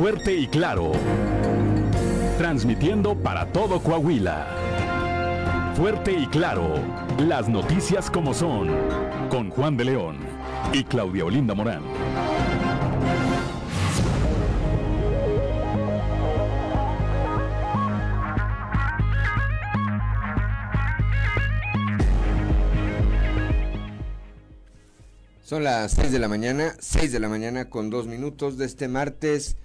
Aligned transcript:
Fuerte 0.00 0.34
y 0.34 0.46
Claro. 0.46 0.92
Transmitiendo 2.38 3.14
para 3.16 3.52
todo 3.52 3.82
Coahuila. 3.82 4.46
Fuerte 5.76 6.12
y 6.12 6.26
Claro. 6.28 6.72
Las 7.18 7.50
noticias 7.50 8.10
como 8.10 8.32
son. 8.32 8.70
Con 9.28 9.50
Juan 9.50 9.76
de 9.76 9.84
León 9.84 10.16
y 10.72 10.84
Claudia 10.84 11.26
Olinda 11.26 11.52
Morán. 11.52 11.82
Son 25.42 25.62
las 25.62 25.92
6 25.92 26.10
de 26.10 26.18
la 26.18 26.28
mañana, 26.28 26.74
6 26.78 27.12
de 27.12 27.20
la 27.20 27.28
mañana 27.28 27.68
con 27.68 27.90
2 27.90 28.06
minutos 28.06 28.56
de 28.56 28.64
este 28.64 28.88
martes 28.88 29.58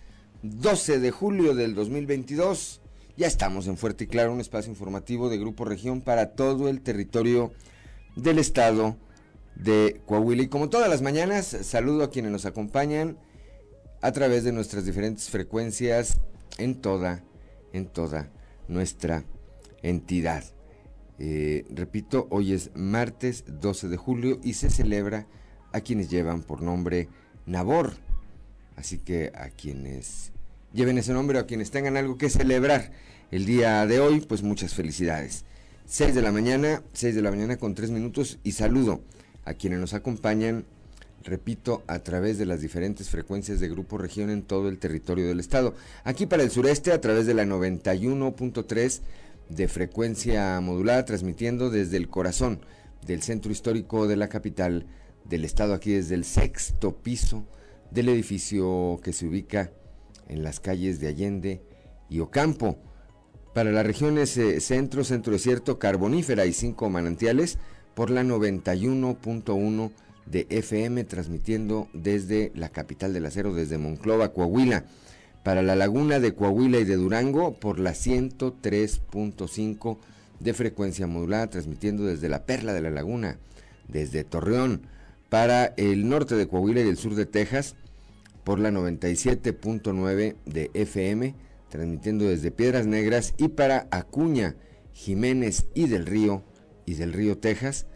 12 0.50 1.00
de 1.00 1.12
julio 1.12 1.56
del 1.56 1.74
2022. 1.74 2.82
Ya 3.18 3.26
estamos 3.26 3.68
en 3.68 3.78
Fuerte 3.78 4.04
y 4.04 4.08
Claro, 4.08 4.32
un 4.32 4.42
espacio 4.42 4.70
informativo 4.70 5.30
de 5.30 5.40
Grupo 5.40 5.66
Región 5.66 6.02
para 6.02 6.36
todo 6.36 6.70
el 6.70 6.82
territorio 6.82 7.52
del 8.16 8.38
estado 8.38 8.96
de 9.56 10.02
Coahuila. 10.06 10.44
Y 10.44 10.48
como 10.48 10.70
todas 10.70 10.90
las 10.90 11.02
mañanas, 11.02 11.46
saludo 11.48 12.04
a 12.04 12.12
quienes 12.12 12.32
nos 12.32 12.46
acompañan 12.46 13.18
a 14.02 14.12
través 14.12 14.44
de 14.44 14.52
nuestras 14.52 14.86
diferentes 14.86 15.30
frecuencias 15.30 16.20
en 16.60 16.76
toda, 16.76 17.24
en 17.74 17.88
toda 17.88 18.30
nuestra 18.68 19.24
entidad. 19.82 20.44
Eh, 21.18 21.66
repito, 21.70 22.28
hoy 22.30 22.54
es 22.54 22.70
martes 22.76 23.46
12 23.48 23.88
de 23.88 23.98
julio 23.98 24.40
y 24.44 24.54
se 24.54 24.70
celebra 24.70 25.28
a 25.72 25.82
quienes 25.82 26.10
llevan 26.10 26.44
por 26.44 26.62
nombre 26.62 27.10
Nabor. 27.48 27.94
Así 28.76 29.00
que 29.00 29.32
a 29.34 29.50
quienes 29.50 30.34
lleven 30.76 30.98
ese 30.98 31.14
nombre 31.14 31.40
a 31.40 31.46
quienes 31.46 31.72
tengan 31.72 31.98
algo 31.98 32.18
que 32.18 32.30
celebrar 32.30 32.92
el 33.32 33.46
día 33.46 33.86
de 33.88 34.00
hoy, 34.00 34.20
pues 34.20 34.44
muchas 34.44 34.74
felicidades. 34.74 35.46
6 35.88 36.14
de 36.14 36.22
la 36.22 36.32
mañana, 36.32 36.84
6 36.94 37.16
de 37.16 37.22
la 37.22 37.32
mañana 37.32 37.58
con 37.58 37.76
3 37.76 37.92
minutos 37.92 38.40
y 38.44 38.52
saludo 38.52 39.02
a 39.46 39.54
quienes 39.54 39.80
nos 39.80 39.94
acompañan, 39.94 40.66
repito, 41.24 41.84
a 41.88 42.00
través 42.00 42.38
de 42.38 42.46
las 42.46 42.62
diferentes 42.62 43.10
frecuencias 43.10 43.60
de 43.60 43.70
Grupo 43.70 43.98
Región 43.98 44.30
en 44.30 44.44
todo 44.44 44.68
el 44.68 44.78
territorio 44.78 45.28
del 45.28 45.40
estado. 45.40 45.76
Aquí 46.04 46.26
para 46.26 46.44
el 46.44 46.52
sureste 46.52 46.92
a 46.92 47.02
través 47.02 47.26
de 47.26 47.36
la 47.36 47.46
91.3 47.46 49.02
de 49.50 49.68
frecuencia 49.68 50.60
modulada, 50.60 51.06
transmitiendo 51.06 51.70
desde 51.70 51.98
el 51.98 52.10
corazón 52.10 52.60
del 53.06 53.22
centro 53.22 53.52
histórico 53.52 54.08
de 54.08 54.18
la 54.18 54.28
capital 54.28 54.88
del 55.24 55.46
estado 55.46 55.74
aquí 55.74 55.94
desde 55.94 56.16
el 56.16 56.26
sexto 56.26 56.98
piso 56.98 57.46
del 57.92 58.10
edificio 58.10 59.00
que 59.04 59.14
se 59.14 59.26
ubica 59.26 59.72
en 60.28 60.44
las 60.44 60.60
calles 60.60 61.00
de 61.00 61.08
Allende 61.08 61.62
y 62.10 62.20
Ocampo. 62.20 62.78
Para 63.54 63.72
las 63.72 63.86
regiones 63.86 64.36
eh, 64.38 64.60
centro, 64.60 65.04
centro 65.04 65.34
desierto, 65.34 65.80
carbonífera 65.80 66.46
y 66.46 66.54
cinco 66.54 66.90
manantiales 66.90 67.58
por 67.94 68.10
la 68.10 68.24
91.1 68.24 69.92
de 70.26 70.48
FM 70.50 71.04
transmitiendo 71.06 71.88
desde 71.94 72.52
la 72.56 72.70
capital 72.70 73.14
del 73.14 73.26
acero, 73.26 73.54
desde 73.54 73.78
Monclova, 73.78 74.34
Coahuila. 74.34 74.86
Para 75.44 75.62
la 75.62 75.76
laguna 75.76 76.20
de 76.20 76.34
Coahuila 76.34 76.80
y 76.80 76.86
de 76.86 76.96
Durango 76.96 77.60
por 77.60 77.80
la 77.80 77.92
103.5 77.92 79.98
de 80.40 80.54
frecuencia 80.54 81.08
modulada 81.08 81.48
transmitiendo 81.48 82.06
desde 82.06 82.30
la 82.30 82.46
Perla 82.46 82.74
de 82.74 82.82
la 82.82 82.90
Laguna, 82.90 83.38
desde 83.88 84.24
Torreón 84.24 84.82
para 85.30 85.66
el 85.78 86.10
norte 86.10 86.36
de 86.36 86.48
Coahuila 86.48 86.82
y 86.82 86.90
el 86.90 86.98
sur 86.98 87.16
de 87.16 87.26
Texas 87.26 87.76
por 88.46 88.60
la 88.60 88.70
97.9 88.70 90.36
de 90.46 90.72
FM, 90.76 91.36
transmitiendo 91.68 92.26
desde 92.26 92.52
Piedras 92.52 92.86
Negras 92.86 93.34
y 93.38 93.50
para 93.50 93.88
Acuña, 93.92 94.56
Jiménez 94.94 95.66
y 95.74 95.88
del 95.88 96.06
Río 96.06 96.44
y 96.86 96.94
del 96.94 97.12
Río 97.12 97.40
Texas 97.40 97.88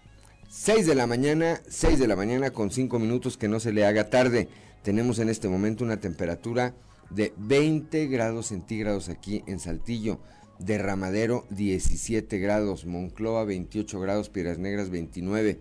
6 0.49 0.87
de 0.87 0.95
la 0.95 1.05
mañana, 1.07 1.61
6 1.67 1.99
de 1.99 2.07
la 2.07 2.15
mañana 2.15 2.51
con 2.51 2.71
5 2.71 2.97
minutos 2.99 3.37
que 3.37 3.47
no 3.47 3.59
se 3.59 3.71
le 3.71 3.85
haga 3.85 4.09
tarde. 4.09 4.49
Tenemos 4.83 5.19
en 5.19 5.29
este 5.29 5.47
momento 5.47 5.83
una 5.83 5.99
temperatura 5.99 6.73
de 7.09 7.33
20 7.37 8.07
grados 8.07 8.47
centígrados 8.47 9.09
aquí 9.09 9.43
en 9.45 9.59
Saltillo, 9.59 10.19
Derramadero 10.57 11.45
17 11.51 12.37
grados, 12.39 12.85
Moncloa 12.85 13.45
28 13.45 13.99
grados, 13.99 14.29
Piedras 14.29 14.57
Negras 14.57 14.89
29, 14.89 15.59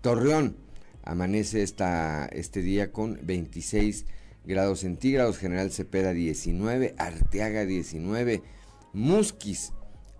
Torreón 0.00 0.56
amanece 1.02 1.62
esta, 1.62 2.26
este 2.26 2.62
día 2.62 2.92
con 2.92 3.18
26 3.22 4.06
grados 4.44 4.80
centígrados, 4.80 5.38
General 5.38 5.70
Cepeda 5.70 6.12
19, 6.12 6.94
Arteaga 6.96 7.64
19, 7.64 8.42
Musquis 8.92 9.72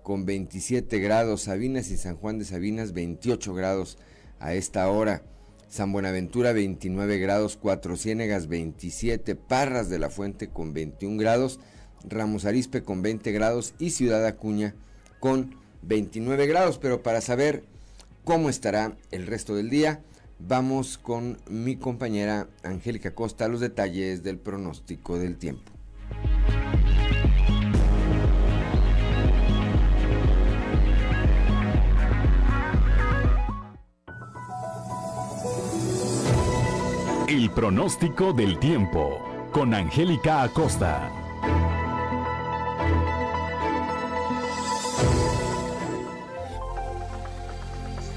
con 0.09 0.25
27 0.25 1.01
grados, 1.01 1.43
Sabinas 1.43 1.91
y 1.91 1.99
San 1.99 2.17
Juan 2.17 2.39
de 2.39 2.47
Sabinas 2.47 2.95
28 2.95 3.53
grados 3.53 3.99
a 4.41 4.55
esta 4.55 4.89
hora, 4.89 5.21
San 5.69 5.93
Buenaventura 5.93 6.55
29 6.55 7.19
grados, 7.19 7.59
Cuatro 7.61 7.95
Ciénegas 7.95 8.47
27, 8.47 9.35
Parras 9.35 9.91
de 9.91 9.99
la 9.99 10.09
Fuente 10.09 10.49
con 10.49 10.73
21 10.73 11.19
grados, 11.19 11.61
Ramos 12.09 12.47
Arispe 12.47 12.83
con 12.83 13.03
20 13.03 13.33
grados 13.33 13.75
y 13.79 13.91
Ciudad 13.91 14.25
Acuña 14.25 14.75
con 15.21 15.57
29 15.83 16.47
grados. 16.47 16.79
Pero 16.79 17.03
para 17.03 17.21
saber 17.21 17.65
cómo 18.25 18.49
estará 18.49 18.97
el 19.11 19.27
resto 19.27 19.57
del 19.57 19.69
día, 19.69 20.01
vamos 20.39 20.97
con 20.97 21.37
mi 21.51 21.77
compañera 21.77 22.49
Angélica 22.63 23.15
Costa 23.15 23.45
a 23.45 23.49
los 23.49 23.61
detalles 23.61 24.23
del 24.23 24.39
pronóstico 24.39 25.19
del 25.19 25.37
tiempo. 25.37 25.78
Pronóstico 37.51 38.33
del 38.33 38.59
tiempo 38.59 39.21
con 39.53 39.75
Angélica 39.75 40.43
Acosta. 40.43 41.18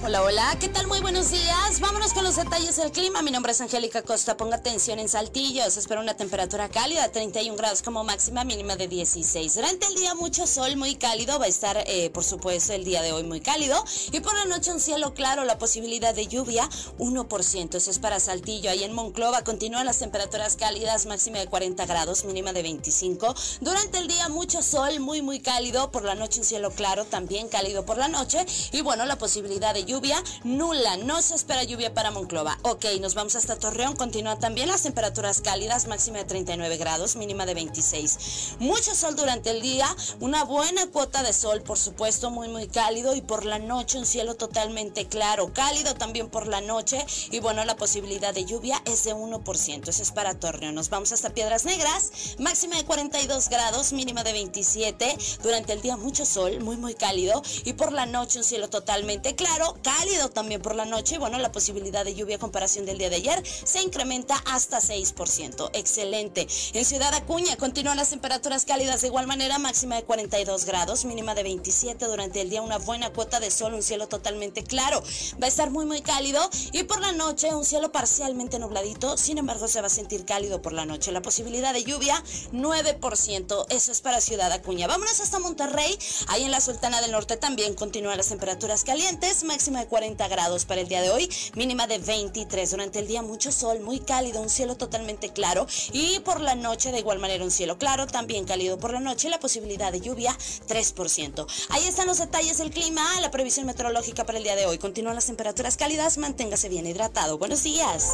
Hola, 0.03 0.24
hola, 0.24 0.57
¿qué 0.59 0.68
tal? 0.68 0.88
Muy 0.88 1.00
buenos 1.00 1.30
días. 1.30 1.80
Vámonos 1.80 2.13
con 2.13 2.24
los 2.24 2.36
detalles 2.36 2.75
del 2.75 2.92
clima. 2.92 3.21
Mi 3.21 3.30
nombre 3.30 3.51
es 3.51 3.62
Angélica 3.62 4.01
Costa. 4.01 4.36
Ponga 4.36 4.56
atención 4.56 4.98
en 4.98 5.07
Saltillo. 5.07 5.69
Se 5.69 5.80
espera 5.80 6.01
una 6.01 6.18
temperatura 6.18 6.69
cálida, 6.69 7.12
31 7.12 7.56
grados 7.56 7.83
como 7.83 8.03
máxima, 8.03 8.44
mínima 8.44 8.75
de 8.75 8.88
16. 8.88 9.53
Durante 9.53 9.86
el 9.86 9.94
día 9.94 10.15
mucho 10.15 10.48
sol, 10.48 10.75
muy 10.75 10.95
cálido. 10.95 11.38
Va 11.38 11.45
a 11.45 11.50
estar, 11.50 11.83
eh, 11.86 12.09
por 12.09 12.24
supuesto, 12.24 12.74
el 12.74 12.83
día 12.83 13.03
de 13.03 13.13
hoy 13.13 13.21
muy 13.21 13.42
cálido. 13.42 13.86
Y 14.12 14.21
por 14.21 14.33
la 14.33 14.45
noche 14.45 14.71
un 14.71 14.80
cielo 14.80 15.13
claro, 15.13 15.45
la 15.45 15.59
posibilidad 15.59 16.15
de 16.15 16.25
lluvia, 16.25 16.68
1%. 16.97 17.77
Eso 17.77 17.92
es 17.92 18.00
para 18.00 18.19
Saltillo. 18.19 18.71
Ahí 18.71 18.83
en 18.83 18.94
Monclova 18.94 19.44
continúan 19.44 19.86
las 19.86 20.00
temperaturas 20.00 20.56
cálidas, 20.56 21.06
máxima 21.06 21.38
de 21.38 21.45
40 21.45 21.86
grados, 21.86 22.25
mínima 22.25 22.54
de 22.54 22.63
25. 22.63 23.36
Durante 23.62 24.00
el 24.00 24.07
día 24.07 24.30
mucho 24.30 24.63
sol, 24.63 25.00
muy, 25.00 25.21
muy 25.21 25.42
cálido. 25.42 25.92
Por 25.92 26.06
la 26.06 26.15
noche 26.15 26.39
un 26.39 26.45
cielo 26.45 26.71
claro, 26.71 27.06
también 27.06 27.50
cálido 27.50 27.86
por 27.86 28.00
la 28.00 28.07
noche. 28.07 28.44
Y 28.71 28.81
bueno, 28.81 29.06
la 29.06 29.19
posibilidad 29.19 29.75
de 29.75 29.86
lluvia 29.86 29.90
lluvia 29.91 30.23
nula, 30.45 30.95
no 30.95 31.21
se 31.21 31.35
espera 31.35 31.65
lluvia 31.65 31.93
para 31.93 32.11
Monclova. 32.11 32.57
Ok, 32.61 32.85
nos 33.01 33.13
vamos 33.13 33.35
hasta 33.35 33.59
Torreón, 33.59 33.97
continúan 33.97 34.39
también 34.39 34.69
las 34.69 34.83
temperaturas 34.83 35.41
cálidas, 35.41 35.88
máxima 35.88 36.19
de 36.19 36.23
39 36.23 36.77
grados, 36.77 37.17
mínima 37.17 37.45
de 37.45 37.55
26. 37.55 38.55
Mucho 38.59 38.95
sol 38.95 39.17
durante 39.17 39.49
el 39.49 39.61
día, 39.61 39.93
una 40.21 40.45
buena 40.45 40.88
cuota 40.88 41.23
de 41.23 41.33
sol, 41.33 41.61
por 41.61 41.77
supuesto, 41.77 42.31
muy 42.31 42.47
muy 42.47 42.69
cálido 42.69 43.15
y 43.15 43.21
por 43.21 43.43
la 43.43 43.59
noche 43.59 43.97
un 43.97 44.05
cielo 44.05 44.35
totalmente 44.35 45.07
claro, 45.07 45.51
cálido 45.51 45.94
también 45.95 46.29
por 46.29 46.47
la 46.47 46.61
noche 46.61 47.05
y 47.29 47.41
bueno, 47.41 47.65
la 47.65 47.75
posibilidad 47.75 48.33
de 48.33 48.45
lluvia 48.45 48.81
es 48.85 49.03
de 49.03 49.13
1%, 49.13 49.89
eso 49.89 50.01
es 50.01 50.11
para 50.11 50.39
Torreón. 50.39 50.75
Nos 50.75 50.89
vamos 50.89 51.11
hasta 51.11 51.31
Piedras 51.31 51.65
Negras, 51.65 52.37
máxima 52.39 52.77
de 52.77 52.85
42 52.85 53.49
grados, 53.49 53.91
mínima 53.91 54.23
de 54.23 54.31
27. 54.31 55.17
Durante 55.44 55.73
el 55.73 55.81
día 55.81 55.97
mucho 55.97 56.25
sol, 56.25 56.61
muy 56.61 56.77
muy 56.77 56.94
cálido 56.94 57.41
y 57.65 57.73
por 57.73 57.91
la 57.91 58.05
noche 58.05 58.37
un 58.37 58.45
cielo 58.45 58.69
totalmente 58.69 59.35
claro, 59.35 59.75
cálido 59.81 60.30
también 60.30 60.62
por 60.62 60.75
la 60.75 60.86
noche 60.86 61.16
y 61.16 61.18
bueno, 61.18 61.38
la 61.39 61.51
posibilidad 61.51 62.06
de 62.06 62.16
lluvia 62.16 62.38
a 62.38 62.39
comparación 62.39 62.86
del 62.86 62.98
día 62.98 63.10
de 63.10 63.18
ayer 63.18 63.44
se 63.45 63.81
incrementa 63.81 64.36
hasta 64.45 64.80
6%. 64.80 65.69
Excelente. 65.74 66.48
En 66.74 66.86
Ciudad 66.86 67.13
Acuña 67.13 67.56
continúan 67.57 67.98
las 67.98 68.10
temperaturas 68.10 68.66
cálidas 68.66 69.01
de 69.01 69.07
igual 69.07 69.28
manera, 69.28 69.57
máxima 69.60 69.95
de 69.95 70.04
42 70.04 70.66
grados, 70.66 71.06
mínima 71.06 71.36
de 71.36 71.44
27 71.44 72.06
durante 72.06 72.42
el 72.42 72.50
día 72.50 72.62
una 72.62 72.78
buena 72.78 73.12
cuota 73.12 73.39
de 73.39 73.51
sol, 73.51 73.74
un 73.74 73.83
cielo 73.83 74.07
totalmente 74.07 74.63
claro. 74.63 75.04
Va 75.42 75.45
a 75.45 75.50
estar 75.50 75.69
muy 75.69 75.86
muy 75.86 76.01
cálido 76.01 76.50
y 76.72 76.83
por 76.83 77.01
la 77.01 77.12
noche 77.12 77.54
un 77.54 77.66
cielo 77.66 77.92
parcialmente 77.92 78.60
nubladito, 78.60 79.18
sin 79.18 79.38
embargo 79.38 79.68
se 79.68 79.81
va 79.81 79.88
a 79.88 79.89
sentir 79.89 80.25
cálido 80.25 80.62
por 80.62 80.74
la 80.74 80.86
noche. 80.86 81.12
La 81.12 81.22
posibilidad 81.22 81.74
de 81.74 81.83
lluvia 81.83 82.24
9%, 82.51 83.66
eso 83.69 83.92
es 83.92 84.01
para 84.01 84.22
Ciudad 84.22 84.51
Acuña. 84.51 84.88
Vámonos 84.88 85.19
hasta 85.19 85.39
Monterrey, 85.39 85.98
ahí 86.28 86.44
en 86.44 86.51
la 86.51 86.62
Sultana 86.62 87.01
del 87.01 87.12
Norte 87.12 87.38
también 87.38 87.74
continúan 87.74 88.18
las 88.18 88.30
temperaturas 88.30 88.83
calientes, 88.83 89.44
máxima 89.44 89.70
de 89.79 89.88
40 89.88 90.27
grados 90.27 90.65
para 90.65 90.81
el 90.81 90.88
día 90.88 91.01
de 91.01 91.09
hoy, 91.09 91.29
mínima 91.56 91.88
de 91.88 91.97
23. 91.97 92.71
Durante 92.71 93.00
el 93.00 93.07
día 93.07 93.21
mucho 93.21 93.51
sol, 93.51 93.79
muy 93.79 94.00
cálido, 94.00 94.41
un 94.41 94.50
cielo 94.50 94.75
totalmente 94.75 95.29
claro 95.29 95.68
y 95.91 96.19
por 96.19 96.41
la 96.41 96.56
noche 96.56 96.91
de 96.91 97.00
igual 97.00 97.19
manera 97.19 97.44
un 97.44 97.51
cielo 97.51 97.77
claro, 97.77 98.07
también 98.07 98.45
cálido 98.45 98.77
por 98.77 98.94
la 98.94 99.00
noche, 99.00 99.29
la 99.29 99.39
posibilidad 99.39 99.91
de 99.91 100.01
lluvia 100.01 100.38
3%. 100.68 101.47
Ahí 101.69 101.85
están 101.85 102.07
los 102.07 102.18
detalles 102.18 102.57
del 102.57 102.71
clima, 102.71 103.03
la 103.21 103.31
previsión 103.31 103.65
meteorológica 103.65 104.25
para 104.25 104.38
el 104.38 104.44
día 104.44 104.56
de 104.56 104.65
hoy. 104.65 104.77
Continúan 104.77 105.15
las 105.15 105.25
temperaturas 105.27 105.77
cálidas, 105.77 106.18
manténgase 106.18 106.69
bien 106.69 106.88
hidratado. 106.88 107.38
Buenos 107.38 107.63
días. 107.63 108.09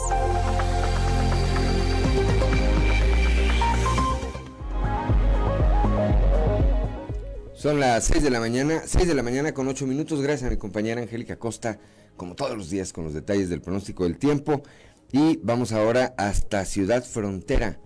Son 7.67 7.81
las 7.81 8.05
6 8.05 8.23
de 8.23 8.29
la 8.29 8.39
mañana, 8.39 8.83
6 8.85 9.09
de 9.09 9.13
la 9.13 9.23
mañana 9.23 9.53
con 9.53 9.67
8 9.67 9.85
minutos. 9.85 10.21
Gracias 10.21 10.47
a 10.47 10.51
mi 10.51 10.55
compañera 10.55 11.01
Angélica 11.01 11.37
Costa, 11.37 11.79
como 12.15 12.33
todos 12.33 12.57
los 12.57 12.69
días, 12.69 12.93
con 12.93 13.03
los 13.03 13.13
detalles 13.13 13.49
del 13.49 13.59
pronóstico 13.59 14.05
del 14.05 14.17
tiempo. 14.17 14.63
Y 15.11 15.41
vamos 15.43 15.73
ahora 15.73 16.13
hasta 16.17 16.63
Ciudad 16.63 17.03
Frontera, 17.03 17.77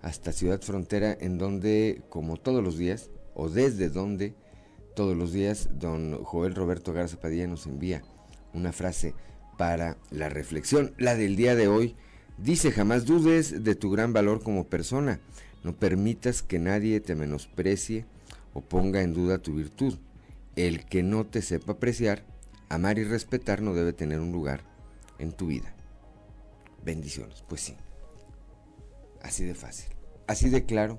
hasta 0.00 0.32
Ciudad 0.32 0.62
Frontera, 0.62 1.14
en 1.20 1.36
donde, 1.36 2.00
como 2.08 2.38
todos 2.38 2.64
los 2.64 2.78
días, 2.78 3.10
o 3.34 3.50
desde 3.50 3.90
donde 3.90 4.34
todos 4.94 5.14
los 5.14 5.34
días, 5.34 5.68
don 5.70 6.24
Joel 6.24 6.54
Roberto 6.54 6.94
Garza 6.94 7.20
Padilla 7.20 7.46
nos 7.46 7.66
envía 7.66 8.02
una 8.54 8.72
frase 8.72 9.12
para 9.58 9.98
la 10.10 10.30
reflexión. 10.30 10.94
La 10.96 11.14
del 11.14 11.36
día 11.36 11.54
de 11.54 11.68
hoy 11.68 11.94
dice, 12.38 12.72
jamás 12.72 13.04
dudes 13.04 13.62
de 13.64 13.74
tu 13.74 13.90
gran 13.90 14.14
valor 14.14 14.42
como 14.42 14.66
persona. 14.66 15.20
No 15.62 15.76
permitas 15.76 16.42
que 16.42 16.58
nadie 16.58 17.00
te 17.00 17.14
menosprecie 17.14 18.06
o 18.56 18.62
ponga 18.62 19.02
en 19.02 19.12
duda 19.12 19.36
tu 19.36 19.52
virtud. 19.52 19.98
El 20.56 20.86
que 20.86 21.02
no 21.02 21.26
te 21.26 21.42
sepa 21.42 21.72
apreciar, 21.72 22.24
amar 22.70 22.98
y 22.98 23.04
respetar 23.04 23.60
no 23.60 23.74
debe 23.74 23.92
tener 23.92 24.18
un 24.18 24.32
lugar 24.32 24.62
en 25.18 25.32
tu 25.32 25.48
vida. 25.48 25.74
Bendiciones. 26.82 27.44
Pues 27.46 27.60
sí. 27.60 27.76
Así 29.22 29.44
de 29.44 29.54
fácil. 29.54 29.94
Así 30.26 30.48
de 30.48 30.64
claro 30.64 30.98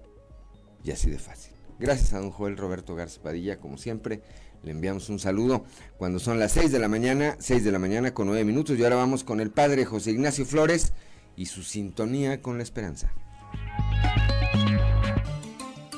y 0.83 0.91
así 0.91 1.09
de 1.09 1.17
fácil. 1.17 1.53
Gracias 1.79 2.13
a 2.13 2.19
don 2.19 2.29
Joel 2.29 2.57
Roberto 2.57 2.93
Garza 2.93 3.23
Padilla, 3.23 3.59
como 3.59 3.79
siempre. 3.79 4.21
Le 4.61 4.71
enviamos 4.71 5.09
un 5.09 5.17
saludo 5.17 5.65
cuando 5.97 6.19
son 6.19 6.37
las 6.37 6.51
6 6.51 6.71
de 6.71 6.79
la 6.79 6.87
mañana, 6.87 7.37
6 7.39 7.63
de 7.63 7.71
la 7.71 7.79
mañana 7.79 8.13
con 8.13 8.27
9 8.27 8.45
minutos. 8.45 8.77
Y 8.77 8.83
ahora 8.83 8.97
vamos 8.97 9.23
con 9.23 9.39
el 9.39 9.49
padre 9.49 9.83
José 9.83 10.11
Ignacio 10.11 10.45
Flores 10.45 10.93
y 11.35 11.47
su 11.47 11.63
sintonía 11.63 12.39
con 12.39 12.57
la 12.57 12.63
esperanza. 12.63 13.11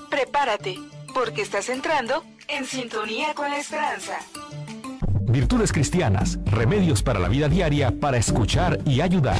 Prepárate, 0.10 0.78
porque 1.14 1.42
estás 1.42 1.70
entrando 1.70 2.24
en 2.48 2.66
sintonía 2.66 3.34
con 3.34 3.50
la 3.50 3.58
esperanza. 3.58 4.20
Virtudes 5.22 5.72
cristianas, 5.72 6.40
remedios 6.46 7.04
para 7.04 7.20
la 7.20 7.28
vida 7.28 7.48
diaria 7.48 7.92
para 8.00 8.18
escuchar 8.18 8.80
y 8.86 9.02
ayudar. 9.02 9.40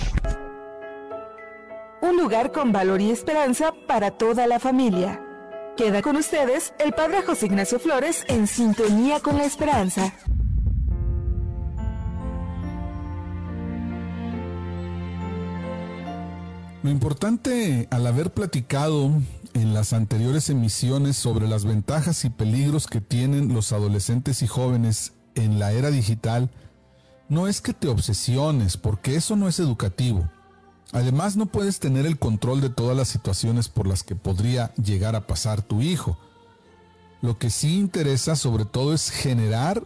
Un 2.02 2.16
lugar 2.18 2.52
con 2.52 2.72
valor 2.72 3.02
y 3.02 3.12
esperanza 3.12 3.74
para 3.88 4.12
toda 4.12 4.48
la 4.48 4.60
familia. 4.60 5.22
Queda 5.76 6.02
con 6.02 6.16
ustedes 6.16 6.74
el 6.80 6.94
Padre 6.94 7.22
José 7.24 7.48
Ignacio 7.48 7.80
Flores 7.80 8.24
en 8.28 8.48
sintonía 8.48 9.20
con 9.20 9.38
la 9.38 9.46
esperanza. 9.46 10.14
Lo 16.82 16.90
importante 16.90 17.88
al 17.92 18.08
haber 18.08 18.32
platicado 18.32 19.12
en 19.54 19.74
las 19.74 19.94
anteriores 19.94 20.50
emisiones 20.50 21.18
sobre 21.18 21.48
las 21.48 21.66
ventajas 21.66 22.26
y 22.26 22.30
peligros 22.30 22.88
que 22.88 23.02
tienen 23.02 23.54
los 23.54 23.72
adolescentes 23.72 24.42
y 24.42 24.48
jóvenes 24.48 25.14
en 25.36 25.60
la 25.60 25.72
era 25.72 25.92
digital, 25.92 26.50
no 27.28 27.48
es 27.48 27.62
que 27.62 27.74
te 27.74 27.88
obsesiones, 27.88 28.78
porque 28.78 29.16
eso 29.16 29.36
no 29.36 29.48
es 29.48 29.60
educativo. 29.60 30.30
Además, 30.92 31.38
no 31.38 31.46
puedes 31.46 31.80
tener 31.80 32.06
el 32.06 32.18
control 32.18 32.62
de 32.62 32.70
todas 32.70 32.98
las 32.98 33.08
situaciones 33.08 33.70
por 33.70 33.86
las 33.86 34.02
que 34.02 34.16
podría 34.16 34.74
llegar 34.76 35.16
a 35.16 35.28
pasar 35.28 35.62
tu 35.62 35.82
hijo. 35.82 36.18
Lo 37.22 37.38
que 37.38 37.50
sí 37.50 37.78
interesa 37.78 38.36
sobre 38.36 38.66
todo 38.66 38.94
es 38.94 39.12
generar 39.12 39.84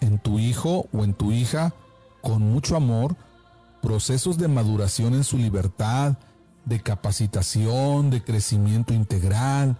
en 0.00 0.18
tu 0.18 0.38
hijo 0.38 0.88
o 0.92 1.04
en 1.04 1.12
tu 1.12 1.32
hija, 1.32 1.74
con 2.22 2.42
mucho 2.42 2.76
amor, 2.76 3.16
procesos 3.82 4.38
de 4.38 4.48
maduración 4.48 5.14
en 5.14 5.24
su 5.24 5.36
libertad, 5.36 6.16
de 6.66 6.80
capacitación, 6.82 8.10
de 8.10 8.22
crecimiento 8.22 8.92
integral, 8.92 9.78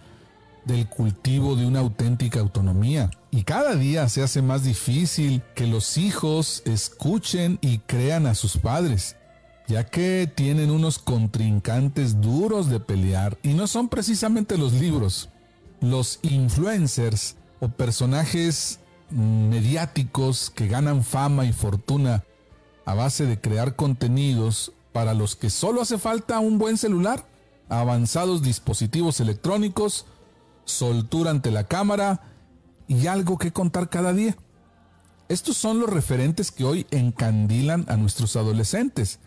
del 0.65 0.87
cultivo 0.89 1.55
de 1.55 1.67
una 1.67 1.79
auténtica 1.79 2.39
autonomía. 2.39 3.11
Y 3.29 3.43
cada 3.43 3.75
día 3.75 4.09
se 4.09 4.23
hace 4.23 4.41
más 4.41 4.63
difícil 4.63 5.43
que 5.53 5.67
los 5.67 5.97
hijos 5.97 6.63
escuchen 6.65 7.59
y 7.61 7.77
crean 7.79 8.25
a 8.25 8.33
sus 8.33 8.57
padres 8.57 9.15
ya 9.67 9.85
que 9.85 10.31
tienen 10.33 10.71
unos 10.71 10.97
contrincantes 10.97 12.21
duros 12.21 12.69
de 12.69 12.79
pelear 12.79 13.37
y 13.43 13.49
no 13.49 13.67
son 13.67 13.89
precisamente 13.89 14.57
los 14.57 14.73
libros. 14.73 15.29
Los 15.81 16.19
influencers 16.23 17.35
o 17.59 17.67
personajes 17.67 18.79
mediáticos 19.09 20.49
que 20.49 20.67
ganan 20.67 21.03
fama 21.03 21.45
y 21.45 21.53
fortuna 21.53 22.23
a 22.85 22.93
base 22.93 23.25
de 23.25 23.39
crear 23.39 23.75
contenidos 23.75 24.71
para 24.97 25.13
los 25.13 25.35
que 25.35 25.51
solo 25.51 25.83
hace 25.83 25.99
falta 25.99 26.39
un 26.39 26.57
buen 26.57 26.75
celular, 26.75 27.23
avanzados 27.69 28.41
dispositivos 28.41 29.19
electrónicos, 29.19 30.07
soltura 30.65 31.29
ante 31.29 31.51
la 31.51 31.65
cámara 31.65 32.21
y 32.87 33.05
algo 33.05 33.37
que 33.37 33.53
contar 33.53 33.89
cada 33.89 34.11
día. 34.11 34.35
Estos 35.29 35.55
son 35.55 35.77
los 35.77 35.87
referentes 35.87 36.49
que 36.51 36.63
hoy 36.63 36.87
encandilan 36.89 37.85
a 37.89 37.95
nuestros 37.95 38.35
adolescentes 38.35 39.19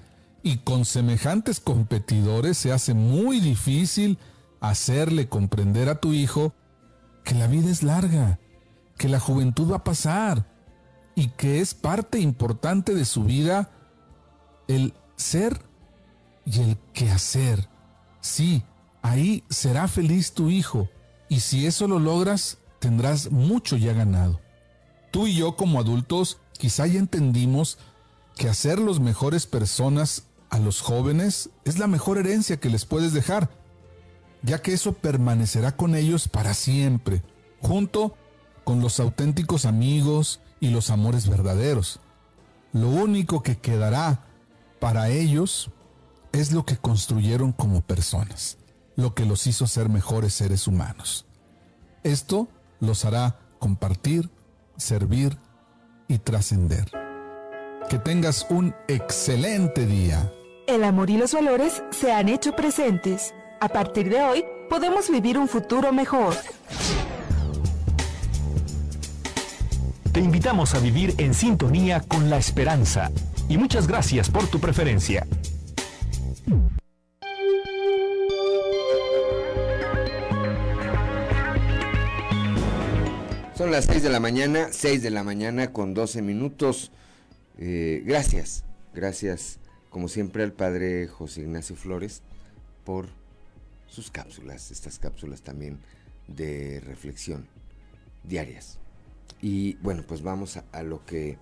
y 0.42 0.56
con 0.56 0.84
semejantes 0.84 1.60
competidores 1.60 2.58
se 2.58 2.72
hace 2.72 2.92
muy 2.92 3.38
difícil 3.38 4.18
hacerle 4.58 5.28
comprender 5.28 5.88
a 5.88 6.00
tu 6.00 6.12
hijo 6.12 6.52
que 7.22 7.36
la 7.36 7.46
vida 7.46 7.70
es 7.70 7.84
larga, 7.84 8.40
que 8.98 9.08
la 9.08 9.20
juventud 9.20 9.70
va 9.70 9.76
a 9.76 9.84
pasar 9.84 10.48
y 11.14 11.28
que 11.28 11.60
es 11.60 11.74
parte 11.74 12.18
importante 12.18 12.92
de 12.92 13.04
su 13.04 13.22
vida 13.22 13.70
el 14.66 14.94
ser 15.20 15.60
y 16.44 16.60
el 16.60 16.78
quehacer. 16.92 17.68
Sí, 18.20 18.62
ahí 19.02 19.44
será 19.48 19.88
feliz 19.88 20.32
tu 20.32 20.50
hijo 20.50 20.88
y 21.28 21.40
si 21.40 21.66
eso 21.66 21.86
lo 21.86 21.98
logras 21.98 22.58
tendrás 22.80 23.30
mucho 23.30 23.76
ya 23.76 23.92
ganado. 23.92 24.40
Tú 25.10 25.26
y 25.26 25.36
yo 25.36 25.56
como 25.56 25.78
adultos 25.80 26.38
quizá 26.58 26.86
ya 26.86 26.98
entendimos 26.98 27.78
que 28.36 28.48
hacer 28.48 28.78
los 28.78 29.00
mejores 29.00 29.46
personas 29.46 30.24
a 30.50 30.58
los 30.58 30.80
jóvenes 30.80 31.50
es 31.64 31.78
la 31.78 31.86
mejor 31.86 32.18
herencia 32.18 32.58
que 32.58 32.70
les 32.70 32.84
puedes 32.84 33.12
dejar, 33.12 33.50
ya 34.42 34.60
que 34.60 34.72
eso 34.72 34.94
permanecerá 34.94 35.76
con 35.76 35.94
ellos 35.94 36.28
para 36.28 36.54
siempre, 36.54 37.22
junto 37.60 38.16
con 38.64 38.80
los 38.80 38.98
auténticos 39.00 39.64
amigos 39.64 40.40
y 40.58 40.70
los 40.70 40.90
amores 40.90 41.28
verdaderos. 41.28 42.00
Lo 42.72 42.88
único 42.88 43.42
que 43.42 43.58
quedará 43.58 44.29
para 44.80 45.10
ellos 45.10 45.70
es 46.32 46.52
lo 46.52 46.64
que 46.64 46.76
construyeron 46.76 47.52
como 47.52 47.82
personas, 47.82 48.56
lo 48.96 49.14
que 49.14 49.26
los 49.26 49.46
hizo 49.46 49.66
ser 49.66 49.88
mejores 49.88 50.34
seres 50.34 50.66
humanos. 50.66 51.26
Esto 52.02 52.48
los 52.80 53.04
hará 53.04 53.38
compartir, 53.58 54.30
servir 54.76 55.36
y 56.08 56.18
trascender. 56.18 56.90
Que 57.88 57.98
tengas 57.98 58.46
un 58.48 58.74
excelente 58.88 59.86
día. 59.86 60.32
El 60.66 60.84
amor 60.84 61.10
y 61.10 61.18
los 61.18 61.34
valores 61.34 61.82
se 61.90 62.12
han 62.12 62.28
hecho 62.28 62.56
presentes. 62.56 63.34
A 63.60 63.68
partir 63.68 64.08
de 64.08 64.22
hoy, 64.22 64.44
podemos 64.70 65.10
vivir 65.10 65.36
un 65.36 65.48
futuro 65.48 65.92
mejor. 65.92 66.34
Te 70.12 70.20
invitamos 70.20 70.74
a 70.74 70.78
vivir 70.78 71.14
en 71.18 71.34
sintonía 71.34 72.00
con 72.00 72.30
la 72.30 72.38
esperanza. 72.38 73.10
Y 73.50 73.58
muchas 73.58 73.88
gracias 73.88 74.30
por 74.30 74.46
tu 74.46 74.60
preferencia. 74.60 75.26
Son 83.56 83.72
las 83.72 83.86
6 83.86 84.04
de 84.04 84.08
la 84.08 84.20
mañana, 84.20 84.68
6 84.70 85.02
de 85.02 85.10
la 85.10 85.24
mañana 85.24 85.72
con 85.72 85.94
12 85.94 86.22
minutos. 86.22 86.92
Eh, 87.58 88.04
gracias, 88.06 88.64
gracias 88.94 89.58
como 89.88 90.06
siempre 90.06 90.44
al 90.44 90.52
padre 90.52 91.08
José 91.08 91.40
Ignacio 91.40 91.74
Flores 91.74 92.22
por 92.84 93.08
sus 93.88 94.12
cápsulas, 94.12 94.70
estas 94.70 95.00
cápsulas 95.00 95.42
también 95.42 95.80
de 96.28 96.78
reflexión 96.86 97.48
diarias. 98.22 98.78
Y 99.42 99.74
bueno, 99.78 100.04
pues 100.06 100.22
vamos 100.22 100.56
a, 100.56 100.64
a 100.70 100.84
lo 100.84 101.04
que 101.04 101.36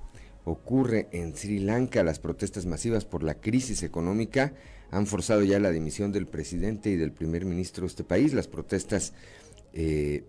ocurre 0.49 1.09
en 1.12 1.37
Sri 1.37 1.59
Lanka. 1.59 2.02
Las 2.02 2.19
protestas 2.19 2.67
masivas 2.67 3.05
por 3.05 3.23
la 3.23 3.35
crisis 3.35 3.83
económica 3.83 4.52
han 4.90 5.07
forzado 5.07 5.43
ya 5.43 5.59
la 5.59 5.71
dimisión 5.71 6.12
del 6.12 6.26
presidente 6.26 6.90
y 6.90 6.97
del 6.97 7.12
primer 7.12 7.45
ministro 7.45 7.83
de 7.83 7.88
este 7.88 8.05
país. 8.05 8.33
Las 8.33 8.49
protestas 8.49 9.12
eh, 9.73 10.25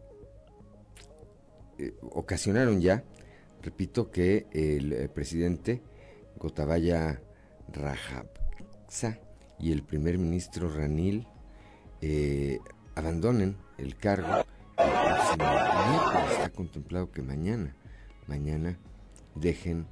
eh, 1.77 1.93
ocasionaron 2.01 2.81
ya, 2.81 3.03
repito, 3.61 4.11
que 4.11 4.47
el, 4.51 4.93
eh, 4.93 5.09
presidente 5.09 5.81
Gotabaya 6.37 7.21
Rajapaksa 7.71 9.19
y 9.59 9.71
el 9.71 9.83
primer 9.83 10.17
ministro 10.17 10.73
Ranil 10.73 11.27
abandonen 12.95 13.57
el 13.77 13.97
cargo. 13.97 14.45
Está 14.77 16.49
contemplado 16.55 17.11
que 17.11 17.21
mañana, 17.21 17.75
mañana 18.27 18.77
dejen 19.35 19.85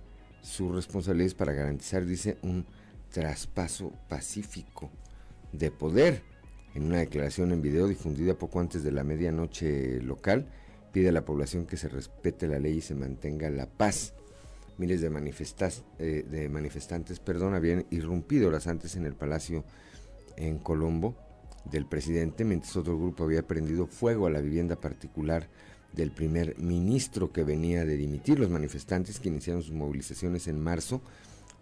sus 0.48 0.74
responsabilidades 0.74 1.34
para 1.34 1.54
garantizar, 1.54 2.06
dice, 2.06 2.38
un 2.42 2.66
traspaso 3.12 3.92
pacífico 4.08 4.90
de 5.52 5.72
poder. 5.72 6.24
En 6.74 6.84
una 6.84 7.00
declaración 7.00 7.52
en 7.52 7.62
video 7.62 7.88
difundida 7.88 8.36
poco 8.36 8.60
antes 8.60 8.84
de 8.84 8.92
la 8.92 9.04
medianoche 9.04 10.02
local, 10.02 10.48
pide 10.94 11.10
a 11.10 11.12
la 11.12 11.26
población 11.26 11.66
que 11.66 11.76
se 11.76 11.90
respete 11.90 12.48
la 12.48 12.60
ley 12.60 12.78
y 12.78 12.82
se 12.82 12.96
mantenga 12.96 13.50
la 13.50 13.66
paz. 13.66 14.14
Miles 14.78 15.02
de, 15.02 15.10
manifestas, 15.10 15.84
eh, 16.00 16.24
de 16.30 16.50
manifestantes 16.50 17.20
perdón, 17.20 17.56
habían 17.56 17.86
irrumpido 17.90 18.48
horas 18.48 18.68
antes 18.68 18.96
en 18.96 19.06
el 19.06 19.16
palacio 19.16 19.66
en 20.38 20.60
Colombo 20.60 21.16
del 21.66 21.88
presidente, 21.88 22.46
mientras 22.46 22.78
otro 22.78 22.98
grupo 22.98 23.24
había 23.24 23.46
prendido 23.46 23.88
fuego 23.88 24.28
a 24.28 24.30
la 24.30 24.40
vivienda 24.40 24.80
particular 24.80 25.50
del 25.98 26.12
primer 26.12 26.58
ministro 26.60 27.34
que 27.34 27.44
venía 27.44 27.84
de 27.84 27.98
dimitir. 27.98 28.40
Los 28.40 28.50
manifestantes 28.50 29.20
que 29.20 29.28
iniciaron 29.28 29.64
sus 29.64 29.74
movilizaciones 29.74 30.48
en 30.48 30.62
marzo 30.62 31.02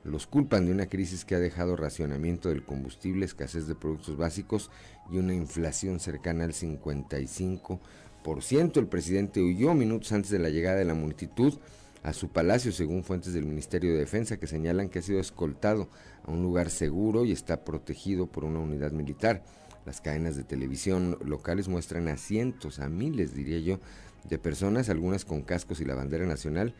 los 0.04 0.27
culpan 0.27 0.68
de 0.68 0.72
una 0.72 0.86
crisis 0.86 1.25
que 1.25 1.34
ha 1.34 1.39
dejado 1.39 1.75
racionamiento 1.75 2.50
del 2.50 2.63
combustible, 2.63 3.25
escasez 3.25 3.65
de 3.65 3.74
productos 3.74 4.18
básicos 4.18 4.70
y 5.12 5.18
una 5.18 5.34
inflación 5.34 6.00
cercana 6.00 6.44
al 6.44 6.54
55%. 6.54 8.77
El 8.77 8.88
presidente 8.88 9.42
huyó 9.42 9.74
minutos 9.74 10.12
antes 10.12 10.30
de 10.30 10.38
la 10.38 10.50
llegada 10.50 10.77
de 10.77 10.86
la 10.86 10.94
multitud 10.94 11.56
a 12.04 12.13
su 12.13 12.30
palacio, 12.30 12.72
según 12.72 13.04
fuentes 13.04 13.34
del 13.34 13.46
Ministerio 13.46 13.94
de 13.94 14.00
Defensa, 14.00 14.38
que 14.38 14.46
señalan 14.46 14.89
que 14.89 15.00
ha 15.00 15.01
sido 15.01 15.20
escoltado 15.20 15.89
a 16.24 16.32
un 16.32 16.44
lugar 16.44 16.70
seguro 16.70 17.25
y 17.25 17.32
está 17.32 17.63
protegido 17.63 18.27
por 18.27 18.46
una 18.46 18.60
unidad 18.60 18.92
militar. 18.92 19.44
Las 19.88 20.01
cadenas 20.01 20.36
de 20.36 20.44
televisión 20.44 21.18
locales 21.25 21.68
muestran 21.68 22.10
a 22.10 22.18
cientos, 22.18 22.80
a 22.80 22.89
miles, 22.89 23.34
diría 23.34 23.60
yo, 23.60 23.80
de 24.29 24.38
personas, 24.38 24.89
algunas 24.89 25.25
con 25.25 25.41
cascos 25.41 25.79
y 25.82 25.86
la 25.86 25.96
bandera 25.96 26.25
nacional, 26.25 26.74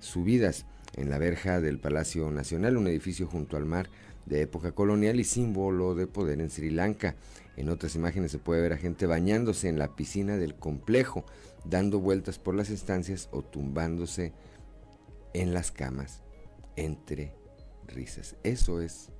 subidas 0.00 0.66
en 0.96 1.10
la 1.10 1.18
verja 1.18 1.60
del 1.60 1.78
Palacio 1.78 2.30
Nacional, 2.30 2.76
un 2.76 2.86
edificio 2.86 3.26
junto 3.26 3.56
al 3.56 3.64
mar 3.64 3.88
de 4.26 4.42
época 4.42 4.72
colonial 4.72 5.18
y 5.18 5.24
símbolo 5.24 5.94
de 5.94 6.06
poder 6.06 6.40
en 6.40 6.50
Sri 6.50 6.70
Lanka. 6.70 7.16
En 7.56 7.68
otras 7.68 7.94
imágenes 7.94 8.30
se 8.30 8.38
puede 8.38 8.62
ver 8.62 8.72
a 8.72 8.78
gente 8.78 9.06
bañándose 9.06 9.68
en 9.68 9.78
la 9.78 9.94
piscina 9.94 10.36
del 10.36 10.54
complejo, 10.54 11.24
dando 11.64 11.98
vueltas 11.98 12.38
por 12.38 12.54
las 12.54 12.70
estancias 12.70 13.28
o 13.32 13.42
tumbándose 13.42 14.32
en 15.34 15.54
las 15.54 15.70
camas 15.70 16.22
entre 16.76 17.34
risas. 17.86 18.36
Eso 18.42 18.80
es 18.80 19.10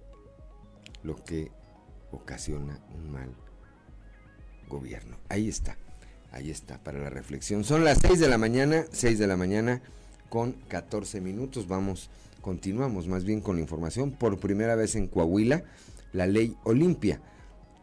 lo 1.03 1.17
que 1.17 1.51
ocasiona 2.11 2.81
un 2.95 3.11
mal 3.11 3.35
gobierno. 4.69 5.17
Ahí 5.29 5.49
está, 5.49 5.77
ahí 6.33 6.51
está 6.51 6.79
para 6.79 6.99
la 6.99 7.11
reflexión. 7.11 7.63
Son 7.63 7.85
las 7.85 7.99
6 7.99 8.19
de 8.19 8.29
la 8.29 8.39
mañana, 8.39 8.87
6 8.91 9.19
de 9.19 9.27
la 9.27 9.37
mañana 9.37 9.83
con 10.29 10.53
14 10.69 11.21
minutos. 11.21 11.69
Vamos, 11.69 12.11
continuamos 12.41 13.07
más 13.07 13.25
bien 13.25 13.41
con 13.41 13.57
la 13.57 13.63
información. 13.63 14.11
Por 14.11 14.41
primera 14.41 14.75
vez 14.75 14.97
en 14.97 15.07
Coahuila, 15.07 15.63
la 16.13 16.27
ley 16.27 16.57
Olimpia 16.65 17.21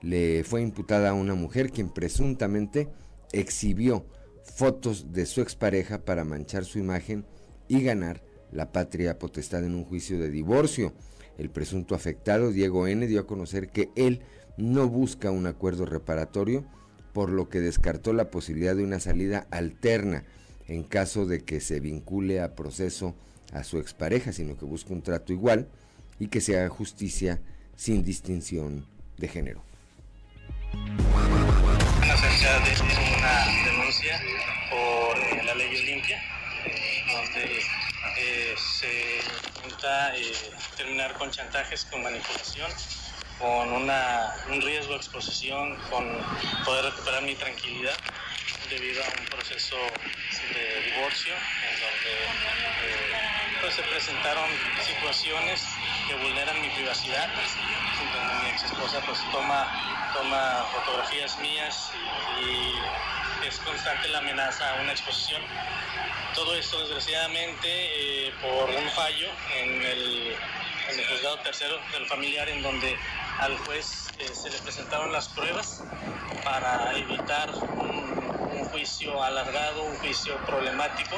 le 0.01 0.43
fue 0.43 0.61
imputada 0.61 1.09
a 1.09 1.13
una 1.13 1.35
mujer 1.35 1.71
quien 1.71 1.89
presuntamente 1.89 2.89
exhibió 3.31 4.05
fotos 4.55 5.13
de 5.13 5.25
su 5.25 5.41
expareja 5.41 5.99
para 6.03 6.23
manchar 6.23 6.65
su 6.65 6.79
imagen 6.79 7.25
y 7.67 7.81
ganar 7.83 8.23
la 8.51 8.71
patria 8.71 9.19
potestad 9.19 9.63
en 9.63 9.75
un 9.75 9.85
juicio 9.85 10.17
de 10.17 10.31
divorcio. 10.31 10.93
El 11.37 11.51
presunto 11.51 11.95
afectado, 11.95 12.51
Diego 12.51 12.87
N., 12.87 13.05
dio 13.07 13.21
a 13.21 13.27
conocer 13.27 13.69
que 13.69 13.91
él 13.95 14.21
no 14.57 14.89
busca 14.89 15.31
un 15.31 15.45
acuerdo 15.45 15.85
reparatorio, 15.85 16.65
por 17.13 17.29
lo 17.29 17.49
que 17.49 17.59
descartó 17.59 18.13
la 18.13 18.29
posibilidad 18.31 18.75
de 18.75 18.83
una 18.83 18.99
salida 18.99 19.47
alterna 19.51 20.23
en 20.67 20.83
caso 20.83 21.25
de 21.25 21.43
que 21.43 21.59
se 21.61 21.79
vincule 21.79 22.41
a 22.41 22.55
proceso 22.55 23.15
a 23.53 23.63
su 23.63 23.79
expareja, 23.79 24.31
sino 24.31 24.57
que 24.57 24.65
busque 24.65 24.93
un 24.93 25.01
trato 25.01 25.33
igual 25.33 25.67
y 26.19 26.27
que 26.27 26.41
se 26.41 26.57
haga 26.57 26.69
justicia 26.69 27.41
sin 27.75 28.03
distinción 28.03 28.85
de 29.17 29.27
género. 29.27 29.63
De 32.29 33.17
una 33.17 33.45
denuncia 33.65 34.21
por 34.69 35.17
eh, 35.17 35.43
la 35.43 35.55
ley 35.55 35.75
Olimpia, 35.77 36.21
donde 37.11 37.59
eh, 38.17 38.55
se 38.57 39.19
intenta 39.55 40.15
eh, 40.15 40.21
terminar 40.77 41.13
con 41.15 41.31
chantajes, 41.31 41.85
con 41.85 42.03
manipulación, 42.03 42.71
con 43.39 43.71
una, 43.71 44.35
un 44.49 44.61
riesgo 44.61 44.91
de 44.91 44.97
exposición, 44.97 45.75
con 45.89 46.05
poder 46.65 46.85
recuperar 46.85 47.23
mi 47.23 47.35
tranquilidad 47.35 47.95
debido 48.69 49.03
a 49.03 49.07
un 49.19 49.25
proceso 49.27 49.77
de 50.53 50.91
divorcio 50.91 51.33
en 51.33 51.79
donde 51.79 52.11
eh, 52.83 53.59
pues 53.61 53.73
se 53.73 53.83
presentaron 53.83 54.49
situaciones 54.85 55.65
que 56.07 56.15
vulneran 56.15 56.61
mi 56.61 56.69
privacidad, 56.69 57.29
donde 58.13 58.43
mi 58.43 58.49
ex 58.49 58.63
esposa 58.63 59.01
pues 59.05 59.19
toma, 59.31 60.11
toma 60.13 60.65
fotografías 60.73 61.39
mías 61.39 61.91
y, 62.41 62.73
es 63.47 63.57
constante 63.59 64.09
la 64.09 64.17
amenaza 64.17 64.69
a 64.69 64.81
una 64.81 64.91
exposición. 64.91 65.41
Todo 66.35 66.55
esto 66.55 66.77
desgraciadamente 66.81 67.67
eh, 68.27 68.33
por 68.41 68.69
un 68.69 68.89
fallo 68.91 69.29
en 69.55 69.81
el, 69.81 70.35
en 70.89 70.99
el 70.99 71.07
juzgado 71.07 71.39
tercero 71.39 71.79
del 71.93 72.05
familiar 72.07 72.49
en 72.49 72.61
donde 72.61 72.97
al 73.39 73.57
juez 73.59 74.07
eh, 74.19 74.29
se 74.33 74.49
le 74.49 74.57
presentaron 74.59 75.11
las 75.11 75.29
pruebas 75.29 75.83
para 76.43 76.97
evitar 76.97 77.49
un 77.53 78.65
juicio 78.69 79.23
alargado, 79.23 79.83
un 79.83 79.95
juicio 79.97 80.35
problemático, 80.45 81.15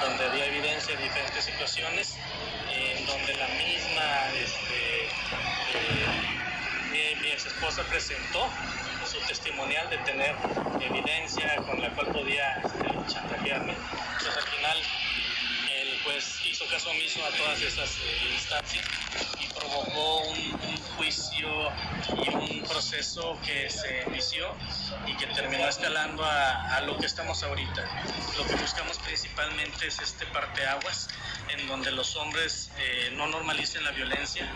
donde 0.00 0.26
había 0.26 0.46
evidencia 0.46 0.96
de 0.96 1.02
diferentes 1.02 1.44
situaciones, 1.44 2.16
en 2.72 3.06
donde 3.06 3.34
la 3.34 3.48
misma 3.48 4.28
este, 4.34 5.04
eh, 6.92 7.16
mi 7.20 7.28
ex 7.28 7.46
esposa 7.46 7.82
presentó 7.84 8.48
su 9.04 9.18
testimonial 9.26 9.90
de 9.90 9.98
tener 9.98 10.36
evidencia 10.80 11.56
con 11.66 11.80
la 11.80 11.90
cual 11.90 12.06
podía 12.08 12.62
este, 12.64 13.12
chantajearme. 13.12 13.72
Entonces 13.72 14.36
al 14.36 14.48
final 14.56 14.78
el 15.74 16.02
juez 16.02 16.39
caso 16.70 16.90
omiso 16.90 17.18
a 17.24 17.30
todas 17.30 17.60
esas 17.62 17.90
eh, 17.96 18.30
instancias 18.32 18.86
y 19.40 19.46
provocó 19.52 20.20
un, 20.20 20.60
juicio 20.96 21.48
y 22.14 22.28
un 22.28 22.62
proceso 22.68 23.36
que 23.44 23.70
se 23.70 24.04
inició 24.06 24.54
y 25.06 25.16
que 25.16 25.26
terminó 25.28 25.66
escalando 25.66 26.22
a, 26.24 26.80
lo 26.82 26.96
que 26.98 27.06
estamos 27.06 27.42
ahorita. 27.42 27.84
Lo 28.36 28.46
que 28.46 28.54
buscamos 28.56 28.98
principalmente 28.98 29.86
es 29.86 29.98
este 29.98 30.26
parteaguas 30.26 31.08
en 31.48 31.66
donde 31.66 31.90
los 31.90 32.14
hombres 32.16 32.70
eh, 32.78 33.12
no 33.16 33.26
normalicen 33.26 33.82
la 33.82 33.92
violencia, 33.92 34.46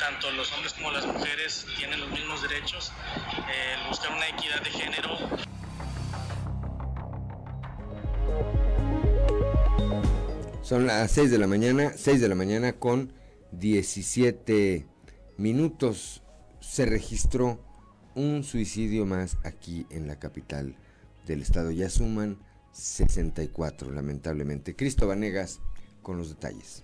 tanto 0.00 0.30
los 0.32 0.52
hombres 0.52 0.74
como 0.74 0.90
las 0.90 1.06
mujeres 1.06 1.64
tienen 1.76 2.00
los 2.00 2.10
mismos 2.10 2.42
derechos, 2.42 2.92
eh, 3.48 3.76
buscar 3.88 4.10
una 4.12 4.28
equidad 4.28 4.60
de 4.60 4.70
género. 4.70 5.18
Son 10.64 10.86
las 10.86 11.10
6 11.10 11.30
de 11.30 11.36
la 11.36 11.46
mañana, 11.46 11.92
6 11.94 12.22
de 12.22 12.28
la 12.30 12.34
mañana 12.34 12.72
con 12.72 13.12
17 13.52 14.86
minutos 15.36 16.22
se 16.60 16.86
registró 16.86 17.60
un 18.14 18.44
suicidio 18.44 19.04
más 19.04 19.36
aquí 19.44 19.86
en 19.90 20.06
la 20.06 20.18
capital 20.18 20.74
del 21.26 21.42
estado. 21.42 21.70
Ya 21.70 21.90
suman 21.90 22.38
64, 22.72 23.92
lamentablemente. 23.92 24.74
Cristo 24.74 25.06
Vanegas 25.06 25.60
con 26.00 26.16
los 26.16 26.30
detalles. 26.30 26.82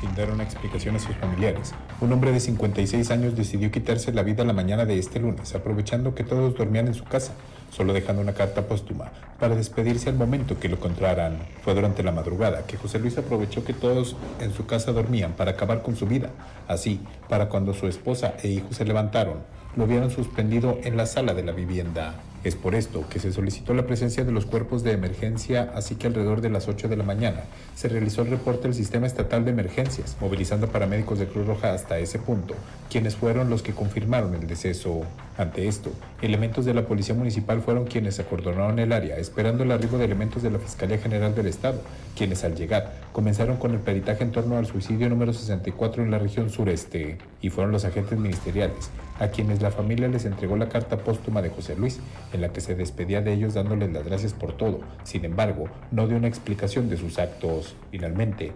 Sin 0.00 0.14
dar 0.14 0.30
una 0.30 0.44
explicación 0.44 0.94
a 0.94 1.00
sus 1.00 1.16
familiares, 1.16 1.72
un 2.00 2.12
hombre 2.12 2.30
de 2.30 2.38
56 2.38 3.10
años 3.10 3.36
decidió 3.36 3.72
quitarse 3.72 4.12
la 4.12 4.22
vida 4.22 4.44
la 4.44 4.52
mañana 4.52 4.84
de 4.84 5.00
este 5.00 5.18
lunes, 5.18 5.56
aprovechando 5.56 6.14
que 6.14 6.22
todos 6.22 6.54
dormían 6.54 6.86
en 6.86 6.94
su 6.94 7.02
casa 7.02 7.34
solo 7.78 7.92
dejando 7.92 8.20
una 8.20 8.34
carta 8.34 8.66
póstuma 8.66 9.12
para 9.38 9.54
despedirse 9.54 10.10
al 10.10 10.16
momento 10.16 10.58
que 10.58 10.68
lo 10.68 10.74
encontraran. 10.74 11.38
Fue 11.62 11.74
durante 11.74 12.02
la 12.02 12.10
madrugada 12.10 12.66
que 12.66 12.76
José 12.76 12.98
Luis 12.98 13.16
aprovechó 13.16 13.64
que 13.64 13.72
todos 13.72 14.16
en 14.40 14.52
su 14.52 14.66
casa 14.66 14.90
dormían 14.90 15.34
para 15.34 15.52
acabar 15.52 15.82
con 15.82 15.94
su 15.94 16.06
vida. 16.06 16.30
Así, 16.66 17.00
para 17.28 17.48
cuando 17.48 17.74
su 17.74 17.86
esposa 17.86 18.34
e 18.42 18.48
hijos 18.48 18.76
se 18.76 18.84
levantaron, 18.84 19.38
lo 19.76 19.86
vieron 19.86 20.10
suspendido 20.10 20.78
en 20.82 20.96
la 20.96 21.06
sala 21.06 21.34
de 21.34 21.44
la 21.44 21.52
vivienda. 21.52 22.16
Es 22.42 22.54
por 22.54 22.74
esto 22.74 23.04
que 23.08 23.20
se 23.20 23.32
solicitó 23.32 23.74
la 23.74 23.86
presencia 23.86 24.24
de 24.24 24.32
los 24.32 24.46
cuerpos 24.46 24.82
de 24.82 24.92
emergencia, 24.92 25.72
así 25.74 25.96
que 25.96 26.06
alrededor 26.06 26.40
de 26.40 26.50
las 26.50 26.66
8 26.66 26.88
de 26.88 26.96
la 26.96 27.04
mañana 27.04 27.42
se 27.74 27.88
realizó 27.88 28.22
el 28.22 28.30
reporte 28.30 28.62
del 28.62 28.74
Sistema 28.74 29.06
Estatal 29.06 29.44
de 29.44 29.50
Emergencias, 29.50 30.16
movilizando 30.20 30.68
paramédicos 30.68 31.18
de 31.18 31.26
Cruz 31.26 31.46
Roja 31.46 31.74
hasta 31.74 31.98
ese 31.98 32.18
punto, 32.18 32.54
quienes 32.90 33.16
fueron 33.16 33.50
los 33.50 33.62
que 33.62 33.72
confirmaron 33.72 34.34
el 34.34 34.46
deceso. 34.46 35.02
Ante 35.38 35.68
esto, 35.68 35.92
elementos 36.20 36.64
de 36.64 36.74
la 36.74 36.84
Policía 36.84 37.14
Municipal 37.14 37.62
fueron 37.62 37.86
quienes 37.86 38.18
acordonaron 38.18 38.80
el 38.80 38.92
área, 38.92 39.18
esperando 39.18 39.62
el 39.62 39.70
arribo 39.70 39.96
de 39.96 40.04
elementos 40.04 40.42
de 40.42 40.50
la 40.50 40.58
Fiscalía 40.58 40.98
General 40.98 41.32
del 41.32 41.46
Estado, 41.46 41.80
quienes 42.16 42.42
al 42.42 42.56
llegar 42.56 42.92
comenzaron 43.12 43.56
con 43.56 43.70
el 43.70 43.78
peritaje 43.78 44.24
en 44.24 44.32
torno 44.32 44.58
al 44.58 44.66
suicidio 44.66 45.08
número 45.08 45.32
64 45.32 46.02
en 46.02 46.10
la 46.10 46.18
región 46.18 46.50
sureste, 46.50 47.18
y 47.40 47.50
fueron 47.50 47.70
los 47.70 47.84
agentes 47.84 48.18
ministeriales 48.18 48.90
a 49.20 49.28
quienes 49.28 49.62
la 49.62 49.70
familia 49.70 50.08
les 50.08 50.24
entregó 50.24 50.56
la 50.56 50.68
carta 50.68 50.98
póstuma 50.98 51.42
de 51.42 51.50
José 51.50 51.76
Luis, 51.76 52.00
en 52.32 52.40
la 52.40 52.52
que 52.52 52.60
se 52.60 52.74
despedía 52.74 53.20
de 53.20 53.32
ellos 53.32 53.54
dándoles 53.54 53.92
las 53.92 54.04
gracias 54.04 54.32
por 54.32 54.56
todo. 54.56 54.80
Sin 55.04 55.24
embargo, 55.24 55.68
no 55.90 56.06
dio 56.06 56.16
una 56.16 56.28
explicación 56.28 56.88
de 56.88 56.96
sus 56.96 57.18
actos. 57.18 57.74
Finalmente, 57.90 58.52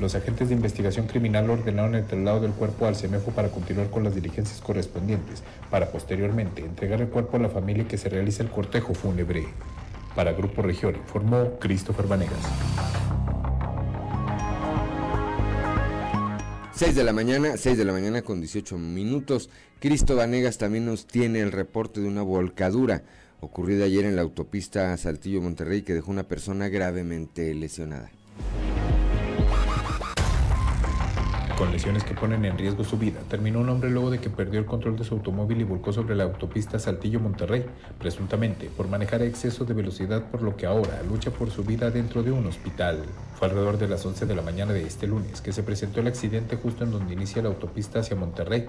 los 0.00 0.14
agentes 0.14 0.48
de 0.48 0.54
investigación 0.54 1.06
criminal 1.06 1.50
ordenaron 1.50 1.94
el 1.94 2.06
traslado 2.06 2.40
del 2.40 2.52
cuerpo 2.52 2.86
al 2.86 2.94
CEMEFO 2.94 3.32
para 3.32 3.48
continuar 3.48 3.90
con 3.90 4.04
las 4.04 4.14
diligencias 4.14 4.60
correspondientes, 4.60 5.42
para 5.70 5.90
posteriormente 5.90 6.64
entregar 6.64 7.00
el 7.00 7.08
cuerpo 7.08 7.36
a 7.36 7.40
la 7.40 7.48
familia 7.48 7.82
y 7.82 7.86
que 7.86 7.98
se 7.98 8.08
realice 8.08 8.42
el 8.42 8.48
cortejo 8.48 8.94
fúnebre. 8.94 9.46
Para 10.14 10.32
Grupo 10.32 10.62
Región 10.62 10.96
informó 10.96 11.58
Christopher 11.58 12.06
Vanegas. 12.06 12.38
6 16.74 16.94
de 16.94 17.02
la 17.02 17.12
mañana, 17.12 17.56
6 17.56 17.76
de 17.76 17.84
la 17.84 17.92
mañana 17.92 18.22
con 18.22 18.40
18 18.40 18.78
minutos. 18.78 19.50
Cristo 19.80 20.14
Vanegas 20.14 20.58
también 20.58 20.86
nos 20.86 21.06
tiene 21.06 21.40
el 21.40 21.50
reporte 21.50 22.00
de 22.00 22.06
una 22.06 22.22
volcadura 22.22 23.02
ocurrida 23.40 23.84
ayer 23.84 24.04
en 24.04 24.14
la 24.14 24.22
autopista 24.22 24.96
Saltillo 24.96 25.42
Monterrey 25.42 25.82
que 25.82 25.94
dejó 25.94 26.12
una 26.12 26.28
persona 26.28 26.68
gravemente 26.68 27.52
lesionada. 27.54 28.12
Con 31.58 31.72
lesiones 31.72 32.04
que 32.04 32.14
ponen 32.14 32.44
en 32.44 32.56
riesgo 32.56 32.84
su 32.84 32.98
vida. 32.98 33.18
Terminó 33.28 33.58
un 33.58 33.68
hombre 33.68 33.90
luego 33.90 34.10
de 34.10 34.20
que 34.20 34.30
perdió 34.30 34.60
el 34.60 34.64
control 34.64 34.96
de 34.96 35.02
su 35.02 35.14
automóvil 35.14 35.60
y 35.60 35.64
volcó 35.64 35.92
sobre 35.92 36.14
la 36.14 36.22
autopista 36.22 36.78
Saltillo-Monterrey, 36.78 37.64
presuntamente 37.98 38.70
por 38.76 38.86
manejar 38.86 39.22
exceso 39.22 39.64
de 39.64 39.74
velocidad, 39.74 40.22
por 40.30 40.42
lo 40.42 40.56
que 40.56 40.66
ahora 40.66 41.02
lucha 41.02 41.32
por 41.32 41.50
su 41.50 41.64
vida 41.64 41.90
dentro 41.90 42.22
de 42.22 42.30
un 42.30 42.46
hospital. 42.46 43.02
Fue 43.34 43.48
alrededor 43.48 43.76
de 43.76 43.88
las 43.88 44.06
11 44.06 44.26
de 44.26 44.36
la 44.36 44.42
mañana 44.42 44.72
de 44.72 44.84
este 44.84 45.08
lunes 45.08 45.40
que 45.40 45.52
se 45.52 45.64
presentó 45.64 45.98
el 45.98 46.06
accidente 46.06 46.54
justo 46.54 46.84
en 46.84 46.92
donde 46.92 47.14
inicia 47.14 47.42
la 47.42 47.48
autopista 47.48 47.98
hacia 47.98 48.14
Monterrey, 48.14 48.66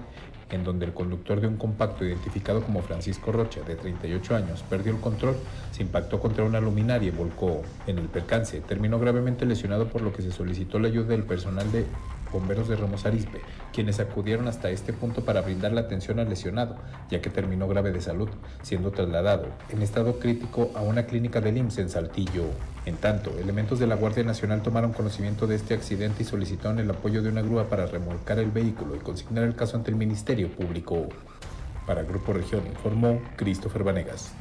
en 0.50 0.64
donde 0.64 0.86
el 0.86 0.92
conductor 0.92 1.40
de 1.40 1.46
un 1.46 1.58
compacto 1.58 2.04
identificado 2.04 2.60
como 2.60 2.82
Francisco 2.82 3.30
Rocha, 3.30 3.60
de 3.60 3.76
38 3.76 4.34
años, 4.34 4.64
perdió 4.68 4.92
el 4.92 5.00
control, 5.00 5.36
se 5.70 5.84
impactó 5.84 6.18
contra 6.18 6.42
una 6.42 6.60
luminaria 6.60 7.06
y 7.06 7.12
volcó. 7.12 7.62
En 7.86 7.98
el 7.98 8.06
percance, 8.06 8.60
terminó 8.62 8.98
gravemente 8.98 9.46
lesionado 9.46 9.86
por 9.86 10.02
lo 10.02 10.12
que 10.12 10.22
se 10.22 10.32
solicitó 10.32 10.80
la 10.80 10.88
ayuda 10.88 11.10
del 11.10 11.22
personal 11.22 11.70
de 11.70 11.84
bomberos 12.32 12.68
de 12.68 12.76
Ramos 12.76 13.06
Arizpe, 13.06 13.40
quienes 13.72 14.00
acudieron 14.00 14.48
hasta 14.48 14.70
este 14.70 14.92
punto 14.92 15.24
para 15.24 15.40
brindar 15.40 15.72
la 15.72 15.82
atención 15.82 16.18
al 16.18 16.28
lesionado, 16.28 16.76
ya 17.10 17.20
que 17.20 17.30
terminó 17.30 17.68
grave 17.68 17.92
de 17.92 18.00
salud, 18.00 18.28
siendo 18.62 18.90
trasladado 18.90 19.46
en 19.70 19.82
estado 19.82 20.18
crítico 20.18 20.70
a 20.74 20.82
una 20.82 21.06
clínica 21.06 21.40
del 21.40 21.56
IMSS 21.58 21.78
en 21.78 21.90
Saltillo. 21.90 22.44
En 22.86 22.96
tanto, 22.96 23.30
elementos 23.38 23.78
de 23.78 23.86
la 23.86 23.94
Guardia 23.94 24.24
Nacional 24.24 24.62
tomaron 24.62 24.92
conocimiento 24.92 25.46
de 25.46 25.56
este 25.56 25.74
accidente 25.74 26.22
y 26.22 26.26
solicitaron 26.26 26.78
el 26.78 26.90
apoyo 26.90 27.22
de 27.22 27.28
una 27.28 27.42
grúa 27.42 27.68
para 27.68 27.86
remolcar 27.86 28.38
el 28.38 28.50
vehículo 28.50 28.96
y 28.96 29.00
consignar 29.00 29.44
el 29.44 29.54
caso 29.54 29.76
ante 29.76 29.90
el 29.90 29.96
Ministerio 29.96 30.50
Público. 30.50 31.08
Para 31.86 32.02
Grupo 32.02 32.32
Región 32.32 32.66
informó 32.66 33.20
Christopher 33.36 33.84
Vanegas. 33.84 34.32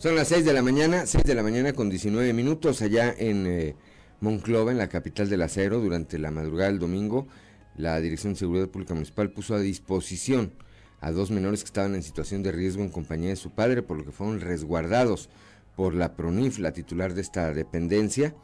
Son 0.00 0.16
las 0.16 0.28
6 0.28 0.46
de 0.46 0.54
la 0.54 0.62
mañana, 0.62 1.04
6 1.04 1.24
de 1.24 1.34
la 1.34 1.42
mañana 1.42 1.74
con 1.74 1.90
19 1.90 2.32
minutos 2.32 2.80
allá 2.80 3.14
en 3.18 3.46
eh, 3.46 3.76
Monclova, 4.20 4.70
en 4.70 4.78
la 4.78 4.88
capital 4.88 5.28
del 5.28 5.42
acero, 5.42 5.78
durante 5.78 6.18
la 6.18 6.30
madrugada 6.30 6.70
del 6.70 6.78
domingo, 6.78 7.28
la 7.76 8.00
Dirección 8.00 8.32
de 8.32 8.38
Seguridad 8.38 8.68
Pública 8.68 8.94
Municipal 8.94 9.30
puso 9.30 9.54
a 9.54 9.60
disposición 9.60 10.54
a 11.02 11.10
dos 11.10 11.30
menores 11.30 11.60
que 11.60 11.66
estaban 11.66 11.94
en 11.94 12.02
situación 12.02 12.42
de 12.42 12.50
riesgo 12.50 12.82
en 12.82 12.88
compañía 12.88 13.28
de 13.28 13.36
su 13.36 13.50
padre, 13.50 13.82
por 13.82 13.98
lo 13.98 14.06
que 14.06 14.10
fueron 14.10 14.40
resguardados 14.40 15.28
por 15.76 15.92
la 15.92 16.16
PRONIF, 16.16 16.60
la 16.60 16.72
titular 16.72 17.12
de 17.12 17.20
esta 17.20 17.52
dependencia. 17.52 18.34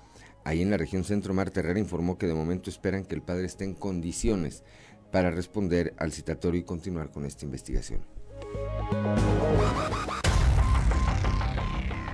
Ahí 0.45 0.61
en 0.61 0.71
la 0.71 0.77
región 0.77 1.05
centro, 1.05 1.33
Marta 1.33 1.61
Herrera 1.61 1.81
informó 1.81 2.19
que 2.19 2.27
de 2.27 2.35
momento 2.35 2.69
esperan 2.69 3.07
que 3.07 3.15
el 3.15 3.23
padre 3.23 3.47
esté 3.47 3.65
en 3.65 3.73
condiciones 3.73 4.63
para 5.11 5.31
responder 5.31 5.95
al 5.97 6.13
citatorio 6.13 6.61
y 6.61 6.65
continuar 6.65 7.11
con 7.11 7.25
esta 7.25 7.47
investigación. 7.47 8.01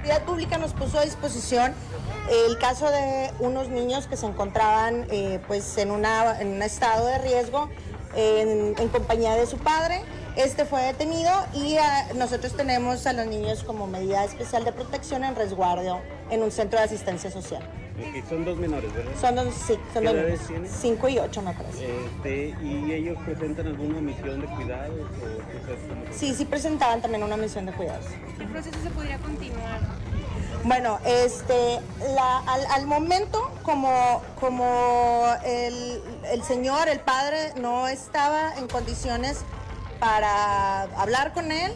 Seguridad 0.03 0.27
Pública 0.27 0.59
nos 0.59 0.73
puso 0.73 0.99
a 0.99 1.05
disposición 1.05 1.73
el 2.29 2.59
caso 2.59 2.91
de 2.91 3.31
unos 3.39 3.69
niños 3.69 4.09
que 4.09 4.17
se 4.17 4.27
encontraban 4.27 5.07
eh, 5.13 5.39
pues 5.47 5.79
en, 5.79 5.93
una, 5.93 6.41
en 6.41 6.49
un 6.49 6.63
estado 6.63 7.07
de 7.07 7.19
riesgo 7.19 7.71
en, 8.17 8.75
compañía 8.89 9.37
de 9.37 9.47
su 9.47 9.59
padre. 9.59 10.03
Este 10.37 10.65
fue 10.65 10.81
detenido 10.83 11.31
y 11.53 11.77
ah, 11.77 12.07
nosotros 12.15 12.55
tenemos 12.57 13.07
a 13.07 13.13
los 13.13 13.27
niños 13.27 13.63
como 13.65 13.87
medida 13.87 14.25
especial 14.25 14.65
de 14.65 14.73
protección 14.73 15.25
en 15.25 15.37
resguardo 15.37 16.01
en 16.31 16.43
un 16.43 16.51
centro 16.51 16.79
de 16.79 16.87
asistencia 16.87 17.31
social. 17.31 17.63
Y 17.99 18.23
son 18.27 18.43
dos 18.47 18.57
menores, 18.57 18.91
¿verdad? 18.95 19.13
Son 19.21 19.35
dos, 19.37 19.53
sí, 19.55 19.75
son 19.93 20.03
¿Qué 20.03 20.09
dos 20.09 20.15
edades 20.17 20.47
tienen? 20.47 20.71
Cinco 20.71 21.09
y 21.11 21.19
ocho, 21.19 21.43
me 21.43 21.53
parece. 21.53 21.85
Este, 22.07 22.55
¿Y 22.63 22.93
ellos 22.93 23.19
presentan 23.27 23.67
alguna 23.67 23.99
omisión 23.99 24.41
de 24.41 24.47
cuidados? 24.47 24.99
O, 24.99 25.89
como- 25.89 26.17
Sí, 26.17 26.35
sí 26.35 26.47
presentaban 26.47 27.03
también 27.03 27.23
una 27.23 27.37
misión 27.37 27.67
de 27.67 27.73
cuidados. 27.73 28.07
¿Qué 28.39 28.47
proceso 28.47 28.79
se 28.83 28.89
podría 28.91 29.19
continuar? 29.19 29.81
Bueno, 30.65 30.99
este, 31.05 31.81
la- 32.15 32.39
al, 32.47 32.65
al 32.67 32.87
momento, 32.87 33.51
como, 33.63 34.23
como 34.41 35.27
el, 35.45 36.03
el 36.33 36.43
señor, 36.45 36.89
el 36.89 37.01
padre, 37.01 37.53
no 37.61 37.87
estaba 37.89 38.55
en 38.57 38.69
condiciones 38.69 39.41
para 40.03 40.83
hablar 41.01 41.33
con 41.33 41.53
él, 41.53 41.73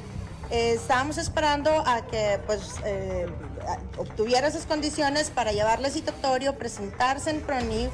eh, 0.50 0.72
estábamos 0.74 1.16
esperando 1.16 1.70
a 1.86 2.04
que 2.08 2.40
pues, 2.44 2.74
eh, 2.84 3.28
obtuviera 3.98 4.48
esas 4.48 4.66
condiciones 4.66 5.30
para 5.30 5.52
llevarle 5.52 5.90
citatorio, 5.92 6.56
presentarse 6.58 7.30
en 7.30 7.40
PRONIF 7.40 7.88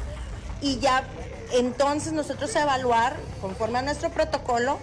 y 0.63 0.79
ya 0.79 1.05
entonces 1.53 2.15
nosotros 2.15 2.57
evaluar, 2.57 3.15
conforme 3.43 3.81
a 3.81 3.83
nuestro 3.83 4.09
protocolo, 4.09 4.79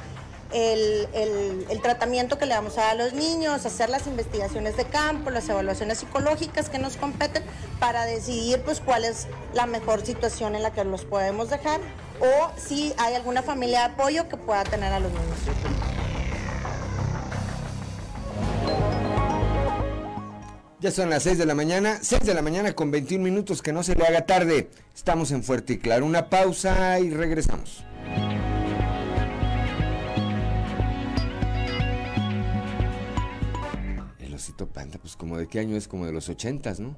el, 0.52 1.08
el- 1.14 1.66
el 1.68 1.82
tratamiento 1.82 2.38
que 2.38 2.46
le 2.46 2.54
vamos 2.54 2.78
a 2.78 2.82
dar 2.82 2.92
a 2.92 2.94
los 3.06 3.14
niños, 3.14 3.66
hacer 3.66 3.90
las 3.90 4.06
investigaciones 4.06 4.78
de 4.78 4.86
campo, 4.86 5.32
las 5.32 5.50
evaluaciones 5.50 5.98
psicológicas 5.98 6.70
que 6.70 6.78
nos 6.78 6.96
competen 6.96 7.44
para 7.80 8.06
decidir 8.06 8.62
pues 8.62 8.82
cuál 8.82 9.04
es 9.04 9.26
la 9.56 9.66
mejor 9.66 10.06
situación 10.06 10.56
en 10.56 10.62
la 10.62 10.70
que 10.72 10.84
los 10.84 11.06
podemos 11.06 11.50
dejar 11.50 11.80
o 12.20 12.52
si 12.58 12.94
hay 12.98 13.16
alguna 13.16 13.42
familia 13.42 13.80
de 13.80 13.86
apoyo 13.94 14.28
que 14.28 14.38
pueda 14.38 14.64
tener 14.64 14.92
a 14.92 15.00
los 15.00 15.12
niños. 15.12 15.38
Ya 20.82 20.92
son 20.92 21.10
las 21.10 21.24
6 21.24 21.38
de 21.38 21.46
la 21.46 21.56
mañana, 21.56 22.00
6 22.02 22.22
de 22.22 22.34
la 22.34 22.42
mañana 22.42 22.72
con 22.72 22.90
21 22.90 23.22
minutos, 23.22 23.62
que 23.62 23.74
no 23.74 23.84
se 23.84 23.96
le 23.96 24.06
haga 24.06 24.26
tarde. 24.26 24.70
Estamos 24.96 25.32
en 25.32 25.44
Fuerte 25.44 25.74
y 25.74 25.78
Claro. 25.78 26.06
Una 26.06 26.30
pausa 26.30 26.98
y 27.02 27.10
regresamos. 27.10 27.84
El 34.20 34.34
osito 34.34 34.68
panda, 34.70 34.98
pues 35.00 35.18
como 35.18 35.38
de 35.38 35.48
qué 35.48 35.60
año 35.60 35.76
es, 35.76 35.90
como 35.90 36.06
de 36.06 36.14
los 36.14 36.30
ochentas, 36.30 36.80
¿no? 36.80 36.96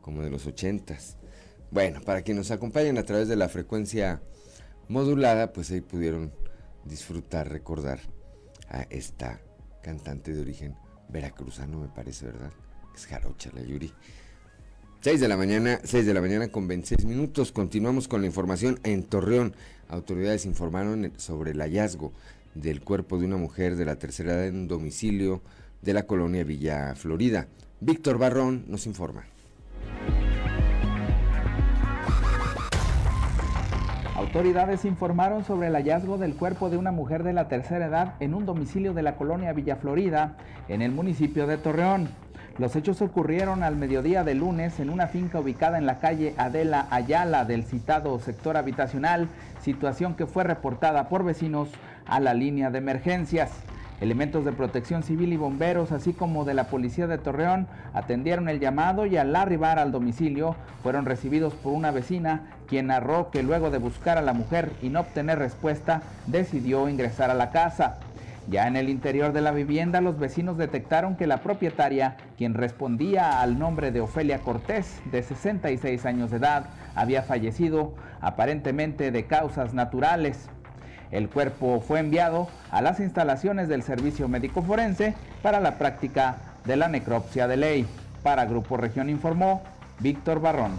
Como 0.00 0.22
de 0.22 0.30
los 0.30 0.46
ochentas. 0.46 1.16
Bueno, 1.72 2.00
para 2.00 2.22
quienes 2.22 2.48
nos 2.48 2.56
acompañan 2.56 2.98
a 2.98 3.02
través 3.02 3.26
de 3.26 3.34
la 3.34 3.48
frecuencia 3.48 4.22
modulada, 4.88 5.52
pues 5.52 5.70
ahí 5.70 5.80
pudieron 5.80 6.32
disfrutar, 6.84 7.48
recordar 7.50 8.00
a 8.68 8.82
esta 8.90 9.40
cantante 9.82 10.32
de 10.32 10.40
origen 10.40 10.74
veracruzano, 11.08 11.78
me 11.78 11.88
parece, 11.88 12.26
¿verdad? 12.26 12.50
Es 12.94 13.06
jarocha 13.06 13.50
la 13.54 13.62
Yuri. 13.62 13.92
6 15.00 15.20
de 15.20 15.28
la 15.28 15.36
mañana, 15.36 15.80
6 15.84 16.06
de 16.06 16.14
la 16.14 16.20
mañana 16.20 16.48
con 16.48 16.66
26 16.66 17.04
minutos. 17.04 17.52
Continuamos 17.52 18.08
con 18.08 18.20
la 18.20 18.26
información 18.26 18.80
en 18.82 19.04
Torreón. 19.04 19.54
Autoridades 19.88 20.44
informaron 20.44 21.12
sobre 21.16 21.52
el 21.52 21.60
hallazgo 21.60 22.12
del 22.54 22.80
cuerpo 22.80 23.18
de 23.18 23.26
una 23.26 23.36
mujer 23.36 23.76
de 23.76 23.84
la 23.84 23.96
tercera 23.96 24.32
edad 24.32 24.48
en 24.48 24.66
domicilio 24.66 25.40
de 25.82 25.94
la 25.94 26.06
colonia 26.06 26.42
Villa 26.42 26.94
Florida. 26.96 27.46
Víctor 27.80 28.18
Barrón 28.18 28.64
nos 28.66 28.86
informa. 28.86 29.24
Autoridades 34.28 34.84
informaron 34.84 35.42
sobre 35.42 35.68
el 35.68 35.72
hallazgo 35.74 36.18
del 36.18 36.34
cuerpo 36.34 36.68
de 36.68 36.76
una 36.76 36.92
mujer 36.92 37.22
de 37.22 37.32
la 37.32 37.48
tercera 37.48 37.86
edad 37.86 38.12
en 38.20 38.34
un 38.34 38.44
domicilio 38.44 38.92
de 38.92 39.00
la 39.00 39.16
colonia 39.16 39.54
Villa 39.54 39.76
Florida, 39.76 40.36
en 40.68 40.82
el 40.82 40.92
municipio 40.92 41.46
de 41.46 41.56
Torreón. 41.56 42.10
Los 42.58 42.76
hechos 42.76 43.00
ocurrieron 43.00 43.62
al 43.62 43.76
mediodía 43.76 44.24
de 44.24 44.34
lunes 44.34 44.80
en 44.80 44.90
una 44.90 45.06
finca 45.06 45.40
ubicada 45.40 45.78
en 45.78 45.86
la 45.86 45.98
calle 45.98 46.34
Adela 46.36 46.88
Ayala 46.90 47.46
del 47.46 47.64
citado 47.64 48.20
sector 48.20 48.58
habitacional, 48.58 49.28
situación 49.62 50.14
que 50.14 50.26
fue 50.26 50.44
reportada 50.44 51.08
por 51.08 51.24
vecinos 51.24 51.70
a 52.06 52.20
la 52.20 52.34
línea 52.34 52.70
de 52.70 52.78
emergencias. 52.78 53.50
Elementos 54.00 54.44
de 54.44 54.52
protección 54.52 55.02
civil 55.02 55.32
y 55.32 55.36
bomberos, 55.36 55.90
así 55.90 56.12
como 56.12 56.44
de 56.44 56.54
la 56.54 56.64
policía 56.64 57.08
de 57.08 57.18
Torreón, 57.18 57.66
atendieron 57.94 58.48
el 58.48 58.60
llamado 58.60 59.06
y 59.06 59.16
al 59.16 59.34
arribar 59.34 59.80
al 59.80 59.90
domicilio 59.90 60.54
fueron 60.84 61.04
recibidos 61.04 61.54
por 61.54 61.72
una 61.72 61.90
vecina, 61.90 62.52
quien 62.68 62.86
narró 62.88 63.30
que 63.30 63.42
luego 63.42 63.70
de 63.70 63.78
buscar 63.78 64.16
a 64.16 64.22
la 64.22 64.34
mujer 64.34 64.70
y 64.82 64.88
no 64.88 65.00
obtener 65.00 65.40
respuesta, 65.40 66.02
decidió 66.26 66.88
ingresar 66.88 67.30
a 67.30 67.34
la 67.34 67.50
casa. 67.50 67.98
Ya 68.48 68.66
en 68.66 68.76
el 68.76 68.88
interior 68.88 69.32
de 69.32 69.42
la 69.42 69.50
vivienda, 69.50 70.00
los 70.00 70.18
vecinos 70.18 70.56
detectaron 70.56 71.16
que 71.16 71.26
la 71.26 71.38
propietaria, 71.38 72.16
quien 72.38 72.54
respondía 72.54 73.42
al 73.42 73.58
nombre 73.58 73.90
de 73.90 74.00
Ofelia 74.00 74.38
Cortés, 74.38 75.00
de 75.10 75.22
66 75.22 76.06
años 76.06 76.30
de 76.30 76.38
edad, 76.38 76.66
había 76.94 77.22
fallecido 77.22 77.94
aparentemente 78.22 79.10
de 79.10 79.26
causas 79.26 79.74
naturales. 79.74 80.48
El 81.10 81.28
cuerpo 81.28 81.80
fue 81.80 82.00
enviado 82.00 82.48
a 82.70 82.82
las 82.82 83.00
instalaciones 83.00 83.68
del 83.68 83.82
Servicio 83.82 84.28
Médico 84.28 84.62
Forense 84.62 85.14
para 85.42 85.60
la 85.60 85.78
práctica 85.78 86.38
de 86.64 86.76
la 86.76 86.88
necropsia 86.88 87.48
de 87.48 87.56
ley. 87.56 87.86
Para 88.22 88.44
Grupo 88.44 88.76
Región 88.76 89.08
informó 89.08 89.62
Víctor 90.00 90.40
Barrón. 90.40 90.72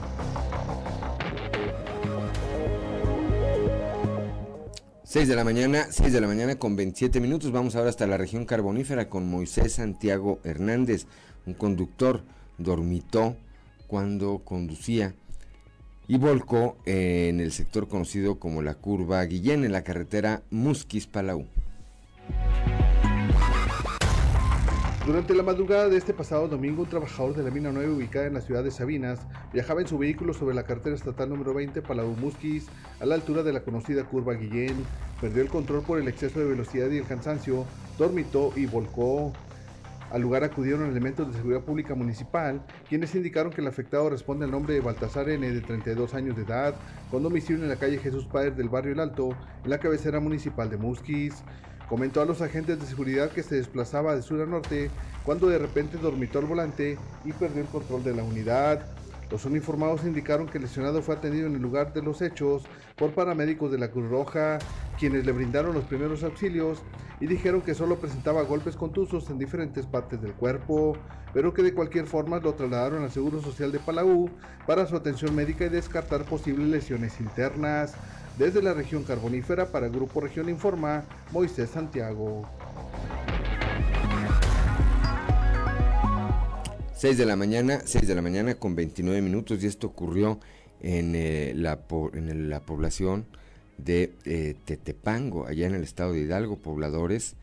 6 5.04 5.28
de 5.28 5.36
la 5.36 5.44
mañana, 5.44 5.88
6 5.90 6.14
de 6.14 6.22
la 6.22 6.28
mañana 6.28 6.56
con 6.58 6.76
27 6.76 7.20
minutos. 7.20 7.52
Vamos 7.52 7.76
ahora 7.76 7.90
hasta 7.90 8.06
la 8.06 8.18
región 8.18 8.46
carbonífera 8.46 9.10
con 9.10 9.28
Moisés 9.28 9.74
Santiago 9.74 10.40
Hernández, 10.44 11.08
un 11.48 11.56
conductor 11.56 12.22
dormitó 12.60 13.36
cuando 13.88 14.40
conducía 14.46 15.16
y 16.10 16.18
volcó 16.18 16.76
en 16.86 17.40
el 17.40 17.52
sector 17.52 17.88
conocido 17.88 18.40
como 18.40 18.64
la 18.64 18.74
curva 18.74 19.24
Guillén 19.24 19.64
en 19.64 19.72
la 19.72 19.84
carretera 19.84 20.42
Musquis-Palau. 20.50 21.46
Durante 25.06 25.36
la 25.36 25.44
madrugada 25.44 25.88
de 25.88 25.98
este 25.98 26.16
pasado 26.16 26.48
domingo, 26.48 26.82
un 26.82 26.90
trabajador 26.90 27.36
de 27.36 27.44
la 27.44 27.52
mina 27.52 27.72
9 27.72 27.94
ubicada 27.94 28.26
en 28.26 28.34
la 28.34 28.42
ciudad 28.42 28.64
de 28.64 28.72
Sabinas 28.72 29.20
viajaba 29.54 29.82
en 29.82 29.88
su 29.88 30.00
vehículo 30.00 30.34
sobre 30.34 30.56
la 30.56 30.64
carretera 30.64 30.96
estatal 30.96 31.30
número 31.30 31.54
20 31.54 31.84
Palau 31.84 32.16
Musquis 32.16 32.66
a 33.00 33.06
la 33.06 33.14
altura 33.14 33.44
de 33.44 33.54
la 33.54 33.62
conocida 33.62 34.04
curva 34.04 34.34
Guillén. 34.34 34.84
Perdió 35.22 35.44
el 35.44 35.50
control 35.50 35.84
por 35.84 36.00
el 36.00 36.08
exceso 36.08 36.40
de 36.40 36.46
velocidad 36.46 36.90
y 36.90 36.98
el 36.98 37.06
cansancio, 37.06 37.66
dormitó 38.00 38.52
y 38.56 38.66
volcó. 38.66 39.32
Al 40.12 40.22
lugar 40.22 40.44
acudieron 40.44 40.90
elementos 40.90 41.28
de 41.28 41.38
seguridad 41.38 41.62
pública 41.62 41.94
municipal, 41.94 42.66
quienes 42.88 43.14
indicaron 43.14 43.54
que 43.54 43.62
el 43.62 43.68
afectado 43.68 44.10
responde 44.10 44.46
al 44.46 44.52
nombre 44.52 44.74
de 44.74 44.82
Baltasar 44.82 45.30
N, 45.30 45.52
de 45.52 45.62
32 45.62 46.16
años 46.16 46.36
de 46.36 46.44
edad, 46.44 46.80
con 47.12 47.22
domicilio 47.22 47.62
en 47.62 47.70
la 47.70 47.78
calle 47.78 48.00
Jesús 48.00 48.26
Páez 48.26 48.56
del 48.58 48.70
barrio 48.70 48.94
El 48.94 49.00
Alto, 49.00 49.30
en 49.64 49.70
la 49.70 49.80
cabecera 49.80 50.20
municipal 50.20 50.70
de 50.70 50.78
Musquis. 50.78 51.44
Comentó 51.88 52.22
a 52.22 52.26
los 52.26 52.42
agentes 52.42 52.80
de 52.80 52.88
seguridad 52.88 53.32
que 53.32 53.44
se 53.44 53.56
desplazaba 53.56 54.16
de 54.16 54.24
sur 54.24 54.42
a 54.42 54.48
norte 54.48 54.92
cuando 55.24 55.48
de 55.48 55.60
repente 55.60 55.98
dormitó 55.98 56.40
al 56.40 56.46
volante 56.46 56.98
y 57.24 57.34
perdió 57.34 57.62
el 57.62 57.68
control 57.68 58.04
de 58.04 58.16
la 58.16 58.24
unidad. 58.24 58.88
Los 59.32 59.46
uniformados 59.46 60.06
indicaron 60.06 60.48
que 60.48 60.58
el 60.58 60.64
lesionado 60.64 61.04
fue 61.04 61.16
atendido 61.16 61.46
en 61.46 61.54
el 61.54 61.62
lugar 61.62 61.94
de 61.94 62.02
los 62.02 62.22
hechos 62.22 62.64
por 62.96 63.12
paramédicos 63.12 63.72
de 63.72 63.78
la 63.78 63.92
Cruz 63.92 64.10
Roja, 64.10 64.58
quienes 64.98 65.24
le 65.26 65.32
brindaron 65.32 65.76
los 65.76 65.84
primeros 65.84 66.24
auxilios 66.24 66.82
y 67.20 67.28
dijeron 67.28 67.62
que 67.62 67.76
solo 67.76 67.98
presentaba 67.98 68.42
golpes 68.42 68.76
contusos 68.76 69.30
en 69.30 69.38
diferentes 69.38 69.86
partes 69.86 70.20
del 70.22 70.34
cuerpo, 70.34 70.98
pero 71.32 71.54
que 71.54 71.62
de 71.62 71.76
cualquier 71.76 72.08
forma 72.08 72.40
lo 72.40 72.54
trasladaron 72.54 73.04
al 73.04 73.12
Seguro 73.12 73.40
Social 73.42 73.72
de 73.72 73.80
Palau 73.80 74.30
para 74.66 74.88
su 74.88 74.96
atención 74.96 75.36
médica 75.36 75.66
y 75.66 75.70
descartar 75.70 76.24
posibles 76.24 76.68
lesiones 76.68 77.20
internas. 77.20 77.94
Desde 78.38 78.64
la 78.64 78.74
región 78.74 79.04
carbonífera 79.04 79.68
para 79.68 79.90
Grupo 79.90 80.22
Región 80.22 80.50
Informa, 80.50 81.04
Moisés 81.32 81.70
Santiago. 81.70 82.50
6 87.00 87.18
de 87.18 87.26
la 87.26 87.38
mañana, 87.38 87.82
6 87.86 88.10
de 88.10 88.14
la 88.14 88.22
mañana 88.22 88.56
con 88.56 88.76
29 88.76 89.22
minutos 89.22 89.64
y 89.64 89.68
esto 89.68 89.88
ocurrió 89.88 90.38
en, 90.82 91.16
eh, 91.16 91.54
la, 91.56 91.80
población 91.86 93.26
de 93.78 94.12
eh, 94.26 94.58
Tetepango, 94.66 95.48
allá 95.48 95.68
en 95.68 95.76
el 95.76 95.84
estado 95.84 96.12
de 96.12 96.20
Hidalgo, 96.20 96.58
pobladores, 96.58 97.38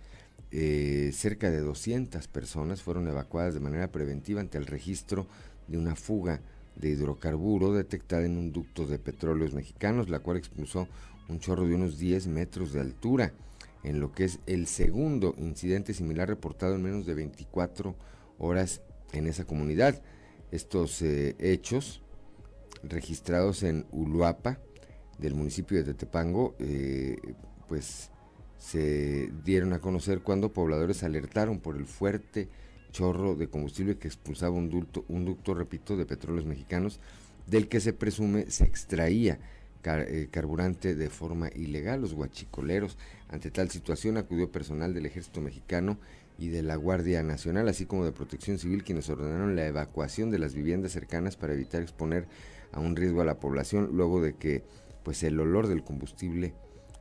eh, 0.51 1.11
cerca 1.15 1.51
de 1.51 1.61
200 1.61 2.29
personas 2.29 2.83
fueron 2.83 3.09
evacuadas 3.09 3.55
de 3.55 3.61
manera 3.61 3.91
preventiva 3.91 4.43
ante 4.43 4.59
el 4.59 4.67
registro 4.67 5.27
de 5.69 5.79
una 5.79 5.97
fuga 5.97 6.43
de 6.75 6.91
hidrocarburo 6.91 7.73
detectada 7.73 8.27
en 8.27 8.37
un 8.37 8.53
ducto 8.53 8.85
de 8.85 8.99
petróleos 8.99 9.55
mexicanos, 9.55 10.11
la 10.11 10.19
cual 10.19 10.37
expulsó 10.37 10.87
un 11.31 11.41
chorro 11.41 11.67
de 11.67 11.77
unos 11.77 11.97
10 11.99 12.27
metros 12.27 12.75
de 12.75 12.83
altura, 12.83 13.33
en 13.85 14.01
lo 14.01 14.13
que 14.13 14.25
es 14.25 14.39
el 14.45 14.67
segundo 14.67 15.35
incidente 15.39 15.95
similar 15.95 16.29
reportado 16.29 16.75
en 16.75 16.83
menos 16.83 17.07
de 17.07 17.15
24 17.15 17.97
horas 18.39 18.83
en 19.13 19.27
esa 19.27 19.45
comunidad. 19.45 20.03
Estos 20.51 21.03
eh, 21.03 21.37
hechos 21.39 22.03
registrados 22.83 23.63
en 23.63 23.87
Uluapa, 23.91 24.61
del 25.19 25.35
municipio 25.35 25.79
de 25.79 25.85
Tetepango, 25.85 26.55
eh, 26.59 27.17
pues 27.69 28.11
se 28.59 29.33
dieron 29.45 29.73
a 29.73 29.81
conocer 29.81 30.21
cuando 30.21 30.53
pobladores 30.53 31.03
alertaron 31.03 31.61
por 31.61 31.77
el 31.77 31.87
fuerte 31.87 32.49
chorro 32.91 33.35
de 33.35 33.49
combustible 33.49 33.99
que 33.99 34.09
expulsaba 34.09 34.55
un 34.55 34.71
ducto, 34.71 35.55
repito, 35.55 35.97
de 35.97 36.07
petróleos 36.07 36.47
mexicanos, 36.47 37.01
del 37.47 37.69
que 37.69 37.81
se 37.81 37.93
presume 37.93 38.51
se 38.51 38.65
extraía 38.65 39.39
eh, 39.85 40.29
carburante 40.31 40.95
de 40.95 41.11
forma 41.11 41.49
ilegal. 41.55 42.01
Los 42.01 42.15
guachicoleros, 42.15 42.97
ante 43.29 43.51
tal 43.51 43.71
situación, 43.71 44.17
acudió 44.17 44.51
personal 44.51 44.95
del 44.95 45.07
ejército 45.07 45.41
mexicano 45.41 45.99
y 46.39 46.49
de 46.49 46.63
la 46.63 46.77
Guardia 46.77 47.23
Nacional, 47.23 47.69
así 47.69 47.87
como 47.87 48.05
de 48.05 48.13
Protección 48.13 48.59
Civil, 48.59 48.85
quienes 48.85 49.09
ordenaron 49.09 49.57
la 49.57 49.67
evacuación 49.67 50.31
de 50.31 50.39
las 50.39 50.55
viviendas 50.55 50.93
cercanas 50.93 51.37
para 51.37 51.55
evitar 51.55 51.83
exponer 51.83 52.29
a 52.73 52.81
un 52.81 52.97
riesgo 52.97 53.23
a 53.23 53.25
la 53.25 53.41
población, 53.41 53.91
luego 53.93 54.21
de 54.21 54.35
que 54.35 54.65
pues 55.03 55.23
el 55.23 55.39
olor 55.41 55.69
del 55.69 55.85
combustible 55.85 56.55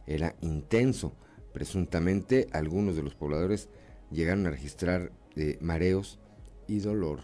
era 0.07 0.35
intenso. 0.41 1.13
Presuntamente, 1.53 2.47
algunos 2.51 2.95
de 2.95 3.03
los 3.03 3.15
pobladores 3.15 3.69
llegaron 4.11 4.45
a 4.45 4.51
registrar 4.51 5.11
de 5.35 5.57
mareos 5.61 6.19
y 6.67 6.79
dolor 6.79 7.21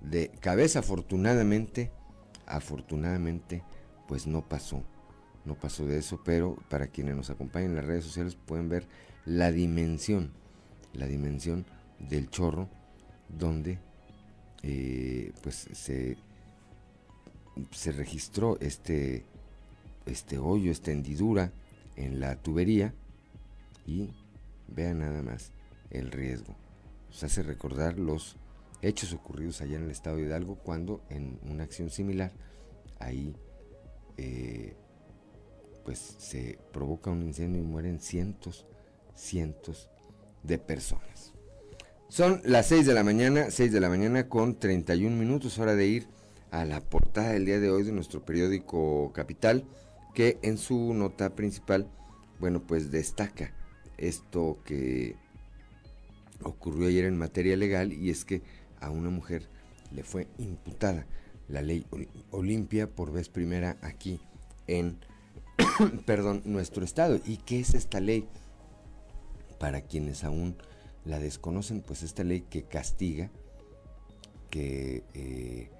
de 0.00 0.30
cabeza. 0.40 0.80
Afortunadamente, 0.80 1.92
afortunadamente, 2.46 3.62
pues 4.08 4.26
no 4.26 4.48
pasó, 4.48 4.82
no 5.44 5.54
pasó 5.54 5.86
de 5.86 5.98
eso, 5.98 6.20
pero 6.24 6.56
para 6.68 6.88
quienes 6.88 7.16
nos 7.16 7.30
acompañan 7.30 7.70
en 7.70 7.76
las 7.76 7.86
redes 7.86 8.04
sociales 8.04 8.36
pueden 8.36 8.68
ver 8.68 8.88
la 9.24 9.52
dimensión, 9.52 10.32
la 10.94 11.06
dimensión 11.06 11.64
del 11.98 12.28
chorro 12.30 12.68
donde 13.28 13.78
eh, 14.62 15.32
pues 15.42 15.68
se, 15.72 16.16
se 17.70 17.92
registró 17.92 18.58
este, 18.60 19.24
este 20.06 20.38
hoyo, 20.38 20.70
esta 20.70 20.92
hendidura 20.92 21.52
en 21.96 22.20
la 22.20 22.36
tubería 22.36 22.94
y 23.86 24.10
vean 24.68 25.00
nada 25.00 25.22
más 25.22 25.52
el 25.90 26.10
riesgo. 26.10 26.54
Nos 27.08 27.24
hace 27.24 27.42
recordar 27.42 27.98
los 27.98 28.36
hechos 28.80 29.12
ocurridos 29.12 29.60
allá 29.60 29.76
en 29.76 29.84
el 29.84 29.90
estado 29.90 30.16
de 30.16 30.24
Hidalgo 30.24 30.56
cuando 30.56 31.02
en 31.08 31.38
una 31.48 31.64
acción 31.64 31.90
similar 31.90 32.32
ahí 32.98 33.34
eh, 34.16 34.76
pues 35.84 35.98
se 35.98 36.58
provoca 36.72 37.10
un 37.10 37.22
incendio 37.22 37.60
y 37.60 37.64
mueren 37.64 38.00
cientos, 38.00 38.66
cientos 39.14 39.88
de 40.42 40.58
personas. 40.58 41.32
Son 42.08 42.40
las 42.44 42.66
6 42.66 42.86
de 42.86 42.94
la 42.94 43.04
mañana, 43.04 43.50
6 43.50 43.72
de 43.72 43.80
la 43.80 43.88
mañana 43.88 44.28
con 44.28 44.58
31 44.58 45.16
minutos, 45.16 45.58
hora 45.58 45.74
de 45.74 45.86
ir 45.86 46.08
a 46.50 46.64
la 46.64 46.80
portada 46.80 47.32
del 47.32 47.46
día 47.46 47.58
de 47.58 47.70
hoy 47.70 47.82
de 47.82 47.92
nuestro 47.92 48.24
periódico 48.24 49.12
Capital, 49.14 49.64
que 50.14 50.38
en 50.42 50.58
su 50.58 50.92
nota 50.92 51.34
principal, 51.34 51.88
bueno, 52.38 52.60
pues 52.60 52.90
destaca 52.90 53.54
esto 53.96 54.58
que 54.64 55.16
ocurrió 56.42 56.88
ayer 56.88 57.06
en 57.06 57.16
materia 57.16 57.56
legal 57.56 57.92
y 57.92 58.10
es 58.10 58.24
que 58.24 58.42
a 58.80 58.90
una 58.90 59.10
mujer 59.10 59.48
le 59.90 60.02
fue 60.02 60.28
imputada 60.38 61.06
la 61.48 61.62
ley 61.62 61.86
Olimpia 62.30 62.88
por 62.88 63.12
vez 63.12 63.28
primera 63.28 63.76
aquí 63.80 64.20
en 64.66 64.98
perdón, 66.06 66.42
nuestro 66.44 66.84
estado. 66.84 67.20
¿Y 67.24 67.38
qué 67.38 67.60
es 67.60 67.74
esta 67.74 68.00
ley? 68.00 68.26
Para 69.62 69.82
quienes 69.82 70.24
aún 70.24 70.56
la 71.04 71.20
desconocen, 71.20 71.82
pues 71.82 72.02
esta 72.02 72.24
ley 72.24 72.40
que 72.40 72.64
castiga, 72.64 73.30
que, 74.50 75.04
eh, 75.14 75.70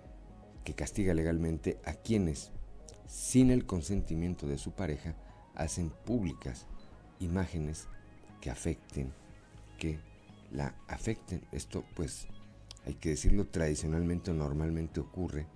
que 0.62 0.74
castiga 0.74 1.14
legalmente 1.14 1.80
a 1.84 1.94
quienes, 1.94 2.52
sin 3.08 3.50
el 3.50 3.66
consentimiento 3.66 4.46
de 4.46 4.58
su 4.58 4.70
pareja, 4.70 5.16
hacen 5.56 5.90
públicas 5.90 6.68
imágenes 7.18 7.88
que 8.40 8.50
afecten, 8.50 9.12
que 9.80 9.98
la 10.52 10.76
afecten. 10.86 11.42
Esto 11.50 11.84
pues 11.96 12.28
hay 12.86 12.94
que 12.94 13.08
decirlo 13.08 13.48
tradicionalmente 13.48 14.30
o 14.30 14.34
normalmente 14.34 15.00
ocurre 15.00 15.48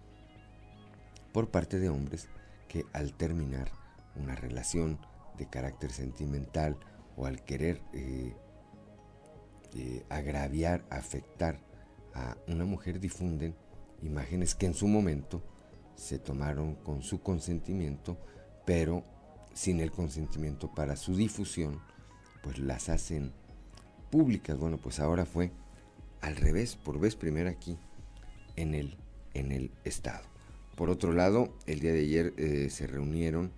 por 1.32 1.52
parte 1.52 1.78
de 1.78 1.90
hombres 1.90 2.26
que 2.66 2.86
al 2.92 3.12
terminar 3.12 3.70
una 4.16 4.34
relación 4.34 4.98
de 5.38 5.48
carácter 5.48 5.92
sentimental 5.92 6.76
o 7.16 7.26
al 7.26 7.42
querer 7.42 7.80
eh, 7.92 8.34
eh, 9.74 10.04
agraviar, 10.08 10.84
afectar 10.90 11.58
a 12.14 12.36
una 12.46 12.64
mujer 12.64 13.00
difunden 13.00 13.54
imágenes 14.02 14.54
que 14.54 14.66
en 14.66 14.74
su 14.74 14.86
momento 14.86 15.42
se 15.94 16.18
tomaron 16.18 16.74
con 16.76 17.02
su 17.02 17.22
consentimiento, 17.22 18.18
pero 18.66 19.04
sin 19.54 19.80
el 19.80 19.90
consentimiento 19.90 20.72
para 20.74 20.96
su 20.96 21.16
difusión, 21.16 21.80
pues 22.42 22.58
las 22.58 22.90
hacen 22.90 23.32
públicas. 24.10 24.58
Bueno, 24.58 24.76
pues 24.76 25.00
ahora 25.00 25.24
fue 25.24 25.50
al 26.20 26.36
revés, 26.36 26.76
por 26.76 27.00
vez 27.00 27.16
primera 27.16 27.50
aquí 27.50 27.78
en 28.56 28.74
el, 28.74 28.96
en 29.32 29.52
el 29.52 29.70
estado. 29.84 30.24
Por 30.76 30.90
otro 30.90 31.12
lado, 31.12 31.54
el 31.66 31.80
día 31.80 31.92
de 31.92 32.00
ayer 32.00 32.34
eh, 32.36 32.68
se 32.70 32.86
reunieron 32.86 33.52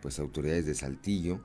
pues 0.00 0.20
autoridades 0.20 0.64
de 0.64 0.76
Saltillo, 0.76 1.40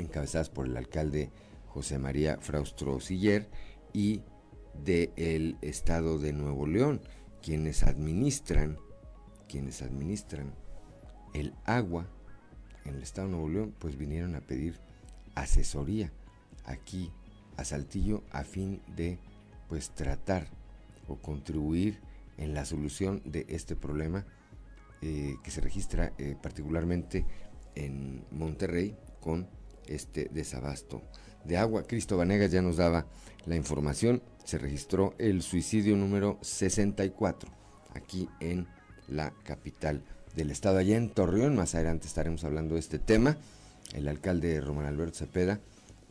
encabezadas 0.00 0.50
por 0.50 0.66
el 0.66 0.76
alcalde 0.76 1.30
José 1.66 1.98
María 1.98 2.38
Fraustro 2.40 3.00
Siller 3.00 3.48
y 3.92 4.22
del 4.84 5.56
estado 5.60 6.18
de 6.18 6.32
Nuevo 6.32 6.66
León, 6.66 7.00
quienes 7.42 7.82
administran, 7.82 8.78
quienes 9.48 9.82
administran 9.82 10.54
el 11.34 11.54
agua 11.64 12.08
en 12.84 12.94
el 12.94 13.02
estado 13.02 13.28
de 13.28 13.34
Nuevo 13.34 13.48
León, 13.48 13.74
pues 13.78 13.96
vinieron 13.96 14.34
a 14.34 14.40
pedir 14.40 14.78
asesoría 15.34 16.12
aquí 16.64 17.12
a 17.56 17.64
Saltillo 17.64 18.22
a 18.30 18.42
fin 18.44 18.80
de 18.96 19.18
pues 19.68 19.90
tratar 19.90 20.48
o 21.08 21.16
contribuir 21.16 22.00
en 22.38 22.54
la 22.54 22.64
solución 22.64 23.22
de 23.24 23.44
este 23.48 23.76
problema 23.76 24.24
eh, 25.02 25.36
que 25.42 25.50
se 25.50 25.60
registra 25.60 26.12
eh, 26.18 26.36
particularmente 26.40 27.26
en 27.74 28.24
Monterrey 28.30 28.96
con 29.20 29.48
este 29.86 30.30
desabasto 30.32 31.02
de 31.44 31.56
agua. 31.56 31.84
Cristo 31.84 32.16
Vanegas 32.16 32.50
ya 32.50 32.62
nos 32.62 32.76
daba 32.76 33.06
la 33.46 33.56
información. 33.56 34.22
Se 34.44 34.58
registró 34.58 35.14
el 35.18 35.42
suicidio 35.42 35.96
número 35.96 36.38
64 36.42 37.50
aquí 37.94 38.28
en 38.40 38.66
la 39.08 39.32
capital 39.44 40.02
del 40.34 40.50
estado, 40.50 40.78
allá 40.78 40.96
en 40.96 41.10
Torreón. 41.10 41.56
Más 41.56 41.74
adelante 41.74 42.06
estaremos 42.06 42.44
hablando 42.44 42.74
de 42.74 42.80
este 42.80 42.98
tema. 42.98 43.36
El 43.94 44.08
alcalde 44.08 44.60
Román 44.60 44.86
Alberto 44.86 45.18
Cepeda 45.18 45.60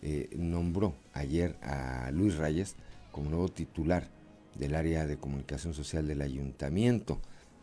eh, 0.02 0.30
nombró 0.38 0.96
ayer 1.14 1.56
a 1.62 2.12
Luis 2.12 2.36
Reyes 2.36 2.76
como 3.12 3.30
nuevo 3.30 3.50
titular 3.50 4.08
del 4.56 4.76
área 4.76 5.06
de 5.06 5.18
comunicación 5.18 5.74
social 5.74 6.08
del 6.08 6.22
ayuntamiento 6.22 7.22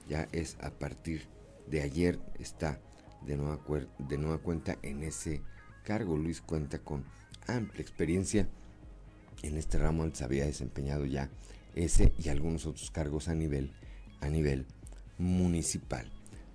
ya 0.08 0.28
es 0.32 0.56
a 0.60 0.70
partir 0.70 1.26
de 1.66 1.82
ayer, 1.82 2.18
está 2.38 2.78
de 3.26 3.36
nueva, 3.36 3.58
de 3.98 4.18
nueva 4.18 4.38
cuenta 4.38 4.76
en 4.82 5.02
ese 5.02 5.42
cargo. 5.86 6.18
Luis 6.18 6.42
cuenta 6.42 6.80
con 6.80 7.04
amplia 7.46 7.80
experiencia 7.80 8.48
en 9.42 9.56
este 9.56 9.78
ramo, 9.78 10.02
antes 10.02 10.22
había 10.22 10.44
desempeñado 10.44 11.06
ya 11.06 11.30
ese 11.74 12.12
y 12.18 12.28
algunos 12.28 12.66
otros 12.66 12.90
cargos 12.90 13.28
a 13.28 13.34
nivel, 13.34 13.72
a 14.20 14.28
nivel 14.28 14.66
municipal. 15.18 16.10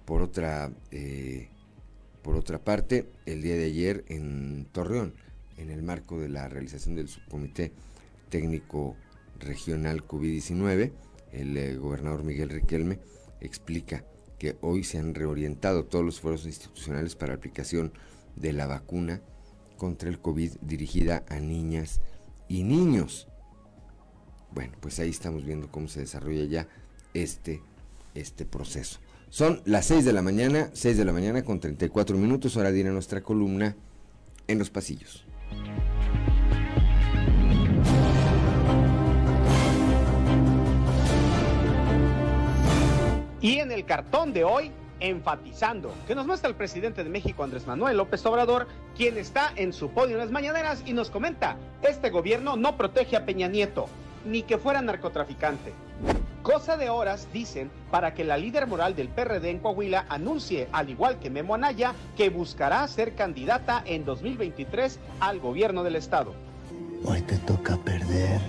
Por 0.06 0.22
otra, 0.22 0.72
eh, 0.92 1.48
por 2.22 2.36
otra 2.36 2.60
parte, 2.60 3.08
el 3.26 3.42
día 3.42 3.56
de 3.56 3.66
ayer 3.66 4.04
en 4.10 4.68
Torreón, 4.72 5.14
en 5.58 5.70
el 5.70 5.84
marco 5.84 6.20
de 6.20 6.28
la 6.28 6.50
realización 6.50 6.96
del 6.96 7.08
subcomité 7.08 7.72
técnico 8.30 8.98
regional 9.40 10.06
COVID-19, 10.06 10.92
el 11.32 11.58
eh, 11.58 11.78
gobernador 11.78 12.24
Miguel 12.24 12.50
Riquelme 12.50 13.00
explica 13.40 14.04
que 14.40 14.58
hoy 14.62 14.84
se 14.84 14.98
han 14.98 15.14
reorientado 15.14 15.86
todos 15.86 16.04
los 16.04 16.16
esfuerzos 16.16 16.48
institucionales 16.48 17.16
para 17.16 17.36
aplicación 17.36 17.94
de 18.36 18.54
la 18.54 18.68
vacuna 18.68 19.22
contra 19.78 20.10
el 20.10 20.20
COVID 20.20 20.54
dirigida 20.62 21.24
a 21.30 21.40
niñas 21.40 22.02
y 22.48 22.64
niños. 22.64 23.28
Bueno, 24.52 24.74
pues 24.80 25.00
ahí 25.00 25.10
estamos 25.10 25.46
viendo 25.46 25.72
cómo 25.72 25.88
se 25.88 26.02
desarrolla 26.02 26.44
ya 26.46 26.68
este, 27.14 27.62
este 28.14 28.46
proceso. 28.46 29.00
Son 29.30 29.62
las 29.66 29.86
6 29.86 30.04
de 30.04 30.14
la 30.14 30.22
mañana, 30.22 30.70
6 30.74 30.98
de 30.98 31.06
la 31.06 31.14
mañana 31.14 31.44
con 31.44 31.60
34 31.60 32.18
minutos, 32.18 32.58
hora 32.58 32.72
de 32.72 32.84
nuestra 32.84 33.22
columna 33.22 33.76
en 34.48 34.60
los 34.60 34.70
pasillos. 34.70 35.26
Y 43.42 43.58
en 43.58 43.72
el 43.72 43.86
cartón 43.86 44.34
de 44.34 44.44
hoy, 44.44 44.72
enfatizando, 45.02 45.94
que 46.08 46.16
nos 46.16 46.26
muestra 46.26 46.50
el 46.50 46.56
presidente 46.56 47.04
de 47.04 47.10
México, 47.10 47.44
Andrés 47.44 47.68
Manuel 47.68 47.98
López 47.98 48.26
Obrador, 48.26 48.68
quien 48.96 49.18
está 49.18 49.52
en 49.56 49.74
su 49.74 49.90
podio 49.90 50.14
en 50.14 50.20
las 50.20 50.32
mañaneras 50.32 50.84
y 50.86 50.94
nos 50.94 51.10
comenta, 51.10 51.58
este 51.82 52.10
gobierno 52.10 52.56
no 52.56 52.78
protege 52.78 53.18
a 53.18 53.26
Peña 53.26 53.48
Nieto, 53.48 53.88
ni 54.26 54.44
que 54.44 54.58
fuera 54.58 54.82
narcotraficante. 54.82 55.74
Cosa 56.44 56.78
de 56.78 56.90
horas, 56.90 57.28
dicen, 57.32 57.70
para 57.92 58.14
que 58.14 58.24
la 58.24 58.38
líder 58.38 58.66
moral 58.66 58.96
del 58.96 59.10
PRD 59.10 59.50
en 59.50 59.60
Coahuila 59.60 60.06
anuncie, 60.10 60.68
al 60.72 60.90
igual 60.90 61.20
que 61.20 61.30
Memo 61.30 61.54
Anaya, 61.54 61.94
que 62.18 62.30
buscará 62.30 62.88
ser 62.88 63.14
candidata 63.14 63.84
en 63.86 64.06
2023 64.06 65.00
al 65.20 65.40
gobierno 65.40 65.84
del 65.84 65.96
estado. 65.96 66.34
Hoy 67.04 67.22
te 67.22 67.38
toca 67.38 67.78
perder. 67.78 68.40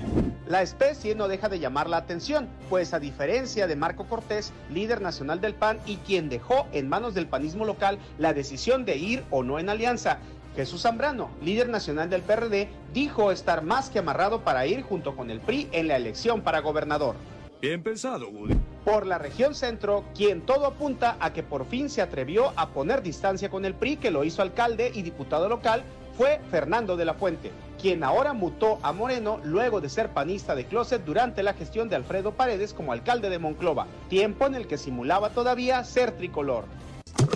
La 0.46 0.62
especie 0.62 1.14
no 1.14 1.28
deja 1.28 1.48
de 1.48 1.58
llamar 1.58 1.88
la 1.88 1.96
atención, 1.96 2.48
pues 2.68 2.92
a 2.92 3.00
diferencia 3.00 3.66
de 3.66 3.76
Marco 3.76 4.06
Cortés, 4.06 4.52
líder 4.70 5.00
nacional 5.00 5.40
del 5.40 5.54
PAN 5.54 5.78
y 5.86 5.96
quien 5.96 6.28
dejó 6.28 6.66
en 6.72 6.88
manos 6.88 7.14
del 7.14 7.26
panismo 7.26 7.64
local 7.64 7.98
la 8.18 8.34
decisión 8.34 8.84
de 8.84 8.96
ir 8.96 9.24
o 9.30 9.42
no 9.42 9.58
en 9.58 9.70
alianza, 9.70 10.18
Jesús 10.54 10.82
Zambrano, 10.82 11.30
líder 11.42 11.70
nacional 11.70 12.10
del 12.10 12.20
PRD, 12.20 12.68
dijo 12.92 13.32
estar 13.32 13.62
más 13.62 13.88
que 13.88 14.00
amarrado 14.00 14.42
para 14.42 14.66
ir 14.66 14.82
junto 14.82 15.16
con 15.16 15.30
el 15.30 15.40
PRI 15.40 15.68
en 15.72 15.88
la 15.88 15.96
elección 15.96 16.42
para 16.42 16.60
gobernador. 16.60 17.16
Bien 17.62 17.82
pensado, 17.82 18.28
Woody. 18.28 18.56
Por 18.84 19.06
la 19.06 19.18
región 19.18 19.54
centro, 19.54 20.04
quien 20.14 20.42
todo 20.42 20.66
apunta 20.66 21.16
a 21.20 21.32
que 21.32 21.42
por 21.42 21.64
fin 21.64 21.88
se 21.88 22.02
atrevió 22.02 22.52
a 22.56 22.70
poner 22.70 23.02
distancia 23.02 23.48
con 23.48 23.64
el 23.64 23.74
PRI, 23.74 23.96
que 23.96 24.10
lo 24.10 24.24
hizo 24.24 24.42
alcalde 24.42 24.90
y 24.92 25.02
diputado 25.02 25.48
local, 25.48 25.84
fue 26.16 26.40
Fernando 26.50 26.96
de 26.96 27.04
la 27.04 27.14
Fuente, 27.14 27.50
quien 27.80 28.04
ahora 28.04 28.32
mutó 28.32 28.78
a 28.82 28.92
Moreno 28.92 29.40
luego 29.44 29.80
de 29.80 29.88
ser 29.88 30.10
panista 30.10 30.54
de 30.54 30.66
closet 30.66 31.04
durante 31.04 31.42
la 31.42 31.54
gestión 31.54 31.88
de 31.88 31.96
Alfredo 31.96 32.32
Paredes 32.32 32.74
como 32.74 32.92
alcalde 32.92 33.30
de 33.30 33.38
Monclova, 33.38 33.86
tiempo 34.08 34.46
en 34.46 34.54
el 34.54 34.66
que 34.66 34.78
simulaba 34.78 35.30
todavía 35.30 35.82
ser 35.84 36.12
tricolor. 36.12 36.64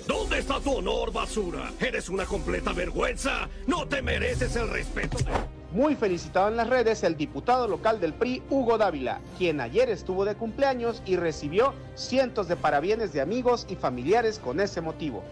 ¿Dónde 0.07 0.39
está 0.39 0.61
tu 0.61 0.75
honor, 0.75 1.13
basura? 1.13 1.71
Eres 1.81 2.09
una 2.09 2.25
completa 2.25 2.73
vergüenza. 2.73 3.49
No 3.67 3.87
te 3.87 4.03
mereces 4.03 4.55
el 4.57 4.69
respeto. 4.69 5.19
Muy 5.77 5.95
felicitado 5.95 6.49
en 6.49 6.57
las 6.57 6.71
redes 6.71 7.03
el 7.03 7.19
diputado 7.19 7.69
local 7.69 8.01
del 8.01 8.15
PRI, 8.15 8.43
Hugo 8.49 8.79
Dávila, 8.79 9.21
quien 9.37 9.61
ayer 9.61 9.91
estuvo 9.91 10.25
de 10.25 10.35
cumpleaños 10.35 11.03
y 11.05 11.17
recibió 11.17 11.75
cientos 11.95 12.49
de 12.49 12.57
parabienes 12.57 13.13
de 13.13 13.21
amigos 13.21 13.67
y 13.69 13.77
familiares 13.77 14.39
con 14.39 14.61
ese 14.61 14.81
motivo. 14.81 15.23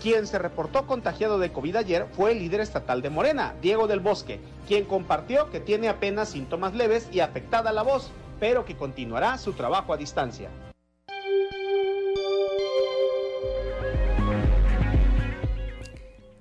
Quien 0.00 0.26
se 0.26 0.38
reportó 0.38 0.86
contagiado 0.86 1.38
de 1.38 1.52
COVID 1.52 1.76
ayer 1.76 2.06
fue 2.12 2.32
el 2.32 2.38
líder 2.38 2.62
estatal 2.62 3.02
de 3.02 3.10
Morena, 3.10 3.54
Diego 3.60 3.86
del 3.86 4.00
Bosque, 4.00 4.40
quien 4.66 4.86
compartió 4.86 5.50
que 5.50 5.60
tiene 5.60 5.90
apenas 5.90 6.30
síntomas 6.30 6.72
leves 6.72 7.10
y 7.12 7.20
afectada 7.20 7.70
la 7.70 7.82
voz, 7.82 8.10
pero 8.40 8.64
que 8.64 8.76
continuará 8.76 9.36
su 9.36 9.52
trabajo 9.52 9.92
a 9.92 9.98
distancia. 9.98 10.48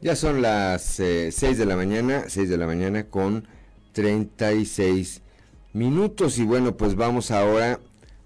Ya 0.02 0.16
son 0.16 0.42
las 0.42 0.82
6 0.82 1.44
eh, 1.44 1.56
de 1.56 1.66
la 1.68 1.76
mañana, 1.76 2.24
6 2.28 2.50
de 2.50 2.58
la 2.58 2.66
mañana 2.66 3.04
con 3.04 3.48
36 3.92 5.22
minutos 5.74 6.40
y 6.40 6.44
bueno, 6.44 6.76
pues 6.76 6.96
vamos 6.96 7.30
ahora 7.30 7.80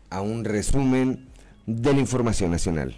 a 0.10 0.22
un 0.22 0.46
resumen 0.46 1.28
de 1.66 1.92
la 1.92 2.00
información 2.00 2.52
nacional. 2.52 2.96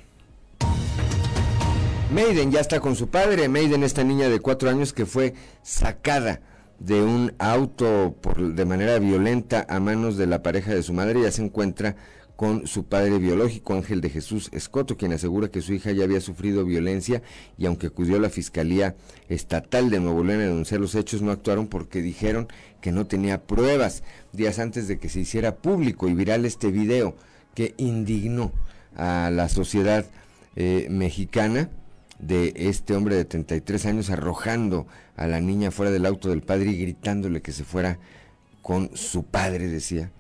Maiden 2.14 2.52
ya 2.52 2.60
está 2.60 2.80
con 2.80 2.96
su 2.96 3.08
padre, 3.08 3.50
Maiden 3.50 3.82
esta 3.82 4.04
niña 4.04 4.30
de 4.30 4.40
4 4.40 4.70
años 4.70 4.94
que 4.94 5.08
fue 5.08 5.34
sacada 5.64 6.42
de 6.78 7.02
un 7.02 7.34
auto 7.40 8.16
por, 8.22 8.54
de 8.54 8.66
manera 8.66 9.00
violenta 9.00 9.66
a 9.68 9.80
manos 9.80 10.18
de 10.18 10.28
la 10.28 10.44
pareja 10.44 10.76
de 10.76 10.84
su 10.84 10.94
madre, 10.94 11.24
ya 11.24 11.32
se 11.32 11.44
encuentra 11.44 11.96
con 12.38 12.68
su 12.68 12.86
padre 12.86 13.18
biológico, 13.18 13.74
Ángel 13.74 14.00
de 14.00 14.12
Jesús 14.12 14.50
Escoto, 14.54 14.96
quien 14.96 15.12
asegura 15.12 15.50
que 15.50 15.62
su 15.62 15.74
hija 15.74 15.92
ya 15.92 16.04
había 16.04 16.22
sufrido 16.22 16.64
violencia 16.66 17.24
y 17.58 17.66
aunque 17.66 17.88
acudió 17.88 18.16
a 18.18 18.20
la 18.20 18.30
Fiscalía 18.30 18.96
Estatal 19.28 19.90
de 19.90 20.00
Nuevo 20.00 20.24
León 20.24 20.42
a 20.42 20.46
denunciar 20.46 20.80
los 20.80 20.94
hechos, 20.94 21.24
no 21.24 21.32
actuaron 21.32 21.68
porque 21.68 22.00
dijeron 22.00 22.48
que 22.80 22.92
no 22.92 23.08
tenía 23.08 23.42
pruebas. 23.42 24.04
Días 24.34 24.60
antes 24.60 24.88
de 24.88 25.00
que 25.00 25.10
se 25.10 25.22
hiciera 25.22 25.56
público 25.56 26.08
y 26.08 26.14
viral 26.14 26.46
este 26.46 26.70
video 26.70 27.16
que 27.56 27.74
indignó 27.78 28.52
a 28.96 29.32
la 29.34 29.50
sociedad 29.50 30.06
eh, 30.56 30.86
mexicana 30.92 31.72
de 32.20 32.54
este 32.56 32.96
hombre 32.96 33.16
de 33.16 33.26
33 33.26 33.84
años 33.88 34.12
arrojando 34.12 34.86
a 35.16 35.26
la 35.26 35.42
niña 35.42 35.72
fuera 35.72 35.92
del 35.92 36.06
auto 36.06 36.30
del 36.30 36.44
padre 36.44 36.70
y 36.70 36.78
gritándole 36.78 37.42
que 37.42 37.52
se 37.52 37.64
fuera 37.64 37.98
con 38.62 38.96
su 38.96 39.24
padre, 39.24 39.70
decía 39.70 40.12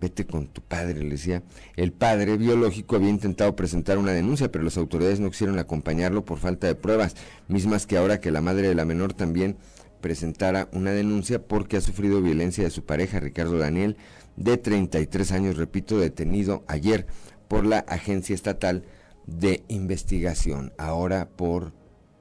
vete 0.00 0.26
con 0.26 0.46
tu 0.46 0.62
padre, 0.62 1.02
le 1.02 1.10
decía. 1.10 1.42
El 1.76 1.92
padre 1.92 2.36
biológico 2.36 2.96
había 2.96 3.10
intentado 3.10 3.56
presentar 3.56 3.98
una 3.98 4.12
denuncia, 4.12 4.50
pero 4.50 4.64
las 4.64 4.76
autoridades 4.76 5.20
no 5.20 5.30
quisieron 5.30 5.58
acompañarlo 5.58 6.24
por 6.24 6.38
falta 6.38 6.66
de 6.66 6.74
pruebas, 6.74 7.16
mismas 7.48 7.86
que 7.86 7.96
ahora 7.96 8.20
que 8.20 8.30
la 8.30 8.40
madre 8.40 8.68
de 8.68 8.74
la 8.74 8.84
menor 8.84 9.14
también 9.14 9.56
presentara 10.00 10.68
una 10.72 10.92
denuncia 10.92 11.42
porque 11.42 11.76
ha 11.76 11.80
sufrido 11.80 12.22
violencia 12.22 12.64
de 12.64 12.70
su 12.70 12.84
pareja, 12.84 13.20
Ricardo 13.20 13.58
Daniel, 13.58 13.96
de 14.36 14.56
33 14.56 15.32
años, 15.32 15.56
repito, 15.56 15.98
detenido 15.98 16.64
ayer 16.68 17.06
por 17.48 17.66
la 17.66 17.78
Agencia 17.80 18.34
Estatal 18.34 18.84
de 19.26 19.64
Investigación, 19.68 20.72
ahora 20.78 21.28
por, 21.28 21.72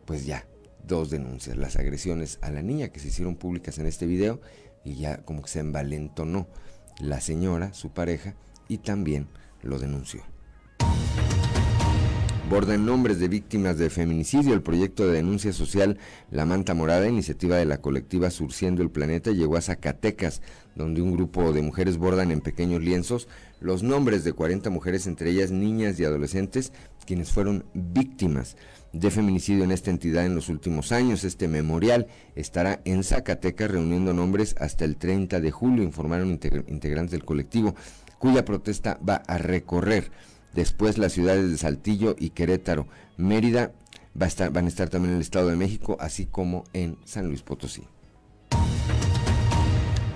pues 0.05 0.25
ya, 0.25 0.47
dos 0.87 1.09
denuncias, 1.09 1.57
las 1.57 1.75
agresiones 1.75 2.39
a 2.41 2.49
la 2.49 2.61
niña 2.61 2.89
que 2.89 2.99
se 2.99 3.09
hicieron 3.09 3.35
públicas 3.35 3.77
en 3.77 3.85
este 3.85 4.05
video 4.05 4.41
y 4.83 4.95
ya 4.95 5.17
como 5.23 5.41
que 5.41 5.49
se 5.49 5.59
envalentonó 5.59 6.47
la 6.99 7.21
señora, 7.21 7.73
su 7.73 7.89
pareja, 7.89 8.35
y 8.67 8.79
también 8.79 9.27
lo 9.61 9.79
denunció. 9.79 10.23
Borda 12.49 12.77
nombres 12.77 13.19
de 13.19 13.27
víctimas 13.27 13.77
de 13.77 13.89
feminicidio. 13.89 14.53
El 14.53 14.61
proyecto 14.61 15.05
de 15.05 15.15
denuncia 15.15 15.51
social 15.51 15.97
La 16.31 16.45
Manta 16.45 16.73
Morada, 16.73 17.05
iniciativa 17.05 17.57
de 17.57 17.65
la 17.65 17.81
colectiva 17.81 18.29
Surciendo 18.29 18.81
el 18.81 18.89
Planeta, 18.89 19.31
llegó 19.31 19.57
a 19.57 19.61
Zacatecas, 19.61 20.41
donde 20.73 21.01
un 21.01 21.11
grupo 21.11 21.51
de 21.51 21.61
mujeres 21.61 21.97
bordan 21.97 22.31
en 22.31 22.39
pequeños 22.39 22.81
lienzos 22.81 23.27
los 23.59 23.83
nombres 23.83 24.23
de 24.23 24.31
40 24.31 24.69
mujeres, 24.69 25.07
entre 25.07 25.31
ellas 25.31 25.51
niñas 25.51 25.99
y 25.99 26.05
adolescentes, 26.05 26.71
quienes 27.05 27.33
fueron 27.33 27.65
víctimas 27.73 28.55
de 28.93 29.11
feminicidio 29.11 29.63
en 29.63 29.71
esta 29.71 29.91
entidad 29.91 30.25
en 30.25 30.35
los 30.35 30.49
últimos 30.49 30.91
años. 30.91 31.23
Este 31.23 31.47
memorial 31.47 32.07
estará 32.35 32.81
en 32.85 33.03
Zacatecas 33.03 33.71
reuniendo 33.71 34.13
nombres 34.13 34.55
hasta 34.59 34.85
el 34.85 34.97
30 34.97 35.39
de 35.39 35.51
julio, 35.51 35.83
informaron 35.83 36.29
integrantes 36.29 37.11
del 37.11 37.25
colectivo, 37.25 37.75
cuya 38.19 38.45
protesta 38.45 38.99
va 39.07 39.15
a 39.27 39.37
recorrer 39.37 40.11
después 40.53 40.97
las 40.97 41.13
ciudades 41.13 41.51
de 41.51 41.57
Saltillo 41.57 42.15
y 42.17 42.31
Querétaro. 42.31 42.87
Mérida 43.17 43.71
va 44.19 44.25
a 44.25 44.27
estar, 44.29 44.51
van 44.51 44.65
a 44.65 44.69
estar 44.69 44.89
también 44.89 45.11
en 45.11 45.17
el 45.17 45.21
Estado 45.21 45.49
de 45.49 45.55
México, 45.55 45.97
así 45.99 46.25
como 46.25 46.63
en 46.73 46.97
San 47.05 47.27
Luis 47.27 47.43
Potosí. 47.43 47.83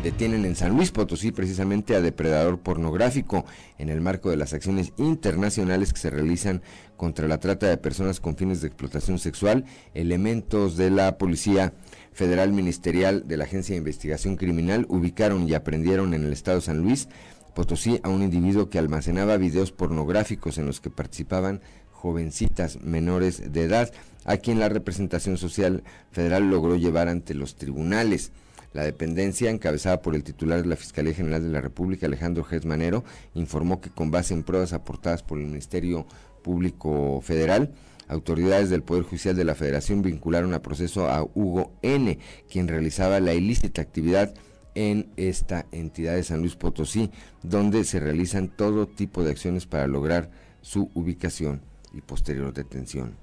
Detienen 0.03 0.45
en 0.45 0.55
San 0.55 0.75
Luis 0.75 0.89
Potosí 0.89 1.31
precisamente 1.31 1.95
a 1.95 2.01
depredador 2.01 2.59
pornográfico 2.59 3.45
en 3.77 3.89
el 3.89 4.01
marco 4.01 4.31
de 4.31 4.37
las 4.37 4.51
acciones 4.51 4.93
internacionales 4.97 5.93
que 5.93 5.99
se 5.99 6.09
realizan 6.09 6.63
contra 7.01 7.27
la 7.27 7.39
trata 7.39 7.67
de 7.67 7.77
personas 7.77 8.19
con 8.19 8.35
fines 8.35 8.61
de 8.61 8.67
explotación 8.67 9.17
sexual. 9.17 9.65
Elementos 9.95 10.77
de 10.77 10.91
la 10.91 11.17
Policía 11.17 11.73
Federal 12.13 12.53
Ministerial 12.53 13.27
de 13.27 13.37
la 13.37 13.45
Agencia 13.45 13.73
de 13.73 13.79
Investigación 13.79 14.35
Criminal 14.35 14.85
ubicaron 14.87 15.49
y 15.49 15.55
aprendieron 15.55 16.13
en 16.13 16.25
el 16.25 16.31
estado 16.31 16.59
de 16.59 16.65
San 16.65 16.77
Luis 16.77 17.07
Potosí 17.55 17.99
a 18.03 18.09
un 18.09 18.21
individuo 18.21 18.69
que 18.69 18.77
almacenaba 18.77 19.37
videos 19.37 19.71
pornográficos 19.71 20.59
en 20.59 20.67
los 20.67 20.79
que 20.79 20.91
participaban 20.91 21.61
jovencitas 21.89 22.79
menores 22.81 23.51
de 23.51 23.63
edad, 23.63 23.91
a 24.23 24.37
quien 24.37 24.59
la 24.59 24.69
representación 24.69 25.39
social 25.39 25.83
federal 26.11 26.51
logró 26.51 26.75
llevar 26.75 27.07
ante 27.07 27.33
los 27.33 27.55
tribunales. 27.55 28.31
La 28.73 28.83
dependencia, 28.83 29.49
encabezada 29.49 30.01
por 30.01 30.15
el 30.15 30.23
titular 30.23 30.61
de 30.61 30.69
la 30.69 30.77
Fiscalía 30.77 31.13
General 31.13 31.43
de 31.43 31.49
la 31.49 31.59
República, 31.59 32.05
Alejandro 32.05 32.43
Gesmanero, 32.45 33.03
informó 33.33 33.81
que 33.81 33.89
con 33.89 34.11
base 34.11 34.33
en 34.33 34.43
pruebas 34.43 34.71
aportadas 34.71 35.23
por 35.23 35.39
el 35.39 35.47
Ministerio 35.47 36.05
Público 36.41 37.21
Federal, 37.21 37.71
autoridades 38.07 38.69
del 38.69 38.83
Poder 38.83 39.03
Judicial 39.03 39.35
de 39.35 39.45
la 39.45 39.55
Federación 39.55 40.01
vincularon 40.01 40.53
a 40.53 40.61
proceso 40.61 41.07
a 41.07 41.23
Hugo 41.23 41.71
N., 41.81 42.19
quien 42.49 42.67
realizaba 42.67 43.19
la 43.19 43.33
ilícita 43.33 43.81
actividad 43.81 44.33
en 44.75 45.09
esta 45.17 45.65
entidad 45.71 46.15
de 46.15 46.23
San 46.23 46.39
Luis 46.39 46.55
Potosí, 46.55 47.11
donde 47.43 47.83
se 47.83 47.99
realizan 47.99 48.49
todo 48.49 48.87
tipo 48.87 49.23
de 49.23 49.31
acciones 49.31 49.65
para 49.65 49.87
lograr 49.87 50.29
su 50.61 50.91
ubicación 50.93 51.61
y 51.93 52.01
posterior 52.01 52.53
detención. 52.53 53.15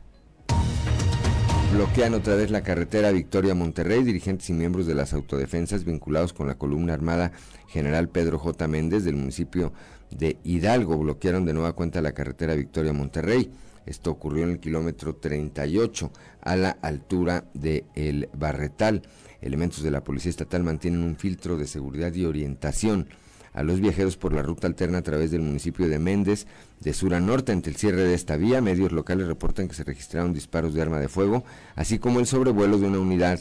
Bloquean 1.73 2.15
otra 2.15 2.35
vez 2.35 2.51
la 2.51 2.63
carretera 2.63 3.11
Victoria 3.11 3.55
Monterrey. 3.55 4.03
Dirigentes 4.03 4.49
y 4.49 4.55
miembros 4.55 4.87
de 4.87 4.95
las 4.95 5.13
autodefensas 5.13 5.85
vinculados 5.85 6.33
con 6.33 6.47
la 6.47 6.57
columna 6.57 6.95
armada 6.95 7.33
General 7.67 8.09
Pedro 8.09 8.39
J. 8.39 8.67
Méndez 8.67 9.05
del 9.05 9.17
municipio 9.17 9.75
de 10.11 10.39
Hidalgo 10.45 10.97
bloquearon 10.97 11.45
de 11.45 11.53
nueva 11.53 11.75
cuenta 11.75 12.01
la 12.01 12.13
carretera 12.13 12.55
Victoria 12.55 12.95
Monterrey. 12.95 13.51
Esto 13.85 14.11
ocurrió 14.11 14.45
en 14.45 14.51
el 14.51 14.61
kilómetro 14.61 15.17
38 15.17 16.11
a 16.41 16.57
la 16.57 16.71
altura 16.71 17.45
de 17.53 17.85
El 17.95 18.31
Barretal. 18.33 19.03
Elementos 19.43 19.83
de 19.83 19.91
la 19.91 20.03
Policía 20.03 20.31
Estatal 20.31 20.65
mantienen 20.65 21.03
un 21.03 21.17
filtro 21.17 21.59
de 21.59 21.67
seguridad 21.67 22.15
y 22.15 22.25
orientación 22.25 23.09
a 23.59 23.65
los 23.65 23.81
viajeros 23.81 24.17
por 24.17 24.33
la 24.33 24.43
ruta 24.43 24.69
alterna 24.69 24.99
a 24.99 25.03
través 25.03 25.33
del 25.33 25.41
municipio 25.41 25.89
de 25.89 25.99
Méndez, 25.99 26.47
de 26.79 26.93
sur 26.93 27.13
a 27.13 27.19
norte. 27.19 27.51
Ante 27.51 27.69
el 27.71 27.75
cierre 27.75 28.03
de 28.05 28.15
esta 28.15 28.37
vía, 28.37 28.61
medios 28.61 28.93
locales 28.93 29.27
reportan 29.27 29.67
que 29.67 29.75
se 29.75 29.83
registraron 29.83 30.33
disparos 30.33 30.75
de 30.75 30.83
arma 30.83 31.01
de 31.01 31.09
fuego, 31.09 31.43
así 31.75 31.99
como 31.99 32.21
el 32.21 32.27
sobrevuelo 32.27 32.79
de 32.79 32.87
una 32.87 33.01
unidad 33.01 33.41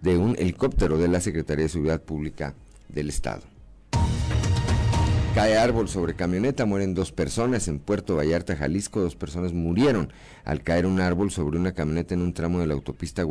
de 0.00 0.16
un 0.16 0.36
helicóptero 0.38 0.96
de 0.96 1.08
la 1.08 1.20
Secretaría 1.20 1.64
de 1.64 1.70
Seguridad 1.70 2.00
Pública 2.02 2.54
del 2.88 3.08
Estado. 3.08 3.42
Cae 5.34 5.58
árbol 5.58 5.88
sobre 5.88 6.14
camioneta, 6.14 6.64
mueren 6.64 6.94
dos 6.94 7.10
personas 7.10 7.66
en 7.66 7.80
Puerto 7.80 8.14
Vallarta, 8.14 8.54
Jalisco. 8.54 9.00
Dos 9.00 9.16
personas 9.16 9.52
murieron 9.52 10.12
al 10.44 10.62
caer 10.62 10.86
un 10.86 11.00
árbol 11.00 11.32
sobre 11.32 11.58
una 11.58 11.72
camioneta 11.72 12.14
en 12.14 12.22
un 12.22 12.32
tramo 12.32 12.60
de 12.60 12.68
la 12.68 12.74
autopista 12.74 13.24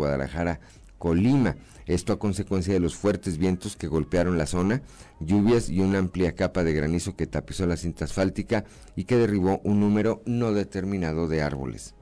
Guadalajara-Colima. 1.01 1.55
Esto 1.87 2.13
a 2.13 2.19
consecuencia 2.19 2.73
de 2.73 2.79
los 2.79 2.95
fuertes 2.95 3.37
vientos 3.37 3.75
que 3.75 3.87
golpearon 3.87 4.37
la 4.37 4.45
zona, 4.45 4.81
lluvias 5.19 5.69
y 5.69 5.81
una 5.81 5.97
amplia 5.97 6.35
capa 6.35 6.63
de 6.63 6.73
granizo 6.73 7.15
que 7.15 7.27
tapizó 7.27 7.65
la 7.65 7.75
cinta 7.75 8.05
asfáltica 8.05 8.63
y 8.95 9.05
que 9.05 9.17
derribó 9.17 9.59
un 9.63 9.79
número 9.79 10.21
no 10.25 10.53
determinado 10.53 11.27
de 11.27 11.41
árboles. 11.41 11.95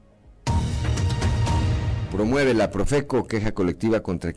Promueve 2.12 2.54
la 2.54 2.72
Profeco 2.72 3.26
queja 3.26 3.54
colectiva 3.54 4.02
contra, 4.02 4.34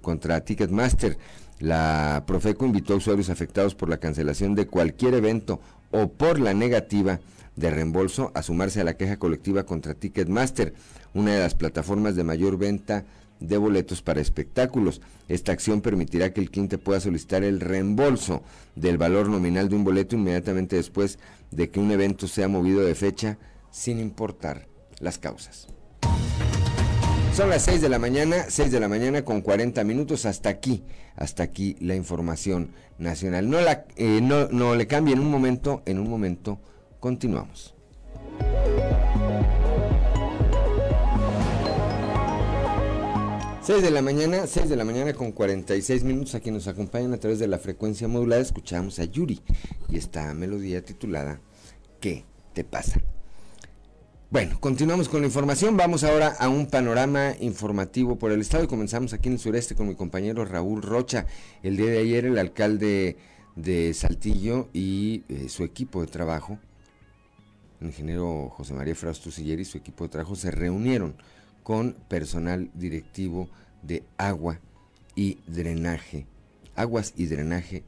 contra 0.00 0.40
Ticketmaster. 0.40 1.18
La 1.58 2.24
Profeco 2.26 2.64
invitó 2.64 2.94
a 2.94 2.96
usuarios 2.96 3.30
afectados 3.30 3.74
por 3.74 3.88
la 3.88 3.98
cancelación 3.98 4.54
de 4.54 4.66
cualquier 4.66 5.14
evento 5.14 5.60
o 5.90 6.08
por 6.08 6.40
la 6.40 6.54
negativa 6.54 7.20
de 7.56 7.70
reembolso 7.70 8.32
a 8.34 8.42
sumarse 8.42 8.80
a 8.80 8.84
la 8.84 8.96
queja 8.96 9.18
colectiva 9.18 9.64
contra 9.64 9.94
Ticketmaster, 9.94 10.74
una 11.14 11.32
de 11.32 11.40
las 11.40 11.54
plataformas 11.54 12.14
de 12.14 12.24
mayor 12.24 12.58
venta 12.58 13.04
de 13.40 13.56
boletos 13.56 14.02
para 14.02 14.20
espectáculos. 14.20 15.00
Esta 15.28 15.52
acción 15.52 15.80
permitirá 15.80 16.32
que 16.32 16.40
el 16.40 16.50
cliente 16.50 16.78
pueda 16.78 17.00
solicitar 17.00 17.44
el 17.44 17.60
reembolso 17.60 18.42
del 18.74 18.98
valor 18.98 19.28
nominal 19.28 19.68
de 19.68 19.76
un 19.76 19.84
boleto 19.84 20.16
inmediatamente 20.16 20.76
después 20.76 21.18
de 21.50 21.70
que 21.70 21.80
un 21.80 21.90
evento 21.90 22.28
sea 22.28 22.48
movido 22.48 22.82
de 22.82 22.94
fecha 22.94 23.38
sin 23.70 24.00
importar 24.00 24.66
las 25.00 25.18
causas. 25.18 25.68
Son 27.36 27.50
las 27.50 27.64
6 27.64 27.82
de 27.82 27.90
la 27.90 27.98
mañana, 27.98 28.46
6 28.48 28.72
de 28.72 28.80
la 28.80 28.88
mañana 28.88 29.22
con 29.22 29.42
40 29.42 29.84
minutos 29.84 30.24
hasta 30.24 30.48
aquí, 30.48 30.84
hasta 31.16 31.42
aquí 31.42 31.76
la 31.80 31.94
información 31.94 32.72
nacional. 32.98 33.50
No, 33.50 33.60
la, 33.60 33.84
eh, 33.96 34.20
no, 34.22 34.48
no 34.48 34.74
le 34.74 34.86
cambie 34.86 35.12
en 35.12 35.20
un 35.20 35.30
momento, 35.30 35.82
en 35.84 35.98
un 35.98 36.08
momento 36.08 36.58
continuamos. 36.98 37.74
6 43.66 43.82
de 43.82 43.90
la 43.90 44.00
mañana, 44.00 44.46
6 44.46 44.68
de 44.68 44.76
la 44.76 44.84
mañana 44.84 45.12
con 45.12 45.32
46 45.32 46.04
minutos. 46.04 46.36
Aquí 46.36 46.52
nos 46.52 46.68
acompañan 46.68 47.12
a 47.14 47.16
través 47.18 47.40
de 47.40 47.48
la 47.48 47.58
frecuencia 47.58 48.06
modulada. 48.06 48.40
Escuchamos 48.40 49.00
a 49.00 49.06
Yuri 49.06 49.40
y 49.88 49.96
esta 49.96 50.32
melodía 50.34 50.84
titulada 50.84 51.40
¿Qué 51.98 52.24
te 52.52 52.62
pasa? 52.62 53.00
Bueno, 54.30 54.60
continuamos 54.60 55.08
con 55.08 55.22
la 55.22 55.26
información. 55.26 55.76
Vamos 55.76 56.04
ahora 56.04 56.28
a 56.38 56.48
un 56.48 56.68
panorama 56.68 57.32
informativo 57.40 58.16
por 58.16 58.30
el 58.30 58.40
estado 58.40 58.62
y 58.62 58.68
comenzamos 58.68 59.12
aquí 59.12 59.30
en 59.30 59.32
el 59.32 59.40
sureste 59.40 59.74
con 59.74 59.88
mi 59.88 59.96
compañero 59.96 60.44
Raúl 60.44 60.80
Rocha. 60.80 61.26
El 61.64 61.76
día 61.76 61.90
de 61.90 61.98
ayer 61.98 62.24
el 62.24 62.38
alcalde 62.38 63.16
de 63.56 63.92
Saltillo 63.94 64.68
y 64.74 65.24
eh, 65.28 65.48
su 65.48 65.64
equipo 65.64 66.02
de 66.02 66.06
trabajo, 66.06 66.60
el 67.80 67.88
ingeniero 67.88 68.48
José 68.50 68.74
María 68.74 68.94
Frausto 68.94 69.32
Siller 69.32 69.58
y 69.58 69.64
su 69.64 69.76
equipo 69.76 70.04
de 70.04 70.10
trabajo 70.10 70.36
se 70.36 70.52
reunieron 70.52 71.16
con 71.66 71.94
personal 72.08 72.70
directivo 72.74 73.48
de 73.82 74.04
agua 74.18 74.60
y 75.16 75.40
Drenaje, 75.48 76.28
Aguas 76.76 77.12
y 77.16 77.26
Drenaje 77.26 77.82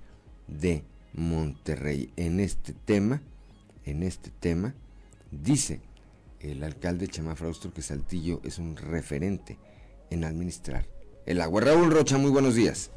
de 0.49 0.83
Monterrey. 1.13 2.13
En 2.17 2.41
este 2.41 2.73
tema, 2.73 3.23
en 3.85 4.03
este 4.03 4.33
tema, 4.41 4.75
dice 5.31 5.81
el 6.41 6.65
alcalde 6.65 7.07
Chema 7.07 7.37
Fraustro 7.37 7.73
que 7.73 7.83
Saltillo 7.83 8.41
es 8.43 8.59
un 8.59 8.77
referente 8.77 9.61
en 10.11 10.25
administrar 10.25 10.89
el 11.25 11.41
agua. 11.41 11.61
Raúl 11.61 11.93
Rocha, 11.93 12.19
muy 12.19 12.33
buenos 12.33 12.57
días. 12.57 12.91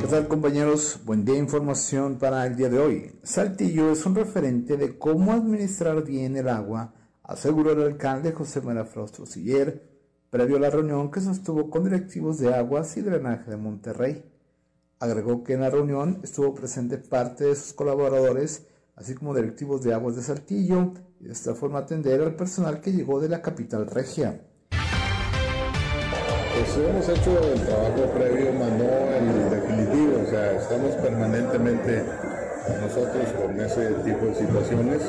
¿Qué 0.00 0.06
tal 0.06 0.28
compañeros? 0.28 0.98
Buen 1.04 1.26
día, 1.26 1.36
información 1.36 2.16
para 2.18 2.46
el 2.46 2.56
día 2.56 2.70
de 2.70 2.78
hoy. 2.78 3.12
Saltillo 3.22 3.92
es 3.92 4.06
un 4.06 4.14
referente 4.14 4.78
de 4.78 4.96
cómo 4.96 5.34
administrar 5.34 6.02
bien 6.04 6.38
el 6.38 6.48
agua, 6.48 6.94
aseguró 7.24 7.72
el 7.72 7.82
alcalde 7.82 8.30
José 8.32 8.60
María 8.60 8.84
Fraustro 8.84 9.26
Siller, 9.26 9.82
previo 10.30 10.56
a 10.56 10.60
la 10.60 10.70
reunión 10.70 11.10
que 11.10 11.20
sostuvo 11.20 11.68
con 11.70 11.82
directivos 11.84 12.38
de 12.38 12.54
aguas 12.54 12.96
y 12.96 13.02
drenaje 13.02 13.50
de 13.50 13.56
Monterrey. 13.56 14.24
Agregó 15.00 15.42
que 15.42 15.54
en 15.54 15.62
la 15.62 15.70
reunión 15.70 16.20
estuvo 16.22 16.54
presente 16.54 16.98
parte 16.98 17.42
de 17.44 17.56
sus 17.56 17.72
colaboradores, 17.72 18.68
así 18.94 19.14
como 19.14 19.34
directivos 19.34 19.82
de 19.82 19.94
aguas 19.94 20.14
de 20.16 20.22
Saltillo, 20.22 20.92
y 21.20 21.24
de 21.24 21.32
esta 21.32 21.54
forma 21.54 21.80
atender 21.80 22.20
al 22.20 22.36
personal 22.36 22.80
que 22.80 22.92
llegó 22.92 23.20
de 23.20 23.28
la 23.28 23.42
capital 23.42 23.86
regia. 23.86 24.40
Pues 24.70 26.76
hemos 26.76 27.08
hecho 27.08 27.52
el 27.52 27.60
trabajo 27.66 28.12
previo, 28.14 28.50
el 28.50 29.50
definitivo, 29.50 30.20
o 30.22 30.26
sea, 30.30 30.56
estamos 30.56 30.94
permanentemente 30.96 32.04
nosotros 32.80 33.26
con 33.40 33.60
ese 33.60 33.90
tipo 34.04 34.26
de 34.26 34.34
situaciones. 34.34 35.02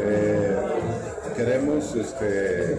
Eh, 0.00 0.81
queremos 1.44 1.92
este, 1.96 2.78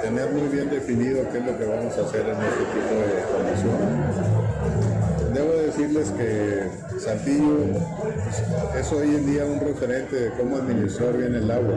tener 0.00 0.30
muy 0.30 0.48
bien 0.48 0.70
definido 0.70 1.28
qué 1.32 1.38
es 1.38 1.46
lo 1.46 1.58
que 1.58 1.64
vamos 1.64 1.98
a 1.98 2.02
hacer 2.02 2.20
en 2.20 2.36
este 2.36 2.64
tipo 2.70 2.94
de 3.02 3.24
condiciones. 3.34 4.14
Debo 5.34 5.52
decirles 5.54 6.10
que 6.10 6.70
Santillo 7.00 7.58
es 8.78 8.92
hoy 8.92 9.16
en 9.16 9.26
día 9.26 9.44
un 9.44 9.58
referente 9.58 10.14
de 10.14 10.30
cómo 10.30 10.58
administrar 10.58 11.16
bien 11.16 11.34
el 11.34 11.50
agua. 11.50 11.74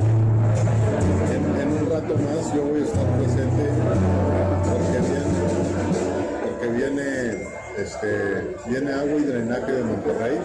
En, 1.34 1.68
un 1.72 1.90
rato 1.90 2.14
más 2.14 2.54
yo 2.54 2.66
voy 2.66 2.82
a 2.82 2.86
estar 2.86 3.06
presente 3.18 3.64
porque 4.70 5.00
viene, 5.10 5.32
porque 6.44 6.68
viene, 6.78 7.48
este, 7.78 8.56
viene 8.70 8.94
agua 8.94 9.20
y 9.20 9.24
drenaje 9.24 9.72
de 9.72 9.84
Monterrey, 9.84 10.38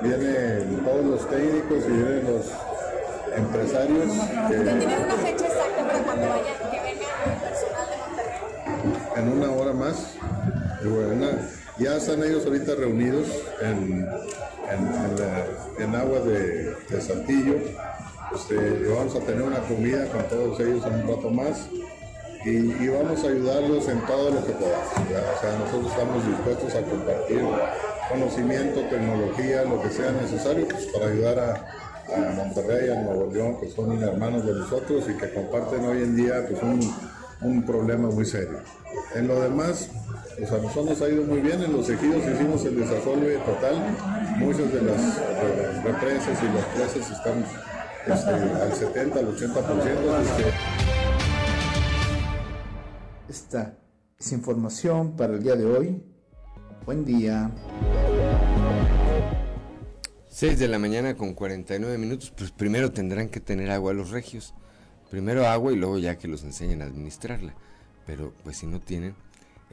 vienen 0.00 0.80
todos 0.84 1.04
los 1.04 1.28
técnicos 1.28 1.84
y 1.88 1.92
vienen 1.92 2.24
los 2.24 2.52
empresarios. 3.36 4.12
que- 4.48 4.54
¿Tienen 4.56 5.02
una 5.04 5.14
fecha 5.14 5.46
exacta 5.46 5.86
para 5.86 5.98
cuando 6.02 6.28
vayan, 6.28 6.70
que 6.70 6.80
venga 6.80 7.06
el 7.26 7.40
personal 7.40 7.86
de 7.90 7.96
Monterrey? 7.98 9.16
en 9.16 9.28
una 9.32 9.50
hora 9.50 9.72
más. 9.72 10.14
Bueno, 10.84 11.26
ya 11.78 11.96
están 11.96 12.22
ellos 12.22 12.44
ahorita 12.44 12.74
reunidos 12.74 13.26
en, 13.62 14.06
en, 14.70 14.78
en 14.78 15.16
la- 15.18 15.84
en 15.84 15.94
agua 15.94 16.20
de, 16.20 16.74
de 16.88 17.00
Saltillo. 17.00 17.56
Este, 18.34 18.56
vamos 18.88 19.14
a 19.16 19.20
tener 19.20 19.42
una 19.42 19.60
comida 19.60 20.06
con 20.08 20.22
todos 20.28 20.58
ellos 20.60 20.84
en 20.86 20.94
un 20.94 21.08
rato 21.16 21.30
más. 21.30 21.66
Y, 22.44 22.50
y 22.84 22.88
vamos 22.88 23.24
a 23.24 23.28
ayudarlos 23.28 23.88
en 23.88 24.00
todo 24.00 24.30
lo 24.30 24.44
que 24.44 24.52
podamos. 24.52 25.08
¿verdad? 25.08 25.32
O 25.36 25.40
sea, 25.40 25.58
nosotros 25.58 25.90
estamos 25.92 26.26
dispuestos 26.26 26.74
a 26.74 26.82
compartir 26.82 27.40
conocimiento, 28.10 28.80
tecnología, 28.90 29.62
lo 29.64 29.80
que 29.80 29.88
sea 29.88 30.12
necesario 30.12 30.68
pues, 30.68 30.84
para 30.86 31.06
ayudar 31.06 31.38
a, 31.38 31.66
a 32.14 32.32
Monterrey, 32.32 32.90
a 32.90 33.02
Nuevo 33.02 33.32
León, 33.32 33.60
que 33.60 33.70
son 33.70 34.02
hermanos 34.02 34.44
de 34.46 34.54
nosotros 34.54 35.04
y 35.08 35.14
que 35.14 35.32
comparten 35.32 35.84
hoy 35.84 36.02
en 36.02 36.16
día 36.16 36.46
pues, 36.48 36.62
un, 36.62 36.80
un 37.42 37.62
problema 37.64 38.08
muy 38.08 38.24
serio. 38.24 38.58
En 39.14 39.28
lo 39.28 39.40
demás, 39.40 39.90
pues 40.36 40.50
a 40.50 40.58
nosotros 40.58 40.86
nos 40.86 41.02
ha 41.02 41.08
ido 41.08 41.24
muy 41.24 41.40
bien, 41.40 41.62
en 41.62 41.72
los 41.72 41.88
ejidos 41.88 42.22
hicimos 42.26 42.64
el 42.64 42.76
desasolve 42.76 43.38
total, 43.38 43.76
muchas 44.38 44.72
de 44.72 44.82
las, 44.82 45.18
represas 45.84 46.38
y 46.42 46.46
las 46.46 46.64
presas 46.74 47.10
están 47.10 47.44
este, 48.06 48.30
al 48.30 48.72
70, 48.72 49.18
al 49.18 49.26
80%. 49.26 49.40
este, 50.22 50.44
Esta 53.28 53.74
es 54.18 54.32
información 54.32 55.16
para 55.16 55.34
el 55.34 55.42
día 55.42 55.56
de 55.56 55.66
hoy. 55.66 56.02
Buen 56.84 57.04
día. 57.04 57.50
6 60.34 60.58
de 60.58 60.66
la 60.66 60.80
mañana 60.80 61.14
con 61.14 61.32
49 61.32 61.96
minutos, 61.96 62.32
pues 62.36 62.50
primero 62.50 62.90
tendrán 62.90 63.28
que 63.28 63.38
tener 63.38 63.70
agua 63.70 63.94
los 63.94 64.10
regios. 64.10 64.52
Primero 65.08 65.46
agua 65.46 65.72
y 65.72 65.76
luego 65.76 65.96
ya 66.00 66.18
que 66.18 66.26
los 66.26 66.42
enseñen 66.42 66.82
a 66.82 66.86
administrarla. 66.86 67.54
Pero 68.04 68.34
pues 68.42 68.56
si 68.56 68.66
no 68.66 68.80
tienen, 68.80 69.14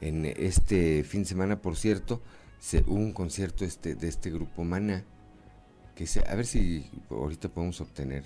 en 0.00 0.24
este 0.24 1.02
fin 1.02 1.24
de 1.24 1.28
semana, 1.30 1.60
por 1.60 1.76
cierto, 1.76 2.22
se, 2.60 2.84
hubo 2.86 2.94
un 2.94 3.12
concierto 3.12 3.64
este, 3.64 3.96
de 3.96 4.06
este 4.06 4.30
grupo 4.30 4.62
Maná, 4.62 5.02
que 5.96 6.06
se, 6.06 6.20
a 6.20 6.36
ver 6.36 6.46
si 6.46 6.88
ahorita 7.10 7.48
podemos 7.48 7.80
obtener 7.80 8.22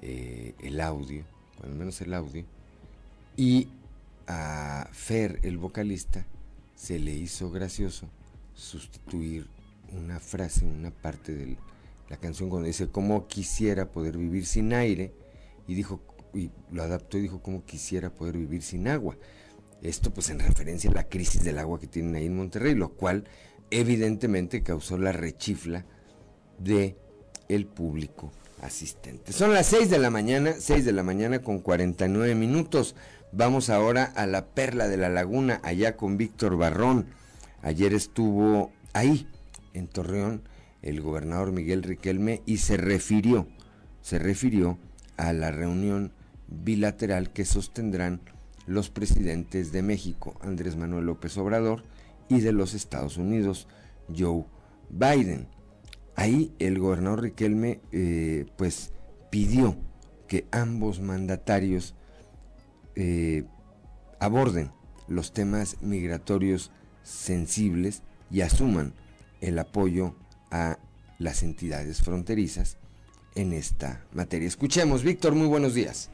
eh, 0.00 0.54
el 0.60 0.80
audio, 0.80 1.22
o 1.60 1.66
al 1.66 1.74
menos 1.74 2.00
el 2.00 2.14
audio, 2.14 2.46
y 3.36 3.68
a 4.26 4.88
Fer, 4.90 5.40
el 5.42 5.58
vocalista, 5.58 6.24
se 6.76 6.98
le 6.98 7.12
hizo 7.12 7.50
gracioso 7.50 8.08
sustituir 8.54 9.54
una 9.96 10.20
frase, 10.20 10.64
una 10.64 10.90
parte 10.90 11.34
de 11.34 11.56
la 12.08 12.16
canción 12.16 12.48
cuando 12.48 12.66
dice 12.66 12.88
cómo 12.88 13.26
quisiera 13.26 13.90
poder 13.90 14.16
vivir 14.16 14.46
sin 14.46 14.72
aire 14.72 15.12
y 15.66 15.74
dijo 15.74 16.00
y 16.34 16.50
lo 16.70 16.82
adaptó 16.82 17.18
y 17.18 17.22
dijo 17.22 17.40
cómo 17.40 17.64
quisiera 17.64 18.10
poder 18.10 18.36
vivir 18.36 18.62
sin 18.62 18.88
agua. 18.88 19.16
Esto 19.82 20.12
pues 20.12 20.30
en 20.30 20.38
referencia 20.38 20.90
a 20.90 20.94
la 20.94 21.08
crisis 21.08 21.44
del 21.44 21.58
agua 21.58 21.80
que 21.80 21.86
tienen 21.86 22.14
ahí 22.14 22.26
en 22.26 22.36
Monterrey, 22.36 22.74
lo 22.74 22.90
cual 22.90 23.24
evidentemente 23.70 24.62
causó 24.62 24.98
la 24.98 25.12
rechifla 25.12 25.84
de 26.58 26.96
el 27.48 27.66
público 27.66 28.32
asistente. 28.62 29.32
Son 29.32 29.52
las 29.52 29.66
6 29.66 29.90
de 29.90 29.98
la 29.98 30.10
mañana, 30.10 30.54
6 30.58 30.84
de 30.84 30.92
la 30.92 31.02
mañana 31.02 31.40
con 31.40 31.60
49 31.60 32.34
minutos. 32.34 32.96
Vamos 33.32 33.70
ahora 33.70 34.04
a 34.04 34.26
la 34.26 34.46
Perla 34.46 34.88
de 34.88 34.96
la 34.96 35.08
Laguna, 35.08 35.60
allá 35.62 35.96
con 35.96 36.16
Víctor 36.16 36.56
Barrón. 36.56 37.06
Ayer 37.62 37.92
estuvo 37.92 38.72
ahí, 38.92 39.28
en 39.76 39.88
Torreón, 39.88 40.42
el 40.82 41.00
gobernador 41.00 41.52
Miguel 41.52 41.82
Riquelme 41.82 42.42
y 42.46 42.58
se 42.58 42.76
refirió, 42.76 43.46
se 44.00 44.18
refirió 44.18 44.78
a 45.16 45.32
la 45.32 45.50
reunión 45.50 46.12
bilateral 46.48 47.32
que 47.32 47.44
sostendrán 47.44 48.20
los 48.66 48.90
presidentes 48.90 49.72
de 49.72 49.82
México, 49.82 50.36
Andrés 50.40 50.76
Manuel 50.76 51.06
López 51.06 51.36
Obrador, 51.38 51.82
y 52.28 52.40
de 52.40 52.52
los 52.52 52.74
Estados 52.74 53.16
Unidos, 53.16 53.68
Joe 54.16 54.44
Biden. 54.90 55.48
Ahí 56.16 56.52
el 56.58 56.78
gobernador 56.78 57.22
Riquelme 57.22 57.80
eh, 57.92 58.46
pues 58.56 58.92
pidió 59.30 59.76
que 60.26 60.46
ambos 60.50 61.00
mandatarios 61.00 61.94
eh, 62.96 63.44
aborden 64.18 64.72
los 65.08 65.32
temas 65.32 65.76
migratorios 65.82 66.72
sensibles 67.02 68.02
y 68.30 68.40
asuman 68.40 68.94
el 69.40 69.58
apoyo 69.58 70.14
a 70.50 70.78
las 71.18 71.42
entidades 71.42 72.02
fronterizas 72.02 72.78
en 73.34 73.52
esta 73.52 74.00
materia. 74.12 74.48
Escuchemos, 74.48 75.02
Víctor, 75.02 75.34
muy 75.34 75.46
buenos 75.46 75.74
días. 75.74 76.10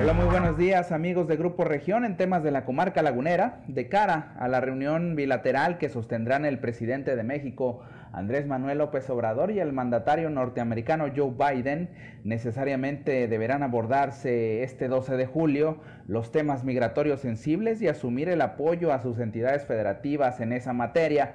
Hola, 0.00 0.14
muy 0.14 0.24
buenos 0.24 0.56
días 0.56 0.92
amigos 0.92 1.28
de 1.28 1.36
Grupo 1.36 1.64
Región 1.64 2.06
en 2.06 2.16
temas 2.16 2.42
de 2.42 2.50
la 2.50 2.64
comarca 2.64 3.02
lagunera. 3.02 3.62
De 3.68 3.88
cara 3.88 4.34
a 4.38 4.48
la 4.48 4.60
reunión 4.62 5.14
bilateral 5.14 5.76
que 5.76 5.90
sostendrán 5.90 6.46
el 6.46 6.58
presidente 6.58 7.14
de 7.16 7.22
México, 7.22 7.82
Andrés 8.12 8.46
Manuel 8.46 8.78
López 8.78 9.08
Obrador, 9.08 9.52
y 9.52 9.60
el 9.60 9.72
mandatario 9.72 10.30
norteamericano 10.30 11.06
Joe 11.14 11.30
Biden, 11.30 11.90
necesariamente 12.24 13.28
deberán 13.28 13.62
abordarse 13.62 14.62
este 14.64 14.88
12 14.88 15.16
de 15.16 15.26
julio 15.26 15.78
los 16.08 16.32
temas 16.32 16.64
migratorios 16.64 17.20
sensibles 17.20 17.80
y 17.80 17.88
asumir 17.88 18.28
el 18.28 18.40
apoyo 18.40 18.92
a 18.92 19.00
sus 19.00 19.18
entidades 19.20 19.64
federativas 19.64 20.40
en 20.40 20.52
esa 20.52 20.72
materia. 20.72 21.34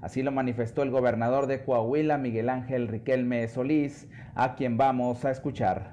Así 0.00 0.22
lo 0.22 0.32
manifestó 0.32 0.82
el 0.82 0.90
gobernador 0.90 1.46
de 1.46 1.62
Coahuila, 1.62 2.18
Miguel 2.18 2.48
Ángel 2.48 2.88
Riquelme 2.88 3.46
Solís, 3.48 4.06
a 4.34 4.54
quien 4.54 4.76
vamos 4.76 5.24
a 5.24 5.30
escuchar. 5.30 5.92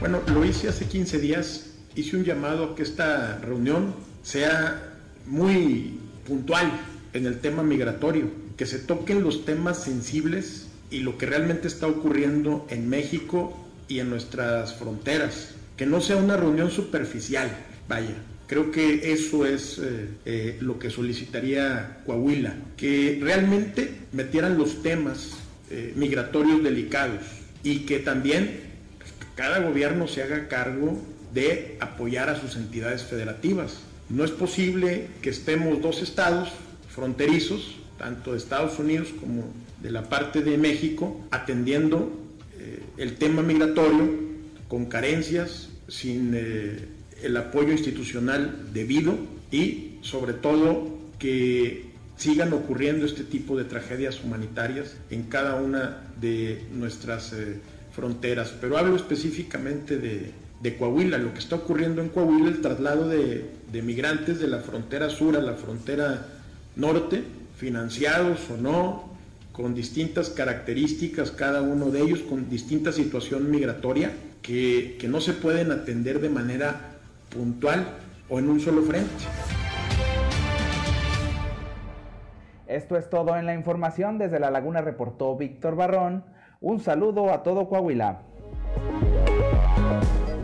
Bueno, 0.00 0.20
lo 0.32 0.44
hice 0.44 0.68
hace 0.68 0.86
15 0.86 1.18
días, 1.18 1.78
hice 1.94 2.16
un 2.16 2.24
llamado 2.24 2.72
a 2.72 2.74
que 2.76 2.82
esta 2.82 3.38
reunión 3.38 3.94
sea 4.22 4.80
muy 5.26 6.00
puntual 6.26 6.70
en 7.12 7.26
el 7.26 7.38
tema 7.40 7.62
migratorio, 7.62 8.30
que 8.56 8.66
se 8.66 8.78
toquen 8.78 9.22
los 9.22 9.44
temas 9.44 9.82
sensibles 9.82 10.68
y 10.90 11.00
lo 11.00 11.18
que 11.18 11.26
realmente 11.26 11.68
está 11.68 11.86
ocurriendo 11.86 12.66
en 12.70 12.88
México 12.88 13.56
y 13.88 14.00
en 14.00 14.10
nuestras 14.10 14.74
fronteras, 14.74 15.54
que 15.76 15.86
no 15.86 16.00
sea 16.00 16.16
una 16.16 16.36
reunión 16.36 16.70
superficial, 16.70 17.50
vaya. 17.88 18.14
Creo 18.46 18.70
que 18.70 19.12
eso 19.12 19.44
es 19.44 19.78
eh, 19.78 20.08
eh, 20.24 20.58
lo 20.60 20.78
que 20.78 20.90
solicitaría 20.90 21.98
Coahuila, 22.06 22.54
que 22.76 23.18
realmente 23.20 23.90
metieran 24.12 24.56
los 24.56 24.82
temas 24.82 25.32
eh, 25.70 25.92
migratorios 25.96 26.62
delicados 26.62 27.22
y 27.64 27.80
que 27.80 27.98
también 27.98 28.60
cada 29.34 29.58
gobierno 29.58 30.06
se 30.06 30.22
haga 30.22 30.46
cargo 30.46 31.02
de 31.34 31.76
apoyar 31.80 32.30
a 32.30 32.40
sus 32.40 32.54
entidades 32.54 33.02
federativas. 33.02 33.80
No 34.08 34.24
es 34.24 34.30
posible 34.30 35.08
que 35.22 35.30
estemos 35.30 35.82
dos 35.82 36.00
estados 36.00 36.50
fronterizos, 36.96 37.76
tanto 37.98 38.32
de 38.32 38.38
Estados 38.38 38.78
Unidos 38.78 39.08
como 39.20 39.44
de 39.82 39.90
la 39.90 40.08
parte 40.08 40.40
de 40.40 40.56
México, 40.56 41.20
atendiendo 41.30 42.10
eh, 42.58 42.82
el 42.96 43.16
tema 43.16 43.42
migratorio 43.42 44.08
con 44.66 44.86
carencias, 44.86 45.68
sin 45.88 46.32
eh, 46.34 46.88
el 47.22 47.36
apoyo 47.36 47.72
institucional 47.72 48.70
debido 48.72 49.14
y 49.52 49.98
sobre 50.00 50.32
todo 50.32 50.98
que 51.18 51.86
sigan 52.16 52.52
ocurriendo 52.54 53.04
este 53.04 53.24
tipo 53.24 53.56
de 53.58 53.64
tragedias 53.64 54.24
humanitarias 54.24 54.96
en 55.10 55.24
cada 55.24 55.56
una 55.56 56.02
de 56.18 56.64
nuestras 56.72 57.34
eh, 57.34 57.60
fronteras. 57.94 58.54
Pero 58.58 58.78
hablo 58.78 58.96
específicamente 58.96 59.98
de, 59.98 60.32
Coahuila, 60.78 61.18
lo 61.18 61.32
que 61.32 61.38
está 61.38 61.54
ocurriendo 61.56 62.02
en 62.02 62.08
Coahuila, 62.08 62.48
el 62.48 62.60
traslado 62.60 63.08
de, 63.08 63.44
de 63.70 63.82
migrantes 63.82 64.40
de 64.40 64.48
la 64.48 64.58
frontera 64.58 65.08
sur 65.10 65.36
a 65.36 65.40
la 65.40 65.54
frontera 65.54 66.35
norte, 66.76 67.24
financiados 67.56 68.48
o 68.50 68.56
no, 68.56 69.04
con 69.52 69.74
distintas 69.74 70.28
características, 70.28 71.30
cada 71.30 71.62
uno 71.62 71.90
de 71.90 72.02
ellos 72.02 72.20
con 72.20 72.48
distinta 72.50 72.92
situación 72.92 73.50
migratoria, 73.50 74.12
que, 74.42 74.96
que 75.00 75.08
no 75.08 75.20
se 75.20 75.32
pueden 75.32 75.72
atender 75.72 76.20
de 76.20 76.28
manera 76.28 76.78
puntual 77.30 77.86
o 78.28 78.38
en 78.38 78.50
un 78.50 78.60
solo 78.60 78.82
frente. 78.82 79.10
Esto 82.66 82.96
es 82.96 83.08
todo 83.08 83.36
en 83.36 83.46
la 83.46 83.54
información. 83.54 84.18
Desde 84.18 84.38
La 84.38 84.50
Laguna 84.50 84.82
reportó 84.82 85.36
Víctor 85.36 85.76
Barrón. 85.76 86.24
Un 86.60 86.80
saludo 86.80 87.32
a 87.32 87.42
todo 87.42 87.68
Coahuila. 87.68 88.22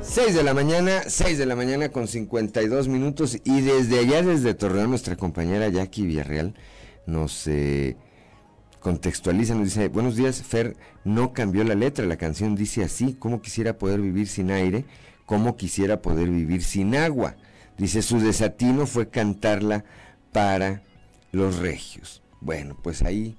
6 0.03 0.34
de 0.34 0.42
la 0.42 0.53
mañana, 0.53 1.03
6 1.07 1.38
de 1.38 1.46
la 1.46 1.57
mañana 1.57 1.90
con 1.90 2.09
52 2.09 2.88
minutos 2.88 3.38
y 3.44 3.61
desde 3.61 4.00
allá, 4.00 4.22
desde 4.22 4.53
Torreón, 4.53 4.90
nuestra 4.90 5.16
compañera 5.16 5.68
Jackie 5.68 6.05
Villarreal 6.05 6.55
nos 7.07 7.46
eh, 7.46 7.96
contextualiza, 8.80 9.55
nos 9.55 9.64
dice, 9.64 9.88
buenos 9.88 10.16
días, 10.16 10.42
Fer, 10.42 10.76
no 11.05 11.32
cambió 11.32 11.64
la 11.64 11.74
letra, 11.74 12.05
la 12.05 12.16
canción 12.16 12.57
dice 12.57 12.82
así, 12.82 13.14
¿cómo 13.14 13.40
quisiera 13.40 13.78
poder 13.78 14.00
vivir 14.00 14.26
sin 14.26 14.50
aire? 14.50 14.84
¿Cómo 15.24 15.57
quisiera 15.57 16.03
poder 16.03 16.28
vivir 16.28 16.62
sin 16.62 16.96
agua? 16.96 17.36
Dice, 17.78 18.03
su 18.03 18.18
desatino 18.18 18.86
fue 18.86 19.09
cantarla 19.09 19.84
para 20.32 20.82
los 21.30 21.59
regios. 21.59 22.22
Bueno, 22.40 22.76
pues 22.82 23.03
ahí 23.03 23.36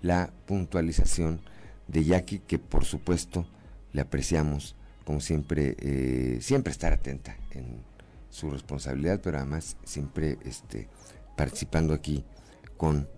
la 0.00 0.32
puntualización 0.46 1.42
de 1.86 2.04
Jackie, 2.04 2.40
que 2.40 2.58
por 2.58 2.84
supuesto 2.84 3.46
le 3.92 4.00
apreciamos, 4.00 4.74
como 5.08 5.22
siempre, 5.22 5.74
eh, 5.78 6.36
siempre 6.42 6.70
estar 6.70 6.92
atenta 6.92 7.34
en 7.52 7.82
su 8.28 8.50
responsabilidad, 8.50 9.22
pero 9.22 9.38
además 9.38 9.78
siempre 9.82 10.36
este, 10.44 10.86
participando 11.34 11.94
aquí 11.94 12.26
con, 12.76 13.08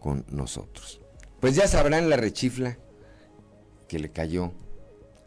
con 0.00 0.26
nosotros. 0.28 1.00
Pues 1.40 1.56
ya 1.56 1.66
sabrán 1.66 2.10
la 2.10 2.18
rechifla 2.18 2.76
que 3.88 3.98
le 3.98 4.10
cayó 4.10 4.52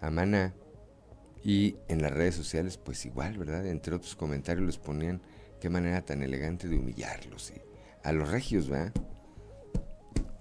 a 0.01 0.11
Maná 0.11 0.53
y 1.43 1.77
en 1.87 2.03
las 2.03 2.11
redes 2.11 2.35
sociales 2.35 2.77
pues 2.77 3.03
igual, 3.07 3.39
¿verdad? 3.39 3.65
Entre 3.65 3.95
otros 3.95 4.15
comentarios 4.15 4.67
les 4.67 4.77
ponían 4.77 5.19
qué 5.59 5.71
manera 5.71 6.05
tan 6.05 6.21
elegante 6.21 6.67
de 6.67 6.75
humillarlos 6.75 7.49
y 7.49 7.61
a 8.03 8.11
los 8.11 8.29
regios, 8.29 8.69
¿verdad? 8.69 8.93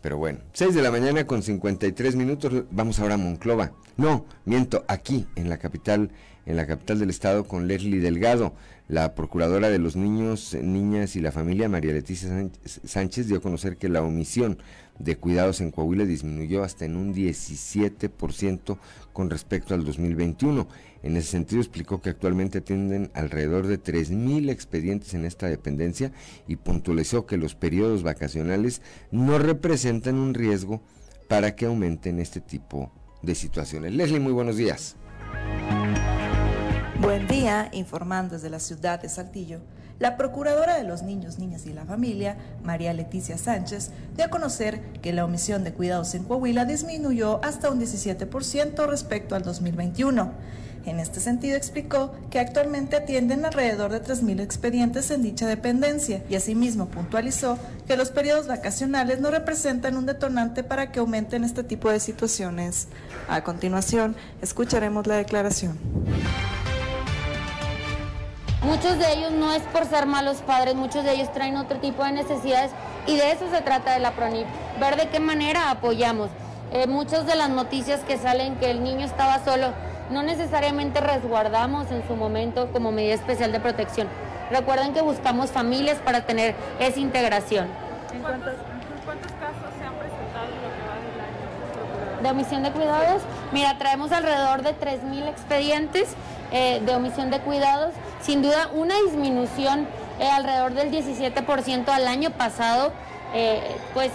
Pero 0.02 0.16
bueno, 0.16 0.38
6 0.54 0.74
de 0.74 0.82
la 0.82 0.90
mañana 0.90 1.26
con 1.26 1.42
53 1.42 2.16
minutos, 2.16 2.64
vamos 2.70 2.98
ahora 3.00 3.14
a 3.14 3.18
Monclova. 3.18 3.72
No, 3.98 4.24
miento, 4.46 4.84
aquí, 4.88 5.26
en 5.36 5.50
la 5.50 5.58
capital, 5.58 6.10
en 6.46 6.56
la 6.56 6.66
capital 6.66 6.98
del 6.98 7.10
estado, 7.10 7.44
con 7.44 7.68
Leslie 7.68 8.00
Delgado. 8.00 8.54
La 8.88 9.14
procuradora 9.14 9.68
de 9.68 9.78
los 9.78 9.96
niños, 9.96 10.56
niñas 10.60 11.16
y 11.16 11.20
la 11.20 11.32
familia, 11.32 11.68
María 11.68 11.92
Leticia 11.92 12.48
Sánchez, 12.64 13.28
dio 13.28 13.36
a 13.36 13.40
conocer 13.40 13.76
que 13.76 13.88
la 13.88 14.02
omisión 14.02 14.58
de 15.00 15.16
cuidados 15.16 15.60
en 15.60 15.70
Coahuila 15.70 16.04
disminuyó 16.04 16.62
hasta 16.62 16.84
en 16.84 16.96
un 16.96 17.14
17% 17.14 18.78
con 19.12 19.30
respecto 19.30 19.74
al 19.74 19.84
2021. 19.84 20.68
En 21.02 21.16
ese 21.16 21.28
sentido 21.28 21.60
explicó 21.60 22.00
que 22.02 22.10
actualmente 22.10 22.58
atienden 22.58 23.10
alrededor 23.14 23.66
de 23.66 23.82
3.000 23.82 24.50
expedientes 24.50 25.14
en 25.14 25.24
esta 25.24 25.46
dependencia 25.46 26.12
y 26.46 26.56
puntualizó 26.56 27.26
que 27.26 27.38
los 27.38 27.54
periodos 27.54 28.02
vacacionales 28.02 28.82
no 29.10 29.38
representan 29.38 30.16
un 30.16 30.34
riesgo 30.34 30.82
para 31.28 31.56
que 31.56 31.66
aumenten 31.66 32.20
este 32.20 32.40
tipo 32.40 32.92
de 33.22 33.34
situaciones. 33.34 33.94
Leslie, 33.94 34.20
muy 34.20 34.32
buenos 34.32 34.56
días. 34.56 34.96
Buen 37.00 37.26
día, 37.26 37.70
informando 37.72 38.34
desde 38.34 38.50
la 38.50 38.60
ciudad 38.60 39.00
de 39.00 39.08
Saltillo. 39.08 39.60
La 40.00 40.16
Procuradora 40.16 40.76
de 40.76 40.84
los 40.84 41.02
Niños, 41.02 41.38
Niñas 41.38 41.66
y 41.66 41.74
la 41.74 41.84
Familia, 41.84 42.38
María 42.64 42.94
Leticia 42.94 43.36
Sánchez, 43.36 43.90
dio 44.16 44.24
a 44.24 44.30
conocer 44.30 44.80
que 45.02 45.12
la 45.12 45.26
omisión 45.26 45.62
de 45.62 45.74
cuidados 45.74 46.14
en 46.14 46.24
Coahuila 46.24 46.64
disminuyó 46.64 47.38
hasta 47.44 47.70
un 47.70 47.78
17% 47.78 48.86
respecto 48.86 49.34
al 49.34 49.42
2021. 49.42 50.32
En 50.86 51.00
este 51.00 51.20
sentido 51.20 51.54
explicó 51.54 52.14
que 52.30 52.38
actualmente 52.38 52.96
atienden 52.96 53.44
alrededor 53.44 53.92
de 53.92 54.02
3.000 54.02 54.40
expedientes 54.40 55.10
en 55.10 55.22
dicha 55.22 55.46
dependencia 55.46 56.22
y 56.30 56.34
asimismo 56.34 56.86
puntualizó 56.86 57.58
que 57.86 57.98
los 57.98 58.10
periodos 58.10 58.46
vacacionales 58.46 59.20
no 59.20 59.30
representan 59.30 59.98
un 59.98 60.06
detonante 60.06 60.64
para 60.64 60.92
que 60.92 61.00
aumenten 61.00 61.44
este 61.44 61.62
tipo 61.62 61.90
de 61.90 62.00
situaciones. 62.00 62.88
A 63.28 63.44
continuación, 63.44 64.16
escucharemos 64.40 65.06
la 65.06 65.16
declaración. 65.16 65.78
Muchos 68.62 68.98
de 68.98 69.10
ellos 69.14 69.32
no 69.32 69.54
es 69.54 69.62
por 69.62 69.86
ser 69.86 70.04
malos 70.04 70.42
padres, 70.42 70.74
muchos 70.74 71.02
de 71.02 71.14
ellos 71.14 71.32
traen 71.32 71.56
otro 71.56 71.78
tipo 71.78 72.04
de 72.04 72.12
necesidades 72.12 72.72
y 73.06 73.16
de 73.16 73.32
eso 73.32 73.48
se 73.50 73.62
trata 73.62 73.94
de 73.94 74.00
la 74.00 74.10
PRONIP, 74.10 74.46
ver 74.78 74.96
de 74.96 75.08
qué 75.08 75.18
manera 75.18 75.70
apoyamos. 75.70 76.28
Eh, 76.72 76.86
muchas 76.86 77.26
de 77.26 77.36
las 77.36 77.48
noticias 77.48 78.00
que 78.00 78.18
salen 78.18 78.56
que 78.56 78.70
el 78.70 78.84
niño 78.84 79.06
estaba 79.06 79.42
solo, 79.42 79.72
no 80.10 80.22
necesariamente 80.22 81.00
resguardamos 81.00 81.90
en 81.90 82.06
su 82.06 82.16
momento 82.16 82.70
como 82.70 82.92
medida 82.92 83.14
especial 83.14 83.50
de 83.50 83.60
protección. 83.60 84.08
Recuerden 84.50 84.92
que 84.92 85.00
buscamos 85.00 85.50
familias 85.50 85.96
para 85.98 86.26
tener 86.26 86.54
esa 86.80 87.00
integración. 87.00 87.66
¿En 88.12 88.20
cuántos, 88.20 88.52
casos 89.40 89.70
se 89.78 89.84
han 89.84 89.94
presentado 89.94 90.46
lo 90.46 90.68
que 90.76 90.82
va 90.86 90.96
del 90.96 91.20
año? 91.20 92.22
¿De 92.22 92.30
omisión 92.30 92.62
de 92.62 92.72
cuidados? 92.72 93.22
Mira, 93.52 93.78
traemos 93.78 94.12
alrededor 94.12 94.62
de 94.62 94.78
3.000 94.78 95.28
expedientes 95.28 96.14
eh, 96.52 96.80
de 96.84 96.94
omisión 96.94 97.30
de 97.30 97.40
cuidados. 97.40 97.94
Sin 98.20 98.42
duda, 98.42 98.70
una 98.74 98.94
disminución 99.02 99.86
eh, 100.18 100.28
alrededor 100.28 100.74
del 100.74 100.90
17% 100.90 101.88
al 101.88 102.08
año 102.08 102.30
pasado, 102.30 102.92
eh, 103.34 103.76
pues 103.94 104.10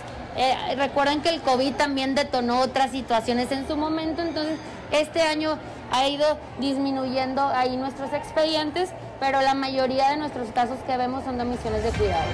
recuerden 0.76 1.22
que 1.22 1.30
el 1.30 1.40
COVID 1.40 1.76
también 1.76 2.14
detonó 2.14 2.60
otras 2.60 2.92
situaciones 2.92 3.54
en 3.54 3.66
su 3.70 3.78
momento, 3.78 4.22
entonces 4.22 4.58
este 4.92 5.22
año 5.22 5.58
ha 5.92 6.10
ido 6.10 6.38
disminuyendo 6.60 7.42
ahí 7.42 7.78
nuestros 7.78 8.12
expedientes, 8.12 8.90
pero 9.22 9.42
la 9.42 9.54
mayoría 9.54 10.10
de 10.10 10.18
nuestros 10.18 10.50
casos 10.50 10.78
que 10.86 10.98
vemos 10.98 11.24
son 11.24 11.38
de 11.38 11.44
omisiones 11.44 11.84
de 11.84 11.90
cuidado. 11.92 12.32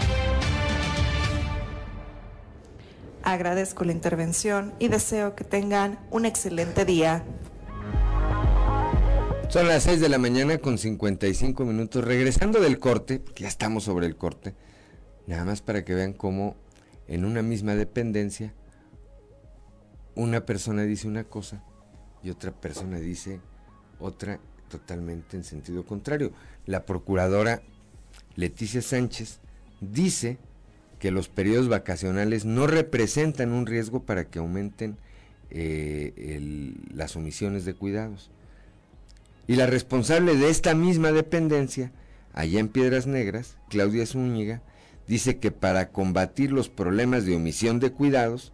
Agradezco 3.23 3.83
la 3.83 3.91
intervención 3.91 4.73
y 4.79 4.87
deseo 4.87 5.35
que 5.35 5.43
tengan 5.43 5.99
un 6.09 6.25
excelente 6.25 6.85
día. 6.85 7.23
Son 9.51 9.67
las 9.67 9.83
6 9.83 9.99
de 9.99 10.07
la 10.07 10.17
mañana 10.17 10.59
con 10.59 10.77
55 10.77 11.65
minutos. 11.65 12.05
Regresando 12.05 12.61
del 12.61 12.79
corte, 12.79 13.21
ya 13.35 13.49
estamos 13.49 13.83
sobre 13.83 14.05
el 14.05 14.15
corte, 14.15 14.55
nada 15.27 15.43
más 15.43 15.61
para 15.61 15.83
que 15.83 15.93
vean 15.93 16.13
cómo 16.13 16.55
en 17.09 17.25
una 17.25 17.41
misma 17.41 17.75
dependencia 17.75 18.53
una 20.15 20.45
persona 20.45 20.83
dice 20.83 21.09
una 21.09 21.25
cosa 21.25 21.65
y 22.23 22.29
otra 22.29 22.53
persona 22.53 22.97
dice 23.01 23.41
otra 23.99 24.39
totalmente 24.69 25.35
en 25.35 25.43
sentido 25.43 25.85
contrario. 25.85 26.31
La 26.65 26.85
procuradora 26.85 27.61
Leticia 28.37 28.81
Sánchez 28.81 29.39
dice 29.81 30.37
que 30.97 31.11
los 31.11 31.27
periodos 31.27 31.67
vacacionales 31.67 32.45
no 32.45 32.67
representan 32.67 33.51
un 33.51 33.65
riesgo 33.65 34.03
para 34.03 34.29
que 34.29 34.39
aumenten 34.39 34.95
eh, 35.49 36.73
las 36.93 37.17
omisiones 37.17 37.65
de 37.65 37.73
cuidados. 37.73 38.31
Y 39.47 39.55
la 39.55 39.65
responsable 39.65 40.35
de 40.35 40.49
esta 40.49 40.75
misma 40.75 41.11
dependencia, 41.11 41.91
allá 42.33 42.59
en 42.59 42.69
Piedras 42.69 43.07
Negras, 43.07 43.57
Claudia 43.69 44.05
Zúñiga, 44.05 44.61
dice 45.07 45.39
que 45.39 45.51
para 45.51 45.89
combatir 45.89 46.51
los 46.51 46.69
problemas 46.69 47.25
de 47.25 47.35
omisión 47.35 47.79
de 47.79 47.91
cuidados, 47.91 48.53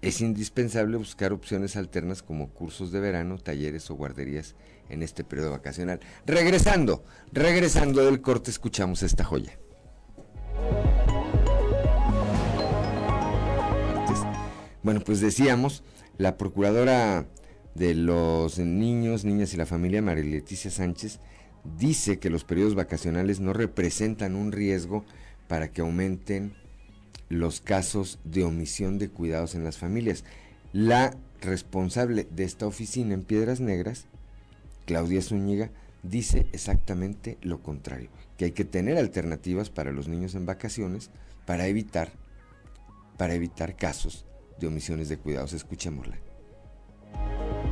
es 0.00 0.20
indispensable 0.20 0.96
buscar 0.96 1.32
opciones 1.32 1.76
alternas 1.76 2.22
como 2.22 2.50
cursos 2.50 2.90
de 2.90 3.00
verano, 3.00 3.38
talleres 3.38 3.88
o 3.90 3.94
guarderías 3.94 4.56
en 4.88 5.02
este 5.02 5.24
periodo 5.24 5.52
vacacional. 5.52 6.00
Regresando, 6.26 7.04
regresando 7.32 8.04
del 8.04 8.20
corte, 8.20 8.50
escuchamos 8.50 9.02
esta 9.02 9.24
joya. 9.24 9.58
Bueno, 14.82 15.00
pues 15.00 15.20
decíamos, 15.20 15.84
la 16.18 16.36
procuradora 16.36 17.26
de 17.74 17.94
los 17.94 18.58
niños, 18.58 19.24
niñas 19.24 19.54
y 19.54 19.56
la 19.56 19.66
familia, 19.66 20.02
María 20.02 20.24
Leticia 20.24 20.70
Sánchez, 20.70 21.20
dice 21.78 22.18
que 22.18 22.30
los 22.30 22.44
periodos 22.44 22.74
vacacionales 22.74 23.40
no 23.40 23.52
representan 23.52 24.34
un 24.34 24.52
riesgo 24.52 25.04
para 25.48 25.70
que 25.70 25.80
aumenten 25.80 26.54
los 27.28 27.60
casos 27.60 28.18
de 28.24 28.44
omisión 28.44 28.98
de 28.98 29.08
cuidados 29.08 29.54
en 29.54 29.64
las 29.64 29.78
familias. 29.78 30.24
La 30.72 31.16
responsable 31.40 32.26
de 32.30 32.44
esta 32.44 32.66
oficina 32.66 33.14
en 33.14 33.22
Piedras 33.22 33.60
Negras, 33.60 34.06
Claudia 34.86 35.22
Zúñiga, 35.22 35.70
dice 36.02 36.46
exactamente 36.52 37.38
lo 37.42 37.62
contrario, 37.62 38.10
que 38.36 38.46
hay 38.46 38.52
que 38.52 38.64
tener 38.64 38.98
alternativas 38.98 39.70
para 39.70 39.92
los 39.92 40.08
niños 40.08 40.34
en 40.34 40.46
vacaciones 40.46 41.10
para 41.46 41.66
evitar 41.66 42.12
para 43.16 43.34
evitar 43.34 43.76
casos 43.76 44.26
de 44.58 44.66
omisiones 44.66 45.08
de 45.08 45.16
cuidados. 45.16 45.52
Escuchémosla. 45.52 46.31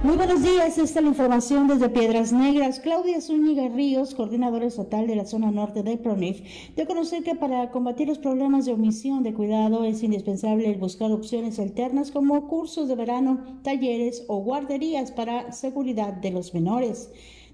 Muy 0.02 0.16
buenos 0.16 0.42
días, 0.42 0.78
esta 0.78 1.00
es 1.00 1.04
la 1.04 1.10
información 1.10 1.68
desde 1.68 1.90
Piedras 1.90 2.32
Negras. 2.32 2.80
Claudia 2.80 3.20
Zúñiga 3.20 3.68
Ríos, 3.68 4.14
coordinadora 4.14 4.64
estatal 4.64 5.06
de 5.06 5.14
la 5.14 5.26
zona 5.26 5.50
norte 5.50 5.82
de 5.82 5.98
PRONIF, 5.98 6.40
dio 6.74 6.86
conocer 6.86 7.22
que 7.22 7.34
para 7.34 7.70
combatir 7.70 8.08
los 8.08 8.16
problemas 8.16 8.64
de 8.64 8.72
omisión 8.72 9.22
de 9.22 9.34
cuidado 9.34 9.84
es 9.84 10.02
indispensable 10.02 10.72
buscar 10.76 11.12
opciones 11.12 11.58
alternas 11.58 12.10
como 12.10 12.48
cursos 12.48 12.88
de 12.88 12.94
verano, 12.94 13.60
talleres 13.62 14.24
o 14.28 14.38
guarderías 14.38 15.12
para 15.12 15.52
seguridad 15.52 16.14
de 16.14 16.30
los 16.30 16.54
menores. 16.54 17.10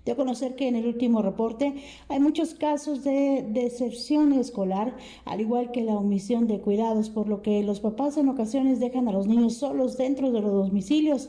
A 0.08 0.14
conocer 0.14 0.54
que 0.54 0.68
en 0.68 0.76
el 0.76 0.86
último 0.86 1.20
reporte 1.20 1.74
hay 2.08 2.20
muchos 2.20 2.54
casos 2.54 3.02
de 3.02 3.44
deserción 3.48 4.32
escolar, 4.32 4.96
al 5.24 5.40
igual 5.40 5.72
que 5.72 5.82
la 5.82 5.96
omisión 5.96 6.46
de 6.46 6.60
cuidados, 6.60 7.10
por 7.10 7.28
lo 7.28 7.42
que 7.42 7.64
los 7.64 7.80
papás 7.80 8.16
en 8.16 8.28
ocasiones 8.28 8.78
dejan 8.78 9.08
a 9.08 9.12
los 9.12 9.26
niños 9.26 9.54
solos 9.54 9.96
dentro 9.96 10.30
de 10.30 10.42
los 10.42 10.52
domicilios. 10.52 11.28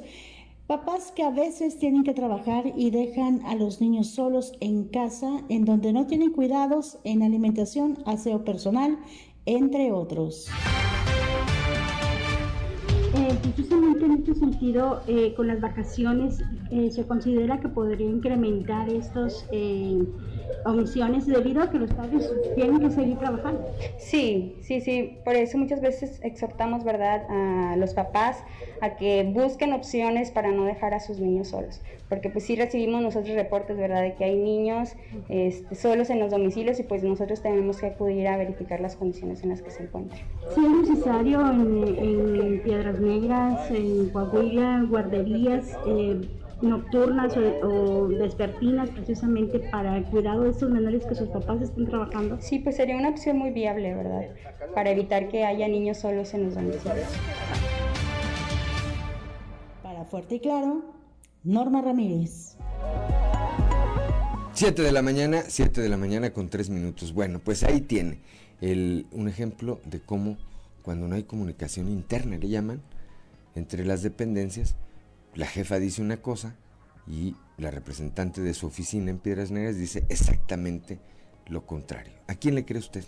Papás 0.68 1.14
que 1.16 1.24
a 1.24 1.32
veces 1.32 1.80
tienen 1.80 2.04
que 2.04 2.14
trabajar 2.14 2.74
y 2.76 2.92
dejan 2.92 3.42
a 3.46 3.56
los 3.56 3.80
niños 3.80 4.08
solos 4.08 4.52
en 4.60 4.84
casa, 4.90 5.42
en 5.48 5.64
donde 5.64 5.94
no 5.94 6.08
tienen 6.08 6.34
cuidados 6.34 7.00
en 7.06 7.24
alimentación, 7.24 8.00
aseo 8.06 8.44
personal, 8.44 8.98
entre 9.46 9.94
otros. 9.94 10.50
Eh, 13.16 13.34
precisamente 13.42 14.04
en 14.04 14.12
este 14.12 14.36
sentido, 14.36 15.04
eh, 15.08 15.34
con 15.36 15.48
las 15.48 15.62
vacaciones, 15.62 16.44
eh, 16.70 16.92
se 16.92 17.08
considera 17.08 17.62
que 17.62 17.70
podría 17.70 18.10
incrementar 18.10 18.90
estos 18.90 19.46
omisiones 20.66 21.26
debido 21.26 21.62
a 21.62 21.70
que 21.70 21.80
los 21.80 21.92
padres 21.94 22.32
tienen 22.56 22.80
que 22.80 22.92
seguir 22.92 23.18
trabajando. 23.18 23.66
Sí, 23.98 24.58
sí, 24.62 24.82
sí. 24.82 25.18
Por 25.24 25.36
eso 25.36 25.58
muchas 25.58 25.82
veces 25.82 26.20
exhortamos, 26.24 26.84
¿verdad?, 26.84 27.26
a 27.30 27.76
los 27.78 27.94
papás 27.94 28.44
a 28.82 28.96
que 28.96 29.24
busquen 29.24 29.74
opciones 29.74 30.32
para 30.32 30.52
no 30.52 30.66
dejar 30.66 30.94
a 30.94 31.00
sus 31.00 31.20
niños 31.20 31.50
solos. 31.50 31.82
Porque 32.10 32.30
pues 32.30 32.46
sí 32.46 32.56
recibimos 32.56 33.02
nosotros 33.02 33.36
reportes, 33.36 33.78
¿verdad?, 33.78 34.02
de 34.02 34.16
que 34.16 34.26
hay 34.26 34.36
niños 34.38 34.96
este, 35.30 35.76
solos 35.76 36.10
en 36.10 36.20
los 36.20 36.32
domicilios 36.32 36.80
y 36.80 36.84
pues 36.84 37.04
nosotros 37.04 37.42
tenemos 37.42 37.78
que 37.78 37.88
acudir 37.88 38.28
a 38.28 38.38
verificar 38.38 38.80
las 38.80 38.96
condiciones 38.96 39.44
en 39.44 39.50
las 39.50 39.62
que 39.62 39.72
se 39.72 39.84
encuentran. 39.84 40.20
Sí, 40.54 40.62
es 40.66 40.90
necesario 40.90 41.42
en, 41.42 42.62
Piedras 42.64 43.00
Negras, 43.00 43.72
en 43.72 44.10
Coahuila, 44.10 44.86
guarderías. 44.90 45.78
Eh, 45.86 46.22
nocturnas 46.62 47.36
o, 47.38 48.08
despertinas 48.08 48.90
precisamente 48.90 49.60
para 49.60 49.98
el 49.98 50.06
cuidado 50.06 50.44
de 50.44 50.50
estos 50.50 50.70
menores 50.70 51.06
que 51.06 51.16
sus 51.16 51.30
papás 51.30 51.62
estén 51.62 51.88
trabajando? 51.88 52.38
Sí, 52.40 52.60
pues 52.60 52.76
sería 52.76 52.96
una 52.96 53.10
opción 53.10 53.38
muy 53.38 53.52
viable, 53.52 53.94
¿verdad? 53.96 54.22
Para 54.74 54.92
evitar 54.92 55.28
que 55.30 55.46
haya 55.46 55.68
niños 55.68 56.00
solos 56.00 56.34
en 56.34 56.46
los 56.46 56.56
domicilios. 56.56 57.08
Para 59.84 60.06
Fuerte 60.06 60.36
y 60.36 60.40
Claro, 60.40 60.84
Norma 61.44 61.82
Ramírez. 61.82 62.58
7 64.54 64.82
de 64.82 64.92
la 64.92 65.04
mañana, 65.04 65.44
7 65.48 65.82
de 65.82 65.90
la 65.90 65.98
mañana 65.98 66.32
con 66.34 66.50
3 66.50 66.72
minutos. 66.72 67.14
Bueno, 67.14 67.40
pues 67.44 67.64
ahí 67.64 67.82
tiene 67.82 68.20
el, 68.60 69.06
un 69.12 69.28
ejemplo 69.28 69.80
de 69.86 70.00
cómo 70.00 70.38
cuando 70.82 71.08
no 71.08 71.16
hay 71.16 71.24
comunicación 71.24 71.90
interna, 71.90 72.38
le 72.38 72.48
llaman, 72.48 72.82
entre 73.56 73.86
las 73.86 74.04
dependencias, 74.04 74.76
la 75.38 75.46
jefa 75.46 75.78
dice 75.78 76.02
una 76.02 76.18
cosa 76.18 76.56
y 77.08 77.36
la 77.58 77.70
representante 77.70 78.42
de 78.42 78.54
su 78.54 78.66
oficina 78.66 79.12
en 79.12 79.20
Piedras 79.20 79.52
Negras 79.52 79.78
dice 79.78 80.04
exactamente 80.10 81.00
lo 81.46 81.66
contrario. 81.66 82.14
¿A 82.28 82.36
quién 82.36 82.56
le 82.56 82.66
cree 82.66 82.80
usted? 82.80 83.06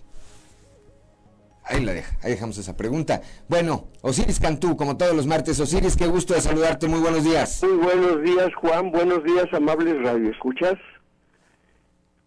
Ahí 1.63 1.84
la 1.84 1.93
deja, 1.93 2.15
ahí 2.21 2.32
dejamos 2.32 2.57
esa 2.57 2.77
pregunta. 2.77 3.21
Bueno, 3.47 3.88
Osiris 4.01 4.39
Cantú, 4.39 4.77
como 4.77 4.95
todos 4.95 5.15
los 5.15 5.27
martes. 5.27 5.59
Osiris, 5.59 5.97
qué 5.97 6.07
gusto 6.07 6.34
de 6.36 6.41
saludarte, 6.41 6.88
muy 6.88 6.99
buenos 6.99 7.23
días. 7.23 7.63
Muy 7.63 7.77
buenos 7.77 8.23
días, 8.23 8.53
Juan, 8.55 8.91
buenos 8.91 9.23
días, 9.23 9.45
amables 9.51 10.01
radio. 10.01 10.32
¿Escuchas? 10.32 10.75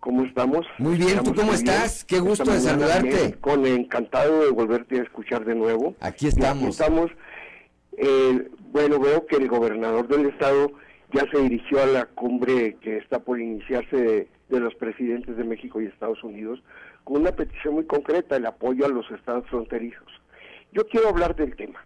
¿Cómo 0.00 0.24
estamos? 0.24 0.66
Muy 0.78 0.96
bien, 0.96 1.22
¿tú 1.22 1.32
cómo 1.32 1.55
estás? 1.55 2.05
Qué 2.05 2.18
gusto 2.18 2.50
de 2.50 2.61
saludarte. 2.61 3.38
con 3.40 3.64
encantado 3.66 4.42
de 4.42 4.50
volverte 4.50 4.98
a 4.98 5.03
escuchar 5.05 5.44
de 5.44 5.55
nuevo. 5.55 5.94
Aquí 6.00 6.26
estamos. 6.26 6.62
Aquí 6.62 6.70
estamos. 6.70 7.11
Eh, 7.96 8.50
bueno, 8.73 8.99
veo 8.99 9.27
que 9.27 9.37
el 9.37 9.49
gobernador 9.49 10.09
del 10.09 10.31
estado 10.31 10.73
ya 11.12 11.31
se 11.31 11.43
dirigió 11.43 11.83
a 11.83 11.87
la 11.87 12.07
cumbre 12.07 12.77
que 12.81 12.97
está 12.97 13.18
por 13.18 13.39
iniciarse 13.39 14.29
de, 14.49 14.61
los 14.61 14.75
presidentes 14.77 15.37
de 15.37 15.45
México 15.45 15.81
y 15.81 15.87
Estados 15.87 16.25
Unidos 16.25 16.62
con 17.05 17.20
una 17.20 17.33
petición 17.33 17.75
muy 17.75 17.85
concreta, 17.85 18.37
el 18.37 18.47
apoyo 18.47 18.87
a 18.87 18.89
los 18.89 19.11
estados 19.11 19.47
fronterizos. 19.49 20.09
Yo 20.73 20.87
quiero 20.87 21.09
hablar 21.09 21.37
del 21.37 21.55
tema. 21.55 21.85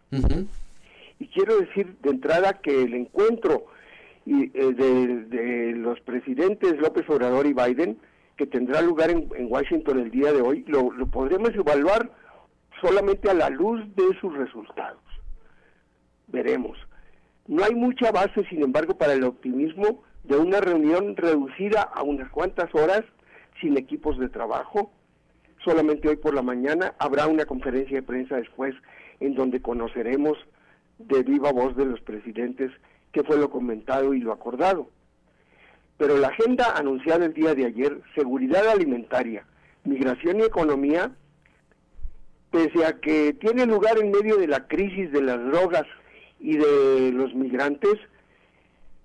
Y 1.19 1.27
quiero 1.29 1.59
decir 1.59 1.97
de 2.03 2.11
entrada 2.11 2.61
que 2.61 2.83
el 2.83 2.95
encuentro 2.95 3.67
y, 4.25 4.45
eh, 4.55 4.73
de, 4.73 5.73
los 5.77 5.99
presidentes 6.01 6.79
López 6.79 7.09
Obrador 7.09 7.47
y 7.47 7.53
Biden, 7.53 7.99
que 8.37 8.47
tendrá 8.47 8.81
lugar 8.81 9.11
en, 9.11 9.29
Washington 9.49 9.99
el 9.99 10.11
día 10.13 10.33
de 10.33 10.41
hoy, 10.41 10.65
lo 10.69 10.93
podremos 11.07 11.53
evaluar 11.55 12.13
solamente 12.81 13.29
a 13.29 13.35
la 13.35 13.49
luz 13.49 13.81
de 13.97 14.05
sus 14.21 14.37
resultados 14.37 15.06
veremos. 16.27 16.79
No 17.47 17.65
hay 17.65 17.75
mucha 17.75 18.11
base, 18.11 18.45
sin 18.49 18.63
embargo, 18.63 18.97
para 18.99 19.13
el 19.13 19.25
optimismo 19.25 20.03
de 20.25 20.37
una 20.37 20.61
reunión 20.61 21.17
reducida 21.17 21.83
a 21.83 22.03
unas 22.03 22.31
cuantas 22.31 22.75
horas, 22.75 23.03
sin 23.61 23.77
equipos 23.79 24.19
de 24.19 24.29
trabajo. 24.29 24.91
Solamente 25.65 26.09
hoy 26.09 26.17
por 26.17 26.35
la 26.35 26.43
mañana 26.43 26.95
habrá 26.99 27.27
una 27.27 27.45
conferencia 27.45 27.97
de 27.97 28.03
prensa 28.03 28.37
después 28.37 28.75
en 29.21 29.35
donde 29.35 29.63
conoceremos 29.63 30.37
de 30.99 31.23
viva 31.23 31.53
voz 31.53 31.77
de 31.77 31.87
los 31.87 32.01
presidentes 32.01 32.71
qué 33.13 33.23
fue 33.25 33.39
lo 33.39 33.51
comentado 33.51 34.15
y 34.15 34.21
lo 34.21 34.33
acordado. 34.33 34.91
Pero 35.97 36.19
la 36.19 36.29
agenda 36.29 36.77
anunciada 36.77 37.25
el 37.25 37.33
día 37.33 37.55
de 37.55 37.65
ayer, 37.65 38.01
seguridad 38.15 38.69
alimentaria, 38.69 39.47
migración 39.85 40.41
y 40.41 40.45
economía, 40.45 41.13
pese 42.51 42.85
a 42.85 43.01
que 43.01 43.33
tiene 43.35 43.65
lugar 43.65 43.99
en 43.99 44.11
medio 44.11 44.37
de 44.37 44.49
la 44.49 44.67
crisis 44.69 45.11
de 45.13 45.23
las 45.23 45.39
drogas 45.47 45.87
y 46.41 46.57
de 46.57 47.13
los 47.13 47.35
migrantes, 47.35 47.97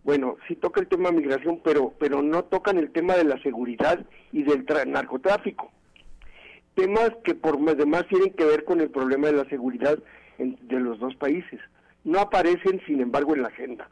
bueno, 0.03 0.37
sí 0.47 0.55
toca 0.55 0.81
el 0.81 0.87
tema 0.87 1.09
de 1.09 1.17
migración, 1.17 1.61
pero, 1.63 1.93
pero 1.99 2.21
no 2.21 2.43
tocan 2.45 2.77
el 2.77 2.91
tema 2.91 3.15
de 3.15 3.23
la 3.23 3.41
seguridad 3.43 3.99
y 4.31 4.43
del 4.43 4.65
narcotráfico. 4.87 5.71
Temas 6.75 7.11
que 7.23 7.35
por 7.35 7.59
demás 7.75 8.07
tienen 8.07 8.33
que 8.33 8.45
ver 8.45 8.63
con 8.63 8.81
el 8.81 8.89
problema 8.89 9.27
de 9.27 9.33
la 9.33 9.49
seguridad 9.49 9.99
de 10.37 10.79
los 10.79 10.99
dos 10.99 11.15
países. 11.15 11.59
No 12.03 12.19
aparecen, 12.19 12.81
sin 12.87 13.01
embargo, 13.01 13.35
en 13.35 13.43
la 13.43 13.49
agenda. 13.49 13.89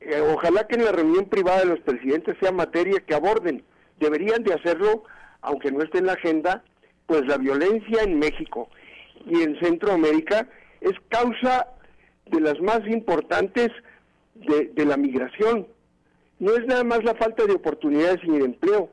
Eh, 0.00 0.20
ojalá 0.34 0.66
que 0.66 0.74
en 0.74 0.84
la 0.84 0.92
reunión 0.92 1.26
privada 1.26 1.60
de 1.60 1.66
los 1.66 1.80
presidentes 1.80 2.36
sea 2.40 2.50
materia 2.50 3.00
que 3.06 3.14
aborden. 3.14 3.62
Deberían 4.00 4.42
de 4.42 4.54
hacerlo, 4.54 5.04
aunque 5.42 5.70
no 5.70 5.82
esté 5.82 5.98
en 5.98 6.06
la 6.06 6.14
agenda, 6.14 6.64
pues 7.06 7.24
la 7.26 7.36
violencia 7.36 8.02
en 8.02 8.18
México 8.18 8.68
y 9.26 9.42
en 9.42 9.58
Centroamérica 9.60 10.48
es 10.80 10.94
causa 11.08 11.68
de 12.32 12.40
las 12.40 12.60
más 12.60 12.80
importantes 12.88 13.68
de, 14.34 14.84
la 14.84 14.96
migración. 14.96 15.66
No 16.38 16.52
es 16.56 16.66
nada 16.66 16.82
más 16.82 17.04
la 17.04 17.14
falta 17.14 17.44
de 17.46 17.54
oportunidades 17.54 18.18
y 18.24 18.30
de 18.30 18.44
empleo, 18.44 18.90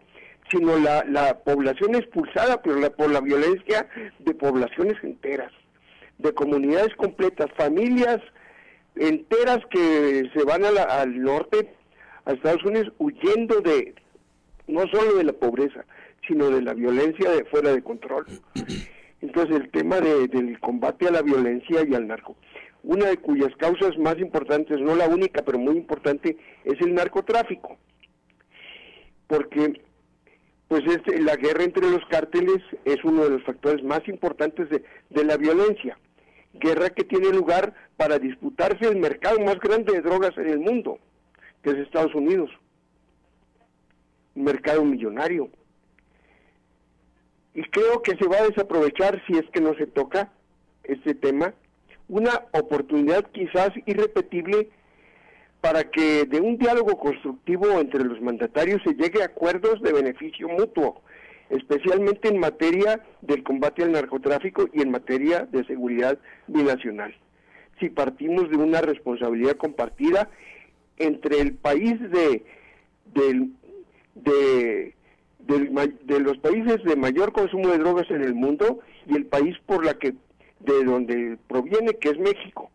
sino 0.52 0.78
la, 0.78 1.04
la 1.06 1.40
población 1.40 1.96
expulsada 1.96 2.62
por 2.62 2.80
la, 2.80 2.90
por 2.92 3.10
la 3.10 3.22
violencia 3.22 3.88
de 4.20 4.34
poblaciones 4.36 4.96
enteras, 5.04 5.52
de 6.18 6.34
comunidades 6.34 6.94
completas, 6.96 7.48
familias 7.58 8.20
enteras 8.96 9.60
que 9.72 10.30
se 10.34 10.44
van 10.44 10.66
al 10.66 11.22
norte, 11.22 11.74
a 12.26 12.34
Estados 12.34 12.64
Unidos, 12.66 12.92
huyendo 12.98 13.62
de, 13.62 13.96
no 14.68 14.82
solo 14.88 15.16
de 15.16 15.24
la 15.24 15.34
pobreza, 15.34 15.86
sino 16.28 16.50
de 16.50 16.62
la 16.62 16.74
violencia 16.74 17.32
de 17.32 17.46
fuera 17.46 17.72
de 17.72 17.82
control. 17.82 18.26
Entonces 19.22 19.56
el 19.56 19.70
tema 19.72 20.00
del 20.02 20.60
combate 20.60 21.08
a 21.08 21.12
la 21.12 21.22
violencia 21.22 21.86
y 21.88 21.96
al 21.96 22.08
narco 22.08 22.36
una 22.84 23.08
de 23.08 23.18
cuyas 23.18 23.54
causas 23.58 23.98
más 23.98 24.18
importantes, 24.20 24.80
no 24.80 24.96
la 24.96 25.08
única, 25.08 25.44
pero 25.44 25.60
muy 25.60 25.76
importante, 25.76 26.38
es 26.64 26.80
el 26.82 26.94
narcotráfico. 26.94 27.78
Porque 29.28 29.82
pues 30.70 30.84
este, 30.86 31.20
la 31.20 31.36
guerra 31.36 31.64
entre 31.64 31.90
los 31.90 32.06
cárteles 32.10 32.62
es 32.86 33.04
uno 33.04 33.24
de 33.24 33.32
los 33.32 33.44
factores 33.44 33.84
más 33.84 34.08
importantes 34.08 34.70
de, 34.70 35.26
la 35.26 35.36
violencia. 35.36 35.98
guerra 36.54 36.90
que 36.92 37.04
tiene 37.04 37.30
lugar 37.30 37.74
para 37.98 38.20
disputarse 38.20 38.88
el 38.88 38.98
mercado 38.98 39.40
más 39.40 39.60
grande 39.60 39.94
de 39.94 40.02
drogas 40.02 40.38
en 40.38 40.48
el 40.48 40.60
mundo, 40.60 41.00
que 41.64 41.72
es 41.72 41.78
Estados 41.78 42.14
Unidos. 42.14 42.52
Un 44.36 44.44
mercado 44.44 44.86
millonario. 44.86 45.50
Y 47.56 47.64
creo 47.64 48.02
que 48.04 48.16
se 48.16 48.28
va 48.28 48.38
a 48.38 48.48
desaprovechar 48.48 49.22
si 49.26 49.38
es 49.38 49.50
que 49.52 49.62
no 49.62 49.74
se 49.74 49.88
toca 49.88 50.32
este 50.84 51.16
tema, 51.16 51.54
una 52.10 52.46
oportunidad 52.54 53.26
quizás 53.32 53.70
irrepetible 53.86 54.70
para 55.62 55.84
que 55.84 56.26
de 56.26 56.42
un 56.42 56.58
diálogo 56.58 56.98
constructivo 56.98 57.80
entre 57.80 58.04
los 58.04 58.20
mandatarios 58.22 58.82
se 58.84 58.96
llegue 58.96 59.22
a 59.22 59.26
acuerdos 59.26 59.82
de 59.82 59.94
beneficio 59.94 60.50
mutuo, 60.50 61.02
especialmente 61.50 62.30
en 62.30 62.40
materia 62.40 63.04
del 63.22 63.44
combate 63.44 63.84
al 63.84 63.92
narcotráfico 63.92 64.68
y 64.74 64.82
en 64.82 64.92
materia 64.92 65.48
de 65.52 65.64
seguridad 65.66 66.18
binacional. 66.48 67.14
Si 67.80 67.90
partimos 67.90 68.50
de 68.50 68.58
una 68.58 68.82
responsabilidad 68.82 69.56
compartida 69.58 70.30
entre 70.98 71.40
el 71.40 71.54
país 71.54 72.00
de, 72.00 72.44
de, 74.16 74.94
de 75.36 76.20
los 76.20 76.38
países 76.40 76.84
de 76.84 76.96
mayor 76.96 77.32
consumo 77.32 77.70
de 77.70 77.78
drogas 77.78 78.10
en 78.10 78.24
el 78.24 78.34
mundo 78.34 78.80
y 79.08 79.16
el 79.16 79.26
país 79.26 79.56
por 79.66 79.86
la 79.86 79.94
que 79.94 80.14
de 80.60 80.84
donde 80.84 81.38
proviene 81.48 81.94
que 81.94 82.10
es 82.10 82.20
México. 82.20 82.70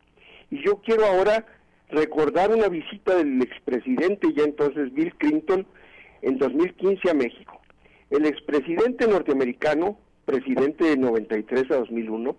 Y 0.51 0.64
yo 0.64 0.80
quiero 0.82 1.05
ahora 1.07 1.47
recordar 1.91 2.51
una 2.51 2.68
visita 2.68 3.16
del 3.16 3.41
expresidente 3.43 4.32
ya 4.35 4.45
entonces 4.45 4.93
Bill 4.93 5.14
Clinton 5.16 5.66
en 6.22 6.39
2015 6.39 7.11
a 7.11 7.14
México. 7.14 7.61
El 8.11 8.26
expresidente 8.26 9.07
norteamericano, 9.07 9.99
presidente 10.24 10.85
de 10.85 10.97
93 10.97 11.70
a 11.70 11.76
2001, 11.76 12.37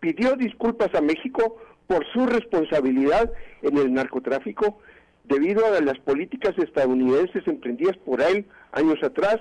pidió 0.00 0.36
disculpas 0.36 0.94
a 0.94 1.00
México 1.00 1.58
por 1.86 2.04
su 2.12 2.26
responsabilidad 2.26 3.30
en 3.62 3.78
el 3.78 3.92
narcotráfico 3.92 4.78
debido 5.24 5.66
a 5.66 5.80
las 5.80 5.98
políticas 6.00 6.56
estadounidenses 6.58 7.46
emprendidas 7.46 7.96
por 7.98 8.20
él 8.22 8.46
años 8.72 9.02
atrás 9.02 9.38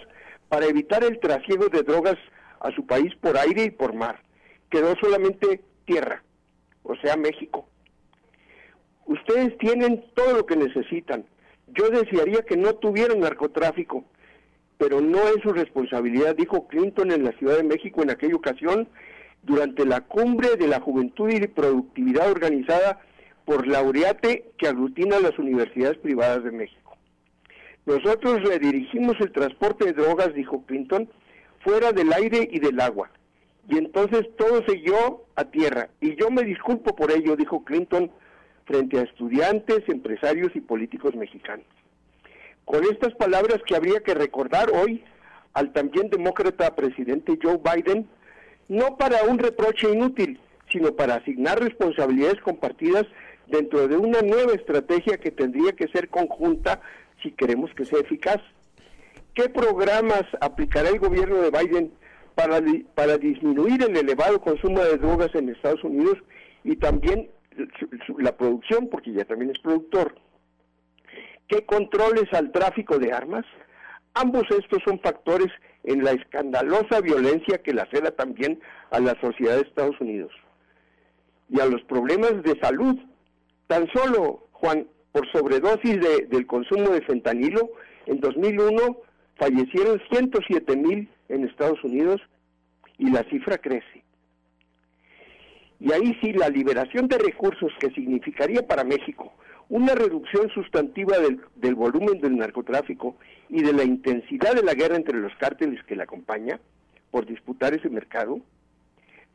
para 0.49 0.65
evitar 0.65 1.03
el 1.03 1.19
trasiego 1.19 1.67
de 1.67 1.83
drogas 1.83 2.17
a 2.59 2.71
su 2.71 2.85
país 2.85 3.13
por 3.21 3.37
aire 3.37 3.65
y 3.65 3.71
por 3.71 3.93
mar. 3.93 4.21
Quedó 4.70 4.95
solamente 4.99 5.61
tierra, 5.86 6.24
o 6.84 6.95
sea, 6.95 7.16
México. 7.16 7.68
Ustedes 9.05 9.57
tienen 9.59 10.03
todo 10.16 10.38
lo 10.38 10.45
que 10.45 10.55
necesitan. 10.55 11.26
Yo 11.68 11.89
desearía 11.89 12.41
que 12.41 12.57
no 12.57 12.76
tuvieran 12.76 13.20
narcotráfico, 13.20 14.03
pero 14.78 15.01
no 15.01 15.20
es 15.28 15.41
su 15.43 15.53
responsabilidad, 15.53 16.36
dijo 16.36 16.68
Clinton 16.68 17.11
en 17.11 17.24
la 17.24 17.32
Ciudad 17.34 17.57
de 17.57 17.63
México 17.63 18.01
en 18.01 18.09
aquella 18.09 18.36
ocasión, 18.36 18.88
durante 19.43 19.86
la 19.86 20.01
cumbre 20.01 20.55
de 20.57 20.68
la 20.68 20.80
juventud 20.80 21.30
y 21.30 21.47
productividad 21.47 22.32
organizada 22.32 22.99
por 23.45 23.68
Laureate 23.68 24.51
que 24.57 24.68
aglutina 24.68 25.20
las 25.20 25.38
universidades 25.38 25.97
privadas 25.99 26.43
de 26.43 26.51
México. 26.51 26.97
Nosotros 27.86 28.41
redirigimos 28.41 29.16
el 29.20 29.32
transporte 29.32 29.86
de 29.86 29.93
drogas, 29.93 30.34
dijo 30.34 30.66
Clinton, 30.66 31.07
fuera 31.59 31.91
del 31.91 32.11
aire 32.11 32.49
y 32.51 32.59
del 32.59 32.80
agua. 32.80 33.11
Y 33.68 33.78
entonces 33.78 34.28
todo 34.38 34.63
siguió 34.68 35.24
a 35.36 35.45
tierra. 35.45 35.89
Y 36.01 36.16
yo 36.16 36.30
me 36.30 36.43
disculpo 36.43 36.95
por 36.95 37.11
ello, 37.11 37.36
dijo 37.36 37.63
Clinton, 37.63 38.11
frente 38.66 38.99
a 38.99 39.03
estudiantes, 39.03 39.88
empresarios 39.88 40.55
y 40.55 40.61
políticos 40.61 41.16
mexicanos. 41.16 41.66
Con 42.66 42.84
estas 42.84 43.13
palabras 43.16 43.59
que 43.66 43.76
habría 43.76 43.99
que 44.01 44.13
recordar 44.13 44.72
hoy 44.72 45.03
al 45.53 45.72
también 45.72 46.09
demócrata 46.09 46.76
presidente 46.76 47.39
Joe 47.41 47.59
Biden, 47.59 48.07
no 48.68 48.97
para 48.97 49.24
un 49.24 49.38
reproche 49.39 49.91
inútil, 49.91 50.39
sino 50.72 50.95
para 50.95 51.16
asignar 51.16 51.59
responsabilidades 51.59 52.41
compartidas 52.41 53.05
dentro 53.47 53.88
de 53.88 53.97
una 53.97 54.22
nueva 54.22 54.53
estrategia 54.53 55.18
que 55.18 55.32
tendría 55.32 55.74
que 55.74 55.88
ser 55.88 56.09
conjunta 56.09 56.82
si 57.22 57.32
queremos 57.32 57.72
que 57.76 57.86
sea 57.86 57.99
eficaz. 57.99 58.41
¿Qué 59.34 59.49
programas 59.49 60.24
aplicará 60.41 60.89
el 60.89 60.99
gobierno 60.99 61.38
de 61.41 61.51
Biden 61.51 61.91
para, 62.36 62.61
para 62.93 63.17
disminuir 63.17 63.81
el 63.83 63.95
elevado 63.97 64.39
consumo 64.41 64.79
de 64.83 64.97
drogas 64.97 65.33
en 65.36 65.49
Estados 65.49 65.83
Unidos 65.83 66.17
y 66.63 66.75
también 66.75 67.29
la 68.17 68.36
producción, 68.36 68.89
porque 68.89 69.13
ya 69.13 69.23
también 69.25 69.51
es 69.51 69.59
productor? 69.59 70.15
¿Qué 71.47 71.65
controles 71.65 72.25
al 72.33 72.51
tráfico 72.51 72.97
de 72.99 73.13
armas? 73.13 73.45
Ambos 74.13 74.43
estos 74.49 74.79
son 74.86 74.99
factores 74.99 75.47
en 75.83 76.03
la 76.03 76.11
escandalosa 76.11 77.01
violencia 77.01 77.59
que 77.61 77.73
lacera 77.73 78.11
también 78.11 78.59
a 78.91 78.99
la 78.99 79.15
sociedad 79.21 79.55
de 79.55 79.61
Estados 79.61 79.99
Unidos 80.01 80.31
y 81.49 81.59
a 81.59 81.65
los 81.67 81.81
problemas 81.83 82.41
de 82.43 82.59
salud. 82.59 82.97
Tan 83.67 83.88
solo, 83.93 84.47
Juan, 84.53 84.88
por 85.11 85.29
sobredosis 85.31 85.99
de- 86.01 86.25
del 86.27 86.47
consumo 86.47 86.89
de 86.89 87.01
fentanilo, 87.01 87.69
en 88.07 88.19
2001 88.19 88.97
fallecieron 89.38 90.01
107 90.11 90.75
mil 90.75 91.09
en 91.30 91.45
Estados 91.45 91.84
Unidos 91.84 92.21
y 92.97 93.09
la 93.09 93.23
cifra 93.23 93.57
crece. 93.57 94.03
Y 95.80 95.91
ahí 95.91 96.17
sí, 96.21 96.34
la 96.34 96.49
liberación 96.49 97.07
de 97.07 97.17
recursos 97.17 97.71
que 97.80 97.89
significaría 97.91 98.65
para 98.65 98.84
México 98.84 99.34
una 99.67 99.95
reducción 99.95 100.49
sustantiva 100.51 101.17
del, 101.17 101.41
del 101.55 101.76
volumen 101.76 102.21
del 102.21 102.38
narcotráfico 102.38 103.17
y 103.49 103.61
de 103.63 103.73
la 103.73 103.84
intensidad 103.84 104.53
de 104.53 104.63
la 104.63 104.73
guerra 104.76 104.95
entre 104.95 105.19
los 105.19 105.34
cárteles 105.36 105.84
que 105.86 105.95
la 105.95 106.03
acompaña 106.03 106.59
por 107.11 107.26
disputar 107.26 107.73
ese 107.73 107.89
mercado, 107.89 108.39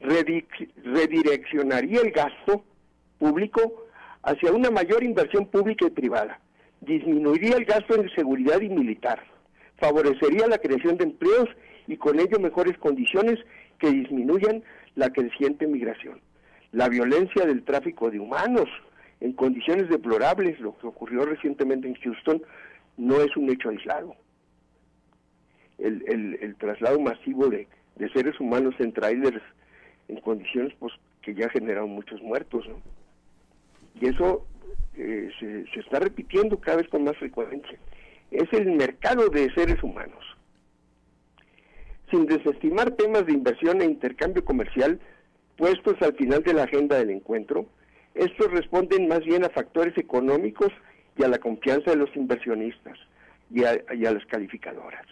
redi- 0.01 0.47
redireccionaría 0.85 2.01
el 2.01 2.13
gasto 2.13 2.65
público 3.19 3.87
hacia 4.23 4.53
una 4.53 4.71
mayor 4.71 5.03
inversión 5.03 5.47
pública 5.47 5.87
y 5.87 5.91
privada, 5.91 6.41
disminuiría 6.81 7.57
el 7.57 7.65
gasto 7.65 7.97
en 7.97 8.09
seguridad 8.11 8.61
y 8.61 8.69
militar, 8.69 9.23
favorecería 9.79 10.47
la 10.47 10.59
creación 10.59 10.97
de 10.97 11.05
empleos 11.05 11.49
y 11.91 11.97
con 11.97 12.21
ello 12.21 12.39
mejores 12.39 12.79
condiciones 12.79 13.41
que 13.81 13.91
disminuyan 13.91 14.63
la 14.95 15.11
creciente 15.11 15.67
migración. 15.67 16.21
La 16.71 16.89
violencia 16.89 17.45
del 17.45 17.65
tráfico 17.65 18.13
de 18.13 18.21
humanos 18.21 18.69
en 19.21 19.33
condiciones 19.33 19.89
deplorables, 19.89 20.61
lo 20.61 20.79
que 20.79 20.87
ocurrió 20.87 21.25
recientemente 21.25 21.89
en 21.89 21.95
Houston, 21.95 22.43
no 22.97 23.21
es 23.21 23.37
un 23.37 23.51
hecho 23.51 23.71
aislado. 23.71 24.15
El, 25.79 26.55
traslado 26.59 27.01
masivo 27.01 27.49
de, 27.49 27.67
seres 28.13 28.39
humanos 28.39 28.75
en 28.79 28.93
trailers 28.93 29.43
en 30.07 30.21
condiciones 30.21 30.73
pues, 30.79 30.93
que 31.23 31.35
ya 31.35 31.49
generaron 31.49 31.91
muchos 31.91 32.23
muertos. 32.23 32.69
Y 34.01 34.07
eso 34.07 34.47
eh, 34.97 35.29
se, 35.41 35.67
se 35.73 35.81
está 35.81 35.99
repitiendo 35.99 36.57
cada 36.61 36.77
vez 36.77 36.89
con 36.89 37.03
más 37.03 37.17
frecuencia. 37.17 37.79
Es 38.31 38.53
el 38.53 38.71
mercado 38.77 39.29
de 39.29 39.53
seres 39.55 39.83
humanos. 39.83 40.25
Sin 42.11 42.27
desestimar 42.27 42.91
temas 42.93 43.27
de 43.27 43.33
inversión 43.33 43.81
e 43.81 43.85
intercambio 43.85 44.45
comercial 44.45 45.01
puestos 45.57 46.01
al 46.01 46.15
final 46.15 46.43
de 46.43 46.55
la 46.55 46.65
agenda 46.65 46.97
del 46.97 47.11
encuentro, 47.11 47.67
estos 48.15 48.51
responden 48.51 49.09
más 49.09 49.21
bien 49.21 49.45
a 49.45 49.51
factores 49.51 49.97
económicos 49.99 50.73
y 51.17 51.23
a 51.23 51.29
la 51.29 51.39
confianza 51.39 51.91
de 51.91 51.97
los 51.97 52.15
inversionistas 52.17 52.99
y 53.51 53.65
a, 53.65 53.79
y 53.95 54.07
a 54.07 54.13
las 54.13 54.25
calificadoras. 54.27 55.07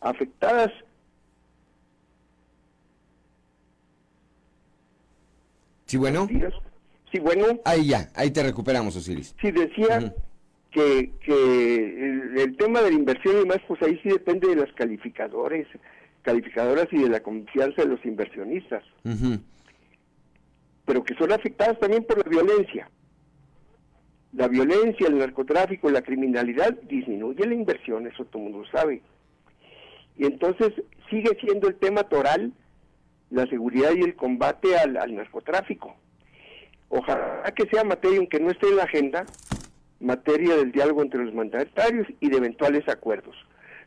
Afectadas 0.00 0.72
Sí, 5.86 5.98
bueno. 5.98 6.26
Sí, 7.12 7.20
bueno. 7.20 7.60
Ahí 7.64 7.86
ya, 7.86 8.08
ahí 8.16 8.30
te 8.30 8.42
recuperamos, 8.42 8.96
Osiris. 8.96 9.36
Sí, 9.40 9.52
decía 9.52 10.12
que, 10.72 11.12
que 11.24 11.84
el, 11.84 12.38
el 12.38 12.56
tema 12.56 12.80
de 12.80 12.90
la 12.90 12.96
inversión 12.96 13.36
y 13.36 13.38
demás, 13.40 13.58
pues 13.68 13.80
ahí 13.82 14.00
sí 14.02 14.08
depende 14.08 14.48
de 14.48 14.56
las 14.56 14.72
calificadores, 14.72 15.68
calificadoras 16.24 16.88
y 16.90 16.98
de 16.98 17.08
la 17.08 17.20
confianza 17.20 17.82
de 17.82 17.88
los 17.88 18.04
inversionistas, 18.04 18.82
pero 20.84 21.04
que 21.04 21.14
son 21.14 21.30
afectadas 21.32 21.78
también 21.78 22.04
por 22.04 22.18
la 22.18 22.28
violencia. 22.28 22.90
La 24.32 24.48
violencia, 24.48 25.06
el 25.06 25.18
narcotráfico, 25.18 25.88
la 25.90 26.02
criminalidad 26.02 26.74
disminuye 26.82 27.46
la 27.46 27.54
inversión, 27.54 28.08
eso 28.08 28.24
todo 28.24 28.42
el 28.42 28.50
mundo 28.50 28.68
sabe. 28.72 29.00
Y 30.16 30.26
entonces 30.26 30.72
sigue 31.08 31.36
siendo 31.40 31.68
el 31.68 31.76
tema 31.76 32.02
toral 32.04 32.52
la 33.30 33.46
seguridad 33.46 33.90
y 33.96 34.02
el 34.02 34.16
combate 34.16 34.76
al, 34.76 34.96
al 34.96 35.14
narcotráfico. 35.14 35.94
Ojalá 36.88 37.52
que 37.54 37.68
sea 37.68 37.84
materia, 37.84 38.18
aunque 38.18 38.40
no 38.40 38.50
esté 38.50 38.68
en 38.68 38.76
la 38.76 38.84
agenda, 38.84 39.24
materia 40.00 40.56
del 40.56 40.72
diálogo 40.72 41.02
entre 41.02 41.24
los 41.24 41.34
mandatarios 41.34 42.06
y 42.20 42.28
de 42.28 42.36
eventuales 42.36 42.88
acuerdos. 42.88 43.36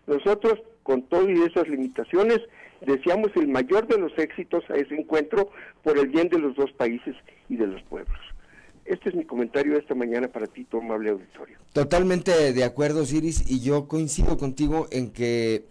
Nosotros, 0.07 0.59
con 0.87 1.01
todo 1.03 1.29
y 1.29 1.41
esas 1.41 1.67
limitaciones, 1.67 2.39
deseamos 2.85 3.31
el 3.35 3.49
mayor 3.49 3.85
de 3.87 3.97
los 3.97 4.17
éxitos 4.17 4.63
a 4.69 4.75
ese 4.75 4.95
encuentro 4.95 5.49
por 5.83 5.97
el 5.97 6.07
bien 6.07 6.29
de 6.29 6.39
los 6.39 6.55
dos 6.55 6.71
países 6.71 7.13
y 7.49 7.57
de 7.57 7.67
los 7.67 7.81
pueblos. 7.83 8.17
Este 8.85 9.09
es 9.09 9.15
mi 9.15 9.25
comentario 9.25 9.73
de 9.73 9.79
esta 9.79 9.95
mañana 9.95 10.29
para 10.29 10.47
ti, 10.47 10.63
tu 10.63 10.77
amable 10.77 11.09
auditorio. 11.09 11.57
Totalmente 11.73 12.53
de 12.53 12.63
acuerdo, 12.63 13.01
Osiris, 13.01 13.43
y 13.51 13.59
yo 13.59 13.89
coincido 13.89 14.37
contigo 14.37 14.87
en 14.91 15.11
que 15.11 15.65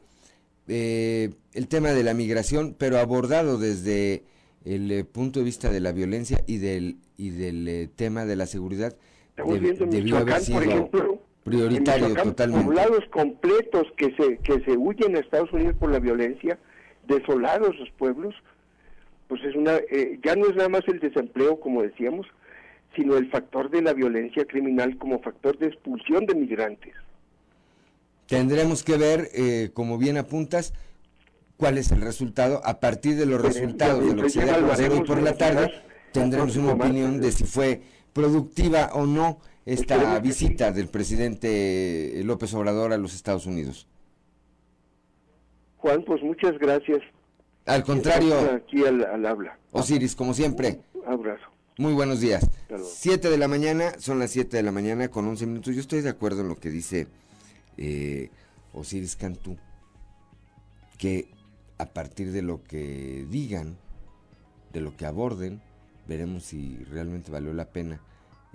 eh, 0.68 1.30
el 1.54 1.66
tema 1.68 1.92
de 1.92 2.02
la 2.04 2.12
migración, 2.12 2.74
pero 2.78 2.98
abordado 2.98 3.56
desde 3.56 4.24
el 4.66 4.92
eh, 4.92 5.04
punto 5.04 5.38
de 5.38 5.46
vista 5.46 5.70
de 5.70 5.80
la 5.80 5.92
violencia 5.92 6.42
y 6.46 6.58
del 6.58 6.96
y 7.16 7.30
del 7.30 7.66
eh, 7.68 7.88
tema 7.96 8.26
de 8.26 8.36
la 8.36 8.44
seguridad 8.44 8.94
Estamos 9.30 9.54
deb- 9.54 9.60
viendo 9.60 9.84
en 9.84 10.04
Michoacán, 10.04 10.26
por 10.34 10.40
sido 10.42 10.60
ejemplo, 10.60 11.20
prioritario 11.46 12.08
Michoacán, 12.08 12.30
totalmente. 12.30 12.66
poblados 12.66 13.04
completos 13.10 13.86
que 13.96 14.14
se 14.16 14.38
que 14.38 14.64
se 14.64 14.76
huyen 14.76 15.16
a 15.16 15.20
Estados 15.20 15.52
Unidos 15.52 15.76
por 15.78 15.92
la 15.92 16.00
violencia, 16.00 16.58
desolados 17.06 17.78
los 17.78 17.88
pueblos, 17.92 18.34
pues 19.28 19.42
es 19.44 19.54
una 19.54 19.76
eh, 19.90 20.18
ya 20.24 20.34
no 20.34 20.48
es 20.48 20.56
nada 20.56 20.68
más 20.68 20.82
el 20.88 20.98
desempleo 20.98 21.60
como 21.60 21.82
decíamos, 21.82 22.26
sino 22.96 23.16
el 23.16 23.30
factor 23.30 23.70
de 23.70 23.80
la 23.80 23.92
violencia 23.92 24.44
criminal 24.44 24.98
como 24.98 25.20
factor 25.20 25.56
de 25.58 25.68
expulsión 25.68 26.26
de 26.26 26.34
migrantes. 26.34 26.94
Tendremos 28.26 28.82
que 28.82 28.96
ver, 28.96 29.28
eh, 29.32 29.70
como 29.72 29.98
bien 29.98 30.16
apuntas, 30.16 30.74
cuál 31.56 31.78
es 31.78 31.92
el 31.92 32.00
resultado. 32.00 32.60
A 32.64 32.80
partir 32.80 33.14
de 33.14 33.26
los 33.26 33.40
resultados 33.40 34.04
de 34.04 34.14
lo 34.14 34.22
que 34.24 34.30
se 34.30 34.44
dé 34.44 34.88
hoy 34.88 35.04
por 35.04 35.22
la 35.22 35.36
tarde, 35.36 35.70
tendremos 36.12 36.56
una 36.56 36.72
opinión 36.72 37.20
de 37.20 37.30
si 37.30 37.44
fue 37.44 37.82
productiva 38.12 38.90
o 38.94 39.06
no 39.06 39.38
esta 39.66 40.18
visita 40.20 40.70
del 40.70 40.86
presidente 40.88 42.22
López 42.24 42.54
Obrador 42.54 42.92
a 42.92 42.98
los 42.98 43.14
Estados 43.14 43.46
Unidos. 43.46 43.88
Juan, 45.78 46.04
pues 46.04 46.22
muchas 46.22 46.56
gracias. 46.58 47.00
Al 47.66 47.82
contrario, 47.82 48.38
Aquí 48.52 48.84
al, 48.84 49.04
al 49.04 49.26
habla. 49.26 49.58
Osiris, 49.72 50.14
como 50.14 50.34
siempre, 50.34 50.80
Abrazo. 51.04 51.46
muy 51.78 51.92
buenos 51.92 52.20
días. 52.20 52.48
7 52.80 53.28
de 53.28 53.38
la 53.38 53.48
mañana, 53.48 53.92
son 53.98 54.20
las 54.20 54.30
7 54.30 54.56
de 54.56 54.62
la 54.62 54.70
mañana 54.70 55.08
con 55.08 55.26
11 55.26 55.46
minutos. 55.46 55.74
Yo 55.74 55.80
estoy 55.80 56.00
de 56.00 56.10
acuerdo 56.10 56.42
en 56.42 56.48
lo 56.48 56.56
que 56.56 56.70
dice 56.70 57.08
eh, 57.76 58.30
Osiris 58.72 59.16
Cantú, 59.16 59.56
que 60.96 61.28
a 61.78 61.86
partir 61.86 62.30
de 62.30 62.42
lo 62.42 62.62
que 62.62 63.26
digan, 63.28 63.76
de 64.72 64.80
lo 64.80 64.96
que 64.96 65.06
aborden, 65.06 65.60
veremos 66.06 66.44
si 66.44 66.76
realmente 66.84 67.32
valió 67.32 67.52
la 67.52 67.66
pena 67.66 68.00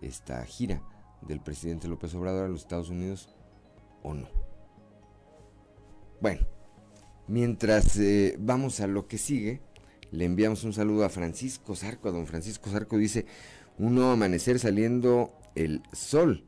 esta 0.01 0.43
gira 0.45 0.82
del 1.22 1.41
presidente 1.41 1.88
López 1.88 2.13
Obrador 2.15 2.45
a 2.45 2.49
los 2.49 2.61
Estados 2.61 2.89
Unidos 2.89 3.30
o 4.03 4.13
no. 4.13 4.28
Bueno, 6.19 6.41
mientras 7.28 7.97
eh, 7.97 8.36
vamos 8.39 8.80
a 8.80 8.88
lo 8.88 9.07
que 9.07 9.17
sigue, 9.17 9.61
le 10.11 10.26
enviamos 10.26 10.63
un 10.63 10.74
saludo 10.74 11.05
a 11.05 11.09
Francisco 11.09 11.76
Zarco. 11.76 12.09
A 12.09 12.11
don 12.11 12.28
Francisco 12.28 12.69
Zarco 12.69 12.97
dice, 12.97 13.26
un 13.78 13.95
nuevo 13.95 14.11
amanecer 14.11 14.59
saliendo 14.59 15.34
el 15.55 15.82
sol 15.93 16.43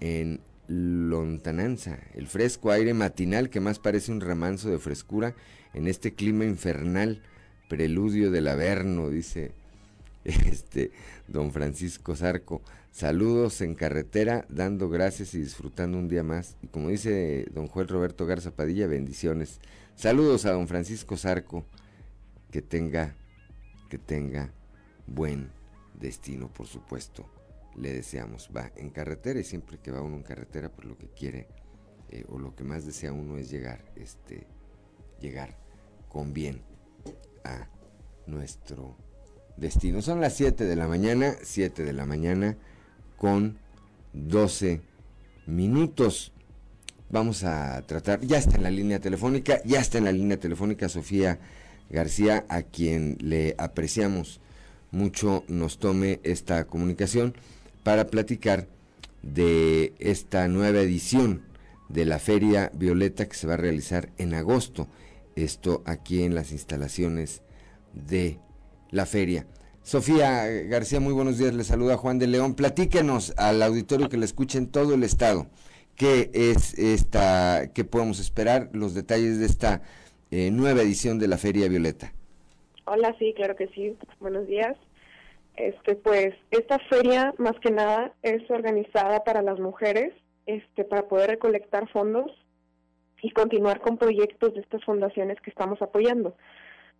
en 0.00 0.40
lontananza, 0.68 1.98
el 2.14 2.26
fresco 2.26 2.72
aire 2.72 2.92
matinal 2.92 3.50
que 3.50 3.60
más 3.60 3.78
parece 3.78 4.10
un 4.10 4.20
remanso 4.20 4.68
de 4.68 4.78
frescura 4.78 5.34
en 5.74 5.86
este 5.86 6.14
clima 6.14 6.44
infernal, 6.44 7.22
preludio 7.68 8.30
del 8.30 8.48
averno, 8.48 9.10
dice 9.10 9.52
este 10.24 10.90
don 11.28 11.52
Francisco 11.52 12.16
Zarco. 12.16 12.62
Saludos 12.96 13.60
en 13.60 13.74
carretera, 13.74 14.46
dando 14.48 14.88
gracias 14.88 15.34
y 15.34 15.38
disfrutando 15.38 15.98
un 15.98 16.08
día 16.08 16.22
más. 16.22 16.56
Y 16.62 16.68
como 16.68 16.88
dice 16.88 17.44
don 17.52 17.66
Juan 17.66 17.88
Roberto 17.88 18.24
Garza 18.24 18.52
Padilla, 18.52 18.86
bendiciones. 18.86 19.60
Saludos 19.94 20.46
a 20.46 20.52
don 20.52 20.66
Francisco 20.66 21.18
Zarco, 21.18 21.66
que 22.50 22.62
tenga, 22.62 23.14
que 23.90 23.98
tenga 23.98 24.50
buen 25.06 25.50
destino, 26.00 26.48
por 26.48 26.66
supuesto. 26.68 27.28
Le 27.76 27.92
deseamos, 27.92 28.48
va 28.56 28.72
en 28.76 28.88
carretera 28.88 29.40
y 29.40 29.44
siempre 29.44 29.76
que 29.76 29.90
va 29.90 30.00
uno 30.00 30.16
en 30.16 30.22
carretera, 30.22 30.70
pues 30.70 30.88
lo 30.88 30.96
que 30.96 31.08
quiere 31.08 31.48
eh, 32.08 32.24
o 32.30 32.38
lo 32.38 32.54
que 32.54 32.64
más 32.64 32.86
desea 32.86 33.12
uno 33.12 33.36
es 33.36 33.50
llegar, 33.50 33.84
este, 33.96 34.46
llegar 35.20 35.58
con 36.08 36.32
bien 36.32 36.62
a 37.44 37.68
nuestro 38.26 38.96
destino. 39.58 40.00
Son 40.00 40.18
las 40.18 40.32
7 40.32 40.64
de 40.64 40.76
la 40.76 40.88
mañana, 40.88 41.34
7 41.42 41.84
de 41.84 41.92
la 41.92 42.06
mañana 42.06 42.56
con 43.16 43.58
12 44.12 44.80
minutos. 45.46 46.32
Vamos 47.10 47.44
a 47.44 47.82
tratar, 47.82 48.20
ya 48.20 48.38
está 48.38 48.56
en 48.56 48.64
la 48.64 48.70
línea 48.70 49.00
telefónica, 49.00 49.60
ya 49.64 49.80
está 49.80 49.98
en 49.98 50.04
la 50.04 50.12
línea 50.12 50.38
telefónica 50.38 50.88
Sofía 50.88 51.38
García, 51.88 52.44
a 52.48 52.62
quien 52.62 53.16
le 53.20 53.54
apreciamos 53.58 54.40
mucho 54.90 55.44
nos 55.48 55.78
tome 55.78 56.20
esta 56.24 56.66
comunicación 56.66 57.34
para 57.82 58.06
platicar 58.06 58.66
de 59.22 59.94
esta 59.98 60.48
nueva 60.48 60.80
edición 60.80 61.42
de 61.88 62.04
la 62.04 62.18
Feria 62.18 62.70
Violeta 62.74 63.28
que 63.28 63.36
se 63.36 63.46
va 63.46 63.54
a 63.54 63.58
realizar 63.58 64.10
en 64.18 64.34
agosto. 64.34 64.88
Esto 65.36 65.82
aquí 65.84 66.22
en 66.22 66.34
las 66.34 66.50
instalaciones 66.50 67.42
de 67.92 68.38
la 68.90 69.06
feria. 69.06 69.46
Sofía 69.86 70.48
García, 70.64 70.98
muy 70.98 71.12
buenos 71.12 71.38
días. 71.38 71.54
Le 71.54 71.62
saluda 71.62 71.96
Juan 71.96 72.18
de 72.18 72.26
León. 72.26 72.56
Platíquenos 72.56 73.38
al 73.38 73.62
auditorio 73.62 74.08
que 74.08 74.16
le 74.16 74.24
escuche 74.24 74.58
en 74.58 74.68
todo 74.68 74.94
el 74.94 75.04
estado. 75.04 75.46
¿Qué 75.94 76.28
es 76.34 76.76
esta, 76.76 77.70
qué 77.72 77.84
podemos 77.84 78.18
esperar? 78.18 78.68
Los 78.72 78.94
detalles 78.94 79.38
de 79.38 79.46
esta 79.46 79.82
eh, 80.32 80.50
nueva 80.50 80.82
edición 80.82 81.20
de 81.20 81.28
la 81.28 81.38
Feria 81.38 81.68
Violeta. 81.68 82.12
Hola, 82.86 83.14
sí, 83.20 83.32
claro 83.36 83.54
que 83.54 83.68
sí. 83.68 83.96
Buenos 84.18 84.48
días. 84.48 84.76
Este, 85.54 85.94
pues, 85.94 86.34
esta 86.50 86.80
feria, 86.90 87.32
más 87.38 87.54
que 87.60 87.70
nada, 87.70 88.12
es 88.22 88.42
organizada 88.50 89.22
para 89.22 89.40
las 89.40 89.60
mujeres, 89.60 90.12
este, 90.46 90.82
para 90.82 91.06
poder 91.06 91.30
recolectar 91.30 91.88
fondos 91.92 92.32
y 93.22 93.30
continuar 93.30 93.80
con 93.80 93.98
proyectos 93.98 94.52
de 94.52 94.62
estas 94.62 94.84
fundaciones 94.84 95.40
que 95.42 95.50
estamos 95.50 95.80
apoyando. 95.80 96.36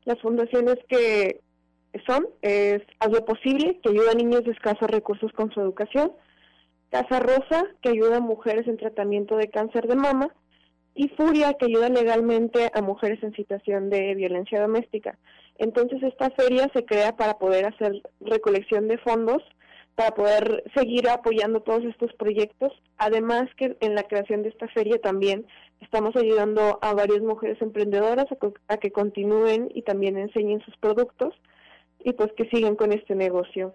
Las 0.05 0.21
fundaciones 0.21 0.77
que 0.89 1.41
son 2.07 2.27
es 2.43 2.83
Haz 2.99 3.11
lo 3.11 3.25
Posible, 3.25 3.81
que 3.83 3.91
ayuda 3.91 4.13
a 4.13 4.15
niños 4.15 4.45
de 4.45 4.53
escasos 4.53 4.89
recursos 4.91 5.33
con 5.33 5.51
su 5.53 5.61
educación, 5.61 6.13
Casa 6.91 7.21
Rosa, 7.21 7.65
que 7.83 7.91
ayuda 7.91 8.19
a 8.19 8.21
mujeres 8.21 8.67
en 8.69 8.77
tratamiento 8.77 9.37
de 9.37 9.51
cáncer 9.51 9.87
de 9.87 9.97
mama, 9.97 10.35
y 10.95 11.09
Furia, 11.09 11.55
que 11.55 11.67
ayuda 11.67 11.91
legalmente 11.91 12.71
a 12.73 12.81
mujeres 12.81 13.23
en 13.23 13.35
situación 13.35 13.91
de 13.91 14.15
violencia 14.15 14.61
doméstica. 14.61 15.19
Entonces 15.59 16.03
esta 16.03 16.31
feria 16.31 16.71
se 16.75 16.85
crea 16.85 17.17
para 17.17 17.39
poder 17.39 17.67
hacer 17.67 18.03
recolección 18.21 18.89
de 18.89 18.99
fondos, 18.99 19.43
para 19.95 20.13
poder 20.13 20.65
seguir 20.75 21.09
apoyando 21.09 21.61
todos 21.61 21.85
estos 21.85 22.13
proyectos. 22.15 22.73
Además 22.97 23.45
que 23.57 23.77
en 23.81 23.95
la 23.95 24.05
creación 24.05 24.43
de 24.43 24.51
esta 24.51 24.69
feria 24.69 24.99
también 24.99 25.47
estamos 25.81 26.17
ayudando 26.17 26.79
a 26.81 26.95
varias 26.95 27.21
mujeres 27.21 27.61
emprendedoras 27.61 28.27
a 28.69 28.77
que 28.79 28.91
continúen 28.91 29.71
y 29.75 29.83
también 29.83 30.17
enseñen 30.17 30.61
sus 30.63 30.77
productos 30.79 31.35
y 32.07 32.13
pues 32.13 32.31
que 32.37 32.49
sigan 32.51 32.77
con 32.77 32.93
este 32.93 33.15
negocio. 33.17 33.75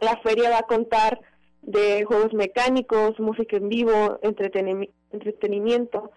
La 0.00 0.16
feria 0.18 0.50
va 0.50 0.58
a 0.58 0.62
contar 0.68 1.20
de 1.62 2.04
juegos 2.04 2.32
mecánicos, 2.32 3.18
música 3.18 3.56
en 3.56 3.68
vivo, 3.68 4.20
entretenimi- 4.22 4.90
entretenimiento. 5.10 6.12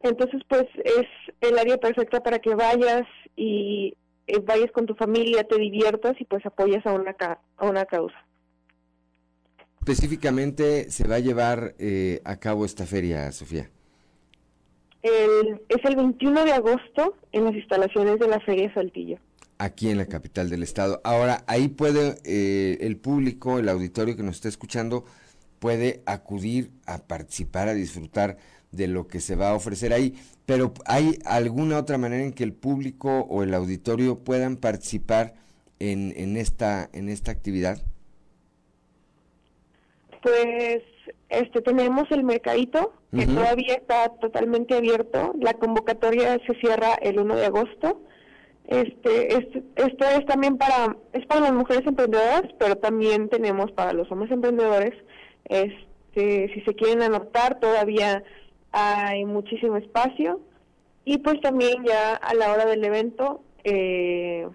Entonces, 0.00 0.40
pues 0.48 0.64
es 0.84 1.06
el 1.40 1.58
área 1.58 1.78
perfecta 1.78 2.22
para 2.22 2.38
que 2.38 2.54
vayas 2.54 3.02
y 3.36 3.96
eh, 4.28 4.38
vayas 4.40 4.70
con 4.70 4.86
tu 4.86 4.94
familia, 4.94 5.42
te 5.44 5.58
diviertas 5.58 6.14
y 6.20 6.24
pues 6.24 6.46
apoyas 6.46 6.86
a 6.86 6.92
una, 6.92 7.14
ca- 7.14 7.40
a 7.56 7.66
una 7.68 7.84
causa. 7.84 8.16
Específicamente 9.80 10.90
se 10.90 11.08
va 11.08 11.16
a 11.16 11.20
llevar 11.20 11.74
eh, 11.80 12.20
a 12.24 12.36
cabo 12.38 12.64
esta 12.64 12.86
feria, 12.86 13.32
Sofía. 13.32 13.68
El, 15.02 15.60
es 15.68 15.84
el 15.84 15.96
21 15.96 16.44
de 16.44 16.52
agosto 16.52 17.16
en 17.32 17.44
las 17.46 17.54
instalaciones 17.54 18.20
de 18.20 18.28
la 18.28 18.38
Feria 18.38 18.72
Saltillo. 18.74 19.18
Aquí 19.62 19.90
en 19.90 19.98
la 19.98 20.06
capital 20.06 20.50
del 20.50 20.64
estado. 20.64 21.00
Ahora, 21.04 21.44
ahí 21.46 21.68
puede 21.68 22.16
eh, 22.24 22.78
el 22.80 22.96
público, 22.96 23.60
el 23.60 23.68
auditorio 23.68 24.16
que 24.16 24.24
nos 24.24 24.34
está 24.36 24.48
escuchando, 24.48 25.04
puede 25.60 26.02
acudir 26.04 26.72
a 26.84 26.98
participar, 26.98 27.68
a 27.68 27.74
disfrutar 27.74 28.38
de 28.72 28.88
lo 28.88 29.06
que 29.06 29.20
se 29.20 29.36
va 29.36 29.50
a 29.50 29.54
ofrecer 29.54 29.92
ahí. 29.92 30.14
Pero 30.46 30.74
¿hay 30.84 31.16
alguna 31.24 31.78
otra 31.78 31.96
manera 31.96 32.24
en 32.24 32.32
que 32.32 32.42
el 32.42 32.52
público 32.52 33.20
o 33.20 33.44
el 33.44 33.54
auditorio 33.54 34.18
puedan 34.18 34.56
participar 34.56 35.34
en, 35.78 36.12
en, 36.16 36.36
esta, 36.36 36.90
en 36.92 37.08
esta 37.08 37.30
actividad? 37.30 37.80
Pues 40.22 40.82
este 41.28 41.62
tenemos 41.62 42.10
el 42.10 42.24
mercadito 42.24 42.94
que 43.12 43.26
Ujú. 43.26 43.34
todavía 43.34 43.74
está 43.74 44.08
totalmente 44.20 44.74
abierto. 44.74 45.34
La 45.38 45.54
convocatoria 45.54 46.40
se 46.46 46.54
cierra 46.54 46.94
el 46.94 47.20
1 47.20 47.36
de 47.36 47.46
agosto. 47.46 48.02
Este, 48.66 49.36
este, 49.36 49.64
esto 49.76 50.04
es 50.04 50.24
también 50.26 50.56
para 50.56 50.96
es 51.12 51.26
para 51.26 51.40
las 51.40 51.52
mujeres 51.52 51.86
emprendedoras, 51.86 52.44
pero 52.58 52.76
también 52.76 53.28
tenemos 53.28 53.70
para 53.72 53.92
los 53.92 54.10
hombres 54.10 54.30
emprendedores. 54.30 54.94
Este, 55.44 56.50
si 56.54 56.60
se 56.62 56.74
quieren 56.74 57.02
anotar, 57.02 57.60
todavía 57.60 58.22
hay 58.70 59.24
muchísimo 59.24 59.76
espacio. 59.76 60.40
Y 61.04 61.18
pues 61.18 61.40
también 61.40 61.84
ya 61.84 62.14
a 62.14 62.34
la 62.34 62.52
hora 62.52 62.64
del 62.64 62.84
evento, 62.84 63.42
eh, 63.64 64.48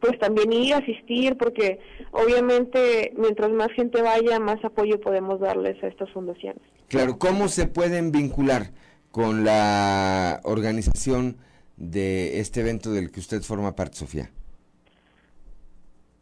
pues 0.00 0.18
también 0.20 0.52
ir, 0.52 0.74
asistir, 0.74 1.36
porque 1.36 1.80
obviamente 2.12 3.12
mientras 3.16 3.50
más 3.50 3.68
gente 3.72 4.02
vaya, 4.02 4.38
más 4.38 4.64
apoyo 4.64 5.00
podemos 5.00 5.40
darles 5.40 5.82
a 5.82 5.88
estas 5.88 6.10
fundaciones. 6.10 6.62
Claro, 6.88 7.18
¿cómo 7.18 7.48
se 7.48 7.66
pueden 7.66 8.12
vincular 8.12 8.70
con 9.10 9.44
la 9.44 10.40
organización 10.44 11.38
de 11.76 12.40
este 12.40 12.60
evento 12.60 12.92
del 12.92 13.10
que 13.10 13.20
usted 13.20 13.42
forma 13.42 13.74
parte, 13.74 13.96
Sofía? 13.96 14.30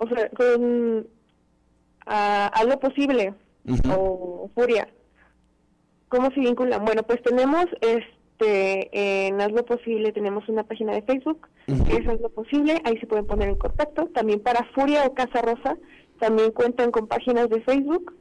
o 0.01 0.09
sea, 0.09 0.29
con 0.31 1.07
Haz 2.07 2.67
lo 2.67 2.81
Posible 2.81 3.35
o 3.89 4.51
Furia. 4.55 4.89
¿Cómo 6.09 6.31
se 6.31 6.41
vinculan? 6.41 6.85
Bueno, 6.85 7.03
pues 7.03 7.23
tenemos 7.23 7.67
este 7.83 9.29
en 9.29 9.41
Haz 9.41 9.53
lo 9.53 9.65
Posible, 9.67 10.13
tenemos 10.13 10.49
una 10.49 10.65
página 10.65 10.93
de 10.93 11.03
Facebook, 11.03 11.47
que 11.67 11.97
es 11.97 12.09
Haz 12.09 12.21
lo 12.21 12.31
Posible, 12.31 12.81
ahí 12.85 12.99
se 12.99 13.07
pueden 13.07 13.27
poner 13.27 13.51
en 13.51 13.57
contacto. 13.57 14.07
También 14.15 14.41
para 14.41 14.65
Furia 14.75 15.05
o 15.05 15.13
Casa 15.13 15.43
Rosa, 15.43 15.77
también 16.19 16.51
cuentan 16.51 16.91
con 16.91 17.07
páginas 17.07 17.51
de 17.51 17.61
Facebook 17.61 18.15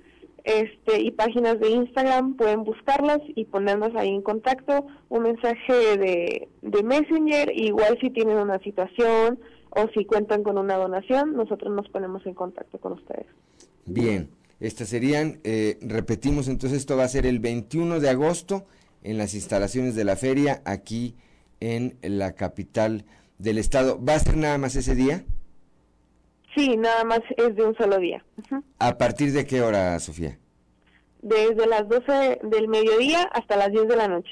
este 0.50 1.02
y 1.02 1.12
páginas 1.12 1.60
de 1.60 1.70
Instagram, 1.70 2.36
pueden 2.36 2.64
buscarlas 2.64 3.20
y 3.36 3.46
ponernos 3.46 3.96
ahí 3.96 4.10
en 4.10 4.22
contacto, 4.22 4.88
un 5.10 5.24
mensaje 5.24 5.98
de, 5.98 6.48
de 6.62 6.84
Messenger, 6.84 7.52
igual 7.56 7.98
si 8.02 8.10
tienen 8.10 8.38
una 8.38 8.60
situación 8.60 9.40
o 9.70 9.88
si 9.94 10.06
cuentan 10.06 10.44
con 10.44 10.58
una 10.58 10.76
donación, 10.76 11.34
nosotros 11.34 11.74
nos 11.74 11.88
ponemos 11.90 12.26
en 12.26 12.34
contacto 12.34 12.80
con 12.80 12.94
ustedes. 12.94 13.28
Bien, 13.86 14.30
estas 14.60 14.90
serían, 14.90 15.40
eh, 15.44 15.78
repetimos 15.82 16.48
entonces, 16.48 16.80
esto 16.80 16.98
va 16.98 17.04
a 17.04 17.10
ser 17.10 17.26
el 17.26 17.40
21 17.40 18.00
de 18.00 18.10
agosto 18.10 18.66
en 19.04 19.18
las 19.18 19.34
instalaciones 19.34 19.96
de 19.96 20.04
la 20.04 20.16
feria 20.16 20.62
aquí 20.66 21.16
en 21.60 21.98
la 22.02 22.34
capital 22.34 23.06
del 23.38 23.58
estado. 23.58 24.04
¿Va 24.04 24.16
a 24.16 24.20
ser 24.20 24.38
nada 24.38 24.58
más 24.58 24.76
ese 24.76 24.96
día? 24.96 25.24
Sí, 26.56 26.76
nada 26.78 27.04
más 27.04 27.20
es 27.38 27.56
de 27.56 27.64
un 27.66 27.76
solo 27.76 27.98
día. 28.00 28.24
¿A 28.80 28.98
partir 28.98 29.32
de 29.32 29.46
qué 29.46 29.62
hora, 29.62 30.00
Sofía? 30.00 30.38
Desde 31.22 31.68
las 31.68 31.88
12 31.88 32.40
del 32.44 32.68
mediodía 32.68 33.24
hasta 33.34 33.56
las 33.58 33.72
10 33.72 33.88
de 33.88 33.96
la 33.96 34.08
noche. 34.08 34.32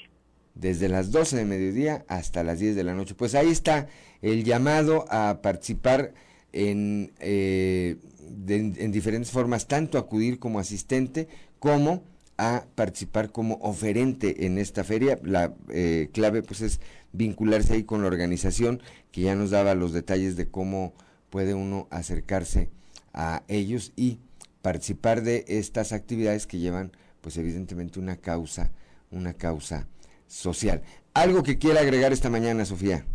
Desde 0.56 0.90
las 0.90 1.12
12 1.12 1.38
de 1.38 1.46
mediodía 1.46 2.06
hasta 2.08 2.44
las 2.44 2.60
10 2.60 2.76
de 2.76 2.84
la 2.84 2.94
noche. 2.96 3.14
Pues 3.14 3.36
ahí 3.36 3.50
está 3.50 3.88
el 4.22 4.44
llamado 4.44 5.06
a 5.10 5.40
participar 5.42 6.14
en, 6.54 7.12
eh, 7.20 7.98
de- 8.30 8.74
en 8.78 8.92
diferentes 8.92 9.32
formas, 9.32 9.68
tanto 9.68 9.98
acudir 9.98 10.40
como 10.40 10.60
asistente, 10.60 11.28
como 11.60 12.04
a 12.40 12.66
participar 12.76 13.32
como 13.32 13.56
oferente 13.62 14.46
en 14.46 14.58
esta 14.58 14.84
feria. 14.84 15.20
La 15.24 15.54
eh, 15.70 16.10
clave 16.14 16.42
pues 16.42 16.62
es 16.62 16.80
vincularse 17.12 17.74
ahí 17.74 17.84
con 17.84 18.02
la 18.02 18.08
organización 18.08 18.82
que 19.12 19.22
ya 19.22 19.36
nos 19.36 19.52
daba 19.52 19.76
los 19.76 19.94
detalles 19.94 20.36
de 20.36 20.48
cómo 20.50 20.94
puede 21.30 21.54
uno 21.54 21.88
acercarse 21.90 22.70
a 23.14 23.44
ellos 23.48 23.94
y 23.96 24.20
participar 24.62 25.22
de 25.22 25.46
estas 25.48 25.94
actividades 25.94 26.48
que 26.48 26.60
llevan 26.60 26.92
pues 27.22 27.38
evidentemente 27.38 28.00
una 28.00 28.18
causa, 28.18 28.72
una 29.12 29.34
causa 29.34 29.88
social. 30.28 30.82
Algo 31.14 31.44
que 31.44 31.58
quiera 31.58 31.82
agregar 31.82 32.14
esta 32.14 32.30
mañana, 32.30 32.66
Sofía. 32.66 33.06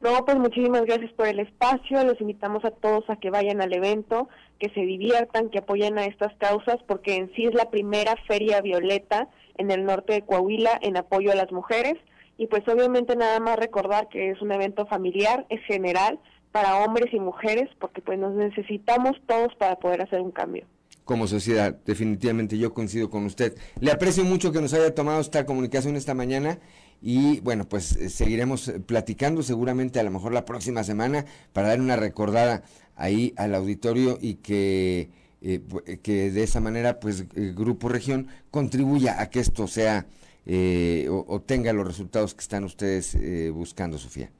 No, 0.00 0.24
pues 0.24 0.38
muchísimas 0.38 0.82
gracias 0.84 1.12
por 1.12 1.26
el 1.26 1.40
espacio. 1.40 2.04
Los 2.04 2.20
invitamos 2.20 2.64
a 2.64 2.70
todos 2.70 3.08
a 3.10 3.16
que 3.16 3.30
vayan 3.30 3.60
al 3.60 3.72
evento, 3.72 4.28
que 4.60 4.70
se 4.70 4.80
diviertan, 4.80 5.50
que 5.50 5.58
apoyen 5.58 5.98
a 5.98 6.04
estas 6.04 6.34
causas, 6.36 6.76
porque 6.86 7.16
en 7.16 7.32
sí 7.34 7.46
es 7.46 7.54
la 7.54 7.70
primera 7.70 8.14
feria 8.28 8.60
violeta 8.60 9.28
en 9.56 9.72
el 9.72 9.84
norte 9.84 10.12
de 10.12 10.22
Coahuila 10.22 10.78
en 10.82 10.96
apoyo 10.96 11.32
a 11.32 11.34
las 11.34 11.50
mujeres. 11.50 11.94
Y 12.36 12.46
pues 12.46 12.62
obviamente 12.68 13.16
nada 13.16 13.40
más 13.40 13.56
recordar 13.58 14.08
que 14.08 14.30
es 14.30 14.40
un 14.40 14.52
evento 14.52 14.86
familiar, 14.86 15.44
es 15.48 15.60
general 15.64 16.20
para 16.52 16.78
hombres 16.84 17.12
y 17.12 17.20
mujeres, 17.20 17.68
porque 17.78 18.00
pues 18.02 18.18
nos 18.18 18.34
necesitamos 18.34 19.16
todos 19.26 19.54
para 19.56 19.76
poder 19.76 20.02
hacer 20.02 20.20
un 20.20 20.30
cambio. 20.30 20.64
como 21.04 21.26
sociedad. 21.26 21.74
Definitivamente 21.86 22.58
yo 22.58 22.74
coincido 22.74 23.08
con 23.08 23.24
usted. 23.24 23.56
Le 23.80 23.90
aprecio 23.90 24.24
mucho 24.24 24.52
que 24.52 24.60
nos 24.60 24.74
haya 24.74 24.94
tomado 24.94 25.20
esta 25.20 25.46
comunicación 25.46 25.96
esta 25.96 26.12
mañana 26.14 26.58
y 27.00 27.40
bueno, 27.40 27.64
pues 27.66 27.96
eh, 27.96 28.10
seguiremos 28.10 28.68
eh, 28.68 28.80
platicando 28.80 29.42
seguramente 29.42 29.98
a 30.00 30.02
lo 30.02 30.10
mejor 30.10 30.32
la 30.34 30.44
próxima 30.44 30.84
semana 30.84 31.24
para 31.54 31.68
dar 31.68 31.80
una 31.80 31.96
recordada 31.96 32.62
ahí 32.94 33.32
al 33.36 33.54
auditorio 33.54 34.18
y 34.20 34.34
que, 34.34 35.08
eh, 35.40 35.60
eh, 35.86 35.98
que 36.02 36.30
de 36.30 36.42
esa 36.42 36.60
manera 36.60 37.00
pues 37.00 37.24
el 37.36 37.54
Grupo 37.54 37.88
Región 37.88 38.28
contribuya 38.50 39.20
a 39.22 39.30
que 39.30 39.40
esto 39.40 39.66
sea 39.66 40.06
eh, 40.44 41.06
o, 41.10 41.24
o 41.26 41.40
tenga 41.40 41.72
los 41.72 41.86
resultados 41.86 42.34
que 42.34 42.40
están 42.40 42.64
ustedes 42.64 43.14
eh, 43.14 43.50
buscando, 43.50 43.96
Sofía. 43.98 44.30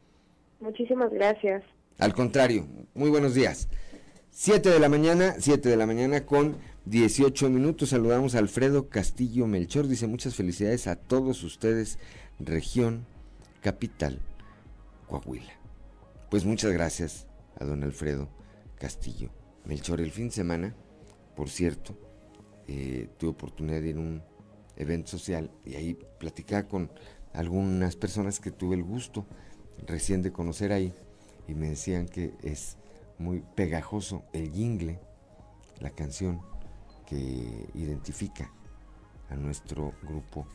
Muchísimas 0.60 1.10
gracias. 1.12 1.62
Al 1.98 2.14
contrario, 2.14 2.64
muy 2.94 3.10
buenos 3.10 3.34
días. 3.34 3.66
7 4.30 4.70
de 4.70 4.78
la 4.78 4.88
mañana, 4.88 5.34
7 5.40 5.68
de 5.68 5.76
la 5.76 5.84
mañana 5.84 6.24
con 6.24 6.56
18 6.84 7.50
minutos. 7.50 7.88
Saludamos 7.88 8.36
a 8.36 8.38
Alfredo 8.38 8.88
Castillo 8.88 9.48
Melchor. 9.48 9.88
Dice 9.88 10.06
muchas 10.06 10.36
felicidades 10.36 10.86
a 10.86 10.94
todos 10.94 11.42
ustedes, 11.42 11.98
región 12.38 13.04
capital, 13.62 14.20
Coahuila. 15.08 15.52
Pues 16.30 16.44
muchas 16.44 16.70
gracias 16.70 17.26
a 17.58 17.64
don 17.64 17.82
Alfredo 17.82 18.28
Castillo 18.78 19.30
Melchor. 19.64 20.00
El 20.00 20.12
fin 20.12 20.28
de 20.28 20.34
semana, 20.34 20.76
por 21.34 21.50
cierto, 21.50 21.98
eh, 22.68 23.08
tuve 23.18 23.30
oportunidad 23.30 23.80
de 23.80 23.88
ir 23.88 23.96
a 23.96 24.00
un 24.00 24.22
evento 24.76 25.10
social 25.10 25.50
y 25.64 25.74
ahí 25.74 25.98
platicaba 26.20 26.68
con 26.68 26.92
algunas 27.32 27.96
personas 27.96 28.38
que 28.38 28.52
tuve 28.52 28.76
el 28.76 28.84
gusto 28.84 29.26
recién 29.84 30.22
de 30.22 30.30
conocer 30.30 30.70
ahí 30.70 30.94
y 31.48 31.54
me 31.54 31.70
decían 31.70 32.06
que 32.06 32.34
es 32.42 32.76
muy 33.18 33.42
pegajoso 33.56 34.22
el 34.32 34.52
jingle, 34.52 35.00
la 35.80 35.90
canción 35.90 36.40
que 37.06 37.66
identifica 37.74 38.52
a 39.30 39.34
nuestro 39.34 39.94
grupo 40.02 40.46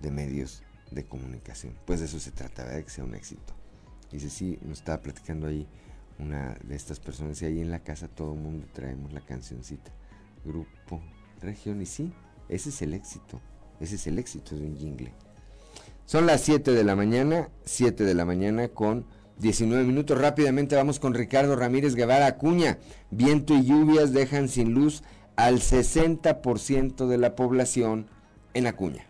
de 0.00 0.10
medios 0.10 0.62
de 0.90 1.04
comunicación. 1.04 1.74
Pues 1.86 2.00
de 2.00 2.06
eso 2.06 2.20
se 2.20 2.30
trata, 2.30 2.64
¿verdad? 2.64 2.84
Que 2.84 2.90
sea 2.90 3.04
un 3.04 3.14
éxito. 3.14 3.54
Dice, 4.12 4.28
sí, 4.28 4.58
nos 4.62 4.78
estaba 4.78 5.00
platicando 5.00 5.46
ahí 5.46 5.66
una 6.18 6.56
de 6.64 6.76
estas 6.76 7.00
personas 7.00 7.40
y 7.42 7.46
ahí 7.46 7.60
en 7.60 7.70
la 7.70 7.80
casa 7.80 8.08
todo 8.08 8.34
el 8.34 8.40
mundo 8.40 8.66
traemos 8.72 9.12
la 9.12 9.20
cancioncita. 9.20 9.90
Grupo, 10.44 11.00
región 11.40 11.80
y 11.80 11.86
sí, 11.86 12.12
ese 12.48 12.68
es 12.68 12.82
el 12.82 12.94
éxito. 12.94 13.40
Ese 13.80 13.94
es 13.94 14.06
el 14.06 14.18
éxito 14.18 14.56
de 14.56 14.66
un 14.66 14.76
jingle. 14.76 15.12
Son 16.04 16.26
las 16.26 16.42
7 16.42 16.72
de 16.72 16.84
la 16.84 16.96
mañana, 16.96 17.48
7 17.64 18.04
de 18.04 18.14
la 18.14 18.24
mañana 18.24 18.68
con 18.68 19.06
19 19.40 19.84
minutos. 19.84 20.18
Rápidamente 20.18 20.76
vamos 20.76 21.00
con 21.00 21.14
Ricardo 21.14 21.56
Ramírez 21.56 21.94
Guevara 21.94 22.26
Acuña. 22.26 22.78
Viento 23.10 23.54
y 23.54 23.64
lluvias 23.64 24.12
dejan 24.12 24.48
sin 24.48 24.72
luz 24.72 25.02
al 25.36 25.60
60% 25.60 27.06
de 27.06 27.18
la 27.18 27.34
población 27.34 28.06
en 28.54 28.66
Acuña. 28.66 29.09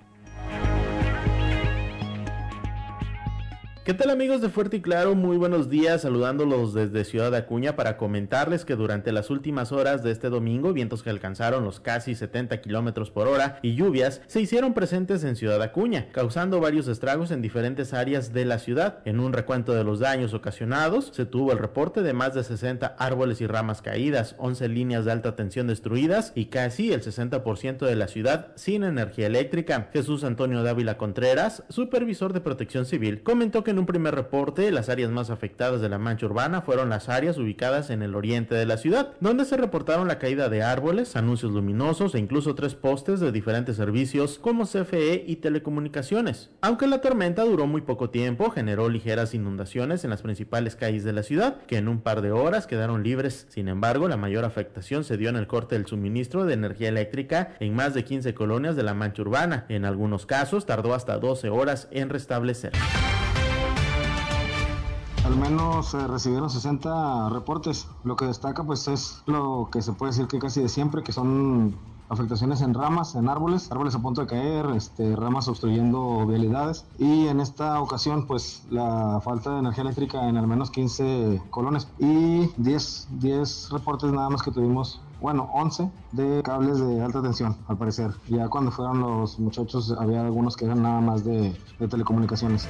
¿Qué 3.90 3.94
tal 3.94 4.10
amigos 4.10 4.40
de 4.40 4.50
Fuerte 4.50 4.76
y 4.76 4.82
Claro? 4.82 5.16
Muy 5.16 5.36
buenos 5.36 5.68
días, 5.68 6.02
saludándolos 6.02 6.74
desde 6.74 7.04
Ciudad 7.04 7.34
Acuña 7.34 7.74
para 7.74 7.96
comentarles 7.96 8.64
que 8.64 8.76
durante 8.76 9.10
las 9.10 9.30
últimas 9.30 9.72
horas 9.72 10.04
de 10.04 10.12
este 10.12 10.28
domingo, 10.28 10.72
vientos 10.72 11.02
que 11.02 11.10
alcanzaron 11.10 11.64
los 11.64 11.80
casi 11.80 12.14
70 12.14 12.60
kilómetros 12.60 13.10
por 13.10 13.26
hora 13.26 13.58
y 13.62 13.74
lluvias 13.74 14.22
se 14.28 14.40
hicieron 14.40 14.74
presentes 14.74 15.24
en 15.24 15.34
Ciudad 15.34 15.60
Acuña, 15.60 16.06
causando 16.12 16.60
varios 16.60 16.86
estragos 16.86 17.32
en 17.32 17.42
diferentes 17.42 17.92
áreas 17.92 18.32
de 18.32 18.44
la 18.44 18.60
ciudad. 18.60 19.00
En 19.06 19.18
un 19.18 19.32
recuento 19.32 19.74
de 19.74 19.82
los 19.82 19.98
daños 19.98 20.34
ocasionados, 20.34 21.10
se 21.12 21.26
tuvo 21.26 21.50
el 21.50 21.58
reporte 21.58 22.02
de 22.02 22.12
más 22.12 22.32
de 22.34 22.44
60 22.44 22.94
árboles 22.96 23.40
y 23.40 23.48
ramas 23.48 23.82
caídas, 23.82 24.36
11 24.38 24.68
líneas 24.68 25.04
de 25.04 25.10
alta 25.10 25.34
tensión 25.34 25.66
destruidas 25.66 26.30
y 26.36 26.44
casi 26.44 26.92
el 26.92 27.02
60% 27.02 27.78
de 27.78 27.96
la 27.96 28.06
ciudad 28.06 28.52
sin 28.54 28.84
energía 28.84 29.26
eléctrica. 29.26 29.90
Jesús 29.92 30.22
Antonio 30.22 30.62
Dávila 30.62 30.96
Contreras, 30.96 31.64
supervisor 31.68 32.32
de 32.32 32.40
protección 32.40 32.86
civil, 32.86 33.24
comentó 33.24 33.64
que 33.64 33.72
en 33.72 33.79
un 33.80 33.86
primer 33.86 34.14
reporte 34.14 34.70
las 34.70 34.88
áreas 34.88 35.10
más 35.10 35.30
afectadas 35.30 35.80
de 35.80 35.88
la 35.88 35.98
mancha 35.98 36.26
urbana 36.26 36.62
fueron 36.62 36.90
las 36.90 37.08
áreas 37.08 37.38
ubicadas 37.38 37.90
en 37.90 38.02
el 38.02 38.14
oriente 38.14 38.54
de 38.54 38.66
la 38.66 38.76
ciudad, 38.76 39.14
donde 39.20 39.44
se 39.44 39.56
reportaron 39.56 40.06
la 40.06 40.18
caída 40.18 40.48
de 40.48 40.62
árboles, 40.62 41.16
anuncios 41.16 41.52
luminosos 41.52 42.14
e 42.14 42.18
incluso 42.18 42.54
tres 42.54 42.74
postes 42.74 43.20
de 43.20 43.32
diferentes 43.32 43.76
servicios 43.76 44.38
como 44.38 44.66
CFE 44.66 45.24
y 45.26 45.36
telecomunicaciones. 45.36 46.50
Aunque 46.60 46.86
la 46.86 47.00
tormenta 47.00 47.42
duró 47.44 47.66
muy 47.66 47.80
poco 47.80 48.10
tiempo, 48.10 48.50
generó 48.50 48.88
ligeras 48.88 49.34
inundaciones 49.34 50.04
en 50.04 50.10
las 50.10 50.22
principales 50.22 50.76
calles 50.76 51.04
de 51.04 51.12
la 51.12 51.22
ciudad, 51.22 51.62
que 51.66 51.78
en 51.78 51.88
un 51.88 52.00
par 52.00 52.20
de 52.20 52.30
horas 52.30 52.66
quedaron 52.66 53.02
libres. 53.02 53.46
Sin 53.48 53.68
embargo, 53.68 54.08
la 54.08 54.16
mayor 54.16 54.44
afectación 54.44 55.04
se 55.04 55.16
dio 55.16 55.30
en 55.30 55.36
el 55.36 55.46
corte 55.46 55.74
del 55.74 55.86
suministro 55.86 56.44
de 56.44 56.54
energía 56.54 56.88
eléctrica 56.88 57.54
en 57.60 57.74
más 57.74 57.94
de 57.94 58.04
15 58.04 58.34
colonias 58.34 58.76
de 58.76 58.82
la 58.82 58.94
mancha 58.94 59.22
urbana. 59.22 59.64
En 59.68 59.84
algunos 59.84 60.26
casos 60.26 60.66
tardó 60.66 60.94
hasta 60.94 61.18
12 61.18 61.48
horas 61.48 61.88
en 61.90 62.10
restablecer. 62.10 62.72
Al 65.30 65.36
menos 65.36 65.94
eh, 65.94 66.08
recibieron 66.08 66.50
60 66.50 67.28
reportes. 67.28 67.86
Lo 68.02 68.16
que 68.16 68.24
destaca 68.24 68.64
pues 68.64 68.88
es 68.88 69.22
lo 69.26 69.68
que 69.70 69.80
se 69.80 69.92
puede 69.92 70.10
decir 70.10 70.26
que 70.26 70.40
casi 70.40 70.60
de 70.60 70.68
siempre, 70.68 71.04
que 71.04 71.12
son 71.12 71.76
afectaciones 72.08 72.62
en 72.62 72.74
ramas, 72.74 73.14
en 73.14 73.28
árboles, 73.28 73.70
árboles 73.70 73.94
a 73.94 74.02
punto 74.02 74.22
de 74.22 74.26
caer, 74.26 74.66
este, 74.74 75.14
ramas 75.14 75.46
obstruyendo 75.46 76.26
vialidades 76.26 76.84
y 76.98 77.28
en 77.28 77.38
esta 77.38 77.80
ocasión 77.80 78.26
pues 78.26 78.64
la 78.70 79.20
falta 79.22 79.52
de 79.52 79.60
energía 79.60 79.82
eléctrica 79.82 80.28
en 80.28 80.36
al 80.36 80.48
menos 80.48 80.72
15 80.72 81.40
colones 81.50 81.86
y 82.00 82.48
10, 82.56 83.08
10 83.20 83.70
reportes 83.70 84.10
nada 84.10 84.30
más 84.30 84.42
que 84.42 84.50
tuvimos 84.50 85.00
bueno, 85.20 85.48
11 85.52 85.88
de 86.10 86.42
cables 86.42 86.80
de 86.80 87.04
alta 87.04 87.22
tensión, 87.22 87.56
al 87.68 87.76
parecer. 87.76 88.10
Ya 88.26 88.48
cuando 88.48 88.72
fueron 88.72 89.00
los 89.00 89.38
muchachos 89.38 89.94
había 89.96 90.22
algunos 90.22 90.56
que 90.56 90.64
eran 90.64 90.82
nada 90.82 91.00
más 91.00 91.24
de, 91.24 91.56
de 91.78 91.88
telecomunicaciones. 91.88 92.66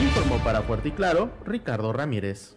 Informó 0.00 0.38
para 0.44 0.62
Fuerte 0.62 0.88
y 0.88 0.92
Claro 0.92 1.30
Ricardo 1.44 1.92
Ramírez. 1.92 2.56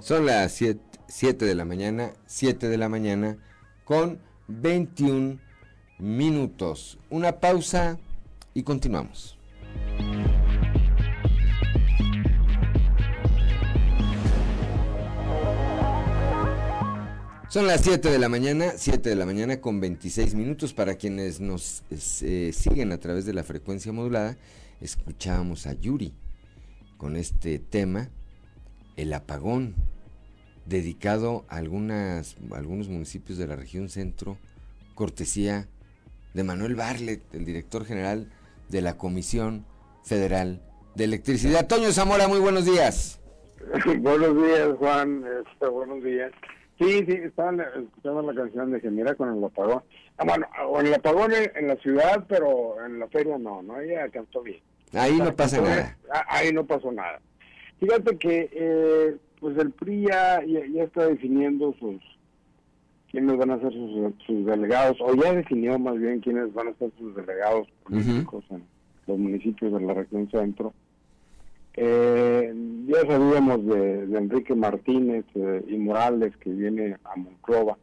Son 0.00 0.26
las 0.26 0.60
7 1.06 1.44
de 1.46 1.54
la 1.54 1.64
mañana, 1.64 2.12
7 2.26 2.68
de 2.68 2.76
la 2.76 2.88
mañana 2.88 3.38
con 3.84 4.20
21 4.48 5.38
minutos. 5.98 6.98
Una 7.08 7.38
pausa 7.40 7.98
y 8.52 8.64
continuamos. 8.64 9.33
Son 17.54 17.68
las 17.68 17.82
7 17.82 18.10
de 18.10 18.18
la 18.18 18.28
mañana, 18.28 18.72
7 18.74 19.08
de 19.08 19.14
la 19.14 19.26
mañana 19.26 19.60
con 19.60 19.78
26 19.78 20.34
minutos 20.34 20.74
para 20.74 20.96
quienes 20.96 21.38
nos 21.38 21.84
eh, 22.20 22.50
siguen 22.52 22.90
a 22.90 22.98
través 22.98 23.26
de 23.26 23.32
la 23.32 23.44
frecuencia 23.44 23.92
modulada. 23.92 24.36
Escuchábamos 24.80 25.68
a 25.68 25.74
Yuri 25.74 26.12
con 26.96 27.14
este 27.14 27.60
tema, 27.60 28.08
el 28.96 29.12
apagón, 29.12 29.76
dedicado 30.66 31.44
a, 31.48 31.58
algunas, 31.58 32.34
a 32.50 32.56
algunos 32.56 32.88
municipios 32.88 33.38
de 33.38 33.46
la 33.46 33.54
región 33.54 33.88
centro, 33.88 34.36
cortesía 34.96 35.68
de 36.32 36.42
Manuel 36.42 36.74
Barlet, 36.74 37.22
el 37.34 37.44
director 37.44 37.84
general 37.84 38.32
de 38.68 38.82
la 38.82 38.98
Comisión 38.98 39.64
Federal 40.02 40.60
de 40.96 41.04
Electricidad. 41.04 41.68
Toño 41.68 41.92
Zamora, 41.92 42.26
muy 42.26 42.40
buenos 42.40 42.64
días. 42.64 43.20
buenos 44.00 44.36
días, 44.42 44.70
Juan. 44.76 45.24
Este, 45.46 45.68
buenos 45.68 46.02
días. 46.02 46.32
Sí, 46.78 47.04
sí, 47.06 47.12
estaban 47.12 47.60
escuchando 47.60 48.22
la 48.22 48.34
canción 48.34 48.72
de 48.72 48.80
que 48.80 48.90
mira 48.90 49.14
con 49.14 49.36
el 49.36 49.44
apagón. 49.44 49.82
Ah, 50.18 50.24
bueno, 50.24 50.46
en 50.80 50.86
el 50.86 50.94
apagón 50.94 51.32
en, 51.32 51.68
la 51.68 51.76
ciudad, 51.76 52.24
pero 52.28 52.84
en 52.84 52.98
la 52.98 53.06
feria 53.08 53.38
no, 53.38 53.62
¿no? 53.62 53.80
Ella 53.80 54.08
cantó 54.08 54.42
bien. 54.42 54.60
Ahí 54.92 55.18
no 55.18 55.34
pasa 55.34 55.60
nada. 55.60 55.96
Ah, 56.12 56.24
ahí 56.28 56.52
no 56.52 56.64
pasó 56.64 56.90
nada. 56.90 57.20
Fíjate 57.78 58.16
que, 58.18 58.50
eh, 58.52 59.16
pues 59.40 59.56
el 59.58 59.70
PRI 59.70 60.06
ya, 60.08 60.42
está 60.76 61.06
definiendo 61.06 61.74
sus 61.78 62.00
quiénes 63.10 63.36
van 63.36 63.52
a 63.52 63.60
ser 63.60 63.72
sus, 63.72 64.44
delegados, 64.44 64.96
o 65.00 65.14
ya 65.14 65.32
definió 65.32 65.78
más 65.78 65.96
bien 65.98 66.20
quiénes 66.20 66.52
van 66.52 66.68
a 66.68 66.74
ser 66.74 66.90
sus 66.98 67.14
delegados 67.14 67.68
políticos 67.84 68.44
en 68.50 68.64
los 69.06 69.18
municipios 69.18 69.72
de 69.72 69.80
la 69.80 69.94
región 69.94 70.28
centro. 70.30 70.74
Eh, 71.76 72.54
ya 72.86 73.00
sabíamos 73.00 73.66
de, 73.66 74.04
Enrique 74.16 74.54
Martínez 74.54 75.24
eh, 75.34 75.64
y 75.66 75.76
Morales 75.76 76.36
que 76.36 76.50
viene 76.50 76.96
a 77.04 77.16
Monclova, 77.16 77.76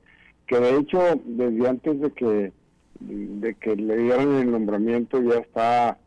que 0.48 0.60
de 0.60 0.78
hecho 0.78 1.00
desde 1.26 1.68
antes 1.68 2.00
de 2.00 2.12
que 2.12 2.54
de 3.02 3.56
que 3.56 3.76
le 3.76 3.98
dieran 3.98 4.36
el 4.36 4.52
nombramiento 4.52 5.22
ya 5.22 5.40
está 5.40 5.98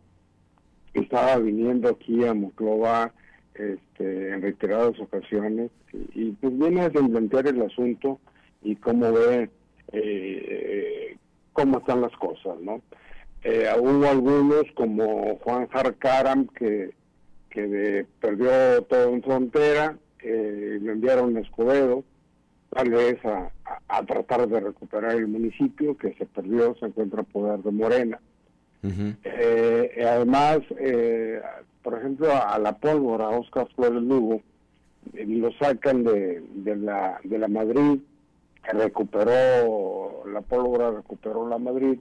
estaba 0.94 1.38
viniendo 1.38 1.88
aquí 1.88 2.24
a 2.24 2.32
Monclova 2.32 3.12
este, 3.54 4.30
en 4.30 4.42
reiteradas 4.42 4.98
ocasiones 5.00 5.70
y, 5.92 6.32
pues 6.32 6.56
viene 6.56 6.82
a 6.82 6.90
plantear 6.90 7.48
el 7.48 7.62
asunto 7.62 8.20
y 8.62 8.76
cómo 8.76 9.12
ve 9.12 9.50
eh, 9.92 11.16
cómo 11.52 11.78
están 11.78 12.00
las 12.00 12.12
cosas, 12.16 12.60
¿no? 12.60 12.80
Eh, 13.42 13.68
hubo 13.78 14.06
algunos 14.06 14.64
como 14.74 15.36
Juan 15.36 15.68
Jarcaram 15.68 16.46
que 16.46 16.94
que 17.54 18.04
perdió 18.20 18.82
todo 18.82 19.14
en 19.14 19.22
frontera, 19.22 19.96
eh, 20.20 20.78
lo 20.82 20.92
enviaron 20.92 21.36
a 21.36 21.40
Escobedo, 21.40 22.02
tal 22.70 22.90
vez 22.90 23.16
a, 23.24 23.50
tratar 24.06 24.48
de 24.48 24.58
recuperar 24.58 25.12
el 25.12 25.28
municipio 25.28 25.96
que 25.96 26.14
se 26.14 26.26
perdió, 26.26 26.74
se 26.80 26.86
encuentra 26.86 27.20
en 27.20 27.26
poder 27.26 27.60
de 27.60 27.70
Morena. 27.70 28.20
Eh, 29.22 30.04
además, 30.04 30.58
eh, 30.78 31.40
por 31.82 31.96
ejemplo, 31.96 32.28
a 32.32 32.58
la 32.58 32.76
pólvora, 32.76 33.28
Oscar 33.28 33.68
Flores 33.74 34.02
Lugo, 34.02 34.42
eh, 35.14 35.24
lo 35.26 35.52
sacan 35.52 36.02
de, 36.02 36.42
de, 36.56 36.76
la, 36.76 37.20
de 37.22 37.38
la 37.38 37.48
Madrid, 37.48 38.00
que 38.64 38.72
recuperó, 38.72 40.24
la 40.26 40.40
pólvora 40.40 40.90
recuperó 40.90 41.48
la 41.48 41.58
Madrid 41.58 41.98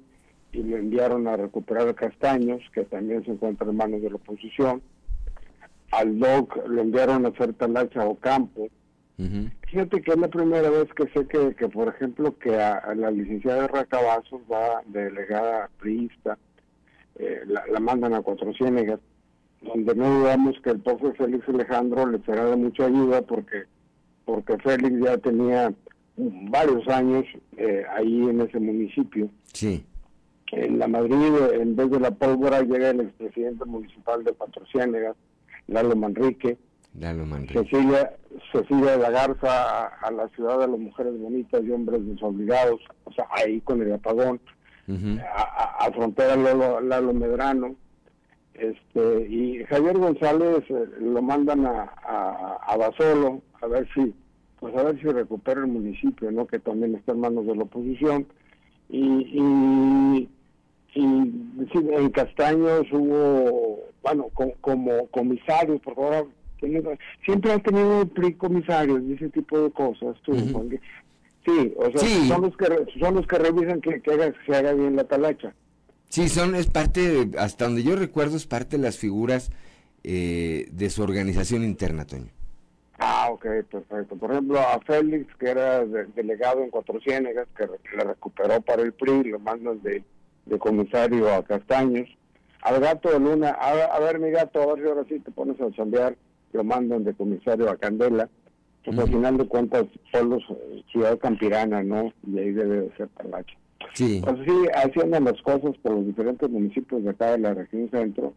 y 0.52 0.64
lo 0.64 0.78
enviaron 0.78 1.28
a 1.28 1.38
recuperar 1.38 1.88
a 1.88 1.94
Castaños, 1.94 2.62
que 2.74 2.84
también 2.84 3.24
se 3.24 3.32
encuentra 3.32 3.70
en 3.70 3.78
manos 3.78 4.02
de 4.02 4.10
la 4.10 4.16
oposición 4.16 4.82
al 5.94 6.20
DOC 6.20 6.68
lo 6.68 6.82
enviaron 6.82 7.26
a 7.26 7.30
hacer 7.30 7.54
talacha 7.54 8.06
o 8.06 8.16
campo. 8.16 8.68
Fíjate 9.70 10.02
que 10.02 10.12
es 10.12 10.18
la 10.18 10.28
primera 10.28 10.70
vez 10.70 10.88
que 10.96 11.08
sé 11.10 11.26
que, 11.28 11.56
que 11.56 11.70
por 11.70 11.88
ejemplo, 11.88 12.38
que 12.38 12.56
a, 12.56 12.94
la 12.96 13.10
licenciada 13.10 13.68
Racabazos 13.68 14.42
va 14.52 14.82
delegada 14.88 15.70
priista, 15.80 16.38
eh, 17.16 17.42
la, 17.46 17.80
mandan 17.80 18.14
a 18.14 18.22
Cuatro 18.22 18.54
Ciénegas, 18.54 19.00
donde 19.62 19.96
no 19.96 20.20
dudamos 20.20 20.60
que 20.62 20.72
el 20.72 20.80
profe 20.80 21.14
Félix 21.14 21.48
Alejandro 21.48 22.08
le 22.08 22.20
será 22.24 22.46
de 22.46 22.56
mucha 22.56 22.86
ayuda 22.86 23.22
porque, 23.22 23.64
porque 24.26 24.58
Félix 24.58 25.00
ya 25.00 25.18
tenía 25.20 25.74
varios 26.18 26.88
años 26.88 27.24
eh, 27.58 27.84
ahí 27.96 28.28
en 28.28 28.42
ese 28.42 28.60
municipio. 28.60 29.30
Sí. 29.54 29.86
En 30.52 30.80
la 30.80 30.88
Madrid, 30.88 31.34
en 31.54 31.76
vez 31.76 31.90
de 31.90 32.00
la 32.00 32.12
pólvora, 32.12 32.62
llega 32.62 32.90
el 32.90 33.02
expresidente 33.02 33.64
municipal 33.66 34.24
de 34.24 34.34
Cuatro 34.34 34.66
Ciénegas, 34.72 35.16
Lalo 35.68 35.96
Manrique. 35.96 36.58
Lalo 37.00 37.26
Manrique. 37.26 37.60
Cecilia, 37.60 38.14
Cecilia 38.52 38.92
de 38.92 38.98
la 38.98 39.10
Garza 39.10 39.88
a, 39.88 40.12
la 40.12 40.28
ciudad 40.30 40.60
de 40.60 40.68
las 40.68 40.80
mujeres 40.80 41.18
bonitas 41.18 41.62
y 41.64 41.72
hombres 41.72 42.06
desobligados, 42.06 42.82
o 43.06 43.12
sea, 43.14 43.26
ahí 43.32 43.62
con 43.62 43.82
el 43.82 43.94
apagón. 43.94 44.40
a, 44.88 45.90
frontera 45.94 46.36
Lalo, 46.36 47.14
Medrano. 47.14 47.76
Este, 48.54 49.28
y 49.28 49.64
Javier 49.66 49.98
González 49.98 50.64
eh, 50.70 50.86
lo 51.00 51.24
mandan 51.24 51.66
a, 51.66 51.92
a, 52.68 52.78
Basolo 52.78 53.42
a 53.60 53.66
ver 53.66 53.88
si 53.96 54.14
pues 54.64 54.78
a 54.78 54.84
ver 54.84 54.98
si 55.02 55.08
recupera 55.08 55.60
el 55.60 55.68
municipio, 55.68 56.32
¿no? 56.32 56.48
Que 56.48 56.58
también 56.58 56.96
está 56.96 57.12
en 57.12 57.20
manos 57.20 57.46
de 57.46 57.54
la 57.54 57.64
oposición. 57.64 58.28
Y, 58.88 59.02
y, 59.04 60.30
en 60.96 62.10
Castaños 62.12 62.86
hubo 62.92 63.84
bueno, 64.04 64.30
como 64.62 65.08
comisarios, 65.08 65.82
por 65.82 65.96
favor, 65.96 66.30
siempre 67.26 67.52
han 67.52 67.64
tenido 67.64 68.08
comisarios 68.38 69.02
y 69.04 69.14
ese 69.14 69.30
tipo 69.30 69.60
de 69.60 69.72
cosas, 69.72 70.16
tú, 70.24 70.34
Sí, 71.46 71.74
o 71.76 71.92
sea, 71.92 72.28
son 72.28 72.42
los 72.44 72.56
que 72.56 72.66
son 73.02 73.16
los 73.16 73.28
que 73.28 73.38
revisan 73.38 73.82
que, 73.82 74.02
se 74.46 74.56
haga 74.56 74.72
bien 74.72 74.96
la 74.96 75.04
talacha. 75.04 75.54
Sí, 76.08 76.30
son 76.30 76.56
es 76.56 76.68
parte, 76.68 77.32
hasta 77.38 77.66
donde 77.66 77.84
yo 77.84 77.98
recuerdo, 77.98 78.38
es 78.38 78.48
parte 78.48 78.78
de 78.78 78.84
las 78.84 78.98
figuras 78.98 79.52
eh, 80.06 80.68
de 80.72 80.90
su 80.90 81.04
organización 81.04 81.66
interna, 81.66 82.06
Toño. 82.06 82.30
Ah, 82.98 83.28
ok, 83.30 83.46
perfecto. 83.70 84.16
Por 84.16 84.32
ejemplo, 84.32 84.58
a 84.58 84.80
Félix, 84.86 85.36
que 85.36 85.50
era 85.50 85.84
delegado 85.84 86.64
en 86.64 86.70
Cuatro 86.70 87.02
Ciénegas, 87.02 87.48
que, 87.58 87.66
le 87.66 88.04
recuperó 88.06 88.62
para 88.62 88.84
el 88.84 88.94
PRI, 88.94 89.24
lo 89.26 89.40
mandan 89.40 89.82
de, 89.82 90.02
de 90.46 90.60
comisario 90.60 91.34
a 91.34 91.44
Castaños 91.44 92.10
al 92.64 92.80
gato 92.80 93.12
de 93.12 93.20
Luna, 93.20 93.50
a, 93.50 94.00
ver 94.00 94.20
mi 94.20 94.32
gato, 94.32 94.62
a 94.62 94.74
ver 94.74 94.84
si 94.84 94.90
ahora 94.90 95.04
sí 95.10 95.20
te 95.20 95.32
pones 95.32 95.60
a 95.60 95.70
chambear, 95.72 96.16
lo 96.54 96.64
mandan 96.64 97.04
de 97.04 97.14
comisario 97.14 97.70
a 97.70 97.76
Candela, 97.76 98.30
pues 98.86 98.98
al 98.98 99.08
final 99.08 99.38
de 99.38 99.48
cuentas 99.48 99.86
son 100.12 100.30
los 100.30 100.44
eh, 100.50 100.84
ciudad 100.92 101.18
campirana, 101.18 101.84
¿no? 101.84 102.14
Y 102.26 102.40
ahí 102.40 102.52
debe 102.52 102.82
de 102.82 102.96
ser 102.96 103.10
Talacha. 103.10 103.56
Sí. 103.94 104.22
Pues 104.24 104.38
sí, 104.46 104.68
haciendo 104.74 105.20
las 105.20 105.42
cosas 105.42 105.76
por 105.82 105.94
los 105.94 106.06
diferentes 106.06 106.50
municipios 106.50 107.04
de 107.04 107.10
acá 107.10 107.32
de 107.32 107.40
la 107.40 107.54
región 107.54 107.90
centro, 107.92 108.34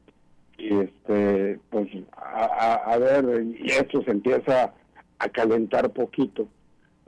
y 0.58 0.74
este, 0.74 1.60
pues 1.70 1.88
a, 2.16 2.98
ver, 2.98 3.44
y 3.60 3.70
esto 3.70 4.02
se 4.02 4.10
empieza 4.10 4.72
a 5.18 5.28
calentar 5.28 5.90
poquito. 5.90 6.48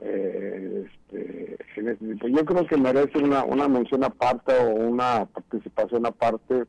Eh, 0.01 0.85
este, 0.85 1.57
en 1.75 1.89
este 1.89 2.31
Yo 2.31 2.45
creo 2.45 2.65
que 2.65 2.77
merece 2.77 3.17
una, 3.17 3.43
una 3.43 3.67
mención 3.67 4.03
aparte 4.03 4.53
o 4.57 4.75
una 4.75 5.25
participación 5.25 6.05
aparte 6.05 6.63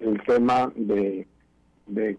el 0.00 0.20
tema 0.24 0.72
de, 0.74 1.26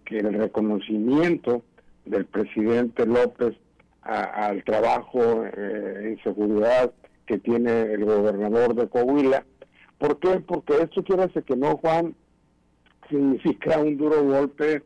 que 0.05 0.19
el 0.19 0.33
reconocimiento 0.33 1.63
del 2.05 2.25
presidente 2.25 3.05
López 3.05 3.55
al 4.01 4.63
trabajo 4.63 5.43
eh, 5.45 6.11
en 6.11 6.23
seguridad 6.23 6.93
que 7.25 7.39
tiene 7.39 7.81
el 7.93 8.05
gobernador 8.05 8.75
de 8.75 8.87
Coahuila. 8.87 9.43
¿Por 9.97 10.19
qué? 10.19 10.39
Porque 10.41 10.81
esto 10.83 11.03
quiere 11.03 11.25
decir 11.25 11.43
que 11.43 11.55
no, 11.55 11.77
Juan, 11.77 12.15
significa 13.09 13.79
un 13.79 13.97
duro 13.97 14.23
golpe 14.23 14.83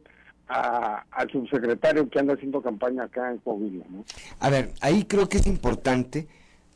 al 0.50 1.30
subsecretario 1.32 2.10
que 2.10 2.20
anda 2.20 2.34
haciendo 2.34 2.62
campaña 2.62 3.04
acá 3.04 3.32
en 3.32 3.38
Coahuila. 3.38 3.86
¿no? 3.90 4.04
A 4.40 4.50
ver, 4.50 4.74
ahí 4.82 5.06
creo 5.06 5.30
que 5.30 5.38
es 5.38 5.48
importante 5.48 6.28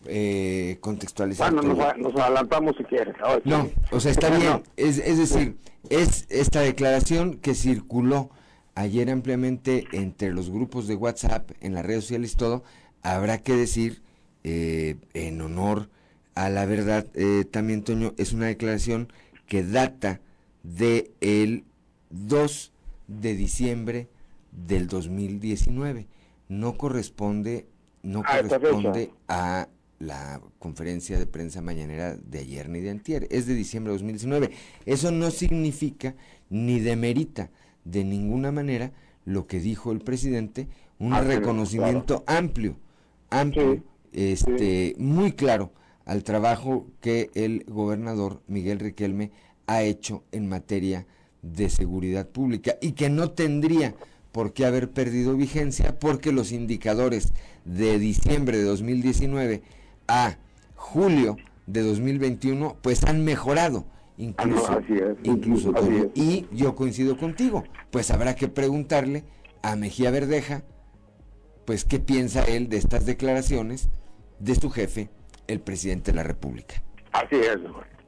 eh, 0.05 0.77
contextualizar. 0.79 1.53
Bueno, 1.53 1.95
nos, 1.97 2.15
adelantamos 2.15 2.75
si 2.77 2.83
quieres. 2.83 3.15
no, 3.45 3.69
o 3.91 3.99
sea, 3.99 4.11
está 4.11 4.29
bien. 4.37 4.63
Es, 4.77 4.99
es 4.99 5.17
decir, 5.17 5.57
es 5.89 6.27
esta 6.29 6.61
declaración 6.61 7.37
que 7.37 7.55
circuló 7.55 8.29
ayer 8.75 9.09
ampliamente 9.09 9.85
entre 9.91 10.31
los 10.31 10.49
grupos 10.49 10.87
de 10.87 10.95
WhatsApp, 10.95 11.51
en 11.61 11.73
las 11.73 11.85
redes 11.85 12.03
sociales 12.03 12.33
y 12.33 12.37
todo. 12.37 12.63
Habrá 13.01 13.39
que 13.39 13.55
decir, 13.55 14.01
eh, 14.43 14.97
en 15.13 15.41
honor 15.41 15.89
a 16.35 16.49
la 16.49 16.65
verdad, 16.65 17.07
eh, 17.13 17.45
también, 17.49 17.83
Toño, 17.83 18.13
es 18.17 18.33
una 18.33 18.47
declaración 18.47 19.11
que 19.47 19.63
data 19.63 20.19
de 20.63 21.11
el 21.21 21.63
2 22.09 22.72
de 23.07 23.35
diciembre 23.35 24.07
del 24.51 24.87
2019. 24.87 26.07
no 26.49 26.77
corresponde, 26.77 27.65
no 28.03 28.21
corresponde 28.23 29.11
a 29.27 29.67
la 29.99 30.41
conferencia 30.59 31.17
de 31.17 31.25
prensa 31.25 31.61
mañanera 31.61 32.15
de 32.15 32.39
ayer 32.39 32.69
ni 32.69 32.81
de 32.81 32.91
antier, 32.91 33.27
es 33.31 33.47
de 33.47 33.55
diciembre 33.55 33.91
de 33.91 33.95
2019. 33.95 34.51
Eso 34.85 35.11
no 35.11 35.31
significa 35.31 36.15
ni 36.49 36.79
demerita 36.79 37.49
de 37.85 38.03
ninguna 38.03 38.51
manera 38.51 38.91
lo 39.25 39.47
que 39.47 39.59
dijo 39.59 39.91
el 39.91 39.99
presidente, 40.01 40.67
un 40.99 41.13
Ah, 41.13 41.21
reconocimiento 41.21 42.23
amplio, 42.27 42.77
amplio, 43.29 43.83
este, 44.11 44.95
muy 44.97 45.31
claro 45.31 45.71
al 46.05 46.23
trabajo 46.23 46.87
que 46.99 47.31
el 47.33 47.63
gobernador 47.67 48.41
Miguel 48.47 48.79
Riquelme 48.79 49.31
ha 49.65 49.81
hecho 49.83 50.23
en 50.31 50.49
materia 50.49 51.07
de 51.43 51.69
seguridad 51.69 52.27
pública 52.27 52.77
y 52.81 52.93
que 52.93 53.09
no 53.09 53.31
tendría 53.31 53.93
por 54.31 54.53
qué 54.53 54.65
haber 54.65 54.89
perdido 54.89 55.35
vigencia 55.35 55.99
porque 55.99 56.31
los 56.31 56.51
indicadores 56.51 57.33
de 57.65 57.99
diciembre 57.99 58.57
de 58.57 58.63
2019 58.63 59.61
a 60.07 60.37
julio 60.75 61.37
de 61.67 61.81
2021 61.81 62.77
pues 62.81 63.03
han 63.03 63.23
mejorado 63.23 63.85
incluso 64.17 64.67
Ah, 64.69 64.79
así 64.83 64.93
es, 64.93 65.17
incluso 65.23 65.73
y 66.15 66.47
yo 66.51 66.75
coincido 66.75 67.17
contigo 67.17 67.63
pues 67.91 68.09
habrá 68.09 68.35
que 68.35 68.47
preguntarle 68.47 69.23
a 69.61 69.75
Mejía 69.75 70.11
Verdeja 70.11 70.63
pues 71.65 71.85
qué 71.85 71.99
piensa 71.99 72.43
él 72.43 72.69
de 72.69 72.77
estas 72.77 73.05
declaraciones 73.05 73.89
de 74.39 74.55
su 74.55 74.69
jefe 74.69 75.09
el 75.47 75.59
presidente 75.59 76.11
de 76.11 76.15
la 76.17 76.23
República. 76.23 76.81
Así 77.11 77.35
es. 77.35 77.57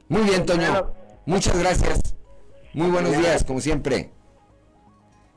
muy 0.08 0.22
bien 0.22 0.44
Toño. 0.44 0.92
muchas 1.26 1.58
gracias 1.58 2.16
muy 2.76 2.90
buenos 2.90 3.16
días 3.16 3.42
como 3.42 3.62
siempre. 3.62 4.10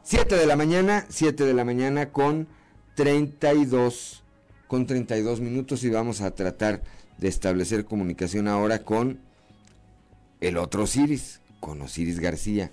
7 0.03 0.35
de 0.35 0.45
la 0.45 0.57
mañana, 0.57 1.05
7 1.07 1.45
de 1.45 1.53
la 1.53 1.63
mañana 1.63 2.11
con 2.11 2.49
32 2.95 4.23
con 4.67 4.85
32 4.85 5.39
minutos 5.39 5.85
y 5.85 5.89
vamos 5.89 6.19
a 6.19 6.35
tratar 6.35 6.83
de 7.17 7.29
establecer 7.29 7.85
comunicación 7.85 8.49
ahora 8.49 8.83
con 8.83 9.19
el 10.41 10.57
otro 10.57 10.83
Osiris, 10.83 11.39
con 11.61 11.81
Osiris 11.81 12.19
García, 12.19 12.71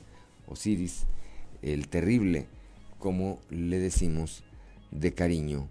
Osiris 0.48 1.06
el 1.62 1.86
terrible, 1.86 2.48
como 2.98 3.38
le 3.51 3.78
decimos 3.78 4.43
de 4.90 5.14
cariño, 5.14 5.68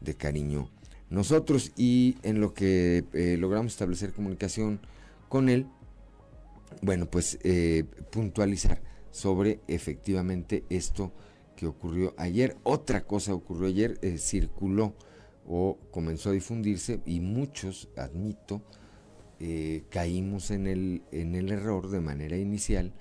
de 0.00 0.14
cariño. 0.14 0.70
Nosotros 1.10 1.72
y 1.76 2.16
en 2.22 2.40
lo 2.40 2.54
que 2.54 3.04
eh, 3.12 3.36
logramos 3.40 3.72
establecer 3.72 4.12
comunicación 4.12 4.78
con 5.28 5.48
él, 5.48 5.66
bueno, 6.82 7.06
pues 7.06 7.38
eh, 7.42 7.84
puntualizar 8.10 8.82
sobre 9.10 9.60
efectivamente 9.66 10.64
esto 10.68 11.12
que 11.56 11.66
ocurrió 11.66 12.14
ayer. 12.18 12.56
Otra 12.62 13.04
cosa 13.04 13.34
ocurrió 13.34 13.68
ayer, 13.68 13.98
eh, 14.02 14.18
circuló 14.18 14.94
o 15.48 15.78
comenzó 15.90 16.30
a 16.30 16.32
difundirse 16.32 17.00
y 17.06 17.20
muchos, 17.20 17.88
admito, 17.96 18.62
eh, 19.38 19.84
caímos 19.90 20.50
en 20.50 20.66
el, 20.66 21.02
en 21.12 21.34
el 21.34 21.50
error 21.50 21.88
de 21.88 22.00
manera 22.00 22.36
inicial 22.36 22.92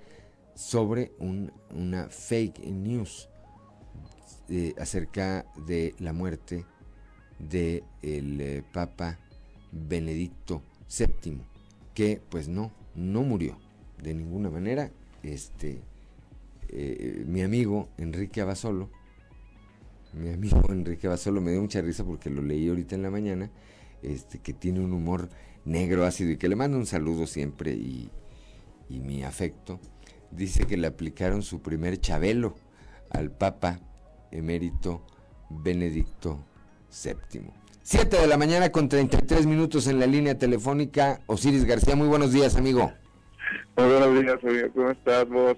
sobre 0.54 1.12
un, 1.20 1.52
una 1.74 2.10
fake 2.10 2.60
news 2.68 3.30
acerca 4.78 5.46
de 5.66 5.96
la 5.98 6.14
muerte 6.14 6.66
del 7.40 7.84
de 8.38 8.64
Papa 8.72 9.20
Benedicto 9.72 10.62
VII, 10.88 11.42
que 11.94 12.22
pues 12.30 12.48
no, 12.48 12.72
no 12.96 13.24
murió 13.24 13.58
de 14.02 14.14
ninguna 14.14 14.50
manera. 14.50 14.92
Este, 15.24 15.82
eh, 16.70 17.24
mi 17.28 17.42
amigo 17.42 17.90
Enrique 17.98 18.42
Abasolo, 18.42 18.90
mi 20.14 20.30
amigo 20.30 20.62
Enrique 20.70 21.08
Abasolo 21.08 21.42
me 21.42 21.52
dio 21.52 21.62
mucha 21.62 21.82
risa 21.82 22.04
porque 22.04 22.30
lo 22.30 22.42
leí 22.42 22.68
ahorita 22.70 22.96
en 22.96 23.02
la 23.02 23.10
mañana, 23.10 23.52
este, 24.02 24.40
que 24.40 24.54
tiene 24.54 24.80
un 24.80 24.94
humor 24.94 25.30
negro, 25.66 26.06
ácido 26.06 26.32
y 26.32 26.38
que 26.38 26.48
le 26.48 26.56
mando 26.56 26.78
un 26.78 26.86
saludo 26.86 27.28
siempre 27.28 27.74
y, 27.74 28.10
y 28.90 29.00
mi 29.00 29.24
afecto. 29.24 29.80
Dice 30.32 30.66
que 30.66 30.78
le 30.78 30.88
aplicaron 30.88 31.44
su 31.44 31.62
primer 31.62 32.00
chabelo 32.00 32.56
al 33.10 33.32
Papa 33.32 33.80
emérito 34.32 35.06
Benedicto 35.50 36.44
VII. 37.04 37.65
7 37.86 38.18
de 38.18 38.26
la 38.26 38.36
mañana 38.36 38.72
con 38.72 38.90
33 38.90 39.46
minutos 39.46 39.86
en 39.86 40.00
la 40.00 40.08
línea 40.08 40.40
telefónica. 40.40 41.22
Osiris 41.28 41.66
García, 41.66 41.96
muy 41.96 42.08
buenos 42.08 42.34
días, 42.34 42.56
amigo. 42.56 42.92
Muy 43.78 43.86
buenos 43.86 44.24
días, 44.24 44.44
amigo. 44.44 44.70
¿Cómo 44.74 44.90
estás 44.90 45.30
vos? 45.30 45.56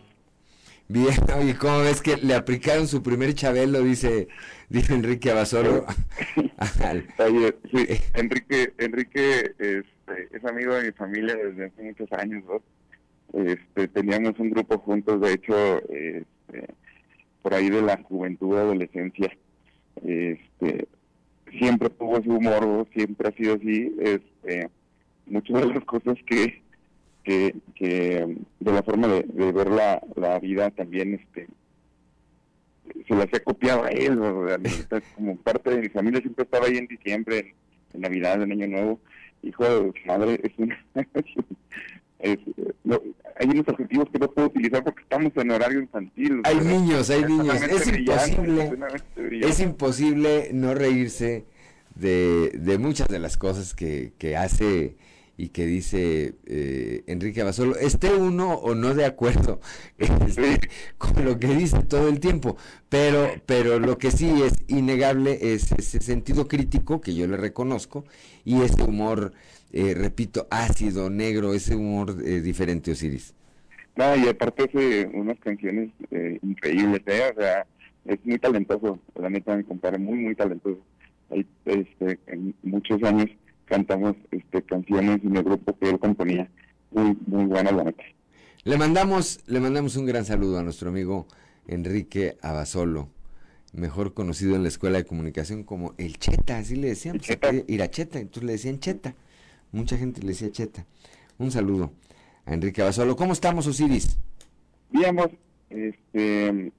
Bien, 0.90 1.16
oye, 1.40 1.56
¿cómo 1.58 1.80
ves 1.80 2.02
que 2.02 2.18
le 2.18 2.36
aplicaron 2.36 2.86
su 2.90 3.02
primer 3.02 3.34
chabelo? 3.34 3.80
Dice, 3.80 4.28
dice 4.68 4.94
Enrique 4.94 5.32
Abasolo. 5.32 5.86
Oye, 7.20 7.56
sí, 7.72 7.88
Enrique, 8.14 8.74
Enrique 8.78 9.54
este, 9.58 10.28
es 10.30 10.44
amigo 10.44 10.74
de 10.74 10.88
mi 10.88 10.92
familia 10.92 11.34
desde 11.34 11.68
hace 11.68 11.82
muchos 11.82 12.12
años, 12.12 12.44
¿no? 12.44 12.62
Este, 13.42 13.88
teníamos 13.88 14.38
un 14.38 14.50
grupo 14.50 14.80
juntos, 14.80 15.22
de 15.22 15.32
hecho, 15.32 15.78
este, 15.84 16.74
por 17.42 17.54
ahí 17.54 17.70
de 17.70 17.84
la 17.84 17.96
juventud, 18.04 18.58
adolescencia. 18.58 19.32
Este, 20.04 20.90
siempre 21.52 21.90
tuvo 21.90 22.22
su 22.24 22.32
humor, 22.32 22.88
siempre 22.94 23.30
ha 23.30 23.32
sido 23.32 23.56
así. 23.56 23.96
Este, 24.00 24.70
muchas 25.26 25.62
de 25.62 25.74
las 25.74 25.84
cosas 25.86 26.18
que, 26.26 26.62
que, 27.24 27.56
que 27.76 28.38
de 28.60 28.72
la 28.72 28.84
forma 28.84 29.08
de, 29.08 29.24
de 29.24 29.52
ver 29.52 29.70
la, 29.70 30.02
la 30.16 30.40
vida 30.40 30.72
también 30.72 31.16
este 31.16 31.48
se 33.08 33.16
las 33.16 33.28
he 33.34 33.40
copiado 33.42 33.84
a 33.84 33.90
él. 33.90 34.20
Realmente, 34.20 35.02
como 35.16 35.36
parte 35.38 35.72
de 35.72 35.82
mi 35.82 35.90
familia 35.90 36.22
siempre 36.22 36.44
estaba 36.44 36.68
ahí 36.68 36.78
en 36.78 36.88
diciembre, 36.88 37.54
en, 37.94 38.02
Navidad, 38.02 38.42
en 38.42 38.52
Año 38.52 38.68
Nuevo, 38.68 39.00
hijo 39.44 39.64
de 39.64 39.94
madre, 40.06 40.40
es 40.44 40.52
una... 40.58 40.86
es, 42.20 42.38
no, 42.84 43.02
hay 43.40 43.48
unos 43.48 43.68
objetivos 43.68 44.10
que 44.12 44.20
no 44.20 44.32
puedo 44.32 44.48
utilizar 44.48 44.84
porque 44.84 45.02
estamos 45.04 45.32
en 45.36 45.52
horario 45.52 45.80
infantil. 45.80 46.42
Hay 46.44 46.60
niños, 46.60 47.10
hay 47.10 47.24
niños. 47.24 47.56
Es 47.62 47.88
imposible, 47.88 48.72
es 49.42 49.60
imposible 49.60 50.50
no 50.54 50.74
reírse 50.74 51.46
de, 51.96 52.52
de 52.54 52.78
muchas 52.78 53.08
de 53.08 53.20
las 53.20 53.38
cosas 53.38 53.74
que, 53.74 54.14
que 54.18 54.38
hace 54.38 54.96
y 55.38 55.50
que 55.50 55.68
dice 55.68 56.36
eh, 56.48 57.04
Enrique 57.06 57.42
Abasolo, 57.42 57.76
esté 57.76 58.12
uno 58.12 58.56
o 58.56 58.74
no 58.74 58.96
de 58.96 59.06
acuerdo 59.06 59.62
este, 60.00 60.60
con 60.98 61.24
lo 61.24 61.40
que 61.40 61.48
dice 61.50 61.84
todo 61.84 62.10
el 62.10 62.20
tiempo, 62.20 62.58
pero, 62.90 63.30
pero 63.46 63.80
lo 63.80 64.00
que 64.00 64.10
sí 64.10 64.42
es 64.42 64.54
innegable 64.68 65.54
es 65.54 65.72
ese 65.72 66.00
sentido 66.00 66.48
crítico 66.48 67.02
que 67.02 67.14
yo 67.14 67.28
le 67.28 67.38
reconozco 67.38 68.04
y 68.44 68.64
ese 68.64 68.82
humor, 68.82 69.34
eh, 69.72 69.94
repito, 69.96 70.48
ácido, 70.50 71.10
negro, 71.10 71.54
ese 71.54 71.76
humor 71.76 72.16
eh, 72.24 72.42
diferente, 72.42 72.92
Osiris. 72.92 73.34
No, 73.96 74.16
y 74.16 74.28
aparte 74.28 74.64
hace 74.66 75.08
unas 75.14 75.40
canciones 75.40 75.90
eh, 76.12 76.40
increíbles, 76.44 77.02
¿eh? 77.08 77.22
O 77.36 77.40
sea, 77.40 77.66
es 78.06 78.20
muy 78.24 78.38
talentoso, 78.40 79.00
la 79.20 79.30
neta, 79.30 79.56
mi 79.56 79.64
compadre, 79.64 79.98
muy, 79.98 80.20
muy 80.20 80.36
talentoso. 80.36 80.80
Este, 81.66 82.20
en 82.28 82.56
muchos 82.64 83.02
años 83.04 83.28
cantamos 83.66 84.16
este, 84.32 84.62
canciones 84.62 85.20
en 85.24 85.36
el 85.36 85.44
grupo 85.44 85.78
que 85.78 85.90
él 85.90 86.00
componía. 86.00 86.50
Muy, 86.92 87.18
muy 87.26 87.46
buena 87.46 87.72
la 87.72 87.84
neta. 87.84 88.04
Le 88.64 88.78
mandamos, 88.78 89.42
le 89.48 89.60
mandamos 89.60 89.96
un 89.98 90.06
gran 90.06 90.26
saludo 90.26 90.60
a 90.60 90.64
nuestro 90.64 90.90
amigo 90.90 91.28
Enrique 91.68 92.38
Abasolo, 92.42 93.10
mejor 93.74 94.14
conocido 94.14 94.56
en 94.56 94.64
la 94.64 94.70
escuela 94.70 95.00
de 95.00 95.06
comunicación 95.06 95.64
como 95.64 95.94
el 95.98 96.18
Cheta, 96.18 96.58
así 96.60 96.76
le 96.78 96.90
decían, 96.90 97.18
pues, 97.18 97.32
aquella- 97.32 97.64
Iracheta, 97.68 98.20
entonces 98.20 98.44
le 98.44 98.52
decían 98.54 98.80
Cheta, 98.80 99.16
mucha 99.72 99.98
gente 99.98 100.22
le 100.22 100.30
decía 100.30 100.52
Cheta. 100.52 100.86
Un 101.38 101.52
saludo 101.52 101.92
a 102.46 102.54
Enrique 102.54 102.82
Abasolo. 102.82 103.16
¿Cómo 103.16 103.34
estamos, 103.34 103.68
Osiris? 103.68 104.18
Bien, 104.90 105.16
vos, 105.16 105.30
este, 105.70 106.72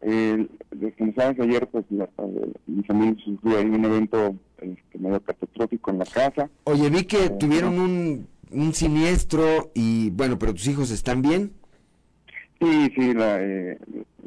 el- 0.00 0.50
como 0.98 1.12
sabes, 1.14 1.38
ayer, 1.40 1.66
pues, 1.68 1.84
la, 1.90 2.04
eh, 2.04 2.52
mi 2.66 2.82
familia 2.84 3.16
sufrió 3.24 3.58
ahí 3.58 3.66
un 3.66 3.84
evento 3.84 4.34
este, 4.58 4.98
medio 4.98 5.20
catastrófico 5.22 5.90
en 5.90 5.98
la 5.98 6.04
casa. 6.06 6.50
Oye, 6.64 6.90
vi 6.90 7.04
que 7.04 7.30
tuvieron 7.30 7.78
un, 7.78 8.26
un 8.50 8.72
siniestro 8.74 9.70
y 9.74 10.10
bueno, 10.10 10.38
pero 10.38 10.52
tus 10.54 10.66
hijos 10.68 10.90
están 10.90 11.22
bien. 11.22 11.52
Sí, 12.60 12.90
sí, 12.96 13.14
la, 13.14 13.40
eh, 13.42 13.78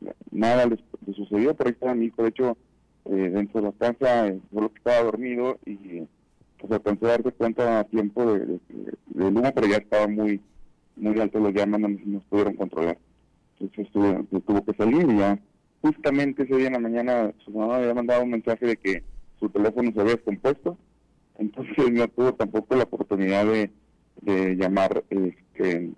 la- 0.01 0.15
nada 0.31 0.65
les, 0.67 0.79
les 1.05 1.15
sucedió, 1.15 1.55
por 1.55 1.67
ahí 1.67 1.73
estaba 1.73 1.95
mi 1.95 2.05
hijo, 2.05 2.23
de 2.23 2.29
hecho, 2.29 2.57
eh, 3.05 3.31
dentro 3.33 3.61
de 3.61 3.67
la 3.67 3.73
casa, 3.73 4.27
eh, 4.27 4.39
solo 4.53 4.69
que 4.71 4.77
estaba 4.77 5.03
dormido 5.03 5.57
y 5.65 6.03
pues 6.59 6.71
alcancé 6.71 7.05
a 7.05 7.09
darse 7.09 7.31
cuenta 7.31 7.79
a 7.79 7.83
tiempo 7.85 8.25
de, 8.33 8.45
de- 8.45 8.59
del 9.07 9.35
humo, 9.37 9.51
pero 9.53 9.67
ya 9.67 9.77
estaba 9.77 10.07
muy 10.07 10.41
muy 10.95 11.19
alto 11.19 11.39
los 11.39 11.53
llamas, 11.53 11.79
no 11.79 11.89
nos 11.89 12.23
pudieron 12.23 12.55
controlar. 12.55 12.97
Entonces 13.59 13.85
estuve, 13.85 14.23
pues, 14.23 14.43
tuvo 14.45 14.65
que 14.65 14.73
salir 14.73 15.07
y 15.09 15.17
ya 15.17 15.39
justamente 15.81 16.43
ese 16.43 16.55
día 16.57 16.67
en 16.67 16.73
la 16.73 16.79
mañana 16.79 17.31
su 17.45 17.51
mamá 17.51 17.75
había 17.77 17.93
mandado 17.93 18.23
un 18.23 18.31
mensaje 18.31 18.65
de 18.65 18.77
que 18.77 19.03
su 19.39 19.47
teléfono 19.49 19.91
se 19.93 20.01
había 20.01 20.15
descompuesto, 20.15 20.75
entonces 21.37 21.91
no 21.91 22.07
tuvo 22.07 22.33
tampoco 22.33 22.75
la 22.75 22.83
oportunidad 22.83 23.45
de, 23.45 23.69
de 24.21 24.55
llamar, 24.55 25.03
este, 25.11 25.91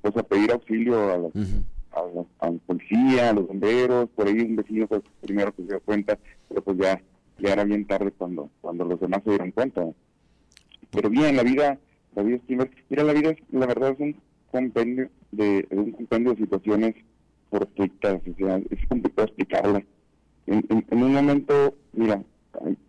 pues 0.00 0.16
a 0.16 0.22
pedir 0.22 0.50
auxilio 0.52 1.12
a 1.12 1.18
las 1.18 1.36
a, 2.40 2.46
la 2.50 2.58
policía, 2.66 3.30
a 3.30 3.32
los 3.34 3.46
bomberos, 3.46 4.08
por 4.10 4.26
ahí 4.26 4.40
un 4.40 4.56
vecino 4.56 4.86
fue 4.86 4.98
el 4.98 5.02
primero 5.20 5.52
que 5.54 5.62
se 5.62 5.68
dio 5.68 5.80
cuenta, 5.80 6.18
pero 6.48 6.62
pues 6.62 6.78
ya, 6.78 7.02
ya 7.38 7.52
era 7.52 7.64
bien 7.64 7.86
tarde 7.86 8.10
cuando, 8.12 8.50
cuando 8.62 8.84
los 8.86 8.98
demás 9.00 9.22
se 9.24 9.30
dieron 9.30 9.50
cuenta. 9.50 9.84
Pero 10.90 11.10
bien, 11.10 11.36
la 11.36 11.42
vida, 11.42 11.78
la 12.14 12.22
vida 12.22 12.36
es. 12.36 12.68
Mira, 12.88 13.04
la 13.04 13.12
vida, 13.12 13.30
es, 13.30 13.38
la 13.50 13.66
verdad, 13.66 13.92
es 13.92 14.00
un 14.00 14.16
compendio 14.50 15.08
de, 15.32 15.66
un 15.70 15.92
compendio 15.92 16.32
de 16.32 16.38
situaciones 16.38 16.94
fortuitas, 17.50 18.20
o 18.26 18.36
sea, 18.36 18.56
es 18.70 18.86
complicado 18.88 19.26
explicarla. 19.26 19.84
En, 20.46 20.64
en, 20.68 21.02
un 21.02 21.12
momento, 21.12 21.74
mira, 21.92 22.22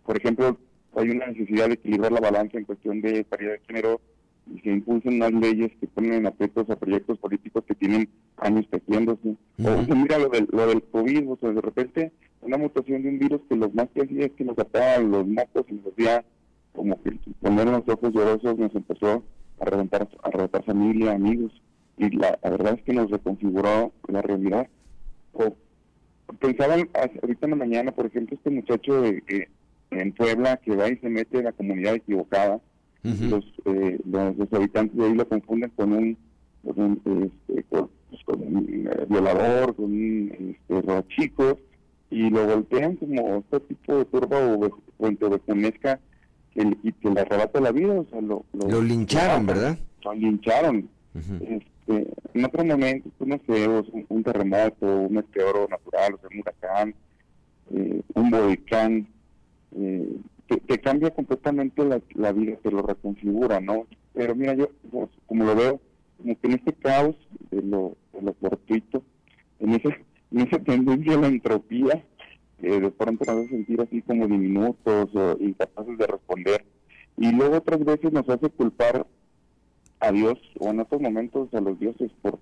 por 0.04 0.16
ejemplo, 0.16 0.56
hay 0.96 1.10
una 1.10 1.26
necesidad 1.26 1.68
de 1.68 1.74
equilibrar 1.74 2.12
la 2.12 2.20
balanza 2.20 2.58
en 2.58 2.64
cuestión 2.64 3.00
de 3.00 3.24
paridad 3.24 3.52
de 3.52 3.60
género 3.66 4.00
y 4.54 4.60
se 4.60 4.70
impulsan 4.70 5.14
unas 5.14 5.32
leyes 5.32 5.72
que 5.80 5.86
ponen 5.88 6.14
en 6.14 6.26
aprietos 6.26 6.68
a 6.70 6.76
proyectos 6.76 7.18
políticos 7.18 7.64
que 7.66 7.74
tienen 7.74 8.08
años 8.38 8.66
tejiéndose. 8.70 9.36
O 9.62 9.94
mira 9.94 10.18
lo 10.18 10.28
del, 10.28 10.48
lo 10.50 10.66
del 10.66 10.82
COVID, 10.84 11.30
o 11.30 11.36
sea, 11.36 11.50
de 11.50 11.60
repente 11.60 12.12
una 12.40 12.56
mutación 12.56 13.02
de 13.02 13.08
un 13.10 13.18
virus 13.18 13.40
que 13.48 13.56
lo 13.56 13.68
más 13.70 13.88
que 13.90 14.02
hacía 14.02 14.26
es 14.26 14.32
que 14.32 14.44
nos 14.44 14.58
ataba 14.58 14.98
los 14.98 15.26
mocos 15.26 15.66
y 15.68 15.74
nos 15.74 15.92
hacía 15.92 16.24
como 16.72 17.00
que 17.02 17.18
poner 17.40 17.66
los 17.66 17.88
ojos 17.88 18.12
llorosos 18.12 18.58
nos 18.58 18.74
empezó 18.74 19.22
a 19.60 19.64
reventar, 19.64 20.08
a 20.22 20.30
reventar 20.30 20.64
familia, 20.64 21.12
amigos, 21.12 21.52
y 21.96 22.10
la, 22.16 22.38
verdad 22.42 22.74
es 22.74 22.82
que 22.82 22.92
nos 22.92 23.10
reconfiguró 23.10 23.92
la 24.08 24.22
realidad. 24.22 24.68
O 25.32 25.54
pensaban 26.38 26.88
ahorita 26.94 27.46
en 27.46 27.50
la 27.50 27.56
mañana, 27.56 27.92
por 27.92 28.06
ejemplo, 28.06 28.36
este 28.36 28.50
muchacho 28.50 29.02
de, 29.02 29.48
en 29.90 30.12
Puebla 30.12 30.58
que 30.58 30.76
va 30.76 30.88
y 30.88 30.96
se 30.98 31.08
mete 31.08 31.38
en 31.38 31.44
la 31.44 31.52
comunidad 31.52 31.94
equivocada, 31.94 32.60
los, 33.02 33.44
eh, 33.64 33.98
los, 34.04 34.52
habitantes 34.52 34.96
de 34.96 35.06
ahí 35.06 35.14
lo 35.14 35.26
confunden 35.26 35.70
con 35.74 35.92
un, 35.92 36.16
con 36.62 36.80
un, 36.80 37.32
este, 37.48 37.62
con, 37.64 37.88
pues, 38.10 38.38
un 38.38 38.68
eh, 38.68 39.06
violador, 39.08 39.74
con 39.74 39.86
un 39.86 40.56
este, 40.68 41.04
chico, 41.16 41.58
y 42.10 42.28
lo 42.30 42.46
golpean 42.46 42.96
como 42.96 43.38
este 43.38 43.60
tipo 43.60 43.96
de 43.96 44.04
turba 44.06 44.38
o, 44.38 44.66
o 44.98 45.08
y 46.82 46.92
que 46.92 47.10
le 47.10 47.20
arrebata 47.20 47.60
la 47.60 47.72
vida, 47.72 48.00
o 48.00 48.06
sea, 48.10 48.20
lo, 48.20 48.44
lo, 48.52 48.82
lincharon, 48.82 49.46
¿verdad? 49.46 49.78
Lo 50.04 50.14
lincharon. 50.14 50.88
este, 51.14 52.12
en 52.34 52.44
otro 52.44 52.64
momento, 52.64 53.10
pues 53.18 53.28
no 53.28 53.40
sé, 53.46 54.04
un, 54.08 54.22
terremoto, 54.22 54.86
un 54.86 55.14
meteoro 55.14 55.66
natural, 55.68 56.14
o 56.14 56.18
sea, 56.18 56.28
un 56.32 56.40
huracán, 56.40 56.94
eh, 57.74 58.02
un 58.14 58.30
volcán, 58.30 59.08
eh, 59.76 60.16
te, 60.66 60.78
cambia 60.78 61.10
completamente 61.10 61.84
la, 61.84 62.00
la, 62.14 62.32
vida, 62.32 62.56
te 62.62 62.70
lo 62.70 62.82
reconfigura, 62.82 63.60
¿no? 63.60 63.86
Pero 64.14 64.34
mira, 64.34 64.54
yo, 64.54 64.68
pues, 64.90 65.08
como 65.26 65.44
lo 65.44 65.54
veo, 65.54 65.80
como 66.16 66.38
que 66.40 66.46
en 66.46 66.52
este 66.54 66.72
caos 66.72 67.16
de 67.50 67.62
lo, 67.62 67.96
de 68.12 68.22
lo 68.22 68.32
fortuito, 68.34 69.02
en, 69.60 69.74
ese, 69.74 70.04
en 70.32 70.40
esa 70.40 70.58
tendencia 70.58 71.14
a 71.14 71.20
la 71.20 71.28
entropía, 71.28 72.04
de 72.60 72.90
pronto 72.90 73.24
nos 73.24 73.44
hace 73.44 73.48
sentir 73.48 73.80
así 73.80 74.02
como 74.02 74.26
diminutos 74.26 75.14
o 75.14 75.36
incapaces 75.40 75.96
de 75.96 76.06
responder. 76.06 76.64
Y 77.16 77.32
luego 77.32 77.56
otras 77.56 77.84
veces 77.84 78.12
nos 78.12 78.28
hace 78.28 78.48
culpar 78.50 79.06
a 80.00 80.12
Dios 80.12 80.38
o 80.58 80.68
en 80.68 80.80
otros 80.80 81.00
momentos 81.00 81.52
a 81.54 81.60
los 81.60 81.78
dioses 81.78 82.10
por 82.22 82.38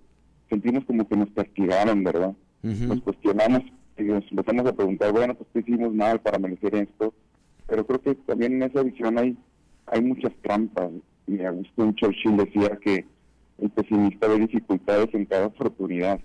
sentirnos 0.49 0.85
como 0.85 1.09
que 1.09 1.17
nos 1.17 1.31
castigaron, 1.31 2.05
¿verdad? 2.05 2.35
Nos 2.63 3.01
cuestionamos 3.03 3.63
y 3.97 4.03
nos 4.03 4.25
empezamos 4.31 4.67
a 4.67 4.73
preguntar, 4.73 5.13
bueno, 5.13 5.35
pues 5.35 5.49
qué 5.53 5.61
hicimos 5.61 5.95
mal 5.95 6.21
para 6.21 6.39
merecer 6.39 6.75
esto. 6.75 7.15
Pero 7.67 7.87
creo 7.87 8.01
que 8.01 8.15
también 8.15 8.55
en 8.55 8.65
esa 8.65 8.83
visión 8.83 9.19
hay, 9.19 9.37
hay 9.87 10.03
muchas 10.03 10.33
trampas. 10.43 10.91
Y 11.27 11.41
Agustín 11.41 11.95
Churchill 11.95 12.37
decía 12.37 12.77
que 12.83 13.05
el 13.59 13.71
pesimista 13.71 14.29
ve 14.29 14.39
dificultades 14.39 15.13
en 15.15 15.27
cada 15.27 15.47
oportunidad. 15.47 16.21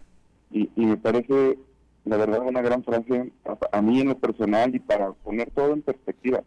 Y, 0.51 0.69
y 0.75 0.85
me 0.85 0.97
parece 0.97 1.57
la 2.05 2.17
verdad 2.17 2.41
una 2.45 2.61
gran 2.61 2.83
frase 2.83 3.31
a, 3.71 3.81
mí 3.81 4.01
en 4.01 4.09
lo 4.09 4.17
personal 4.17 4.73
y 4.73 4.79
para 4.79 5.11
poner 5.11 5.51
todo 5.51 5.73
en 5.73 5.81
perspectiva, 5.81 6.43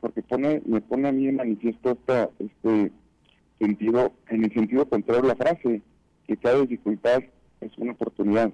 porque 0.00 0.22
pone 0.22 0.62
me 0.64 0.80
pone 0.80 1.08
a 1.08 1.12
mí 1.12 1.26
en 1.26 1.36
manifiesto 1.36 1.90
esta, 1.90 2.30
este 2.38 2.92
sentido, 3.58 4.12
en 4.28 4.44
el 4.44 4.52
sentido 4.52 4.88
contrario 4.88 5.22
la 5.22 5.36
frase, 5.36 5.82
que 6.26 6.36
cada 6.36 6.60
dificultad 6.60 7.22
es 7.60 7.76
una 7.78 7.92
oportunidad, 7.92 8.52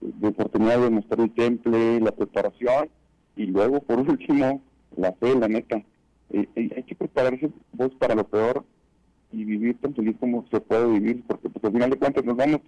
de 0.00 0.28
oportunidad 0.28 0.80
de 0.80 0.90
mostrar 0.90 1.20
el 1.20 1.32
temple, 1.32 2.00
la 2.00 2.12
preparación 2.12 2.90
y 3.36 3.46
luego 3.46 3.80
por 3.80 3.98
último 4.08 4.62
la 4.96 5.12
fe, 5.12 5.34
la 5.34 5.48
meta. 5.48 5.82
Eh, 6.30 6.48
eh, 6.56 6.70
hay 6.76 6.82
que 6.82 6.94
prepararse 6.94 7.50
vos 7.72 7.92
para 7.98 8.14
lo 8.14 8.26
peor 8.26 8.64
y 9.32 9.44
vivir 9.44 9.78
tan 9.80 9.94
feliz 9.94 10.16
como 10.18 10.46
se 10.50 10.60
puede 10.60 10.86
vivir, 10.86 11.24
porque 11.26 11.48
pues, 11.48 11.64
al 11.64 11.72
final 11.72 11.90
de 11.90 11.98
cuentas 11.98 12.24
nos 12.24 12.36
vamos, 12.36 12.60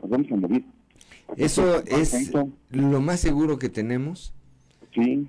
nos 0.00 0.10
vamos 0.10 0.32
a 0.32 0.36
morir. 0.36 0.64
Eso 1.36 1.82
es 1.84 2.32
lo 2.70 3.00
más 3.00 3.20
seguro 3.20 3.58
que 3.58 3.68
tenemos. 3.68 4.32
Sí. 4.94 5.28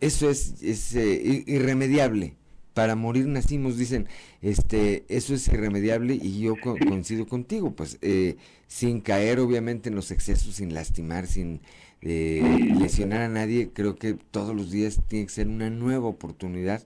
Eso 0.00 0.28
es, 0.28 0.62
es 0.62 0.94
eh, 0.94 1.44
irremediable. 1.46 2.34
Para 2.74 2.94
morir 2.94 3.26
nacimos, 3.26 3.78
dicen, 3.78 4.06
este, 4.42 5.06
eso 5.08 5.34
es 5.34 5.48
irremediable 5.48 6.14
y 6.14 6.40
yo 6.40 6.56
coincido 6.60 7.26
contigo, 7.26 7.74
pues, 7.74 7.96
eh, 8.02 8.36
sin 8.66 9.00
caer 9.00 9.40
obviamente 9.40 9.88
en 9.88 9.94
los 9.94 10.10
excesos, 10.10 10.56
sin 10.56 10.74
lastimar, 10.74 11.26
sin 11.26 11.62
eh, 12.02 12.42
lesionar 12.78 13.22
a 13.22 13.28
nadie, 13.28 13.70
creo 13.72 13.96
que 13.96 14.12
todos 14.30 14.54
los 14.54 14.70
días 14.70 15.00
tiene 15.08 15.24
que 15.24 15.32
ser 15.32 15.48
una 15.48 15.70
nueva 15.70 16.06
oportunidad 16.06 16.84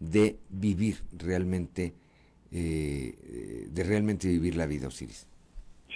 de 0.00 0.38
vivir 0.50 1.04
realmente, 1.16 1.94
de 2.50 3.84
realmente 3.86 4.26
vivir 4.26 4.56
la 4.56 4.66
vida, 4.66 4.88
Osiris. 4.88 5.27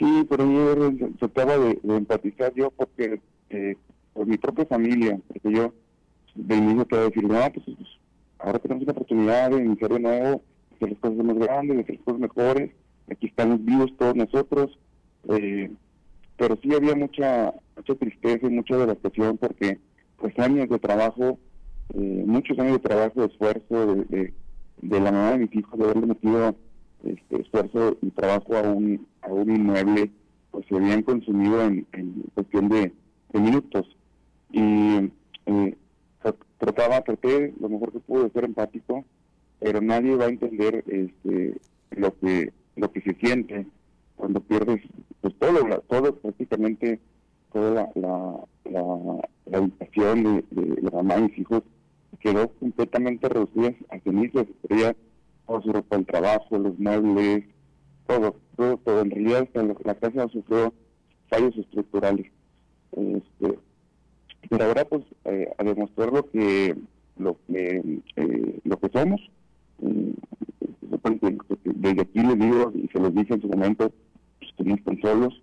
Sí, 0.03 0.27
pero 0.29 0.51
yo 0.51 0.93
trataba 1.21 1.59
de, 1.59 1.79
empatizar 1.85 2.53
yo 2.55 2.73
porque 2.73 3.21
eh, 3.51 3.77
por 4.13 4.27
mi 4.27 4.37
propia 4.37 4.67
familia, 4.67 5.17
porque 5.29 5.53
yo 5.53 5.73
de 6.35 6.57
inicio 6.57 6.85
te 6.87 6.97
a 6.97 7.03
decir, 7.03 7.23
no, 7.23 7.39
pues, 7.53 7.65
pues, 7.65 7.89
ahora 8.41 8.59
tenemos 8.59 8.83
una 8.83 8.93
oportunidad 8.95 9.51
de 9.51 9.65
iniciar 9.65 9.93
de 9.93 10.01
nuevo, 10.01 10.43
hacer 10.75 10.91
las 10.91 10.99
cosas 10.99 11.25
más 11.25 11.37
grandes, 11.37 11.79
hacer 11.79 11.95
las 11.95 12.05
cosas 12.05 12.21
mejores, 12.21 12.71
aquí 13.13 13.27
estamos 13.29 13.65
vivos 13.65 13.97
todos 13.97 14.17
nosotros, 14.17 14.77
eh, 15.29 15.71
pero 16.37 16.59
sí 16.61 16.75
había 16.75 16.97
mucha 16.97 17.55
mucha 17.77 17.95
tristeza 17.95 18.45
y 18.49 18.51
mucha 18.51 18.77
devastación 18.77 19.39
porque 19.39 19.79
pues 20.17 20.37
años 20.41 20.69
de 20.69 20.81
trabajo, 20.81 21.39
eh, 21.95 22.25
muchos 22.27 22.59
años 22.59 22.73
de 22.73 22.89
trabajo, 22.89 23.21
de 23.21 23.27
esfuerzo 23.27 23.95
de, 23.95 24.05
de, 24.07 24.35
de 24.79 25.01
la 25.01 25.13
mamá 25.13 25.31
de 25.33 25.39
mis 25.39 25.55
hijos, 25.55 25.79
de 25.79 25.85
haberle 25.85 26.07
metido 26.07 26.57
este, 27.05 27.41
esfuerzo 27.41 27.97
y 28.03 28.11
trabajo 28.11 28.57
a 28.57 28.63
un, 28.63 29.07
a 29.23 29.29
un 29.29 29.55
inmueble, 29.55 30.11
pues 30.51 30.67
se 30.69 30.77
habían 30.77 31.03
consumido 31.03 31.63
en, 31.63 31.87
cuestión 32.35 32.69
de, 32.69 32.93
minutos. 33.33 33.87
Y 34.51 35.11
eh, 35.47 35.77
trataba, 36.59 37.01
traté 37.01 37.55
lo 37.61 37.69
mejor 37.69 37.93
que 37.93 38.01
pude 38.01 38.25
de 38.25 38.31
ser 38.31 38.45
empático, 38.45 39.05
pero 39.59 39.81
nadie 39.81 40.17
va 40.17 40.27
a 40.27 40.29
entender 40.29 40.85
este, 40.87 41.57
lo 41.91 42.17
que 42.19 42.53
lo 42.77 42.91
que 42.91 43.01
se 43.03 43.15
siente 43.15 43.67
cuando 44.17 44.41
pierdes 44.41 44.81
pues 45.21 45.35
todo 45.39 45.83
todo 45.89 46.15
prácticamente 46.17 47.01
toda 47.53 47.91
la 47.95 48.47
la, 48.65 49.21
la, 49.45 49.59
educación 49.59 50.45
de, 50.51 50.83
la 50.83 50.91
mamá 50.91 51.19
y 51.19 51.23
mis 51.23 51.39
hijos 51.39 51.63
quedó 52.21 52.49
completamente 52.49 53.29
reducida 53.29 53.75
a 53.91 53.99
cenizas 54.01 54.47
ella 54.69 54.95
por 55.47 55.63
su 55.63 55.73
ropa 55.73 56.01
trabajo, 56.03 56.59
los 56.59 56.79
muebles, 56.79 57.45
todo, 58.07 58.37
todo, 58.57 58.77
todo. 58.79 59.01
En 59.01 59.11
realidad 59.11 59.49
la 59.85 59.95
casa 59.95 60.29
sufrió 60.29 60.73
fallos 61.29 61.57
estructurales. 61.57 62.27
Este, 62.93 63.59
pero 64.49 64.65
ahora 64.65 64.85
pues 64.85 65.03
eh, 65.25 65.51
a 65.57 65.65
demostrar 65.65 66.13
lo 66.13 66.29
que 66.31 66.77
lo 67.17 67.37
que 67.47 68.01
eh, 68.17 68.61
lo 68.65 68.79
que 68.79 68.89
somos 68.93 69.21
eh, 69.83 70.13
desde 71.65 72.03
aquí 72.03 72.21
les 72.21 72.39
digo 72.39 72.73
y 72.75 72.89
se 72.89 72.99
los 72.99 73.15
dije 73.15 73.35
en 73.35 73.41
su 73.41 73.49
momento 73.49 73.91
pues, 74.39 74.53
que 74.57 74.65
no 74.65 74.75
están 74.75 75.01
solos 75.01 75.43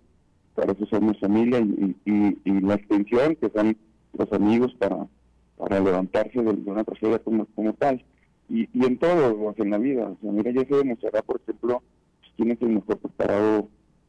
para 0.54 0.72
eso 0.72 0.86
somos 0.86 1.18
familia 1.18 1.60
y, 1.60 1.96
y, 2.04 2.60
la 2.60 2.74
extensión 2.74 3.34
que 3.36 3.50
son 3.50 3.76
los 4.16 4.32
amigos 4.32 4.74
para 4.78 5.08
para 5.56 5.80
levantarse 5.80 6.40
de, 6.42 6.70
una 6.70 6.84
tragedia 6.84 7.18
como 7.18 7.46
tal 7.78 8.04
y, 8.50 8.68
y 8.72 8.84
en 8.84 8.98
todo, 8.98 9.54
en 9.56 9.70
la 9.70 9.78
vida. 9.78 10.08
O 10.08 10.18
sea, 10.20 10.32
mira, 10.32 10.50
ya 10.50 10.66
se 10.66 10.76
demostrará, 10.76 11.22
por 11.22 11.40
ejemplo, 11.40 11.82
pues, 12.20 12.32
quién 12.36 12.50
es 12.50 12.60
el 12.60 12.70
mejor 12.70 12.98
preparado 12.98 13.68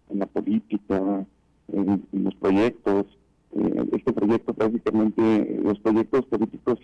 en 0.10 0.20
la 0.20 0.26
política, 0.26 1.26
en, 1.72 2.04
los 2.12 2.36
proyectos. 2.36 3.06
Eh, 3.54 3.86
este 3.94 4.14
proyecto 4.14 4.54
prácticamente, 4.54 5.60
los 5.62 5.80
proyectos 5.80 6.26
políticos 6.26 6.80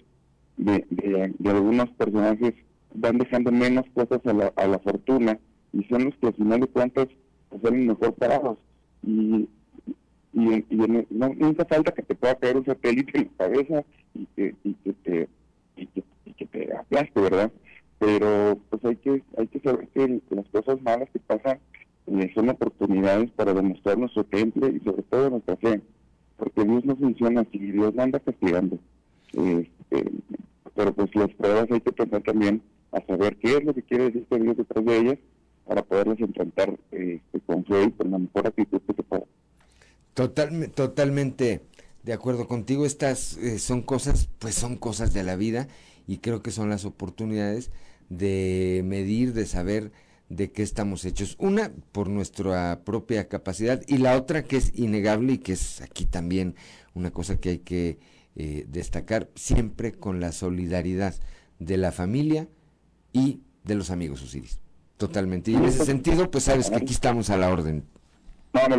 de, 0.57 1.33
algunos 1.45 1.89
personajes 1.91 2.53
van 2.93 3.17
dejando 3.17 3.51
menos 3.51 3.85
cosas 3.93 4.19
a 4.25 4.33
la, 4.33 4.53
a 4.55 4.67
la 4.67 4.79
fortuna 4.79 5.39
y 5.71 5.83
son 5.85 6.05
los 6.05 6.15
que 6.15 6.27
al 6.27 6.33
final 6.33 6.59
de 6.59 6.67
cuentas 6.67 7.07
pues, 7.49 7.61
salen 7.61 7.87
mejor 7.87 8.13
parados. 8.13 8.59
Y, 9.03 9.47
y, 10.33 10.65
y 10.69 11.05
no, 11.09 11.29
nunca 11.29 11.65
falta 11.65 11.91
que 11.91 12.03
te 12.03 12.15
pueda 12.15 12.35
caer 12.35 12.57
un 12.57 12.65
satélite 12.65 13.17
en 13.17 13.23
la 13.23 13.45
cabeza 13.45 13.85
y 14.13 14.25
que, 14.35 14.55
y 14.63 14.73
que 14.75 14.93
te 14.93 15.29
y 15.77 16.33
que 16.33 16.45
te 16.45 16.75
aplaste, 16.75 17.19
¿verdad? 17.19 17.51
Pero 17.99 18.59
pues 18.69 18.85
hay 18.85 18.95
que 18.97 19.23
hay 19.37 19.47
que 19.47 19.59
saber 19.59 19.87
que 19.89 20.21
las 20.29 20.47
cosas 20.49 20.81
malas 20.81 21.09
que 21.11 21.19
pasan 21.19 21.59
eh, 22.07 22.31
son 22.33 22.49
oportunidades 22.49 23.31
para 23.31 23.53
demostrar 23.53 23.97
nuestro 23.97 24.23
temple 24.23 24.73
y 24.75 24.83
sobre 24.83 25.03
todo 25.03 25.29
nuestra 25.29 25.57
fe, 25.57 25.81
porque 26.37 26.63
Dios 26.63 26.85
no 26.85 26.95
funciona 26.95 27.41
así, 27.41 27.57
Dios 27.57 27.93
no 27.95 28.03
anda 28.03 28.19
castigando. 28.19 28.77
Este, 29.33 30.11
pero 30.75 30.93
pues 30.93 31.13
las 31.15 31.29
pruebas 31.33 31.65
hay 31.71 31.81
que 31.81 31.91
pensar 31.91 32.21
también 32.21 32.61
a 32.91 33.01
saber 33.01 33.35
qué 33.37 33.57
es 33.57 33.63
lo 33.63 33.73
que 33.73 33.83
quiere 33.83 34.05
decir 34.05 34.25
que 34.29 34.39
Dios 34.39 34.57
detrás 34.57 34.85
de 34.85 34.97
ellas 34.97 35.17
para 35.65 35.83
poderlas 35.83 36.19
enfrentar 36.19 36.77
este, 36.91 37.39
con 37.45 37.65
fe 37.65 37.83
y 37.83 37.91
con 37.91 38.11
la 38.11 38.19
mejor 38.19 38.47
actitud 38.47 38.79
que 38.87 38.93
se 38.93 39.03
pueda. 39.03 39.23
Total, 40.13 40.71
totalmente 40.71 41.61
de 42.07 42.13
acuerdo 42.13 42.47
contigo, 42.47 42.85
estas 42.85 43.35
eh, 43.35 43.59
son 43.59 43.81
cosas, 43.81 44.29
pues 44.39 44.55
son 44.55 44.77
cosas 44.77 45.13
de 45.13 45.23
la 45.23 45.35
vida 45.35 45.67
y 46.07 46.19
creo 46.19 46.41
que 46.41 46.51
son 46.51 46.69
las 46.69 46.85
oportunidades 46.85 47.69
de 48.07 48.81
medir, 48.85 49.33
de 49.33 49.45
saber 49.45 49.91
de 50.29 50.53
qué 50.53 50.63
estamos 50.63 51.03
hechos. 51.03 51.35
Una, 51.37 51.69
por 51.91 52.07
nuestra 52.07 52.79
propia 52.85 53.27
capacidad 53.27 53.81
y 53.87 53.97
la 53.97 54.15
otra 54.15 54.43
que 54.43 54.55
es 54.55 54.71
innegable 54.79 55.33
y 55.33 55.37
que 55.39 55.51
es 55.51 55.81
aquí 55.81 56.05
también 56.05 56.55
una 56.93 57.11
cosa 57.11 57.41
que 57.41 57.49
hay 57.49 57.59
que 57.59 57.99
eh, 58.37 58.65
destacar, 58.69 59.29
siempre 59.35 59.91
con 59.91 60.21
la 60.21 60.31
solidaridad 60.31 61.13
de 61.59 61.75
la 61.75 61.91
familia 61.91 62.47
y 63.11 63.41
de 63.65 63.75
los 63.75 63.91
amigos, 63.91 64.23
Osiris. 64.23 64.61
Totalmente. 64.95 65.51
Y 65.51 65.55
en 65.55 65.65
ese 65.65 65.83
sentido, 65.83 66.31
pues 66.31 66.45
sabes 66.45 66.69
que 66.69 66.77
aquí 66.77 66.93
estamos 66.93 67.29
a 67.29 67.35
la 67.35 67.51
orden. 67.51 67.83
No, 68.53 68.77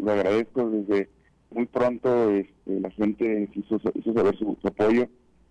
me 0.00 0.10
agradezco 0.12 0.68
desde 0.70 1.08
muy 1.50 1.66
pronto 1.66 2.30
este, 2.30 2.80
la 2.80 2.90
gente 2.90 3.48
hizo, 3.54 3.80
hizo 3.94 4.12
saber 4.12 4.36
su, 4.36 4.56
apoyo. 4.64 5.08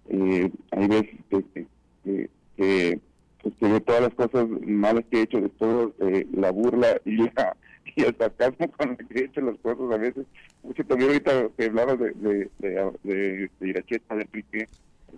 Eh, 0.10 0.52
hay 0.72 0.88
veces 0.88 1.16
que, 1.30 1.68
que, 2.04 2.30
que 2.56 3.00
pues, 3.42 3.60
de 3.60 3.82
todas 3.82 4.02
las 4.02 4.14
cosas 4.14 4.48
malas 4.66 5.04
que 5.10 5.20
he 5.20 5.24
hecho, 5.24 5.42
de 5.42 5.50
todo 5.50 5.94
eh, 6.00 6.28
la 6.34 6.52
burla 6.52 7.00
y, 7.06 7.18
la, 7.36 7.56
y 7.96 8.04
el 8.04 8.16
sarcasmo 8.18 8.72
con 8.72 8.92
el 8.92 9.08
que 9.08 9.20
he 9.20 9.26
hecho 9.26 9.42
las 9.42 9.58
cosas 9.60 9.92
a 9.92 9.98
veces. 9.98 10.26
Mucho 10.64 10.84
también 10.86 11.10
ahorita 11.12 11.50
que 11.58 11.66
hablabas 11.66 12.00
de, 12.00 12.12
de, 12.12 12.50
de, 12.60 12.92
de, 13.04 13.52
de 13.60 13.68
Iracheta, 13.70 14.16
de 14.16 14.22
Enrique, 14.22 14.68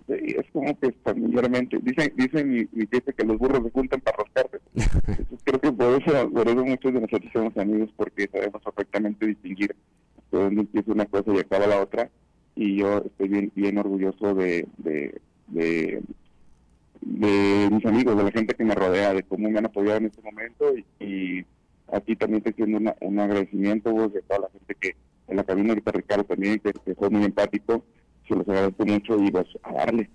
es 0.08 0.46
como 0.52 0.78
que 0.78 0.92
familiarmente, 1.04 1.78
dicen, 1.82 2.12
dicen 2.16 2.50
mi, 2.50 2.68
mi 2.72 2.86
que 2.86 3.24
los 3.24 3.38
burros 3.38 3.62
se 3.64 3.70
juntan 3.70 4.00
para 4.00 4.18
rascarse. 4.18 4.58
creo 5.44 5.60
que 5.60 5.72
por 5.72 6.02
eso, 6.02 6.30
por 6.30 6.48
eso 6.48 6.64
muchos 6.64 6.94
de 6.94 7.00
nosotros 7.00 7.30
somos 7.32 7.56
amigos, 7.56 7.90
porque 7.96 8.28
sabemos 8.28 8.62
perfectamente 8.62 9.26
distinguir 9.26 9.74
dónde 10.38 10.62
empieza 10.62 10.92
una 10.92 11.06
cosa 11.06 11.32
y 11.34 11.38
acaba 11.38 11.66
la 11.66 11.80
otra. 11.80 12.10
Y 12.56 12.76
yo 12.76 12.98
estoy 12.98 13.28
bien, 13.28 13.52
bien 13.54 13.78
orgulloso 13.78 14.34
de, 14.34 14.66
de, 14.78 15.20
de 15.48 16.02
de 17.00 17.68
mis 17.70 17.84
amigos, 17.86 18.16
de 18.16 18.24
la 18.24 18.30
gente 18.30 18.54
que 18.54 18.64
me 18.64 18.74
rodea, 18.74 19.14
de 19.14 19.22
cómo 19.22 19.48
me 19.48 19.58
han 19.58 19.66
apoyado 19.66 19.98
en 19.98 20.06
este 20.06 20.22
momento 20.22 20.66
y, 20.98 21.44
aquí 21.92 22.14
también 22.14 22.40
te 22.40 22.50
haciendo 22.50 22.94
un 23.00 23.18
agradecimiento 23.18 23.90
vos 23.90 24.12
de 24.12 24.22
toda 24.22 24.40
la 24.40 24.48
gente 24.50 24.76
que 24.76 24.96
en 25.26 25.36
la 25.36 25.42
cabina 25.42 25.70
ahorita 25.70 25.90
Ricardo 25.90 26.24
también, 26.24 26.60
que, 26.60 26.94
fue 26.94 27.10
muy 27.10 27.24
empático, 27.24 27.84
se 28.28 28.36
los 28.36 28.48
agradezco 28.48 28.86
mucho 28.86 29.18
y 29.18 29.30
vas 29.30 29.46
a 29.64 29.72
darle. 29.72 30.08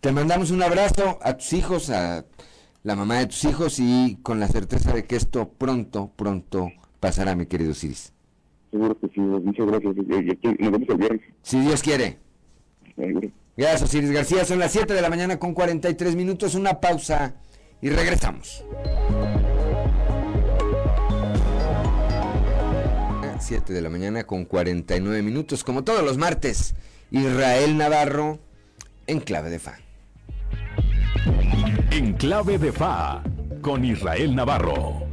Te 0.00 0.12
mandamos 0.12 0.50
un 0.50 0.62
abrazo 0.62 1.18
a 1.22 1.34
tus 1.34 1.54
hijos, 1.54 1.88
a 1.88 2.26
la 2.82 2.94
mamá 2.94 3.20
de 3.20 3.26
tus 3.26 3.44
hijos 3.44 3.78
y 3.78 4.18
con 4.22 4.38
la 4.38 4.48
certeza 4.48 4.92
de 4.92 5.04
que 5.04 5.16
esto 5.16 5.48
pronto, 5.48 6.12
pronto 6.14 6.70
pasará, 7.00 7.34
mi 7.34 7.46
querido 7.46 7.72
Ciris. 7.72 8.13
Seguro 8.74 8.98
que 8.98 9.06
sí, 9.14 9.20
muchas 9.20 9.66
gracias. 9.66 9.94
Nos 9.94 10.72
vemos 10.72 10.88
el 10.88 10.96
viernes. 10.96 11.20
Si 11.42 11.60
Dios 11.60 11.80
quiere. 11.80 12.18
Gracias, 13.56 13.82
Osiris 13.82 14.10
García. 14.10 14.44
Son 14.44 14.58
las 14.58 14.72
7 14.72 14.94
de 14.94 15.00
la 15.00 15.08
mañana 15.08 15.38
con 15.38 15.54
43 15.54 16.16
minutos. 16.16 16.56
Una 16.56 16.80
pausa 16.80 17.36
y 17.80 17.90
regresamos. 17.90 18.64
7 23.38 23.72
de 23.72 23.80
la 23.80 23.90
mañana 23.90 24.24
con 24.24 24.44
49 24.44 25.22
minutos. 25.22 25.62
Como 25.62 25.84
todos 25.84 26.02
los 26.02 26.18
martes, 26.18 26.74
Israel 27.12 27.76
Navarro 27.76 28.40
en 29.06 29.20
clave 29.20 29.50
de 29.50 29.60
fa. 29.60 29.78
En 31.92 32.14
clave 32.14 32.58
de 32.58 32.72
fa 32.72 33.22
con 33.62 33.84
Israel 33.84 34.34
Navarro. 34.34 35.06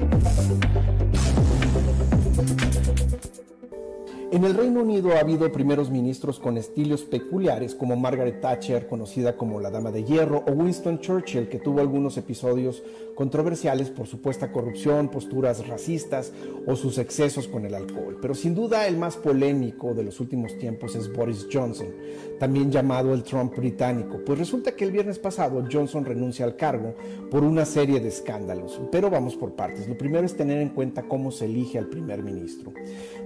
En 4.32 4.46
el 4.46 4.54
Reino 4.54 4.82
Unido 4.82 5.12
ha 5.12 5.20
habido 5.20 5.52
primeros 5.52 5.90
ministros 5.90 6.40
con 6.40 6.56
estilos 6.56 7.02
peculiares 7.02 7.76
como 7.76 7.98
Margaret 7.98 8.40
Thatcher, 8.40 8.88
conocida 8.88 9.36
como 9.36 9.60
la 9.60 9.70
Dama 9.70 9.92
de 9.92 10.06
Hierro, 10.06 10.46
o 10.48 10.52
Winston 10.52 11.02
Churchill, 11.02 11.50
que 11.50 11.60
tuvo 11.60 11.82
algunos 11.82 12.16
episodios 12.16 12.82
controversiales 13.22 13.92
por 13.92 14.08
supuesta 14.08 14.52
corrupción, 14.52 15.10
posturas 15.10 15.68
racistas 15.68 16.34
o 16.66 16.76
sus 16.76 16.98
excesos 16.98 17.48
con 17.48 17.68
el 17.68 17.76
alcohol. 17.76 18.18
Pero 18.20 18.34
sin 18.34 18.56
duda 18.56 18.88
el 18.88 18.98
más 18.98 19.16
polémico 19.16 19.94
de 19.94 20.02
los 20.02 20.20
últimos 20.20 20.58
tiempos 20.58 20.96
es 20.96 21.14
Boris 21.14 21.46
Johnson, 21.54 21.86
también 22.40 22.72
llamado 22.72 23.14
el 23.14 23.22
Trump 23.22 23.56
británico, 23.56 24.22
pues 24.26 24.40
resulta 24.40 24.72
que 24.72 24.86
el 24.86 24.92
viernes 24.92 25.20
pasado 25.20 25.64
Johnson 25.72 26.04
renuncia 26.04 26.46
al 26.46 26.56
cargo 26.56 26.96
por 27.30 27.44
una 27.44 27.64
serie 27.64 28.00
de 28.00 28.08
escándalos. 28.08 28.82
Pero 28.92 29.12
vamos 29.12 29.36
por 29.36 29.54
partes. 29.54 29.88
Lo 29.88 29.96
primero 29.96 30.26
es 30.26 30.36
tener 30.36 30.58
en 30.58 30.70
cuenta 30.70 31.04
cómo 31.04 31.30
se 31.32 31.46
elige 31.46 31.78
al 31.78 31.90
primer 31.90 32.24
ministro. 32.24 32.74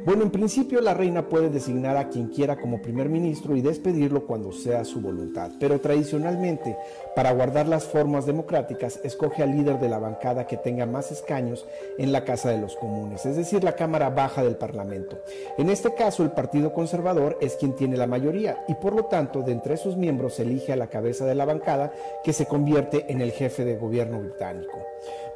Bueno, 0.05 0.23
en 0.23 0.29
principio 0.29 0.81
la 0.81 0.93
reina 0.93 1.29
puede 1.29 1.49
designar 1.49 1.95
a 1.95 2.09
quien 2.09 2.27
quiera 2.27 2.59
como 2.59 2.81
primer 2.81 3.07
ministro 3.07 3.55
y 3.55 3.61
despedirlo 3.61 4.27
cuando 4.27 4.51
sea 4.51 4.83
su 4.83 4.99
voluntad, 4.99 5.53
pero 5.57 5.79
tradicionalmente, 5.79 6.75
para 7.15 7.31
guardar 7.31 7.67
las 7.67 7.85
formas 7.85 8.25
democráticas, 8.25 8.99
escoge 9.03 9.41
al 9.41 9.51
líder 9.51 9.79
de 9.79 9.89
la 9.89 9.99
bancada 9.99 10.45
que 10.45 10.57
tenga 10.57 10.85
más 10.85 11.11
escaños 11.11 11.65
en 11.97 12.11
la 12.11 12.25
Casa 12.25 12.49
de 12.49 12.57
los 12.57 12.75
Comunes, 12.75 13.25
es 13.25 13.37
decir, 13.37 13.63
la 13.63 13.75
Cámara 13.75 14.09
Baja 14.09 14.43
del 14.43 14.57
Parlamento. 14.57 15.17
En 15.57 15.69
este 15.69 15.93
caso, 15.93 16.23
el 16.23 16.31
Partido 16.31 16.73
Conservador 16.73 17.37
es 17.41 17.55
quien 17.55 17.75
tiene 17.75 17.97
la 17.97 18.07
mayoría 18.07 18.63
y 18.67 18.73
por 18.75 18.93
lo 18.93 19.05
tanto, 19.05 19.41
de 19.41 19.53
entre 19.53 19.77
sus 19.77 19.95
miembros 19.95 20.39
elige 20.39 20.73
a 20.73 20.77
la 20.77 20.87
cabeza 20.87 21.25
de 21.25 21.35
la 21.35 21.45
bancada 21.45 21.91
que 22.23 22.33
se 22.33 22.45
convierte 22.45 23.05
en 23.07 23.21
el 23.21 23.31
jefe 23.31 23.63
de 23.63 23.77
gobierno 23.77 24.19
británico. 24.19 24.77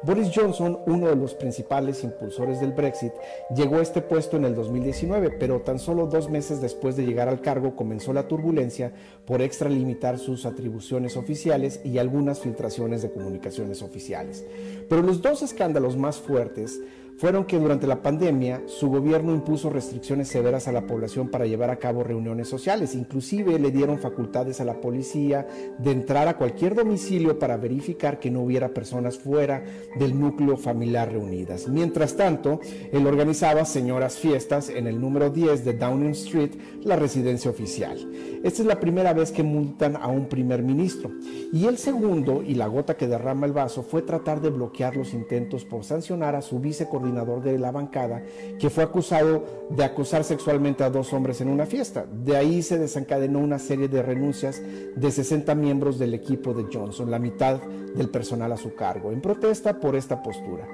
Boris 0.02 0.30
Johnson, 0.34 0.78
uno 0.86 1.08
de 1.08 1.16
los 1.16 1.34
principales 1.34 2.02
impulsores 2.04 2.58
del 2.58 2.72
Brexit, 2.72 3.12
llegó 3.54 3.76
a 3.76 3.82
este 3.82 4.00
puesto 4.00 4.38
en 4.38 4.46
el 4.46 4.54
2019, 4.54 5.32
pero 5.38 5.60
tan 5.60 5.78
solo 5.78 6.06
dos 6.06 6.30
meses 6.30 6.62
después 6.62 6.96
de 6.96 7.04
llegar 7.04 7.28
al 7.28 7.42
cargo 7.42 7.76
comenzó 7.76 8.14
la 8.14 8.26
turbulencia 8.26 8.92
por 9.26 9.42
extralimitar 9.42 10.18
sus 10.18 10.46
atribuciones 10.46 11.18
oficiales 11.18 11.82
y 11.84 11.98
algunas 11.98 12.40
filtraciones 12.40 13.02
de 13.02 13.10
comunicaciones 13.10 13.82
oficiales. 13.82 14.42
Pero 14.88 15.02
los 15.02 15.20
dos 15.20 15.42
escándalos 15.42 15.98
más 15.98 16.18
fuertes 16.18 16.80
fueron 17.20 17.44
que 17.44 17.58
durante 17.58 17.86
la 17.86 18.00
pandemia 18.00 18.62
su 18.64 18.88
gobierno 18.88 19.34
impuso 19.34 19.68
restricciones 19.68 20.26
severas 20.28 20.68
a 20.68 20.72
la 20.72 20.86
población 20.86 21.28
para 21.28 21.44
llevar 21.44 21.68
a 21.68 21.76
cabo 21.76 22.02
reuniones 22.02 22.48
sociales. 22.48 22.94
Inclusive 22.94 23.58
le 23.58 23.70
dieron 23.70 23.98
facultades 23.98 24.58
a 24.58 24.64
la 24.64 24.80
policía 24.80 25.46
de 25.76 25.90
entrar 25.90 26.28
a 26.28 26.38
cualquier 26.38 26.74
domicilio 26.74 27.38
para 27.38 27.58
verificar 27.58 28.18
que 28.20 28.30
no 28.30 28.40
hubiera 28.40 28.72
personas 28.72 29.18
fuera 29.18 29.62
del 29.98 30.18
núcleo 30.18 30.56
familiar 30.56 31.12
reunidas. 31.12 31.68
Mientras 31.68 32.16
tanto, 32.16 32.60
él 32.90 33.06
organizaba 33.06 33.66
señoras 33.66 34.16
fiestas 34.16 34.70
en 34.70 34.86
el 34.86 34.98
número 34.98 35.28
10 35.28 35.62
de 35.62 35.74
Downing 35.74 36.12
Street, 36.12 36.52
la 36.84 36.96
residencia 36.96 37.50
oficial. 37.50 37.98
Esta 38.42 38.62
es 38.62 38.66
la 38.66 38.80
primera 38.80 39.12
vez 39.12 39.30
que 39.30 39.42
multan 39.42 39.94
a 39.96 40.08
un 40.08 40.26
primer 40.26 40.62
ministro. 40.62 41.10
Y 41.52 41.66
el 41.66 41.76
segundo, 41.76 42.42
y 42.42 42.54
la 42.54 42.66
gota 42.66 42.96
que 42.96 43.08
derrama 43.08 43.44
el 43.44 43.52
vaso, 43.52 43.82
fue 43.82 44.00
tratar 44.00 44.40
de 44.40 44.48
bloquear 44.48 44.96
los 44.96 45.12
intentos 45.12 45.66
por 45.66 45.84
sancionar 45.84 46.34
a 46.34 46.40
su 46.40 46.58
vicecoordinador 46.60 47.09
de 47.10 47.58
la 47.58 47.70
bancada, 47.70 48.22
que 48.58 48.70
fue 48.70 48.84
acusado 48.84 49.44
de 49.70 49.84
acusar 49.84 50.24
sexualmente 50.24 50.84
a 50.84 50.90
dos 50.90 51.12
hombres 51.12 51.40
en 51.40 51.48
una 51.48 51.66
fiesta. 51.66 52.06
De 52.10 52.36
ahí 52.36 52.62
se 52.62 52.78
desencadenó 52.78 53.38
una 53.38 53.58
serie 53.58 53.88
de 53.88 54.02
renuncias 54.02 54.60
de 54.96 55.10
60 55.10 55.54
miembros 55.54 55.98
del 55.98 56.14
equipo 56.14 56.54
de 56.54 56.66
Johnson, 56.72 57.10
la 57.10 57.18
mitad 57.18 57.60
del 57.94 58.08
personal 58.08 58.52
a 58.52 58.56
su 58.56 58.74
cargo, 58.74 59.12
en 59.12 59.20
protesta 59.20 59.78
por 59.78 59.96
esta 59.96 60.22
postura. 60.22 60.66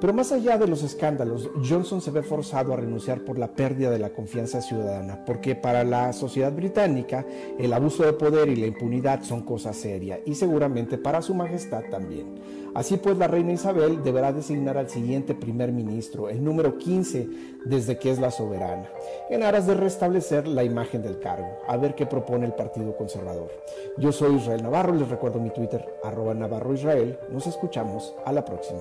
Pero 0.00 0.12
más 0.12 0.32
allá 0.32 0.58
de 0.58 0.66
los 0.66 0.82
escándalos, 0.82 1.50
Johnson 1.66 2.00
se 2.00 2.10
ve 2.10 2.22
forzado 2.22 2.72
a 2.72 2.76
renunciar 2.76 3.20
por 3.20 3.38
la 3.38 3.52
pérdida 3.52 3.90
de 3.90 3.98
la 3.98 4.10
confianza 4.10 4.60
ciudadana, 4.60 5.24
porque 5.24 5.54
para 5.54 5.84
la 5.84 6.12
sociedad 6.12 6.52
británica 6.52 7.24
el 7.58 7.72
abuso 7.72 8.04
de 8.04 8.12
poder 8.12 8.48
y 8.48 8.56
la 8.56 8.66
impunidad 8.66 9.22
son 9.22 9.42
cosas 9.42 9.76
serias, 9.76 10.20
y 10.26 10.34
seguramente 10.34 10.98
para 10.98 11.22
su 11.22 11.34
majestad 11.34 11.84
también. 11.90 12.34
Así 12.74 12.96
pues, 12.96 13.16
la 13.16 13.28
reina 13.28 13.52
Isabel 13.52 14.02
deberá 14.02 14.32
designar 14.32 14.76
al 14.76 14.90
siguiente 14.90 15.34
primer 15.34 15.70
ministro, 15.70 16.28
el 16.28 16.42
número 16.42 16.76
15 16.76 17.28
desde 17.66 17.98
que 17.98 18.10
es 18.10 18.18
la 18.18 18.32
soberana, 18.32 18.88
en 19.30 19.44
aras 19.44 19.68
de 19.68 19.74
restablecer 19.74 20.48
la 20.48 20.64
imagen 20.64 21.00
del 21.00 21.20
cargo. 21.20 21.60
A 21.68 21.76
ver 21.76 21.94
qué 21.94 22.04
propone 22.04 22.46
el 22.46 22.52
Partido 22.52 22.96
Conservador. 22.96 23.50
Yo 23.96 24.10
soy 24.10 24.36
Israel 24.36 24.64
Navarro, 24.64 24.92
les 24.92 25.08
recuerdo 25.08 25.38
mi 25.38 25.50
Twitter, 25.50 25.86
arroba 26.02 26.34
Navarro 26.34 26.74
Israel. 26.74 27.16
Nos 27.30 27.46
escuchamos 27.46 28.12
a 28.26 28.32
la 28.32 28.44
próxima. 28.44 28.80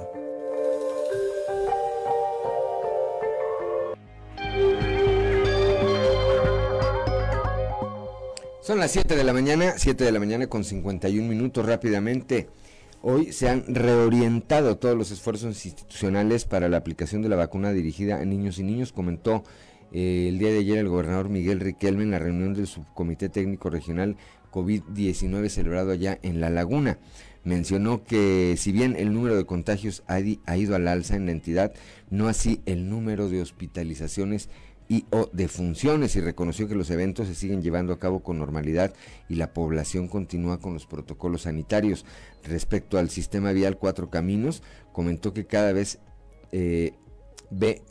Son 8.62 8.80
las 8.80 8.92
7 8.92 9.16
de 9.16 9.24
la 9.24 9.34
mañana, 9.34 9.74
7 9.78 10.04
de 10.04 10.12
la 10.12 10.20
mañana 10.20 10.48
con 10.48 10.64
51 10.64 11.28
minutos 11.28 11.66
rápidamente. 11.66 12.48
Hoy 13.06 13.34
se 13.34 13.50
han 13.50 13.66
reorientado 13.68 14.78
todos 14.78 14.98
los 14.98 15.12
esfuerzos 15.12 15.66
institucionales 15.66 16.46
para 16.46 16.70
la 16.70 16.78
aplicación 16.78 17.22
de 17.22 17.28
la 17.28 17.36
vacuna 17.36 17.74
dirigida 17.74 18.22
a 18.22 18.24
niños 18.24 18.60
y 18.60 18.64
niños, 18.64 18.94
comentó 18.94 19.44
eh, 19.92 20.28
el 20.30 20.40
día 20.40 20.52
de 20.52 20.60
ayer 20.60 20.78
el 20.78 20.88
gobernador 20.88 21.28
Miguel 21.28 21.60
Riquelme 21.60 22.04
en 22.04 22.12
la 22.12 22.20
reunión 22.20 22.54
del 22.54 22.66
Subcomité 22.66 23.28
Técnico 23.28 23.70
Regional 23.70 24.16
COVID-19 24.54 25.50
celebrado 25.50 25.92
allá 25.92 26.18
en 26.22 26.40
La 26.40 26.50
Laguna. 26.50 26.98
Mencionó 27.44 28.06
que 28.06 28.56
si 28.58 28.72
bien 28.72 28.96
el 28.98 29.14
número 29.14 29.36
de 29.36 29.46
contagios 29.46 30.04
ha, 30.08 30.20
ha 30.46 30.58
ido 30.58 30.74
al 30.74 30.88
alza 30.88 31.18
en 31.18 31.26
la 31.26 31.34
entidad, 31.34 31.74
no 32.10 32.30
así 32.30 32.62
el 32.66 32.88
número 32.88 33.28
de 33.28 33.42
hospitalizaciones 33.42 34.48
y 34.94 35.08
o 35.10 35.28
de 35.34 35.48
funciones 35.48 36.16
y 36.16 36.22
reconoció 36.22 36.68
que 36.68 36.76
los 36.76 36.92
eventos 36.92 37.28
se 37.28 37.34
siguen 37.34 37.64
llevando 37.64 37.94
a 37.94 38.00
cabo 38.00 38.22
con 38.22 38.38
normalidad 38.38 38.94
y 39.28 39.36
la 39.36 39.52
población 39.52 40.08
continúa 40.08 40.60
con 40.60 40.76
los 40.76 40.86
protocolos 40.86 41.42
sanitarios. 41.44 42.06
Respecto 42.44 43.00
al 43.00 43.10
sistema 43.10 43.54
vial 43.54 43.80
Cuatro 43.80 44.12
Caminos, 44.12 44.62
comentó 44.92 45.34
que 45.34 45.48
cada 45.48 45.74
vez 45.74 45.98
eh, 46.52 46.94
ve 47.50 47.82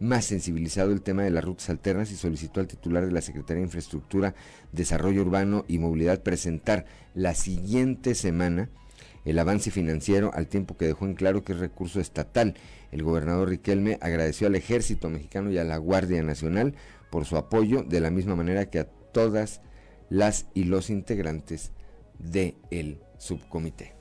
más 0.00 0.24
sensibilizado 0.24 0.90
el 0.90 1.02
tema 1.02 1.22
de 1.22 1.30
las 1.30 1.44
rutas 1.44 1.70
alternas 1.70 2.10
y 2.10 2.16
solicitó 2.16 2.58
al 2.58 2.66
titular 2.66 3.06
de 3.06 3.12
la 3.12 3.20
Secretaría 3.20 3.60
de 3.60 3.66
Infraestructura, 3.68 4.34
Desarrollo 4.72 5.20
Urbano 5.22 5.64
y 5.68 5.78
Movilidad 5.78 6.24
presentar 6.24 6.84
la 7.14 7.36
siguiente 7.36 8.16
semana 8.16 8.70
el 9.24 9.38
avance 9.38 9.70
financiero 9.70 10.30
al 10.34 10.48
tiempo 10.48 10.76
que 10.76 10.86
dejó 10.86 11.06
en 11.06 11.14
claro 11.14 11.44
que 11.44 11.52
es 11.52 11.58
recurso 11.58 12.00
estatal. 12.00 12.54
El 12.90 13.02
gobernador 13.02 13.48
Riquelme 13.48 13.98
agradeció 14.00 14.46
al 14.46 14.56
ejército 14.56 15.10
mexicano 15.10 15.50
y 15.50 15.58
a 15.58 15.64
la 15.64 15.76
Guardia 15.76 16.22
Nacional 16.22 16.74
por 17.10 17.24
su 17.24 17.36
apoyo, 17.36 17.82
de 17.82 18.00
la 18.00 18.10
misma 18.10 18.36
manera 18.36 18.70
que 18.70 18.78
a 18.78 18.84
todas 18.84 19.60
las 20.08 20.46
y 20.54 20.64
los 20.64 20.90
integrantes 20.90 21.72
del 22.18 22.54
el 22.70 23.00
subcomité. 23.18 23.94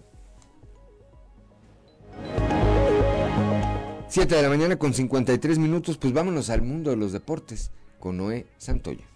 7 4.07 4.35
de 4.35 4.41
la 4.41 4.49
mañana 4.49 4.75
con 4.77 4.93
53 4.93 5.59
minutos, 5.59 5.97
pues 5.97 6.13
vámonos 6.13 6.49
al 6.49 6.61
mundo 6.61 6.89
de 6.89 6.97
los 6.97 7.11
deportes 7.11 7.71
con 7.99 8.17
Noé 8.17 8.47
Santoya. 8.57 9.08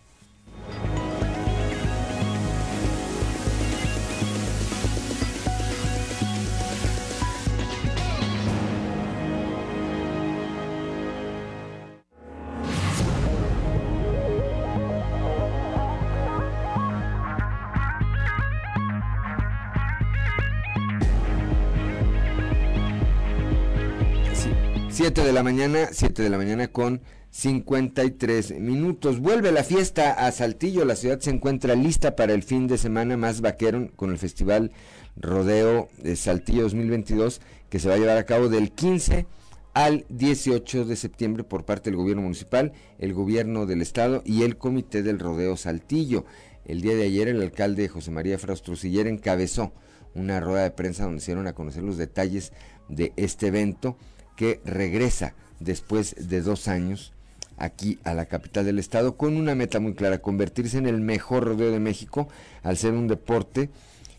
Siete 25.13 25.27
de 25.27 25.33
la 25.33 25.43
mañana, 25.43 25.89
7 25.91 26.23
de 26.23 26.29
la 26.31 26.39
mañana 26.39 26.69
con 26.69 27.03
53 27.29 28.59
minutos. 28.59 29.19
Vuelve 29.19 29.51
la 29.51 29.63
fiesta 29.63 30.11
a 30.11 30.31
Saltillo. 30.31 30.85
La 30.85 30.95
ciudad 30.95 31.19
se 31.19 31.29
encuentra 31.29 31.75
lista 31.75 32.15
para 32.15 32.33
el 32.33 32.41
fin 32.41 32.65
de 32.65 32.79
semana 32.79 33.15
más 33.15 33.41
vaquero 33.41 33.91
con 33.95 34.09
el 34.09 34.17
Festival 34.17 34.71
Rodeo 35.15 35.87
de 36.01 36.15
Saltillo 36.15 36.63
2022 36.63 37.41
que 37.69 37.77
se 37.77 37.89
va 37.89 37.93
a 37.93 37.99
llevar 37.99 38.17
a 38.17 38.25
cabo 38.25 38.49
del 38.49 38.71
15 38.71 39.27
al 39.75 40.03
18 40.09 40.85
de 40.85 40.95
septiembre 40.95 41.43
por 41.43 41.63
parte 41.63 41.91
del 41.91 41.97
gobierno 41.97 42.23
municipal, 42.23 42.73
el 42.97 43.13
gobierno 43.13 43.67
del 43.67 43.83
estado 43.83 44.23
y 44.25 44.41
el 44.41 44.57
comité 44.57 45.03
del 45.03 45.19
Rodeo 45.19 45.57
Saltillo. 45.57 46.25
El 46.65 46.81
día 46.81 46.95
de 46.95 47.03
ayer 47.03 47.27
el 47.27 47.39
alcalde 47.39 47.87
José 47.87 48.09
María 48.09 48.39
Fraustrociller 48.39 49.05
encabezó 49.05 49.73
una 50.15 50.39
rueda 50.39 50.63
de 50.63 50.71
prensa 50.71 51.03
donde 51.03 51.21
se 51.21 51.33
dieron 51.33 51.45
a 51.45 51.53
conocer 51.53 51.83
los 51.83 51.97
detalles 51.97 52.51
de 52.89 53.13
este 53.15 53.47
evento 53.47 53.95
que 54.35 54.61
regresa 54.65 55.33
después 55.59 56.15
de 56.29 56.41
dos 56.41 56.67
años 56.67 57.13
aquí 57.57 57.99
a 58.03 58.13
la 58.13 58.25
capital 58.25 58.65
del 58.65 58.79
estado 58.79 59.15
con 59.15 59.37
una 59.37 59.55
meta 59.55 59.79
muy 59.79 59.93
clara, 59.93 60.19
convertirse 60.19 60.77
en 60.77 60.87
el 60.87 60.99
mejor 60.99 61.45
rodeo 61.45 61.71
de 61.71 61.79
México 61.79 62.27
al 62.63 62.77
ser 62.77 62.93
un 62.93 63.07
deporte, 63.07 63.69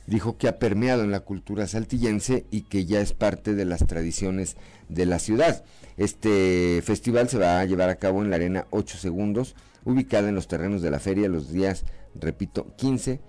dijo 0.07 0.36
que 0.36 0.49
ha 0.49 0.59
permeado 0.59 1.03
en 1.03 1.11
la 1.11 1.20
cultura 1.20 1.66
saltillense 1.66 2.47
y 2.51 2.62
que 2.62 2.85
ya 2.85 3.01
es 3.01 3.12
parte 3.12 3.55
de 3.55 3.65
las 3.65 3.86
tradiciones 3.86 4.57
de 4.89 5.07
la 5.07 5.19
ciudad. 5.19 5.65
Este 5.97 6.82
festival 6.85 7.28
se 7.28 7.39
va 7.39 7.61
a 7.61 7.65
llevar 7.65 7.89
a 7.89 7.97
cabo 7.97 8.23
en 8.23 8.31
la 8.31 8.36
Arena 8.36 8.66
8 8.70 8.99
Segundos, 8.99 9.55
ubicada 9.85 10.28
en 10.28 10.35
los 10.35 10.49
terrenos 10.49 10.82
de 10.82 10.91
la 10.91 11.01
feria 11.01 11.28
los 11.28 11.51
días, 11.51 11.85
repito, 12.15 12.74
15, 12.77 13.20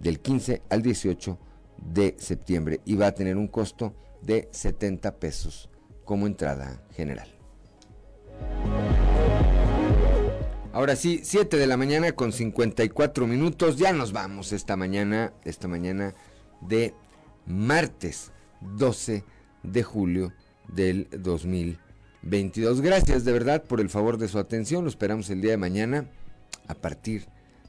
del 0.00 0.20
15 0.20 0.62
al 0.68 0.82
18 0.82 1.38
de 1.94 2.16
septiembre 2.18 2.80
y 2.84 2.94
va 2.94 3.08
a 3.08 3.14
tener 3.14 3.36
un 3.36 3.48
costo 3.48 3.94
de 4.22 4.48
70 4.52 5.16
pesos 5.16 5.68
como 6.04 6.26
entrada 6.26 6.82
general. 6.94 7.28
Ahora 10.72 10.96
sí, 10.96 11.20
7 11.22 11.58
de 11.58 11.66
la 11.66 11.76
mañana 11.76 12.12
con 12.12 12.32
54 12.32 13.26
minutos. 13.26 13.76
Ya 13.76 13.92
nos 13.92 14.12
vamos 14.12 14.52
esta 14.52 14.76
mañana, 14.76 15.32
esta 15.44 15.68
mañana 15.68 16.14
de 16.62 16.94
martes 17.46 18.32
12 18.60 19.24
de 19.62 19.82
julio 19.82 20.32
del 20.68 21.08
2022. 21.10 22.80
Gracias 22.80 23.24
de 23.24 23.32
verdad 23.32 23.64
por 23.64 23.80
el 23.80 23.90
favor 23.90 24.16
de 24.16 24.28
su 24.28 24.38
atención. 24.38 24.84
Lo 24.84 24.90
esperamos 24.90 25.28
el 25.28 25.42
día 25.42 25.50
de 25.50 25.58
mañana 25.58 26.06
a 26.68 26.74
partir 26.74 27.26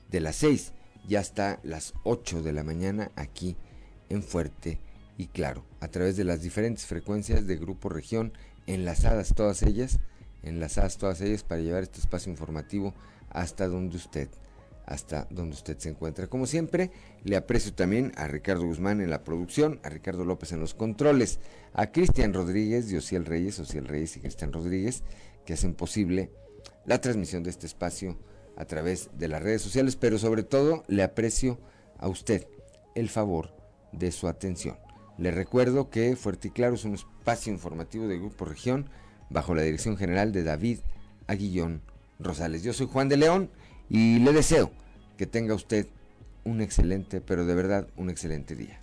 de 0.10 0.22
las 0.22 0.38
6 0.38 0.74
ya 1.08 1.20
hasta 1.20 1.60
las 1.64 1.94
8 2.04 2.44
de 2.44 2.54
la 2.54 2.64
mañana 2.64 3.12
aquí 3.16 3.58
en 4.10 4.24
Fuerte 4.24 4.80
y 5.18 5.28
claro, 5.28 5.64
a 5.80 5.88
través 5.88 6.18
de 6.18 6.24
las 6.24 6.42
diferentes 6.42 6.86
frecuencias 6.86 7.46
de 7.46 7.58
Grupo 7.58 7.90
Región, 7.90 8.34
enlazadas 8.66 9.34
todas 9.36 9.64
ellas, 9.64 10.00
enlazadas 10.42 10.98
todas 10.98 11.22
ellas 11.22 11.44
para 11.44 11.62
llevar 11.62 11.84
este 11.84 12.00
espacio 12.00 12.32
informativo 12.32 12.94
hasta 13.30 13.68
donde 13.68 13.98
usted, 13.98 14.30
hasta 14.86 15.28
donde 15.30 15.56
usted 15.56 15.78
se 15.78 15.90
encuentra. 15.90 16.28
Como 16.28 16.46
siempre, 16.46 16.92
le 17.24 17.36
aprecio 17.36 17.74
también 17.74 18.12
a 18.16 18.28
Ricardo 18.28 18.66
Guzmán 18.66 19.02
en 19.02 19.10
la 19.10 19.24
producción, 19.24 19.80
a 19.84 19.90
Ricardo 19.90 20.26
López 20.26 20.52
en 20.52 20.60
los 20.60 20.74
controles, 20.74 21.40
a 21.74 21.92
Cristian 21.92 22.34
Rodríguez, 22.34 22.92
Ociel 22.94 23.26
Reyes, 23.26 23.60
Ociel 23.60 23.88
Reyes 23.88 24.18
y 24.18 24.22
Cristian 24.22 24.52
Rodríguez, 24.52 25.04
que 25.46 25.54
hacen 25.54 25.74
posible 25.74 26.32
la 26.86 27.02
transmisión 27.02 27.44
de 27.44 27.50
este 27.50 27.68
espacio 27.68 28.18
a 28.56 28.66
través 28.66 29.10
de 29.18 29.28
las 29.28 29.42
redes 29.42 29.62
sociales, 29.62 29.96
pero 29.96 30.18
sobre 30.18 30.44
todo 30.44 30.84
le 30.88 31.04
aprecio 31.04 31.60
a 31.98 32.08
usted 32.08 32.48
el 32.96 33.10
favor 33.10 33.56
de 33.92 34.12
su 34.12 34.28
atención. 34.28 34.78
Le 35.18 35.32
recuerdo 35.32 35.90
que 35.90 36.16
Fuerte 36.16 36.48
y 36.48 36.52
Claro 36.52 36.76
es 36.76 36.86
un 36.86 36.96
espacio 36.96 37.54
informativo 37.54 38.08
de 38.08 38.18
Grupo 38.18 38.46
Región 38.46 38.90
bajo 39.30 39.54
la 39.54 39.62
dirección 39.62 39.96
general 39.96 40.32
de 40.32 40.44
David 40.44 40.80
Aguillón 41.28 41.82
Rosales. 42.20 42.64
Yo 42.64 42.74
soy 42.74 42.88
Juan 42.88 43.10
de 43.10 43.18
León 43.18 43.50
y 43.90 44.20
le 44.20 44.34
deseo 44.34 44.72
que 45.18 45.28
tenga 45.28 45.54
usted 45.54 45.88
un 46.44 46.62
excelente, 46.62 47.22
pero 47.22 47.46
de 47.46 47.56
verdad 47.56 47.88
un 47.96 48.10
excelente 48.10 48.56
día. 48.56 48.82